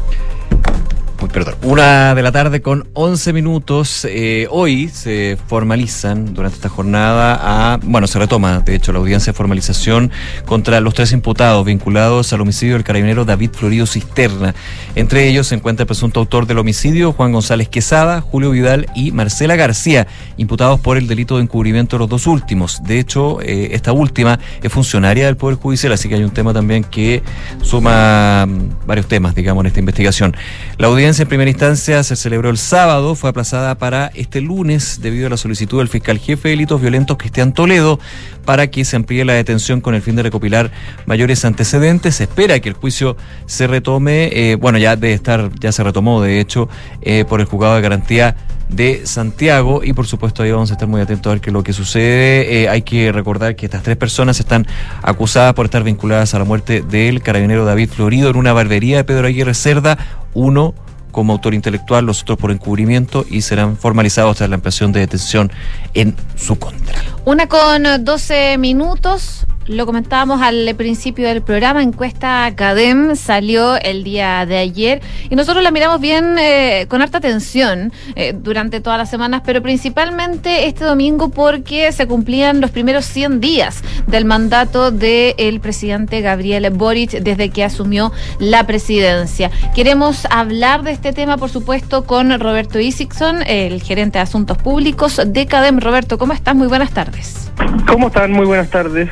perdón, 1.33 1.55
una 1.63 2.13
de 2.13 2.21
la 2.21 2.31
tarde 2.31 2.61
con 2.61 2.87
11 2.93 3.33
minutos. 3.33 4.05
Eh, 4.07 4.47
hoy 4.51 4.87
se 4.89 5.35
formalizan 5.47 6.35
durante 6.35 6.57
esta 6.57 6.69
jornada 6.69 7.73
a, 7.73 7.79
bueno, 7.81 8.05
se 8.05 8.19
retoma, 8.19 8.59
de 8.59 8.75
hecho, 8.75 8.93
la 8.93 8.99
audiencia 8.99 9.33
de 9.33 9.37
formalización 9.37 10.11
contra 10.45 10.79
los 10.79 10.93
tres 10.93 11.11
imputados 11.11 11.65
vinculados 11.65 12.31
al 12.33 12.41
homicidio 12.41 12.75
del 12.75 12.83
carabinero 12.83 13.25
David 13.25 13.49
Florido 13.51 13.87
Cisterna. 13.87 14.53
Entre 14.95 15.27
ellos 15.27 15.47
se 15.47 15.55
encuentra 15.55 15.83
el 15.83 15.87
presunto 15.87 16.19
autor 16.19 16.45
del 16.45 16.59
homicidio, 16.59 17.13
Juan 17.13 17.31
González 17.31 17.67
Quesada, 17.67 18.21
Julio 18.21 18.51
Vidal 18.51 18.85
y 18.95 19.11
Marcela 19.11 19.55
García, 19.55 20.05
imputados 20.37 20.79
por 20.79 20.97
el 20.97 21.07
delito 21.07 21.37
de 21.37 21.43
encubrimiento 21.43 21.95
de 21.95 22.01
los 22.01 22.09
dos 22.09 22.27
últimos. 22.27 22.83
De 22.83 22.99
hecho, 22.99 23.41
eh, 23.41 23.69
esta 23.71 23.91
última 23.91 24.39
es 24.61 24.71
funcionaria 24.71 25.25
del 25.25 25.37
Poder 25.37 25.57
Judicial, 25.57 25.93
así 25.93 26.07
que 26.07 26.15
hay 26.15 26.23
un 26.23 26.31
tema 26.31 26.53
también 26.53 26.83
que 26.83 27.23
suma 27.63 28.45
mm, 28.45 28.85
varios 28.85 29.07
temas, 29.07 29.33
digamos, 29.33 29.63
en 29.63 29.67
esta 29.67 29.79
investigación. 29.79 30.35
La 30.77 30.87
audiencia 30.87 31.22
en 31.23 31.29
primera 31.29 31.49
instancia 31.49 32.03
se 32.03 32.15
celebró 32.15 32.49
el 32.49 32.57
sábado, 32.57 33.15
fue 33.15 33.29
aplazada 33.29 33.75
para 33.75 34.07
este 34.13 34.41
lunes 34.41 34.99
debido 35.01 35.27
a 35.27 35.29
la 35.29 35.37
solicitud 35.37 35.79
del 35.79 35.87
fiscal 35.87 36.19
jefe 36.19 36.49
de 36.49 36.55
delitos 36.55 36.81
violentos 36.81 37.17
Cristian 37.17 37.53
Toledo 37.53 37.99
para 38.45 38.67
que 38.67 38.83
se 38.83 38.97
amplíe 38.97 39.23
la 39.23 39.33
detención 39.33 39.79
con 39.79 39.95
el 39.95 40.01
fin 40.01 40.17
de 40.17 40.23
recopilar 40.23 40.71
mayores 41.05 41.45
antecedentes. 41.45 42.15
Se 42.15 42.25
espera 42.25 42.59
que 42.59 42.69
el 42.69 42.75
juicio 42.75 43.15
se 43.45 43.67
retome, 43.67 44.29
eh, 44.33 44.55
bueno, 44.55 44.77
ya 44.77 44.97
de 44.97 45.13
estar, 45.13 45.49
ya 45.59 45.71
se 45.71 45.83
retomó 45.83 46.21
de 46.21 46.41
hecho 46.41 46.67
eh, 47.01 47.25
por 47.27 47.39
el 47.39 47.45
juzgado 47.45 47.75
de 47.75 47.81
garantía 47.81 48.35
de 48.67 49.05
Santiago 49.05 49.81
y 49.83 49.93
por 49.93 50.07
supuesto 50.07 50.43
ahí 50.43 50.51
vamos 50.51 50.71
a 50.71 50.73
estar 50.73 50.87
muy 50.87 50.99
atentos 50.99 51.29
a 51.29 51.35
ver 51.35 51.41
qué 51.41 51.51
es 51.51 51.53
lo 51.53 51.63
que 51.63 51.73
sucede. 51.73 52.63
Eh, 52.63 52.69
hay 52.69 52.81
que 52.81 53.11
recordar 53.13 53.55
que 53.55 53.65
estas 53.65 53.81
tres 53.81 53.95
personas 53.95 54.39
están 54.39 54.67
acusadas 55.01 55.53
por 55.53 55.65
estar 55.65 55.83
vinculadas 55.83 56.33
a 56.33 56.39
la 56.39 56.45
muerte 56.45 56.81
del 56.81 57.21
carabinero 57.21 57.63
David 57.63 57.89
Florido 57.89 58.29
en 58.29 58.35
una 58.35 58.51
barbería 58.51 58.97
de 58.97 59.03
Pedro 59.05 59.27
Aguirre 59.27 59.53
Cerda, 59.53 59.97
uno 60.33 60.73
como 61.13 61.31
autor 61.31 61.53
intelectual, 61.53 62.05
los 62.05 62.23
otros 62.23 62.37
por 62.37 62.51
encubrimiento 62.51 63.25
y 63.29 63.43
serán 63.43 63.77
formalizados 63.77 64.35
tras 64.35 64.49
la 64.49 64.55
ampliación 64.55 64.91
de 64.91 64.99
detención 64.99 65.49
en 65.93 66.13
su 66.35 66.57
contra. 66.57 67.01
Una 67.23 67.47
con 67.47 68.03
12 68.03 68.57
minutos. 68.57 69.45
Lo 69.67 69.85
comentábamos 69.85 70.41
al 70.41 70.75
principio 70.75 71.25
del 71.29 71.41
programa, 71.41 71.81
encuesta 71.81 72.51
CADEM 72.53 73.15
salió 73.15 73.77
el 73.77 74.03
día 74.03 74.45
de 74.45 74.57
ayer 74.57 75.01
y 75.29 75.37
nosotros 75.37 75.63
la 75.63 75.71
miramos 75.71 76.01
bien 76.01 76.35
eh, 76.37 76.85
con 76.89 77.01
harta 77.01 77.19
atención 77.19 77.93
eh, 78.15 78.35
durante 78.37 78.81
todas 78.81 78.99
las 78.99 79.09
semanas, 79.09 79.41
pero 79.45 79.61
principalmente 79.61 80.67
este 80.67 80.83
domingo 80.83 81.29
porque 81.29 81.93
se 81.93 82.07
cumplían 82.07 82.59
los 82.59 82.71
primeros 82.71 83.05
100 83.05 83.39
días 83.39 83.81
del 84.05 84.25
mandato 84.25 84.91
del 84.91 85.61
presidente 85.61 86.19
Gabriel 86.19 86.69
Boric 86.71 87.11
desde 87.11 87.49
que 87.49 87.63
asumió 87.63 88.11
la 88.39 88.67
presidencia. 88.67 89.49
Queremos 89.73 90.27
hablar 90.29 90.83
de 90.83 90.91
este 90.91 91.13
tema, 91.13 91.37
por 91.37 91.49
supuesto, 91.49 92.03
con 92.03 92.37
Roberto 92.37 92.81
Isikson, 92.81 93.43
el 93.43 93.81
gerente 93.81 94.17
de 94.17 94.23
Asuntos 94.23 94.57
Públicos 94.57 95.21
de 95.25 95.45
CADEM. 95.45 95.79
Roberto, 95.79 96.17
¿cómo 96.17 96.33
estás? 96.33 96.53
Muy 96.53 96.67
buenas 96.67 96.91
tardes. 96.91 97.49
¿Cómo 97.87 98.07
están? 98.07 98.31
Muy 98.31 98.45
buenas 98.45 98.69
tardes. 98.69 99.09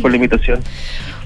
Por 0.00 0.10
la 0.10 0.16
invitación. 0.16 0.60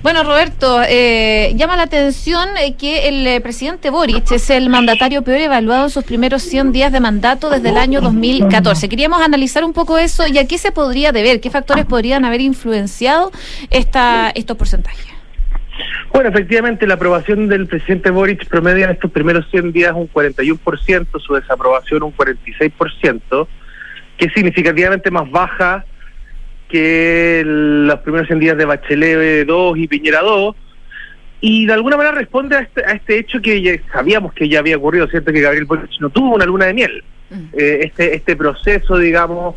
Bueno, 0.02 0.24
Roberto, 0.24 0.80
eh, 0.88 1.52
llama 1.56 1.76
la 1.76 1.82
atención 1.82 2.48
eh, 2.56 2.74
que 2.74 3.08
el 3.08 3.26
eh, 3.26 3.40
presidente 3.42 3.90
Boric 3.90 4.32
es 4.32 4.48
el 4.48 4.70
mandatario 4.70 5.20
peor 5.22 5.40
evaluado 5.40 5.84
en 5.84 5.90
sus 5.90 6.04
primeros 6.04 6.42
100 6.42 6.72
días 6.72 6.90
de 6.90 7.00
mandato 7.00 7.50
desde 7.50 7.68
el 7.68 7.76
año 7.76 8.00
2014. 8.00 8.88
Queríamos 8.88 9.20
analizar 9.20 9.62
un 9.62 9.74
poco 9.74 9.98
eso 9.98 10.26
y 10.26 10.38
a 10.38 10.48
qué 10.48 10.56
se 10.56 10.72
podría 10.72 11.12
deber, 11.12 11.42
qué 11.42 11.50
factores 11.50 11.84
podrían 11.84 12.24
haber 12.24 12.40
influenciado 12.40 13.30
esta, 13.68 14.30
estos 14.30 14.56
porcentajes. 14.56 15.06
Bueno, 16.14 16.30
efectivamente, 16.30 16.86
la 16.86 16.94
aprobación 16.94 17.48
del 17.48 17.66
presidente 17.66 18.10
Boric 18.10 18.48
promedia 18.48 18.86
en 18.86 18.92
estos 18.92 19.10
primeros 19.10 19.46
100 19.50 19.72
días 19.72 19.92
un 19.94 20.10
41%, 20.10 21.20
su 21.20 21.34
desaprobación 21.34 22.02
un 22.02 22.16
46%, 22.16 23.46
que 24.16 24.26
es 24.26 24.32
significativamente 24.32 25.10
más 25.10 25.30
baja 25.30 25.84
que 26.70 27.42
los 27.44 27.98
primeros 28.00 28.26
100 28.28 28.38
días 28.38 28.56
de 28.56 28.64
Bachelet 28.64 29.46
2 29.46 29.78
y 29.78 29.88
Piñera 29.88 30.20
2, 30.20 30.56
y 31.40 31.66
de 31.66 31.72
alguna 31.72 31.96
manera 31.96 32.14
responde 32.14 32.56
a 32.56 32.60
este, 32.60 32.84
a 32.84 32.92
este 32.92 33.18
hecho 33.18 33.40
que 33.40 33.62
ya 33.62 33.72
sabíamos 33.92 34.32
que 34.34 34.48
ya 34.48 34.58
había 34.58 34.76
ocurrido, 34.76 35.06
¿cierto? 35.08 35.32
Que 35.32 35.40
Gabriel 35.40 35.64
Boric 35.64 35.90
no 36.00 36.10
tuvo 36.10 36.34
una 36.34 36.44
luna 36.44 36.66
de 36.66 36.74
miel. 36.74 37.04
Eh, 37.52 37.80
este, 37.84 38.14
este 38.14 38.36
proceso, 38.36 38.98
digamos, 38.98 39.54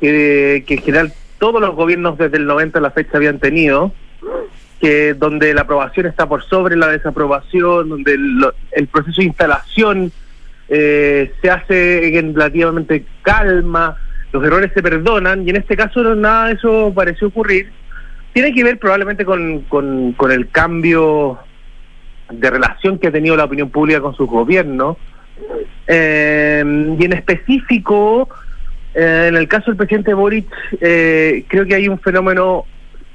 que, 0.00 0.64
que 0.66 0.74
en 0.74 0.82
general 0.82 1.12
todos 1.38 1.60
los 1.60 1.74
gobiernos 1.74 2.18
desde 2.18 2.38
el 2.38 2.46
90 2.46 2.78
a 2.78 2.82
la 2.82 2.90
fecha 2.90 3.16
habían 3.16 3.38
tenido, 3.38 3.92
que 4.80 5.14
donde 5.14 5.54
la 5.54 5.62
aprobación 5.62 6.06
está 6.06 6.28
por 6.28 6.44
sobre 6.44 6.76
la 6.76 6.88
desaprobación, 6.88 7.88
donde 7.88 8.14
el, 8.14 8.86
proceso 8.88 9.20
de 9.20 9.26
instalación 9.26 10.12
eh, 10.68 11.32
se 11.40 11.50
hace 11.50 12.18
en 12.18 12.34
relativamente 12.34 13.04
calma, 13.22 13.96
los 14.32 14.42
errores 14.44 14.72
se 14.74 14.82
perdonan 14.82 15.46
y 15.46 15.50
en 15.50 15.56
este 15.56 15.76
caso 15.76 16.02
nada 16.14 16.46
de 16.46 16.54
eso 16.54 16.92
pareció 16.94 17.28
ocurrir. 17.28 17.70
Tiene 18.32 18.54
que 18.54 18.64
ver 18.64 18.78
probablemente 18.78 19.24
con, 19.24 19.62
con, 19.62 20.32
el 20.32 20.48
cambio 20.48 21.38
de 22.30 22.50
relación 22.50 22.98
que 22.98 23.08
ha 23.08 23.12
tenido 23.12 23.36
la 23.36 23.44
opinión 23.44 23.68
pública 23.68 24.00
con 24.00 24.14
su 24.14 24.26
gobierno. 24.26 24.96
Eh, 25.86 26.64
y 26.98 27.04
en 27.04 27.12
específico, 27.12 28.30
eh, 28.94 29.26
en 29.28 29.36
el 29.36 29.48
caso 29.48 29.70
del 29.70 29.76
presidente 29.76 30.14
Boric, 30.14 30.46
eh, 30.80 31.44
creo 31.48 31.66
que 31.66 31.74
hay 31.74 31.88
un 31.88 31.98
fenómeno 31.98 32.64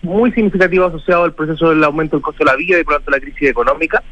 muy 0.04 0.32
significativo 0.34 0.86
asociado 0.86 1.24
al 1.24 1.34
proceso 1.34 1.72
del 1.72 1.84
aumento 1.84 2.16
del 2.16 2.22
costo 2.22 2.44
de 2.44 2.52
la 2.52 2.56
vida 2.56 2.80
y 2.80 2.84
por 2.84 2.94
lo 2.94 3.00
tanto 3.00 3.12
la 3.12 3.20
crisis 3.20 3.50
económica 3.50 4.04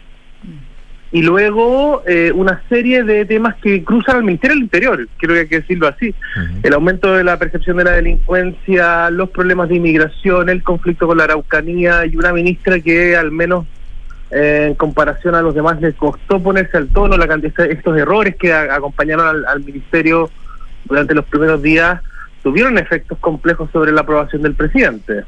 y 1.16 1.22
luego 1.22 2.04
eh, 2.06 2.34
una 2.36 2.62
serie 2.68 3.06
de 3.06 3.24
temas 3.24 3.56
que 3.62 3.86
cruzan 3.86 4.18
al 4.18 4.24
Ministerio 4.26 4.56
del 4.56 4.64
Interior, 4.66 5.08
creo 5.16 5.34
que 5.34 5.40
hay 5.40 5.48
que 5.48 5.62
decirlo 5.62 5.88
así. 5.88 6.14
El 6.62 6.74
aumento 6.74 7.14
de 7.14 7.24
la 7.24 7.40
percepción 7.40 7.78
de 7.78 7.86
la 7.86 7.92
delincuencia, 7.92 9.10
los 9.12 9.30
problemas 9.30 9.70
de 9.70 9.76
inmigración, 9.76 10.50
el 10.50 10.62
conflicto 10.62 11.08
con 11.08 11.18
la 11.18 11.24
Araucanía 11.24 12.06
y 12.06 12.18
una 12.18 12.34
ministra 12.34 12.82
que 12.82 13.16
al 13.16 13.32
menos 13.32 13.66
eh, 14.30 14.66
en 14.68 14.76
comparación 14.76 15.36
a 15.36 15.42
los 15.42 15.56
demás 15.56 15.80
le 15.80 15.94
costó 15.94 16.44
ponerse 16.44 16.76
al 16.76 16.90
tono 16.90 17.16
la 17.16 17.30
cantidad 17.30 17.66
estos 17.66 17.98
errores 17.98 18.36
que 18.36 18.52
acompañaron 18.52 19.46
al 19.48 19.64
Ministerio 19.64 20.30
durante 20.84 21.16
los 21.16 21.24
primeros 21.24 21.62
días 21.62 22.02
tuvieron 22.44 22.78
efectos 22.78 23.18
complejos 23.20 23.70
sobre 23.72 23.94
la 23.94 24.02
aprobación 24.02 24.42
del 24.42 24.56
presidente. 24.56 25.24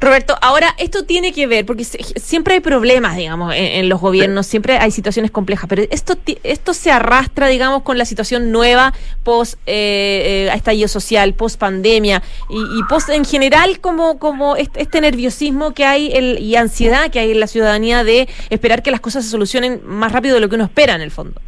Roberto, 0.00 0.36
ahora 0.40 0.74
esto 0.78 1.04
tiene 1.04 1.32
que 1.32 1.48
ver, 1.48 1.66
porque 1.66 1.82
siempre 1.82 2.54
hay 2.54 2.60
problemas, 2.60 3.16
digamos, 3.16 3.52
en, 3.56 3.88
los 3.88 4.00
gobiernos, 4.00 4.46
siempre 4.46 4.78
hay 4.78 4.92
situaciones 4.92 5.32
complejas, 5.32 5.66
pero 5.68 5.82
esto 5.90 6.14
esto 6.44 6.72
se 6.72 6.92
arrastra, 6.92 7.48
digamos, 7.48 7.82
con 7.82 7.98
la 7.98 8.04
situación 8.04 8.52
nueva 8.52 8.92
post 9.24 9.58
eh, 9.66 10.46
eh 10.46 10.54
estallido 10.54 10.86
social, 10.86 11.34
post 11.34 11.58
pandemia 11.58 12.22
y, 12.48 12.82
post 12.88 13.08
en 13.08 13.24
general 13.24 13.80
como 13.80 14.18
como 14.18 14.56
este, 14.56 15.00
nerviosismo 15.00 15.74
que 15.74 15.84
hay 15.84 16.12
el, 16.12 16.38
y 16.38 16.54
ansiedad 16.54 17.10
que 17.10 17.18
hay 17.18 17.32
en 17.32 17.40
la 17.40 17.46
ciudadanía 17.48 18.04
de 18.04 18.28
esperar 18.50 18.82
que 18.82 18.90
las 18.90 19.00
cosas 19.00 19.24
se 19.24 19.30
solucionen 19.30 19.80
más 19.84 20.12
rápido 20.12 20.34
de 20.36 20.40
lo 20.40 20.48
que 20.48 20.54
uno 20.54 20.64
espera 20.64 20.94
en 20.94 21.00
el 21.00 21.10
fondo. 21.10 21.40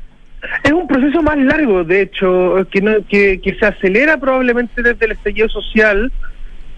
Es 0.65 0.73
un 0.73 0.89
proceso 0.89 1.23
más 1.23 1.37
largo, 1.39 1.85
de 1.85 2.03
hecho, 2.03 2.67
que, 2.71 2.81
no, 2.81 2.93
que, 3.09 3.41
que 3.41 3.55
se 3.55 3.67
acelera 3.67 4.17
probablemente 4.17 4.83
desde 4.83 5.05
el 5.05 5.13
estallido 5.13 5.49
social 5.49 6.11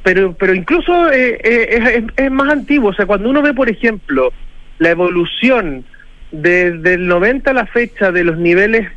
pero 0.03 0.35
pero 0.35 0.55
incluso 0.55 1.11
eh, 1.11 1.39
eh, 1.43 2.07
es, 2.16 2.31
más 2.31 2.51
antiguo. 2.51 2.91
O 2.91 2.95
sea, 2.95 3.07
cuando 3.07 3.31
uno 3.31 3.43
ve, 3.43 3.55
por 3.55 3.70
ejemplo, 3.70 4.33
la 4.79 4.91
evolución 4.91 5.85
desde 6.31 6.95
el 6.95 7.07
90 7.07 7.51
a 7.51 7.55
la 7.55 7.66
fecha 7.66 8.11
de 8.11 8.24
los 8.24 8.39
niveles 8.39 8.89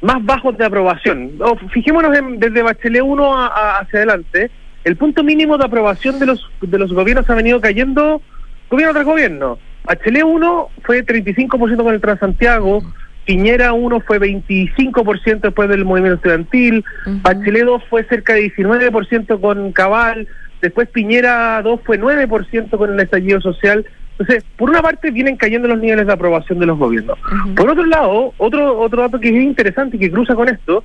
más 0.00 0.24
bajos 0.24 0.56
de 0.56 0.64
aprobación, 0.64 1.32
fijémonos 1.72 2.16
desde 2.38 2.62
Bachelet 2.62 3.02
1 3.02 3.34
hacia 3.34 3.98
adelante, 3.98 4.50
el 4.84 4.96
punto 4.96 5.24
mínimo 5.24 5.58
de 5.58 5.64
aprobación 5.64 6.18
de 6.18 6.26
los 6.26 6.50
de 6.60 6.78
los 6.78 6.92
gobiernos 6.92 7.28
ha 7.28 7.34
venido 7.34 7.60
cayendo 7.60 8.22
gobierno 8.70 8.94
tras 8.94 9.06
gobierno. 9.06 9.58
Bachelet 9.84 10.22
1 10.22 10.68
fue 10.84 11.04
35% 11.04 11.82
con 11.82 11.94
el 11.94 12.00
Transantiago, 12.00 12.82
Piñera 13.24 13.72
1 13.72 14.00
fue 14.00 14.20
25% 14.20 15.40
después 15.40 15.68
del 15.68 15.84
movimiento 15.84 16.16
estudiantil, 16.16 16.84
Bachelet 17.22 17.64
2 17.64 17.82
fue 17.90 18.04
cerca 18.04 18.34
de 18.34 18.50
19% 18.52 19.40
con 19.40 19.72
Cabal, 19.72 20.28
Después 20.60 20.88
Piñera 20.88 21.60
2 21.62 21.80
fue 21.84 22.00
9% 22.00 22.70
con 22.76 22.92
el 22.92 23.00
estallido 23.00 23.40
social. 23.40 23.86
Entonces, 24.18 24.44
por 24.56 24.70
una 24.70 24.82
parte 24.82 25.10
vienen 25.10 25.36
cayendo 25.36 25.68
los 25.68 25.78
niveles 25.78 26.06
de 26.06 26.12
aprobación 26.12 26.58
de 26.58 26.66
los 26.66 26.78
gobiernos. 26.78 27.18
Por 27.54 27.70
otro 27.70 27.86
lado, 27.86 28.34
otro 28.38 28.78
otro 28.78 29.02
dato 29.02 29.20
que 29.20 29.28
es 29.28 29.42
interesante 29.42 29.96
y 29.96 30.00
que 30.00 30.10
cruza 30.10 30.34
con 30.34 30.48
esto, 30.48 30.82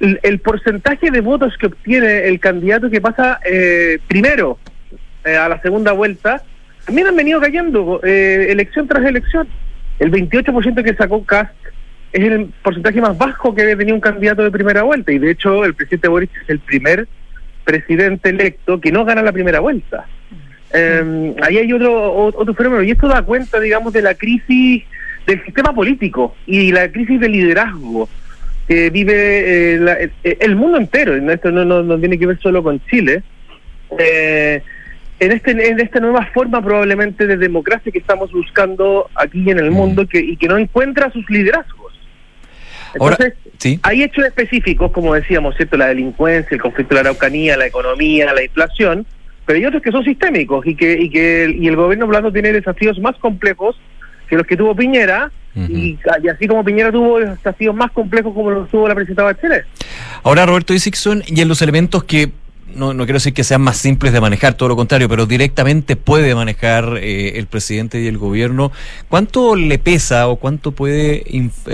el, 0.00 0.38
porcentaje 0.40 1.10
de 1.10 1.20
votos 1.20 1.56
que 1.56 1.66
obtiene 1.66 2.26
el 2.26 2.40
candidato 2.40 2.90
que 2.90 3.00
pasa 3.00 3.38
eh, 3.44 3.98
primero 4.08 4.58
eh, 5.24 5.36
a 5.36 5.48
la 5.48 5.60
segunda 5.62 5.92
vuelta, 5.92 6.42
también 6.84 7.06
han 7.06 7.16
venido 7.16 7.40
cayendo 7.40 8.00
eh, 8.02 8.48
elección 8.50 8.88
tras 8.88 9.04
elección. 9.04 9.48
El 10.00 10.10
28% 10.10 10.82
que 10.82 10.94
sacó 10.94 11.24
Cast 11.24 11.54
es 12.12 12.24
el 12.24 12.52
porcentaje 12.62 13.00
más 13.00 13.16
bajo 13.16 13.54
que 13.54 13.76
tenía 13.76 13.94
un 13.94 14.00
candidato 14.00 14.42
de 14.42 14.50
primera 14.50 14.82
vuelta 14.82 15.12
y 15.12 15.18
de 15.18 15.30
hecho 15.30 15.64
el 15.64 15.74
presidente 15.74 16.08
Boris 16.08 16.30
es 16.42 16.48
el 16.48 16.58
primer 16.58 17.08
presidente 17.64 18.28
electo 18.30 18.80
que 18.80 18.92
no 18.92 19.04
gana 19.04 19.22
la 19.22 19.32
primera 19.32 19.60
vuelta. 19.60 20.06
Em, 20.72 21.34
ahí 21.42 21.58
hay 21.58 21.72
otro, 21.72 22.26
otro 22.26 22.54
fenómeno, 22.54 22.82
y 22.82 22.90
esto 22.90 23.08
da 23.08 23.22
cuenta, 23.22 23.60
digamos, 23.60 23.92
de 23.92 24.02
la 24.02 24.14
crisis 24.14 24.82
del 25.26 25.44
sistema 25.44 25.72
político 25.72 26.34
y 26.46 26.72
la 26.72 26.90
crisis 26.90 27.20
de 27.20 27.28
liderazgo 27.28 28.08
que 28.66 28.90
vive 28.90 29.74
eh, 29.74 30.10
eh, 30.24 30.36
el 30.40 30.56
mundo 30.56 30.78
entero, 30.78 31.14
esto 31.30 31.50
no, 31.50 31.64
no, 31.64 31.98
tiene 31.98 32.18
que 32.18 32.26
ver 32.26 32.38
solo 32.40 32.62
con 32.62 32.80
Chile, 32.86 33.22
eh, 33.98 34.62
en, 35.20 35.32
este, 35.32 35.50
en 35.50 35.80
esta 35.80 36.00
nueva 36.00 36.26
forma 36.32 36.62
probablemente 36.62 37.26
de 37.26 37.36
democracia 37.36 37.92
que 37.92 37.98
estamos 37.98 38.32
buscando 38.32 39.08
aquí 39.14 39.50
en 39.50 39.58
el 39.58 39.70
mundo 39.70 40.06
que, 40.06 40.18
y 40.18 40.36
que 40.36 40.48
no 40.48 40.58
encuentra 40.58 41.10
sus 41.12 41.28
liderazgos. 41.30 41.83
Entonces, 42.94 43.34
hay 43.82 44.02
hechos 44.02 44.24
específicos, 44.24 44.92
como 44.92 45.14
decíamos, 45.14 45.56
¿cierto? 45.56 45.76
La 45.76 45.88
delincuencia, 45.88 46.54
el 46.54 46.60
conflicto 46.60 46.94
de 46.94 47.02
la 47.02 47.10
Araucanía, 47.10 47.56
la 47.56 47.66
economía, 47.66 48.32
la 48.32 48.42
inflación, 48.42 49.06
pero 49.46 49.58
hay 49.58 49.66
otros 49.66 49.82
que 49.82 49.90
son 49.90 50.04
sistémicos 50.04 50.66
y 50.66 50.74
que, 50.74 50.92
y 50.92 51.10
que 51.10 51.54
y 51.58 51.66
el 51.68 51.76
gobierno 51.76 52.06
blando 52.06 52.32
tiene 52.32 52.52
desafíos 52.52 52.98
más 52.98 53.16
complejos 53.16 53.76
que 54.28 54.36
los 54.36 54.46
que 54.46 54.56
tuvo 54.56 54.74
Piñera, 54.74 55.30
y, 55.54 55.98
y 56.22 56.28
así 56.28 56.48
como 56.48 56.64
Piñera 56.64 56.90
tuvo 56.90 57.20
desafíos 57.20 57.74
más 57.74 57.90
complejos 57.92 58.34
como 58.34 58.50
los 58.50 58.68
tuvo 58.70 58.88
la 58.88 58.94
presidenta 58.94 59.22
Bachelet. 59.22 59.64
Ahora, 60.22 60.46
Roberto 60.46 60.74
Isixson, 60.74 61.22
y 61.26 61.40
en 61.40 61.48
los 61.48 61.62
elementos 61.62 62.04
que 62.04 62.32
no, 62.74 62.94
no 62.94 63.04
quiero 63.04 63.16
decir 63.16 63.34
que 63.34 63.44
sean 63.44 63.60
más 63.60 63.76
simples 63.76 64.12
de 64.12 64.20
manejar, 64.20 64.54
todo 64.54 64.68
lo 64.68 64.76
contrario, 64.76 65.08
pero 65.08 65.26
directamente 65.26 65.96
puede 65.96 66.34
manejar 66.34 66.98
eh, 67.00 67.38
el 67.38 67.46
presidente 67.46 68.00
y 68.00 68.06
el 68.06 68.18
gobierno. 68.18 68.72
¿Cuánto 69.08 69.56
le 69.56 69.78
pesa 69.78 70.28
o 70.28 70.36
cuánto 70.36 70.72
puede 70.72 71.24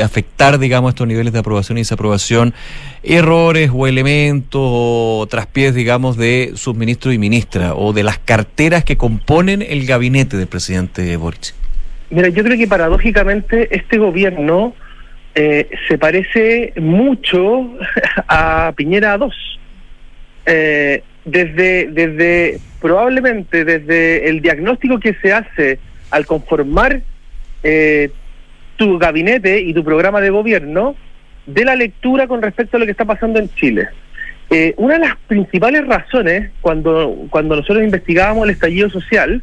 afectar, 0.03 0.59
digamos, 0.59 0.91
estos 0.91 1.07
niveles 1.07 1.33
de 1.33 1.39
aprobación 1.39 1.79
y 1.79 1.83
desaprobación, 1.83 2.55
errores 3.03 3.71
o 3.73 3.87
elementos 3.87 4.61
o 4.63 5.27
traspiés, 5.31 5.75
digamos, 5.75 6.17
de 6.17 6.53
sus 6.55 6.75
ministros 6.75 7.15
y 7.15 7.19
ministras 7.19 7.73
o 7.77 7.93
de 7.93 8.03
las 8.03 8.19
carteras 8.19 8.85
que 8.85 8.97
componen 8.97 9.63
el 9.63 9.87
gabinete 9.87 10.37
del 10.37 10.49
presidente 10.49 11.17
Boric? 11.17 11.55
Mira, 12.11 12.29
yo 12.29 12.43
creo 12.43 12.59
que 12.59 12.67
paradójicamente 12.67 13.75
este 13.75 13.99
gobierno 13.99 14.75
eh, 15.35 15.69
se 15.89 15.97
parece 15.97 16.73
mucho 16.77 17.71
a 18.29 18.73
Piñera 18.77 19.17
2. 19.17 19.60
Eh, 20.47 21.03
desde, 21.25 21.89
desde, 21.91 22.59
probablemente 22.81 23.65
desde 23.65 24.29
el 24.29 24.41
diagnóstico 24.41 24.99
que 24.99 25.15
se 25.15 25.33
hace 25.33 25.79
al 26.11 26.27
conformar 26.27 27.03
eh, 27.63 28.11
tu 28.77 28.99
gabinete 28.99 29.61
y 29.61 29.75
tu 29.75 29.85
programa 29.85 30.21
de 30.21 30.31
gobierno, 30.31 30.97
de 31.47 31.65
la 31.65 31.75
lectura 31.75 32.27
con 32.27 32.43
respecto 32.43 32.77
a 32.77 32.81
lo 32.81 32.87
que 32.87 32.93
está 32.93 33.05
pasando 33.05 33.39
en 33.39 33.49
Chile. 33.55 33.89
Eh, 34.49 34.75
una 34.79 34.95
de 34.95 35.01
las 35.01 35.17
principales 35.29 35.87
razones 35.87 36.51
cuando, 36.61 37.27
cuando 37.31 37.57
nosotros 37.57 37.85
investigábamos 37.85 38.45
el 38.45 38.51
estallido 38.51 38.91
social 38.91 39.43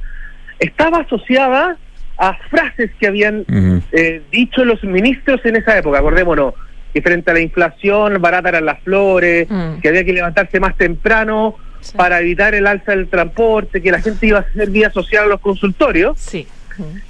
estaba 0.60 0.99
asociada 0.99 1.78
a 2.18 2.34
frases 2.49 2.91
que 2.99 3.07
habían 3.07 3.45
eh, 3.91 4.22
dicho 4.32 4.65
los 4.65 4.84
ministros 4.84 5.40
en 5.45 5.56
esa 5.56 5.78
época. 5.78 5.99
Acordémonos 5.99 6.56
que 6.98 7.02
frente 7.03 7.30
a 7.30 7.34
la 7.36 7.41
inflación 7.41 8.19
barata 8.19 8.49
eran 8.49 8.65
las 8.65 8.80
flores, 8.80 9.48
Mm. 9.49 9.80
que 9.82 9.90
había 9.90 10.03
que 10.03 10.14
levantarse 10.14 10.60
más 10.60 10.76
temprano 10.76 11.56
para 11.95 12.19
evitar 12.19 12.56
el 12.56 12.65
alza 12.65 12.91
del 12.94 13.07
transporte, 13.07 13.82
que 13.84 13.91
la 13.91 14.02
gente 14.02 14.26
iba 14.26 14.40
a 14.40 14.41
hacer 14.41 14.69
vida 14.72 14.90
social 14.90 15.26
a 15.26 15.28
los 15.28 15.40
consultorios. 15.40 16.18
Sí. 16.19 16.48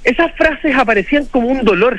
Esas 0.04 0.32
frases 0.36 0.74
aparecían 0.76 1.24
como 1.26 1.48
un 1.48 1.64
dolor 1.64 1.98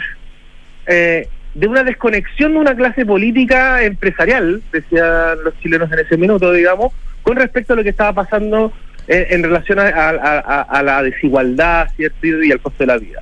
eh, 0.85 1.27
de 1.55 1.67
una 1.67 1.83
desconexión 1.83 2.53
de 2.53 2.59
una 2.59 2.75
clase 2.75 3.05
política 3.05 3.81
empresarial, 3.83 4.61
decían 4.71 5.43
los 5.43 5.57
chilenos 5.61 5.91
en 5.91 5.99
ese 5.99 6.15
minuto, 6.17 6.51
digamos, 6.53 6.93
con 7.23 7.37
respecto 7.37 7.73
a 7.73 7.75
lo 7.75 7.83
que 7.83 7.89
estaba 7.89 8.13
pasando 8.13 8.71
eh, 9.07 9.27
en 9.31 9.41
relación 9.43 9.79
a, 9.79 9.87
a- 9.87 10.09
a- 10.39 10.61
a 10.61 10.83
la 10.83 11.01
desigualdad, 11.01 11.87
¿cierto? 11.95 12.27
Y 12.27 12.51
al 12.51 12.59
costo 12.59 12.83
de 12.83 12.87
la 12.87 12.97
vida. 12.99 13.21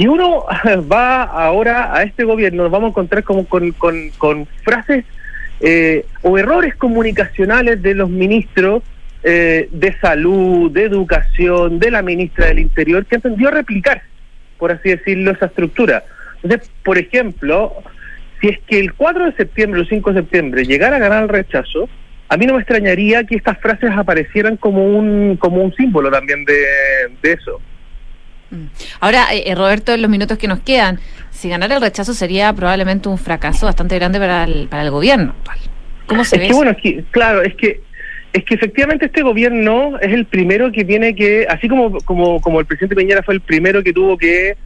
Si 0.00 0.08
uno 0.08 0.46
va 0.90 1.24
ahora 1.24 1.94
a 1.94 2.04
este 2.04 2.24
gobierno, 2.24 2.62
nos 2.62 2.72
vamos 2.72 2.86
a 2.86 2.90
encontrar 2.92 3.22
como 3.22 3.44
con, 3.44 4.46
frases 4.64 5.04
eh, 5.60 6.06
o 6.22 6.38
errores 6.38 6.74
comunicacionales 6.74 7.82
de 7.82 7.94
los 7.94 8.08
ministros 8.08 8.82
eh, 9.22 9.68
de 9.70 9.94
salud, 9.98 10.70
de 10.70 10.84
educación, 10.84 11.78
de 11.78 11.90
la 11.90 12.00
ministra 12.00 12.46
del 12.46 12.60
Interior, 12.60 13.04
que 13.04 13.16
entendió 13.16 13.50
replicar, 13.50 14.00
por 14.56 14.72
así 14.72 14.88
decirlo, 14.88 15.32
esa 15.32 15.46
estructura. 15.46 16.02
Entonces, 16.42 16.70
por 16.82 16.96
ejemplo, 16.96 17.74
si 18.40 18.48
es 18.48 18.58
que 18.60 18.80
el 18.80 18.94
4 18.94 19.26
de 19.26 19.32
septiembre 19.32 19.82
o 19.82 19.84
5 19.84 20.14
de 20.14 20.20
septiembre 20.22 20.64
llegara 20.64 20.96
a 20.96 21.00
ganar 21.00 21.24
el 21.24 21.28
rechazo, 21.28 21.90
a 22.30 22.38
mí 22.38 22.46
no 22.46 22.54
me 22.54 22.60
extrañaría 22.60 23.24
que 23.24 23.36
estas 23.36 23.58
frases 23.58 23.90
aparecieran 23.90 24.56
como 24.56 24.82
un 24.82 25.36
como 25.36 25.62
un 25.62 25.74
símbolo 25.74 26.10
también 26.10 26.46
de 26.46 27.12
eso. 27.22 27.60
Ahora, 29.00 29.34
eh, 29.34 29.44
eh, 29.46 29.54
Roberto, 29.54 29.92
en 29.92 30.02
los 30.02 30.10
minutos 30.10 30.38
que 30.38 30.48
nos 30.48 30.60
quedan, 30.60 30.98
si 31.30 31.48
ganara 31.48 31.76
el 31.76 31.80
rechazo 31.80 32.14
sería 32.14 32.52
probablemente 32.52 33.08
un 33.08 33.18
fracaso 33.18 33.66
bastante 33.66 33.96
grande 33.96 34.18
para 34.18 34.44
el, 34.44 34.68
para 34.68 34.82
el 34.82 34.90
gobierno 34.90 35.34
actual. 35.38 35.58
¿Cómo 36.06 36.24
se 36.24 36.36
es 36.36 36.40
ve 36.40 36.46
que 36.46 36.50
eso? 36.50 36.56
bueno, 36.56 36.72
es 36.72 36.82
que, 36.82 37.04
claro, 37.10 37.42
es 37.42 37.54
que 37.54 37.80
es 38.32 38.44
que 38.44 38.54
efectivamente 38.54 39.06
este 39.06 39.22
gobierno 39.22 39.98
es 40.00 40.12
el 40.12 40.24
primero 40.24 40.70
que 40.70 40.84
tiene 40.84 41.16
que, 41.16 41.46
así 41.48 41.68
como 41.68 41.98
como 42.00 42.40
como 42.40 42.60
el 42.60 42.66
presidente 42.66 42.94
Piñera 42.94 43.24
fue 43.24 43.34
el 43.34 43.40
primero 43.40 43.82
que 43.82 43.92
tuvo 43.92 44.16
que 44.16 44.56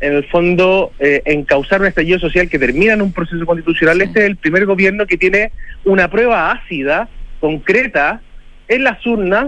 en 0.00 0.12
el 0.12 0.24
fondo 0.26 0.92
eh, 0.98 1.22
encauzar 1.24 1.80
un 1.80 1.86
estallido 1.86 2.18
social 2.18 2.50
que 2.50 2.58
termina 2.58 2.92
en 2.92 3.00
un 3.00 3.12
proceso 3.12 3.46
constitucional, 3.46 4.02
este 4.02 4.20
es 4.20 4.26
el 4.26 4.36
primer 4.36 4.66
gobierno 4.66 5.06
que 5.06 5.16
tiene 5.16 5.52
una 5.84 6.10
prueba 6.10 6.50
ácida, 6.50 7.08
concreta, 7.40 8.20
en 8.68 8.84
las 8.84 9.04
urnas 9.06 9.46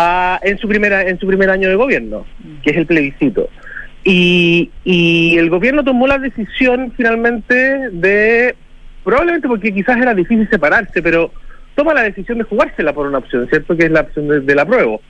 a- 0.00 0.38
en 0.42 0.58
su 0.58 0.68
primera 0.68 1.02
en 1.02 1.18
su 1.18 1.26
primer 1.26 1.50
año 1.50 1.68
de 1.68 1.74
gobierno, 1.74 2.24
que 2.62 2.70
es 2.70 2.76
el 2.76 2.86
plebiscito. 2.86 3.48
Y, 4.04 4.70
y 4.84 5.36
el 5.38 5.50
gobierno 5.50 5.82
tomó 5.84 6.06
la 6.06 6.18
decisión 6.18 6.92
finalmente 6.96 7.54
de, 7.90 8.54
probablemente 9.04 9.48
porque 9.48 9.74
quizás 9.74 9.96
era 10.00 10.14
difícil 10.14 10.48
separarse, 10.48 11.02
pero 11.02 11.32
toma 11.74 11.94
la 11.94 12.02
decisión 12.04 12.38
de 12.38 12.44
jugársela 12.44 12.92
por 12.92 13.06
una 13.06 13.18
opción, 13.18 13.48
¿cierto? 13.48 13.76
Que 13.76 13.86
es 13.86 13.90
la 13.90 14.02
opción 14.02 14.28
de- 14.28 14.40
del 14.40 14.58
apruebo. 14.60 15.00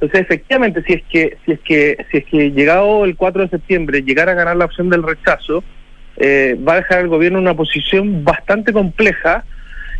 Entonces, 0.00 0.20
efectivamente, 0.22 0.82
si 0.86 0.94
es 0.94 1.02
que 1.10 1.36
si 1.44 1.52
es 1.52 1.60
que 1.60 1.96
si 2.10 2.16
es 2.18 2.24
que 2.24 2.50
llegado 2.52 3.04
el 3.04 3.16
4 3.16 3.42
de 3.42 3.48
septiembre 3.48 4.02
llegara 4.02 4.32
a 4.32 4.34
ganar 4.34 4.56
la 4.56 4.64
opción 4.66 4.88
del 4.90 5.02
rechazo, 5.02 5.62
eh, 6.16 6.56
va 6.66 6.72
a 6.74 6.76
dejar 6.76 6.98
al 7.00 7.08
gobierno 7.08 7.38
en 7.38 7.44
una 7.44 7.54
posición 7.54 8.24
bastante 8.24 8.72
compleja 8.72 9.44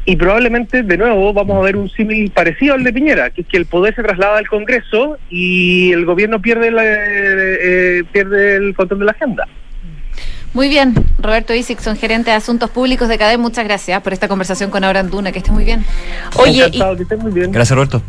y 0.09 0.17
probablemente 0.17 0.83
de 0.83 0.97
nuevo 0.97 1.33
vamos 1.33 1.59
a 1.59 1.61
ver 1.61 1.77
un 1.77 1.91
símil 1.91 2.31
parecido 2.31 2.75
al 2.75 2.85
de 2.85 2.93
Piñera, 2.93 3.31
que 3.31 3.41
es 3.43 3.47
que 3.47 3.57
el 3.57 3.67
poder 3.67 3.95
se 3.95 4.03
traslada 4.03 4.39
al 4.39 4.47
Congreso 4.49 5.19
y 5.29 5.93
el 5.93 6.05
gobierno 6.07 6.41
pierde 6.41 6.71
la- 6.71 6.85
eh, 6.85 7.59
eh, 7.61 8.05
pierde 8.13 8.57
el 8.57 8.75
control 8.75 9.01
de 9.01 9.05
la 9.07 9.13
agenda. 9.13 9.47
Muy 10.55 10.69
bien, 10.71 10.95
Roberto 11.19 11.53
Isixson, 11.53 11.97
gerente 11.97 12.31
de 12.31 12.37
Asuntos 12.37 12.71
Públicos 12.71 13.09
de 13.09 13.19
CADE, 13.19 13.37
muchas 13.37 13.65
gracias 13.67 14.01
por 14.01 14.15
esta 14.15 14.27
conversación 14.29 14.71
con 14.71 14.85
Aura 14.85 15.01
Anduna, 15.01 15.31
que 15.33 15.39
esté 15.39 15.51
muy 15.51 15.65
bien. 15.65 15.85
Oye, 16.37 16.71
que 16.71 17.03
estés 17.03 17.19
muy 17.19 17.33
bien. 17.33 17.53
Gracias, 17.53 17.75
Roberto. 17.77 18.01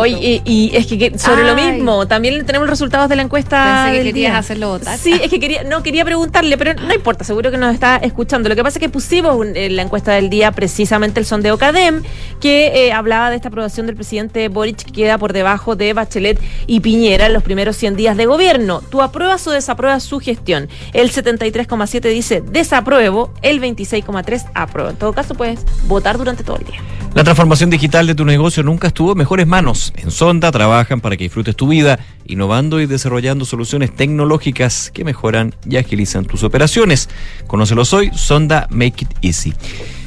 Oye, 0.00 0.40
y, 0.44 0.70
y 0.70 0.76
es 0.76 0.86
que, 0.86 0.98
que 0.98 1.18
sobre 1.18 1.44
lo 1.44 1.54
mismo, 1.54 2.06
también 2.06 2.44
tenemos 2.46 2.66
los 2.66 2.70
resultados 2.78 3.08
de 3.08 3.16
la 3.16 3.22
encuesta. 3.22 3.84
Pensé 3.84 3.90
que 3.98 4.04
del 4.04 4.14
querías 4.14 4.32
día. 4.32 4.38
hacerlo 4.38 4.68
votar. 4.68 4.96
Sí, 4.98 5.12
es 5.12 5.28
que 5.30 5.38
quería, 5.40 5.64
no 5.64 5.82
quería 5.82 6.04
preguntarle, 6.04 6.56
pero 6.58 6.74
no 6.74 6.94
importa, 6.94 7.24
seguro 7.24 7.50
que 7.50 7.58
nos 7.58 7.74
está 7.74 7.96
escuchando. 7.96 8.48
Lo 8.48 8.54
que 8.56 8.62
pasa 8.62 8.78
es 8.78 8.80
que 8.80 8.88
pusimos 8.88 9.36
un- 9.36 9.56
en 9.56 9.76
la 9.76 9.82
encuesta 9.82 10.12
del 10.12 10.30
día 10.30 10.52
precisamente 10.52 11.20
el 11.20 11.26
sondeo 11.26 11.58
CADEM, 11.58 12.02
que 12.40 12.86
eh, 12.86 12.92
hablaba 12.92 13.30
de 13.30 13.36
esta 13.36 13.48
aprobación 13.48 13.86
del 13.86 13.96
presidente 13.96 14.48
Boric 14.48 14.82
que 14.84 14.92
queda 14.92 15.18
por 15.18 15.32
debajo 15.32 15.76
de 15.76 15.92
Bachelet 15.92 16.40
y 16.66 16.80
Piñera 16.80 17.26
en 17.26 17.32
los 17.32 17.42
primeros 17.42 17.76
100 17.76 17.96
días 17.96 18.16
de 18.16 18.26
gobierno. 18.26 18.82
¿Tú 18.90 19.02
apruebas 19.02 19.46
o 19.46 19.50
desapruebas 19.50 20.02
su 20.02 20.18
gestión? 20.20 20.68
El 20.92 21.10
73,7 21.12 22.00
dice 22.08 22.40
desapruebo, 22.40 23.32
el 23.42 23.60
26,3 23.60 24.44
apruebo. 24.54 24.90
En 24.90 24.96
todo 24.96 25.12
caso, 25.12 25.34
puedes 25.34 25.60
votar 25.86 26.18
durante 26.18 26.44
todo 26.44 26.56
el 26.56 26.64
día. 26.64 26.80
La 27.14 27.24
transformación 27.24 27.68
digital 27.70 28.06
de 28.06 28.14
tu 28.14 28.24
negocio 28.24 28.62
nunca 28.62 28.86
estuvo 28.88 29.12
en 29.12 29.18
mejores 29.18 29.46
manos. 29.46 29.81
En 29.96 30.10
Sonda 30.10 30.52
trabajan 30.52 31.00
para 31.00 31.16
que 31.16 31.24
disfrutes 31.24 31.56
tu 31.56 31.68
vida, 31.68 31.98
innovando 32.26 32.80
y 32.80 32.86
desarrollando 32.86 33.44
soluciones 33.44 33.94
tecnológicas 33.94 34.90
que 34.92 35.04
mejoran 35.04 35.54
y 35.68 35.76
agilizan 35.76 36.24
tus 36.24 36.42
operaciones. 36.44 37.08
Conócelos 37.46 37.92
hoy, 37.92 38.10
Sonda 38.14 38.68
Make 38.70 39.04
It 39.04 39.14
Easy. 39.22 39.54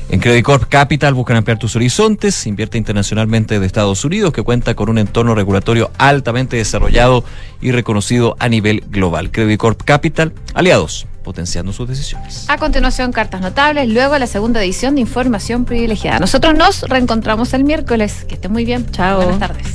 En 0.09 0.19
Credit 0.19 0.45
Corp 0.45 0.69
Capital 0.69 1.15
buscan 1.15 1.37
ampliar 1.37 1.57
tus 1.57 1.75
horizontes, 1.75 2.45
invierte 2.45 2.77
internacionalmente 2.77 3.59
de 3.59 3.65
Estados 3.65 4.05
Unidos, 4.05 4.31
que 4.31 4.43
cuenta 4.43 4.75
con 4.75 4.89
un 4.89 4.99
entorno 4.99 5.33
regulatorio 5.33 5.89
altamente 5.97 6.57
desarrollado 6.57 7.25
y 7.59 7.71
reconocido 7.71 8.35
a 8.39 8.47
nivel 8.47 8.83
global. 8.87 9.31
Credit 9.31 9.59
Corp 9.59 9.81
Capital, 9.83 10.33
aliados, 10.53 11.07
potenciando 11.25 11.73
sus 11.73 11.89
decisiones. 11.89 12.45
A 12.47 12.57
continuación, 12.57 13.11
cartas 13.11 13.41
notables, 13.41 13.89
luego 13.89 14.17
la 14.17 14.27
segunda 14.27 14.63
edición 14.63 14.95
de 14.95 15.01
Información 15.01 15.65
Privilegiada. 15.65 16.19
Nosotros 16.19 16.55
nos 16.55 16.83
reencontramos 16.83 17.53
el 17.53 17.65
miércoles. 17.65 18.23
Que 18.27 18.35
esté 18.35 18.47
muy 18.47 18.63
bien. 18.63 18.89
Chao. 18.91 19.17
Buenas 19.17 19.39
tardes. 19.39 19.67